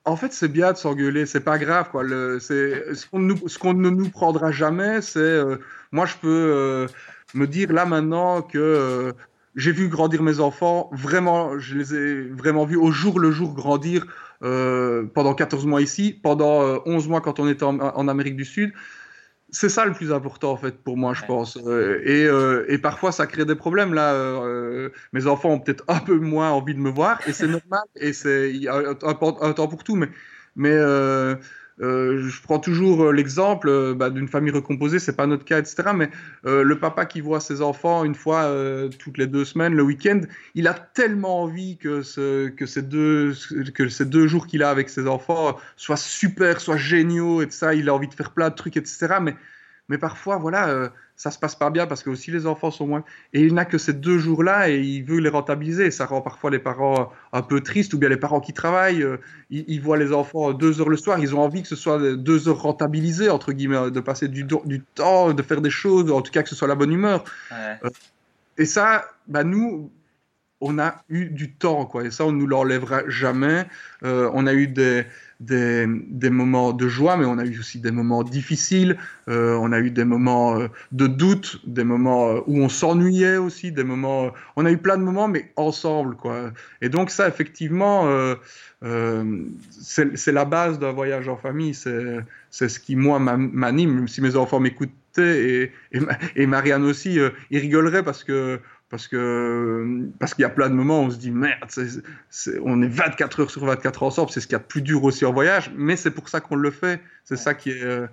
en 0.05 0.17
fait, 0.17 0.35
c'est 0.35 0.49
bien 0.49 0.73
de 0.73 0.77
s'engueuler, 0.77 1.25
c'est 1.25 1.41
pas 1.41 1.59
grave. 1.59 1.91
Quoi. 1.91 2.03
Le, 2.03 2.41
ce 2.41 3.07
qu'on 3.09 3.75
ne 3.75 3.91
nous 3.91 4.09
prendra 4.11 4.51
jamais, 4.51 5.01
c'est. 5.01 5.19
Euh, 5.19 5.57
moi, 5.93 6.05
je 6.05 6.15
peux 6.21 6.89
me 7.35 7.47
dire 7.47 7.73
là 7.73 7.85
maintenant 7.85 8.43
que 8.43 8.59
euh, 8.59 9.13
j'ai 9.57 9.73
vu 9.73 9.89
grandir 9.89 10.23
mes 10.23 10.41
enfants, 10.41 10.89
vraiment, 10.93 11.59
je 11.59 11.77
les 11.77 11.95
ai 11.95 12.23
vraiment 12.23 12.65
vus 12.65 12.77
au 12.77 12.91
jour 12.91 13.19
le 13.19 13.31
jour 13.31 13.55
grandir 13.55 14.07
euh, 14.43 15.05
pendant 15.15 15.35
14 15.35 15.67
mois 15.67 15.83
ici, 15.83 16.19
pendant 16.23 16.81
11 16.87 17.07
euh, 17.07 17.09
mois 17.09 17.21
quand 17.21 17.41
on 17.41 17.49
était 17.49 17.65
en, 17.65 18.09
Amérique 18.09 18.37
du 18.37 18.45
Sud. 18.45 18.73
C'est 19.51 19.71
ça 19.71 19.87
le 19.87 19.93
plus 19.93 20.13
important 20.13 20.53
en 20.53 20.59
fait 20.59 20.77
pour 20.77 20.99
moi, 20.99 21.15
je 21.15 21.25
pense. 21.25 21.57
Et, 22.05 22.29
et, 22.69 22.79
parfois 22.79 23.13
ça 23.13 23.27
crée 23.27 23.47
des 23.47 23.55
problèmes 23.55 23.95
là. 23.95 24.15
mes 25.15 25.27
enfants 25.27 25.49
ont 25.49 25.59
peut-être 25.59 25.85
un 25.89 26.01
peu 26.01 26.19
moins 26.19 26.51
envie 26.51 26.75
de 26.75 26.81
me 26.81 26.91
voir 26.91 27.19
et 27.27 27.33
c'est 27.33 27.47
normal 27.59 27.83
et 27.97 28.13
c'est 28.13 28.69
un, 28.69 28.91
un, 28.91 29.53
temps 29.55 29.69
pour 29.69 29.85
tout, 29.85 29.97
mais 29.97 30.11
mais 30.55 30.77
euh, 31.81 32.29
je 32.29 32.43
prends 32.43 32.59
toujours 32.59 33.05
euh, 33.05 33.13
l'exemple 33.13 33.69
euh, 33.69 33.95
bah, 33.95 34.11
d'une 34.11 34.29
famille 34.29 34.51
recomposée, 34.51 34.99
c'est 34.99 35.17
pas 35.17 35.27
notre 35.27 35.45
cas, 35.45 35.59
etc. 35.59 35.91
Mais 35.95 36.11
le 36.45 36.75
papa 36.79 37.07
qui 37.07 37.21
voit 37.21 37.41
ses 37.41 37.63
enfants 37.63 38.05
une 38.05 38.15
fois 38.15 38.53
toutes 38.99 39.19
les 39.19 39.27
deux 39.27 39.45
semaines, 39.45 39.75
le 39.75 39.83
week-end, 39.83 40.21
il 40.55 40.67
a 40.67 40.75
tellement 40.75 41.43
envie 41.43 41.77
que, 41.77 42.03
ces 42.03 42.83
deux 42.83 43.33
jours 44.27 44.47
qu'il 44.47 44.63
a 44.63 44.71
avec 44.71 44.89
ses 44.89 45.07
enfants 45.07 45.57
soient 45.77 45.97
super, 45.97 46.61
soient 46.61 46.77
géniaux, 46.77 47.43
et 47.43 47.51
ça. 47.51 47.75
Il 47.75 47.89
a 47.89 47.95
envie 47.95 48.09
de 48.09 48.15
faire 48.15 48.33
plein 48.33 48.51
de 48.51 48.55
trucs, 48.55 48.77
etc. 48.77 49.19
Mais, 49.21 49.37
mais 49.89 49.99
parfois, 49.99 50.37
voilà, 50.37 50.91
ça 51.19 51.33
se 51.33 51.39
passe 51.39 51.57
pas 51.57 51.71
bien 51.71 51.89
parce 51.89 52.05
que 52.05 52.11
aussi 52.11 52.31
les 52.31 52.47
enfants 52.47 52.71
sont 52.71 52.87
moins. 52.87 53.05
Et 53.33 53.43
il 53.43 53.53
n'a 53.53 53.65
que 53.65 53.77
ces 53.77 53.93
deux 53.93 54.19
jours-là 54.19 54.71
et 54.71 54.79
il 54.79 55.03
veut 55.03 55.19
les 55.19 55.29
rentabiliser. 55.29 55.91
Ça 55.91 56.07
rend 56.07 56.21
parfois 56.21 56.51
les 56.51 56.61
parents 56.61 57.11
un 57.33 57.43
peu 57.43 57.61
tristes 57.61 57.93
ou 57.93 57.99
bien 57.99 58.09
les 58.09 58.17
parents 58.17 58.41
qui 58.41 58.53
travaillent, 58.53 59.03
euh, 59.03 59.17
ils, 59.51 59.81
voient 59.81 59.97
les 59.97 60.13
enfants 60.13 60.53
deux 60.53 60.81
heures 60.81 60.89
le 60.89 60.97
soir, 60.97 61.19
ils 61.19 61.35
ont 61.35 61.41
envie 61.41 61.63
que 61.63 61.69
ce 61.69 61.75
soit 61.75 62.15
deux 62.15 62.49
heures 62.49 62.63
rentabilisées, 62.63 63.31
entre 63.31 63.53
guillemets, 63.53 63.91
de 63.91 64.01
passer 64.01 64.29
du, 64.29 64.45
du 64.45 64.81
temps, 64.95 65.33
de 65.33 65.43
faire 65.43 65.61
des 65.61 65.71
choses, 65.71 66.11
en 66.13 66.23
tout 66.23 66.31
cas 66.31 66.45
que 66.45 66.49
ce 66.49 66.55
soit 66.55 66.69
la 66.69 66.77
bonne 66.77 66.93
humeur. 66.93 67.25
Euh, 67.53 67.91
et 68.57 68.65
ça, 68.65 69.05
bah 69.27 69.43
nous, 69.43 69.91
on 70.61 70.79
a 70.79 71.03
eu 71.09 71.27
du 71.27 71.53
temps, 71.53 71.85
quoi. 71.85 72.05
Et 72.05 72.11
ça, 72.11 72.25
on 72.27 72.33
ne 72.33 72.39
nous 72.39 72.47
l'enlèvera 72.47 73.09
jamais. 73.09 73.67
Euh, 74.05 74.31
on 74.35 74.47
a 74.47 74.55
eu 74.55 74.69
des, 74.69 75.05
des, 75.41 75.87
des, 75.87 76.31
moments 76.31 76.73
de 76.73 76.89
joie, 76.89 77.17
mais 77.17 77.25
on 77.25 77.39
a 77.39 77.45
eu 77.45 77.61
aussi 77.61 77.79
des 77.79 77.93
moments 77.93 78.25
difficiles. 78.25 78.99
Euh, 79.29 79.57
on 79.61 79.71
a 79.73 79.79
eu 79.79 79.91
des 79.91 80.05
moments 80.05 80.59
euh, 80.59 80.69
de 80.91 81.07
doute, 81.07 81.61
des 81.65 81.85
moments 81.85 82.29
euh, 82.29 82.41
où 82.47 82.61
on 82.61 82.69
s'ennuyait 82.69 83.37
aussi, 83.37 83.71
des 83.71 83.85
moments. 83.85 84.33
on 84.57 84.67
a 84.67 84.71
eu 84.73 84.79
plein 84.79 84.99
de 84.99 85.03
moments, 85.03 85.29
mais 85.29 85.53
ensemble, 85.57 86.17
quoi. 86.17 86.51
Et 86.83 86.89
donc 86.89 87.11
ça, 87.11 87.29
effectivement, 87.29 88.09
c'est 88.83 90.33
la 90.33 90.45
base 90.45 90.79
d'un 90.79 90.93
voyage 90.93 91.29
en 91.29 91.37
famille. 91.37 91.75
C'est 91.75 92.69
ce 92.69 92.81
qui 92.81 92.97
moi 92.97 93.19
m'anime. 93.21 94.09
Si 94.09 94.21
mes 94.21 94.35
enfants 94.35 94.61
et, 95.19 95.73
et, 95.93 96.01
et, 96.37 96.47
Marianne 96.47 96.85
aussi, 96.85 97.19
ils 97.51 97.59
rigoleraient 97.59 98.03
parce 98.03 98.25
que 98.25 98.61
parce 98.91 99.07
que 99.07 100.09
parce 100.19 100.35
qu'il 100.35 100.43
y 100.43 100.47
a 100.47 100.51
plein 100.51 100.71
de 100.71 100.75
moments 100.75 101.03
où 101.03 101.07
on 101.07 101.11
se 101.11 101.19
dit 101.19 101.31
merde, 101.31 101.69
on 102.63 102.83
est 102.83 102.89
24 102.89 103.41
heures 103.41 103.51
sur 103.51 103.65
24 103.65 104.03
ensemble, 104.03 104.31
c'est 104.31 104.41
ce 104.41 104.47
qu'il 104.47 104.55
y 104.55 104.57
a 104.57 104.61
de 104.61 104.65
plus 104.65 104.83
dur 104.83 105.05
aussi 105.05 105.25
en 105.25 105.33
voyage, 105.33 105.71
mais 105.77 105.97
c'est 105.97 106.11
pour 106.11 106.29
ça 106.29 106.41
qu'on 106.41 106.57
le 106.57 106.71
fait. 106.71 107.01
C'est 107.25 107.37
ça 107.37 107.55
qui 107.55 107.71
est, 107.71 107.83
euh, 107.83 108.07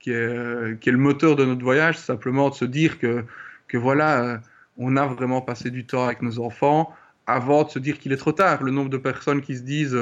qui, 0.00 0.10
est, 0.10 0.14
euh, 0.14 0.74
qui 0.80 0.88
est 0.88 0.92
le 0.92 0.98
moteur 0.98 1.36
de 1.36 1.44
notre 1.44 1.62
voyage, 1.62 1.98
simplement 1.98 2.48
de 2.48 2.54
se 2.54 2.64
dire 2.64 2.98
que, 2.98 3.24
que 3.68 3.76
voilà, 3.76 4.22
euh, 4.22 4.38
on 4.78 4.96
a 4.96 5.06
vraiment 5.06 5.42
passé 5.42 5.70
du 5.70 5.84
temps 5.84 6.04
avec 6.06 6.22
nos 6.22 6.38
enfants 6.38 6.94
avant 7.26 7.64
de 7.64 7.70
se 7.70 7.78
dire 7.78 7.98
qu'il 7.98 8.12
est 8.12 8.16
trop 8.16 8.32
tard. 8.32 8.62
Le 8.62 8.72
nombre 8.72 8.90
de 8.90 8.96
personnes 8.96 9.42
qui 9.42 9.56
se 9.56 9.62
disent 9.62 9.98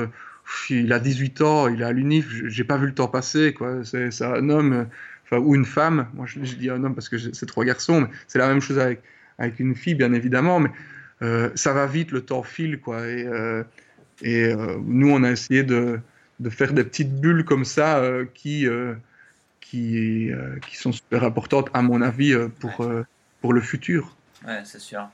il 0.68 0.92
a 0.92 1.00
18 1.00 1.40
ans, 1.42 1.68
il 1.68 1.82
est 1.82 1.84
à 1.84 1.92
l'UNIF, 1.92 2.28
j'ai 2.46 2.64
pas 2.64 2.76
vu 2.76 2.86
le 2.86 2.94
temps 2.94 3.08
passer, 3.08 3.52
quoi. 3.52 3.84
C'est 3.84 4.22
un 4.22 4.48
homme, 4.48 4.86
enfin, 5.30 5.42
ou 5.42 5.54
une 5.54 5.64
femme. 5.64 6.08
Moi, 6.14 6.26
je, 6.26 6.42
je 6.42 6.56
dis 6.56 6.70
un 6.70 6.82
homme 6.82 6.94
parce 6.94 7.08
que 7.08 7.18
c'est 7.18 7.46
trois 7.46 7.64
garçons, 7.64 8.02
mais 8.02 8.08
c'est 8.26 8.38
la 8.38 8.48
même 8.48 8.60
chose 8.60 8.78
avec 8.78 9.02
avec 9.40 9.58
une 9.58 9.74
fille, 9.74 9.94
bien 9.94 10.12
évidemment, 10.12 10.60
mais 10.60 10.70
euh, 11.22 11.50
ça 11.54 11.72
va 11.72 11.86
vite, 11.86 12.12
le 12.12 12.20
temps 12.20 12.42
file, 12.42 12.78
quoi. 12.78 13.06
Et, 13.08 13.24
euh, 13.26 13.64
et 14.22 14.44
euh, 14.44 14.76
nous, 14.84 15.10
on 15.10 15.24
a 15.24 15.30
essayé 15.30 15.64
de, 15.64 15.98
de, 16.38 16.50
faire 16.50 16.72
des 16.72 16.84
petites 16.84 17.20
bulles 17.20 17.44
comme 17.44 17.64
ça 17.64 18.02
qui, 18.34 18.66
qui, 19.60 20.30
qui 20.66 20.76
sont 20.76 20.92
super 20.92 21.24
importantes, 21.24 21.70
à 21.72 21.82
mon 21.82 22.02
avis, 22.02 22.36
pour, 22.60 22.86
pour 23.40 23.52
le 23.52 23.60
futur. 23.62 24.14
Ouais, 24.46 24.60
c'est 24.64 24.78
sûr. 24.78 25.08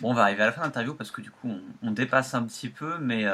Bon, 0.00 0.10
on 0.10 0.14
va 0.14 0.22
arriver 0.22 0.42
à 0.42 0.46
la 0.46 0.52
fin 0.52 0.62
de 0.62 0.66
l'interview 0.66 0.94
parce 0.94 1.10
que 1.10 1.22
du 1.22 1.30
coup, 1.30 1.50
on, 1.82 1.90
dépasse 1.92 2.34
un 2.34 2.42
petit 2.42 2.68
peu, 2.68 2.98
mais 2.98 3.24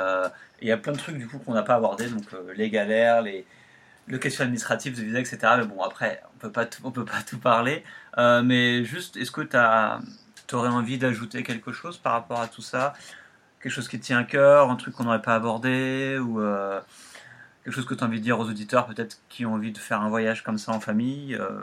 il 0.62 0.68
y 0.68 0.72
a 0.72 0.76
plein 0.76 0.92
de 0.92 0.98
trucs 0.98 1.16
du 1.16 1.26
coup 1.26 1.38
qu'on 1.38 1.54
n'a 1.54 1.62
pas 1.62 1.74
abordé, 1.74 2.08
donc 2.08 2.24
les 2.54 2.70
galères, 2.70 3.22
les, 3.22 3.44
le 4.06 4.18
question 4.18 4.44
administratif 4.44 4.96
de 4.96 5.02
visa, 5.02 5.20
etc. 5.20 5.38
Mais 5.58 5.64
bon, 5.64 5.82
après, 5.82 6.22
on 6.34 6.38
peut 6.38 6.52
pas 6.52 6.66
on 6.84 6.90
peut 6.90 7.04
pas 7.04 7.22
tout 7.26 7.38
parler. 7.38 7.84
Euh, 8.18 8.42
mais 8.42 8.84
juste, 8.84 9.16
est-ce 9.16 9.30
que 9.30 9.42
tu 9.42 10.54
aurais 10.54 10.68
envie 10.68 10.98
d'ajouter 10.98 11.42
quelque 11.42 11.72
chose 11.72 11.98
par 11.98 12.12
rapport 12.12 12.40
à 12.40 12.48
tout 12.48 12.62
ça? 12.62 12.94
Quelque 13.62 13.72
chose 13.72 13.88
qui 13.88 13.98
te 14.00 14.04
tient 14.04 14.18
à 14.18 14.24
cœur, 14.24 14.70
un 14.70 14.76
truc 14.76 14.94
qu'on 14.94 15.04
n'aurait 15.04 15.22
pas 15.22 15.34
abordé 15.34 16.18
ou 16.18 16.40
euh, 16.40 16.80
quelque 17.62 17.74
chose 17.74 17.86
que 17.86 17.94
tu 17.94 18.02
as 18.02 18.06
envie 18.06 18.18
de 18.18 18.24
dire 18.24 18.38
aux 18.38 18.48
auditeurs, 18.48 18.86
peut-être 18.86 19.18
qui 19.28 19.44
ont 19.44 19.54
envie 19.54 19.72
de 19.72 19.78
faire 19.78 20.00
un 20.00 20.08
voyage 20.08 20.42
comme 20.42 20.58
ça 20.58 20.72
en 20.72 20.80
famille? 20.80 21.34
Euh, 21.34 21.60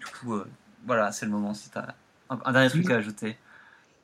du 0.00 0.06
coup, 0.06 0.40
voilà, 0.86 1.12
c'est 1.12 1.26
le 1.26 1.32
moment 1.32 1.54
si 1.54 1.70
tu 1.70 1.78
as 1.78 1.94
un, 2.28 2.52
dernier 2.52 2.68
truc 2.68 2.90
à 2.90 2.96
ajouter. 2.96 3.36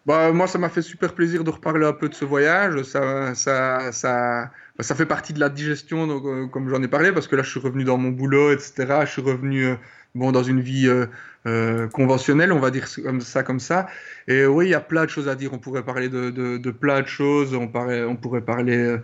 Bah, 0.09 0.33
moi, 0.33 0.47
ça 0.47 0.59
m'a 0.59 0.71
fait 0.71 0.81
super 0.81 1.15
plaisir 1.15 1.45
de 1.45 1.51
reparler 1.51 1.85
un 1.87 1.93
peu 1.93 2.09
de 2.09 2.15
ce 2.15 2.25
voyage. 2.25 2.83
Ça, 2.85 3.35
ça, 3.35 3.93
ça, 3.93 4.51
bah, 4.77 4.83
ça 4.83 4.95
fait 4.95 5.05
partie 5.05 5.35
de 5.35 5.41
la 5.41 5.51
digestion, 5.51 6.07
donc, 6.07 6.25
euh, 6.25 6.47
comme 6.49 6.71
j'en 6.71 6.83
ai 6.83 6.89
parlé, 6.89 7.13
parce 7.13 7.29
que 7.29 7.37
là, 7.37 7.43
je 7.43 7.51
suis 7.51 7.61
revenu 7.61 7.85
dans 7.85 7.99
mon 7.99 8.09
boulot, 8.09 8.53
etc. 8.53 9.05
Je 9.05 9.11
suis 9.11 9.21
revenu 9.23 9.67
euh, 9.67 9.77
bon, 10.19 10.33
dans 10.33 10.43
une 10.43 10.61
vie 10.61 10.89
euh, 11.47 11.87
conventionnelle, 11.89 12.53
on 12.53 12.59
va 12.59 12.71
dire 12.71 12.87
comme 13.03 13.21
ça, 13.21 13.43
comme 13.43 13.61
ça. 13.61 13.87
Et 14.27 14.45
oui, 14.45 14.67
il 14.67 14.71
y 14.71 14.75
a 14.75 14.81
plein 14.81 15.05
de 15.05 15.11
choses 15.11 15.29
à 15.29 15.35
dire. 15.35 15.53
On 15.53 15.59
pourrait 15.59 15.85
parler 15.85 16.09
de, 16.09 16.71
plein 16.71 17.01
de 17.01 17.07
choses. 17.07 17.55
On, 17.55 17.69
pourrait 17.69 18.43
parler 18.43 18.97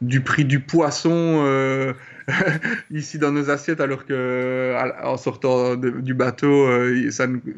du 0.00 0.20
prix 0.20 0.44
du 0.44 0.60
poisson 0.60 1.94
ici 2.92 3.18
dans 3.18 3.32
nos 3.32 3.50
assiettes, 3.50 3.80
alors 3.80 4.06
que 4.06 4.76
en 5.02 5.16
sortant 5.16 5.74
du 5.74 6.14
bateau, 6.14 6.68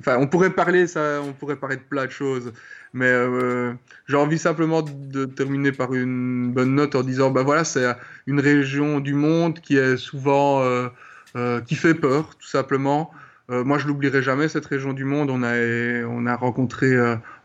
on 0.07 0.27
pourrait 0.27 0.51
parler, 0.51 0.87
on 0.97 1.33
pourrait 1.33 1.57
parler 1.57 1.77
de 1.77 1.83
plein 1.83 2.07
de 2.07 2.11
choses. 2.11 2.53
Mais 2.95 3.07
euh, 3.07 3.73
j'ai 4.07 4.17
envie 4.17 4.39
simplement 4.39 4.83
de 4.83 5.25
terminer 5.25 5.73
par 5.73 5.95
une 5.95 6.53
bonne 6.53 6.75
note 6.75 6.95
en 6.95 7.03
disant, 7.03 7.31
ben 7.31 7.43
voilà, 7.43 7.65
c'est 7.65 7.87
une 8.27 8.41
région 8.41 9.01
du 9.01 9.15
monde 9.15 9.61
qui 9.61 9.77
est 9.79 9.97
souvent, 9.97 10.63
euh, 10.63 10.65
euh, 10.65 10.89
qui 11.67 11.75
fait 11.75 11.95
peur, 11.95 12.37
tout 12.39 12.47
simplement. 12.47 13.11
moi, 13.49 13.79
je 13.79 13.87
l'oublierai 13.87 14.23
jamais 14.23 14.49
cette 14.49 14.67
région 14.67 14.93
du 14.93 15.05
monde. 15.05 15.31
On 15.31 15.43
a, 15.43 15.55
on 16.07 16.27
a 16.27 16.37
rencontré 16.37 16.97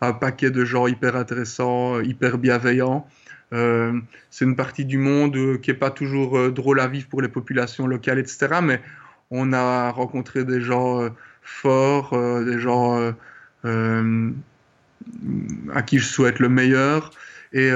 un 0.01 0.13
paquet 0.13 0.51
de 0.51 0.65
gens 0.65 0.87
hyper 0.87 1.15
intéressants, 1.15 2.01
hyper 2.01 2.37
bienveillants. 2.37 3.07
c'est 3.51 4.45
une 4.45 4.55
partie 4.55 4.85
du 4.85 4.97
monde 4.97 5.59
qui 5.61 5.71
est 5.71 5.75
pas 5.75 5.91
toujours 5.91 6.51
drôle 6.51 6.79
à 6.79 6.87
vivre 6.87 7.07
pour 7.07 7.21
les 7.21 7.29
populations 7.29 7.87
locales, 7.87 8.19
etc. 8.19 8.59
Mais 8.61 8.81
on 9.31 9.53
a 9.53 9.91
rencontré 9.91 10.45
des 10.45 10.61
gens 10.61 11.09
forts, 11.41 12.17
des 12.43 12.59
gens 12.59 13.13
à 13.63 15.81
qui 15.81 15.99
je 15.99 16.05
souhaite 16.05 16.39
le 16.39 16.49
meilleur. 16.49 17.11
Et 17.53 17.69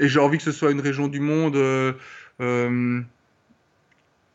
j'ai 0.00 0.20
envie 0.20 0.38
que 0.38 0.44
ce 0.44 0.52
soit 0.52 0.70
une 0.70 0.80
région 0.80 1.08
du 1.08 1.20
monde 1.20 1.56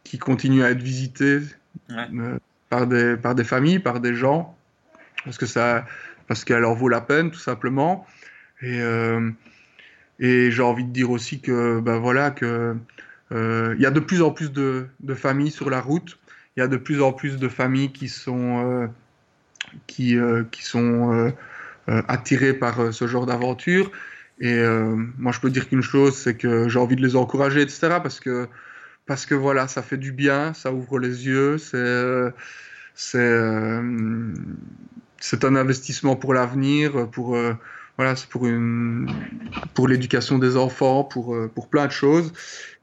qui 0.03 0.17
continue 0.17 0.63
à 0.63 0.71
être 0.71 0.81
visitée 0.81 1.39
par, 2.69 2.87
des, 2.87 3.17
par 3.17 3.35
des 3.35 3.43
familles, 3.43 3.79
par 3.79 3.99
des 3.99 4.15
gens, 4.15 4.55
parce 5.23 5.37
que 5.37 5.45
ça, 5.45 5.85
parce 6.27 6.43
qu'elle 6.43 6.65
en 6.65 6.73
vaut 6.73 6.89
la 6.89 7.01
peine, 7.01 7.31
tout 7.31 7.39
simplement. 7.39 8.05
Et, 8.61 8.79
et 10.19 10.51
j'ai 10.51 10.61
envie 10.61 10.85
de 10.85 10.91
dire 10.91 11.11
aussi 11.11 11.39
que, 11.41 11.79
ben 11.79 11.97
voilà, 11.97 12.31
que 12.31 12.75
il 13.31 13.77
y 13.79 13.85
a 13.85 13.91
de 13.91 13.99
plus 13.99 14.21
en 14.21 14.31
plus 14.31 14.51
de, 14.51 14.87
de 14.99 15.13
familles 15.13 15.51
sur 15.51 15.69
la 15.69 15.81
route 15.81 16.17
il 16.55 16.59
y 16.59 16.63
a 16.63 16.67
de 16.67 16.77
plus 16.77 17.01
en 17.01 17.13
plus 17.13 17.37
de 17.37 17.47
familles 17.47 17.91
qui 17.91 18.07
sont, 18.07 18.63
euh, 18.63 18.87
qui, 19.87 20.17
euh, 20.17 20.43
qui 20.51 20.63
sont 20.63 21.13
euh, 21.13 22.01
attirées 22.07 22.53
par 22.53 22.93
ce 22.93 23.07
genre 23.07 23.25
d'aventure. 23.25 23.91
Et 24.39 24.61
moi, 25.17 25.31
je 25.31 25.39
peux 25.39 25.49
dire 25.49 25.69
qu'une 25.69 25.81
chose, 25.81 26.17
c'est 26.17 26.35
que 26.35 26.67
j'ai 26.67 26.79
envie 26.79 26.95
de 26.95 27.05
les 27.05 27.15
encourager, 27.15 27.61
etc. 27.61 27.99
Parce 28.01 28.19
que, 28.19 28.47
parce 29.05 29.25
que 29.25 29.35
voilà, 29.35 29.67
ça 29.67 29.81
fait 29.81 29.97
du 29.97 30.11
bien, 30.11 30.53
ça 30.53 30.71
ouvre 30.73 30.99
les 30.99 31.25
yeux, 31.25 31.57
c'est, 31.57 32.33
c'est, 32.95 33.81
c'est 35.19 35.43
un 35.43 35.55
investissement 35.55 36.15
pour 36.15 36.33
l'avenir, 36.33 37.09
pour 37.11 37.37
voilà, 37.97 38.15
c'est 38.15 38.27
pour 38.27 38.47
une, 38.47 39.07
pour 39.75 39.87
l'éducation 39.87 40.39
des 40.39 40.57
enfants, 40.57 41.03
pour, 41.03 41.35
euh, 41.35 41.47
pour 41.53 41.69
plein 41.69 41.85
de 41.85 41.91
choses. 41.91 42.33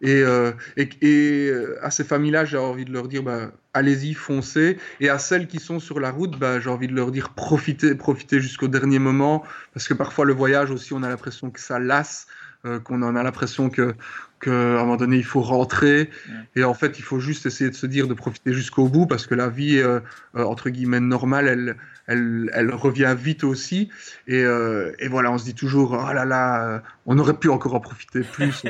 Et, 0.03 0.23
euh, 0.23 0.53
euh, 0.79 1.77
à 1.83 1.91
ces 1.91 2.05
familles-là, 2.05 2.45
j'ai 2.45 2.57
envie 2.57 2.85
de 2.85 2.93
leur 2.93 3.09
dire, 3.09 3.25
bah, 3.25 3.51
allez-y, 3.75 4.14
foncez. 4.14 4.79
Et 5.01 5.09
à 5.09 5.18
celles 5.18 5.49
qui 5.49 5.59
sont 5.59 5.81
sur 5.81 5.99
la 5.99 6.12
route, 6.12 6.39
bah, 6.39 6.61
j'ai 6.61 6.71
envie 6.71 6.87
de 6.87 6.95
leur 6.95 7.11
dire, 7.11 7.31
profitez, 7.35 7.97
profitez 7.97 8.41
jusqu'au 8.41 8.68
dernier 8.68 9.01
moment, 9.01 9.43
parce 9.75 9.89
que 9.89 9.95
parfois 9.95 10.25
le 10.25 10.33
voyage 10.33 10.71
aussi, 10.71 10.93
on 10.93 11.03
a 11.03 11.09
l'impression 11.09 11.51
que 11.51 11.61
ça 11.61 11.81
lasse. 11.81 12.29
Qu'on 12.85 13.03
en 13.03 13.17
a 13.17 13.23
l'impression 13.23 13.71
que 13.71 13.95
qu'à 14.41 14.51
un 14.51 14.81
moment 14.81 14.97
donné 14.97 15.17
il 15.17 15.25
faut 15.25 15.41
rentrer 15.41 16.11
et 16.57 16.65
en 16.65 16.75
fait 16.75 16.99
il 16.99 17.03
faut 17.03 17.21
juste 17.21 17.47
essayer 17.47 17.71
de 17.71 17.75
se 17.75 17.87
dire 17.87 18.07
de 18.07 18.15
profiter 18.15 18.53
jusqu'au 18.53 18.89
bout 18.89 19.07
parce 19.07 19.27
que 19.27 19.35
la 19.35 19.49
vie 19.49 19.83
entre 20.35 20.71
guillemets 20.71 21.01
normale 21.01 21.49
elle 21.49 21.77
elle, 22.11 22.75
revient 22.75 23.15
vite 23.17 23.45
aussi. 23.45 23.89
Euh, 24.29 24.93
et, 24.99 25.09
voilà, 25.09 25.31
on 25.33 25.39
se 25.39 25.45
dit 25.45 25.55
toujours, 25.55 25.93
oh 25.93 26.13
là 26.13 26.25
là, 26.25 26.67
euh, 26.67 26.79
on 27.07 27.19
aurait 27.19 27.35
pu 27.35 27.49
encore 27.49 27.75
en 27.75 27.81
profiter 27.81 28.21
plus. 28.21 28.65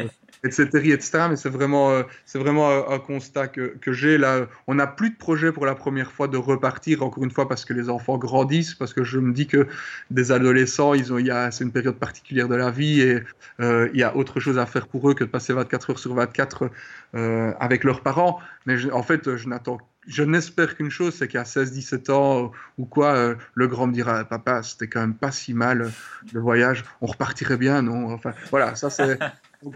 Etc., 0.45 0.67
etc. 0.93 1.27
Mais 1.31 1.37
c'est 1.37 1.49
vraiment, 1.49 1.91
euh, 1.91 2.03
vraiment 2.35 2.91
un 2.91 2.99
constat 2.99 3.49
que, 3.49 3.93
j'ai. 3.93 4.19
Là, 4.19 4.47
on 4.67 4.75
n'a 4.75 4.87
plus 4.87 5.11
de 5.11 5.17
projet 5.17 5.53
pour 5.53 5.67
la 5.67 5.75
première 5.75 6.13
fois 6.13 6.29
de 6.29 6.37
repartir, 6.37 7.03
encore 7.03 7.25
une 7.25 7.31
fois, 7.31 7.49
parce 7.49 7.65
que 7.65 7.73
les 7.73 7.89
enfants 7.89 8.19
grandissent, 8.19 8.75
parce 8.75 8.93
que 8.93 9.05
je 9.05 9.19
me 9.19 9.33
dis 9.33 9.47
que 9.47 9.67
des 10.11 10.33
adolescents, 10.33 10.95
ils 10.95 11.13
ont, 11.13 11.19
c'est 11.51 11.65
une 11.65 11.73
période 11.73 11.97
particulière 11.97 12.49
de 12.49 12.55
la 12.55 12.71
vie 12.71 13.01
et 13.01 13.23
il 13.61 13.97
y 13.97 14.03
a 14.03 14.17
autre 14.17 14.41
chose 14.41 14.59
à 14.59 14.67
faire 14.67 14.87
pour 14.87 15.11
eux 15.11 15.15
que 15.15 15.25
de 15.25 15.29
passer 15.29 15.53
24 15.53 15.91
heures 15.91 15.99
sur 15.99 16.15
24 16.15 16.71
avec 17.15 17.85
leurs 17.85 18.03
parents. 18.03 18.41
Mais 18.67 18.91
en 18.91 19.03
fait, 19.03 19.37
je 19.37 19.49
n'attends 19.49 19.79
je 20.07 20.23
n'espère 20.23 20.77
qu'une 20.77 20.91
chose, 20.91 21.15
c'est 21.15 21.29
qu'à 21.29 21.45
16-17 21.45 22.11
ans 22.11 22.53
ou 22.79 22.85
quoi, 22.85 23.15
euh, 23.15 23.35
le 23.55 23.69
grand 23.69 23.87
me 23.87 23.93
dira 23.93 24.25
Papa, 24.25 24.63
c'était 24.63 24.89
quand 24.89 25.01
même 25.01 25.15
pas 25.15 25.31
si 25.31 25.55
mal 25.55 25.83
euh, 25.83 25.89
le 26.33 26.41
voyage, 26.41 26.85
on 27.01 27.07
repartirait 27.07 27.57
bien, 27.57 27.83
non? 27.83 28.13
Enfin, 28.13 28.33
voilà, 28.51 28.75
ça 28.75 28.91
c'est. 28.91 29.19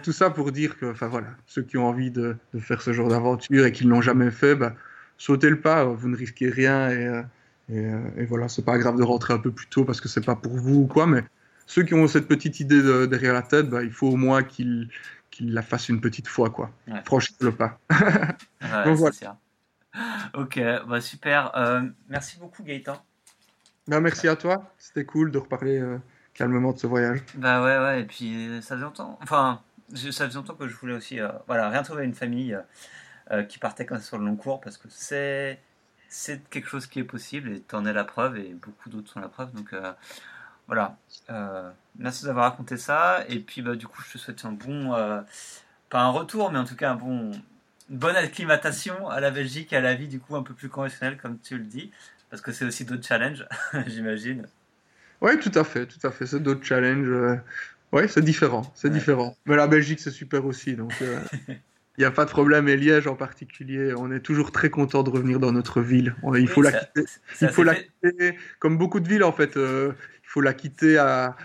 Tout 0.03 0.13
ça 0.13 0.31
pour 0.31 0.53
dire 0.53 0.79
que, 0.79 0.87
enfin 0.87 1.09
voilà, 1.09 1.29
ceux 1.47 1.63
qui 1.63 1.77
ont 1.77 1.87
envie 1.87 2.11
de, 2.11 2.37
faire 2.59 2.83
ce 2.83 2.93
genre 2.93 3.09
d'aventure 3.09 3.67
et 3.67 3.73
qui 3.73 3.85
ne 3.87 3.91
l'ont 3.91 4.01
jamais 4.01 4.31
fait, 4.31 4.55
bah, 4.55 4.75
sautez 5.19 5.51
le 5.51 5.61
pas, 5.61 5.85
vous 5.85 6.09
ne 6.09 6.17
risquez 6.17 6.49
rien 6.49 6.91
et, 6.91 7.07
euh, 7.07 7.23
et, 7.71 8.23
et 8.23 8.25
voilà, 8.27 8.49
c'est 8.49 8.65
pas 8.65 8.79
grave 8.79 8.97
de 8.97 9.03
rentrer 9.03 9.35
un 9.35 9.39
peu 9.39 9.51
plus 9.51 9.67
tôt 9.67 9.85
parce 9.85 10.01
que 10.01 10.09
c'est 10.09 10.25
pas 10.25 10.37
pour 10.37 10.57
vous 10.57 10.81
ou 10.83 10.87
quoi, 10.87 11.07
mais 11.07 11.25
ceux 11.67 11.83
qui 11.83 11.95
ont 11.95 12.07
cette 12.09 12.29
petite 12.29 12.61
idée 12.61 13.07
derrière 13.07 13.33
la 13.33 13.43
tête, 13.43 13.69
bah, 13.69 13.83
il 13.83 13.91
faut 13.91 14.09
au 14.09 14.17
moins 14.17 14.43
qu'ils 14.43 14.91
la 15.41 15.63
fassent 15.63 15.89
une 15.89 16.01
petite 16.01 16.29
fois, 16.29 16.51
quoi. 16.51 16.71
Franchissez 17.05 17.45
le 17.45 17.53
pas. 17.53 17.79
Donc 18.85 18.97
voilà. 18.97 19.39
ok, 20.35 20.61
bah 20.89 21.01
super. 21.01 21.57
Euh, 21.57 21.83
merci 22.09 22.39
beaucoup 22.39 22.63
Gaëtan. 22.63 23.03
Bah, 23.87 24.01
merci 24.01 24.29
à 24.29 24.37
toi. 24.37 24.73
C'était 24.79 25.05
cool 25.05 25.31
de 25.31 25.39
reparler 25.39 25.79
euh, 25.79 25.99
calmement 26.35 26.73
de 26.73 26.79
ce 26.79 26.87
voyage. 26.87 27.21
Bah 27.35 27.63
ouais, 27.63 27.79
ouais. 27.79 28.01
Et 28.03 28.05
puis 28.05 28.49
euh, 28.49 28.61
ça 28.61 28.75
faisait 28.75 28.85
longtemps. 28.85 29.19
Enfin, 29.23 29.61
ça 29.95 30.27
faisait 30.27 30.35
longtemps 30.35 30.55
que 30.55 30.69
je 30.69 30.75
voulais 30.77 30.95
aussi, 30.95 31.19
voilà, 31.47 31.69
rien 31.69 31.83
trouver 31.83 32.05
une 32.05 32.15
famille 32.15 32.57
qui 33.49 33.59
partait 33.59 33.87
comme 33.87 33.99
ça 33.99 34.05
sur 34.05 34.19
le 34.19 34.25
long 34.25 34.37
cours 34.37 34.61
parce 34.61 34.77
que 34.77 34.89
c'est 34.91 35.59
c'est 36.09 36.49
quelque 36.49 36.69
chose 36.69 36.87
qui 36.87 37.01
est 37.01 37.05
possible 37.05 37.51
et 37.51 37.63
tu 37.63 37.75
en 37.75 37.85
es 37.87 37.93
la 37.93 38.05
preuve 38.05 38.37
et 38.37 38.55
beaucoup 38.55 38.89
d'autres 38.89 39.13
sont 39.13 39.21
la 39.21 39.29
preuve. 39.29 39.53
Donc 39.53 39.75
voilà. 40.67 40.97
merci 41.99 42.25
d'avoir 42.25 42.51
raconté 42.51 42.77
ça. 42.77 43.25
Et 43.29 43.41
puis 43.41 43.63
bah 43.63 43.77
du 43.77 43.87
coup, 43.87 44.03
je 44.03 44.13
te 44.13 44.19
souhaite 44.19 44.45
un 44.45 44.53
bon, 44.53 44.93
pas 45.91 46.01
un 46.01 46.11
retour, 46.11 46.51
mais 46.53 46.59
en 46.59 46.65
tout 46.65 46.77
cas 46.77 46.93
un 46.93 46.97
bon 46.97 47.33
bonne 47.89 48.17
acclimatation 48.17 49.09
à 49.09 49.21
la 49.21 49.31
Belgique 49.31 49.73
à 49.73 49.81
la 49.81 49.95
vie 49.95 50.09
du 50.09 50.19
coup 50.19 50.37
un 50.37 50.43
peu 50.43 50.55
plus 50.55 50.69
conventionnelle 50.69 51.19
comme 51.19 51.39
tu 51.39 51.59
le 51.59 51.65
dis, 51.65 51.91
parce 52.31 52.43
que 52.43 52.53
c'est 52.53 52.65
aussi 52.65 52.85
d'autres 52.85 53.07
challenges, 53.07 53.47
j'imagine. 53.87 54.47
Oui, 55.21 55.39
tout 55.39 55.53
à 55.55 55.65
fait, 55.65 55.87
tout 55.87 56.05
à 56.07 56.11
fait, 56.11 56.27
c'est 56.27 56.41
d'autres 56.41 56.65
challenges. 56.65 57.39
Euh, 57.95 58.01
oui, 58.01 58.09
c'est 58.09 58.25
différent, 58.25 58.73
c'est 58.75 58.91
différent. 58.91 59.37
Mais 59.47 59.57
la 59.57 59.67
Belgique, 59.67 60.01
c'est 60.01 60.11
super 60.11 60.45
aussi, 60.47 60.75
donc 60.75 60.93
il 61.01 61.07
euh, 61.07 61.55
n'y 61.99 62.05
a 62.05 62.11
pas 62.11 62.25
de 62.25 62.31
problème. 62.31 62.69
Et 62.69 62.77
Liège 62.77 63.07
en 63.07 63.17
particulier, 63.17 63.95
on 63.97 64.11
est 64.11 64.21
toujours 64.21 64.53
très 64.53 64.71
content 64.71 65.03
de 65.03 65.11
revenir 65.11 65.39
dans 65.41 65.53
notre 65.53 65.81
ville. 65.81 66.15
il 66.35 66.49
faut 66.49 66.63
la 66.63 66.73
quitter. 66.73 67.05
Il 67.41 67.49
faut 67.49 67.63
la 67.63 67.75
quitter, 67.75 68.37
comme 68.59 68.79
beaucoup 68.79 69.01
de 69.01 69.09
villes 69.09 69.25
en 69.25 69.33
fait. 69.33 69.57
Euh, 69.57 69.93
il 70.25 70.29
faut 70.29 70.41
la 70.41 70.55
quitter 70.55 70.99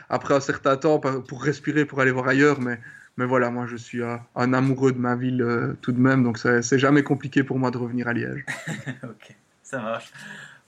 après 0.10 0.34
un 0.34 0.40
certain 0.40 0.78
temps 0.78 1.00
pour 1.00 1.44
respirer, 1.44 1.86
pour 1.86 2.02
aller 2.02 2.12
voir 2.12 2.28
ailleurs, 2.28 2.60
mais 2.60 2.80
mais 3.20 3.26
voilà, 3.26 3.50
moi 3.50 3.66
je 3.68 3.76
suis 3.76 4.02
un 4.02 4.54
amoureux 4.54 4.94
de 4.94 4.98
ma 4.98 5.18
ville 5.18 5.42
euh, 5.42 5.74
tout 5.82 5.92
de 5.92 6.00
même, 6.00 6.24
donc 6.24 6.38
c'est 6.38 6.80
jamais 6.80 7.04
compliqué 7.04 7.44
pour 7.44 7.60
moi 7.60 7.70
de 7.70 7.78
revenir 7.78 8.08
à 8.08 8.14
Liège. 8.14 8.46
ok, 9.04 9.36
ça 9.62 9.82
marche. 9.82 10.14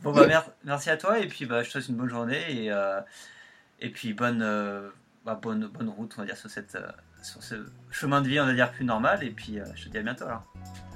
Bon, 0.02 0.12
bah, 0.12 0.28
merci 0.66 0.90
à 0.90 0.98
toi, 0.98 1.20
et 1.20 1.28
puis 1.28 1.46
bah, 1.46 1.64
je 1.64 1.68
te 1.68 1.72
souhaite 1.72 1.88
une 1.88 1.96
bonne 1.96 2.10
journée, 2.10 2.42
et, 2.50 2.70
euh, 2.70 3.00
et 3.80 3.90
puis 3.90 4.14
bonne, 4.14 4.42
euh, 4.44 4.90
bah, 5.26 5.40
bonne, 5.42 5.68
bonne 5.68 5.90
route, 5.90 6.14
on 6.18 6.22
va 6.22 6.28
dire, 6.28 6.38
sur, 6.38 6.50
cette, 6.50 6.78
sur 7.22 7.44
ce 7.44 7.56
chemin 7.90 8.22
de 8.22 8.28
vie, 8.28 8.40
on 8.40 8.46
va 8.46 8.54
dire, 8.54 8.72
plus 8.72 8.86
normal, 8.86 9.24
et 9.24 9.32
puis 9.32 9.60
je 9.76 9.86
te 9.86 9.90
dis 9.90 9.98
à 9.98 10.04
bientôt 10.04 10.26
alors. 10.26 10.44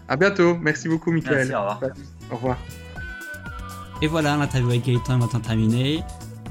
À 0.08 0.18
bientôt, 0.18 0.56
merci 0.58 0.88
beaucoup, 0.88 1.12
Michael. 1.12 1.48
Merci, 1.48 1.54
au 1.56 1.60
revoir. 1.60 1.82
Au 2.32 2.36
revoir. 2.36 2.58
Et 4.02 4.08
voilà, 4.08 4.38
l'interview 4.38 4.70
avec 4.70 4.86
Gaëtan 4.86 5.16
est 5.16 5.18
maintenant 5.18 5.40
terminée. 5.40 6.04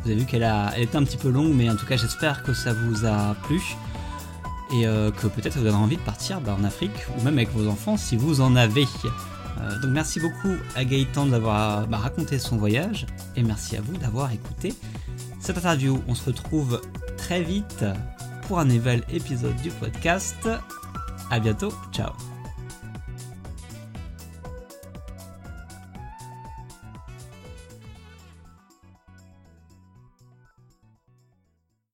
Vous 0.03 0.11
avez 0.11 0.21
vu 0.21 0.27
qu'elle 0.27 0.45
a... 0.45 0.73
Elle 0.77 0.85
était 0.85 0.97
un 0.97 1.05
petit 1.05 1.17
peu 1.17 1.31
longue, 1.31 1.53
mais 1.55 1.71
en 1.71 1.77
tout 1.77 1.87
cas, 1.87 1.97
j'espère 1.97 2.43
que 2.43 2.53
ça 2.53 2.73
vous 2.73 3.07
a 3.07 3.35
plu 3.47 3.61
et 4.73 4.87
euh, 4.87 5.11
que 5.11 5.27
peut-être 5.27 5.59
vous 5.59 5.67
avez 5.67 5.77
envie 5.77 5.97
de 5.97 6.03
partir 6.03 6.41
bah, 6.41 6.57
en 6.59 6.65
Afrique 6.65 7.07
ou 7.17 7.23
même 7.23 7.39
avec 7.39 7.51
vos 7.51 7.69
enfants 7.69 7.97
si 7.97 8.17
vous 8.17 8.41
en 8.41 8.57
avez. 8.57 8.87
Euh, 9.61 9.79
donc 9.81 9.91
merci 9.91 10.21
beaucoup 10.21 10.55
à 10.75 10.85
Gaëtan 10.85 11.27
d'avoir 11.27 11.87
bah, 11.87 11.99
raconté 11.99 12.39
son 12.39 12.57
voyage 12.57 13.07
et 13.37 13.43
merci 13.43 13.77
à 13.77 13.81
vous 13.81 13.97
d'avoir 13.97 14.33
écouté 14.33 14.75
cette 15.45 15.59
interview. 15.59 16.01
On 16.09 16.15
se 16.15 16.27
retrouve 16.27 16.81
très 17.17 17.43
vite 17.43 17.85
pour 18.49 18.59
un 18.59 18.65
nouvel 18.65 19.03
épisode 19.13 19.57
du 19.57 19.71
podcast. 19.71 20.49
A 21.31 21.41
bientôt, 21.41 21.73
ciao 21.93 22.34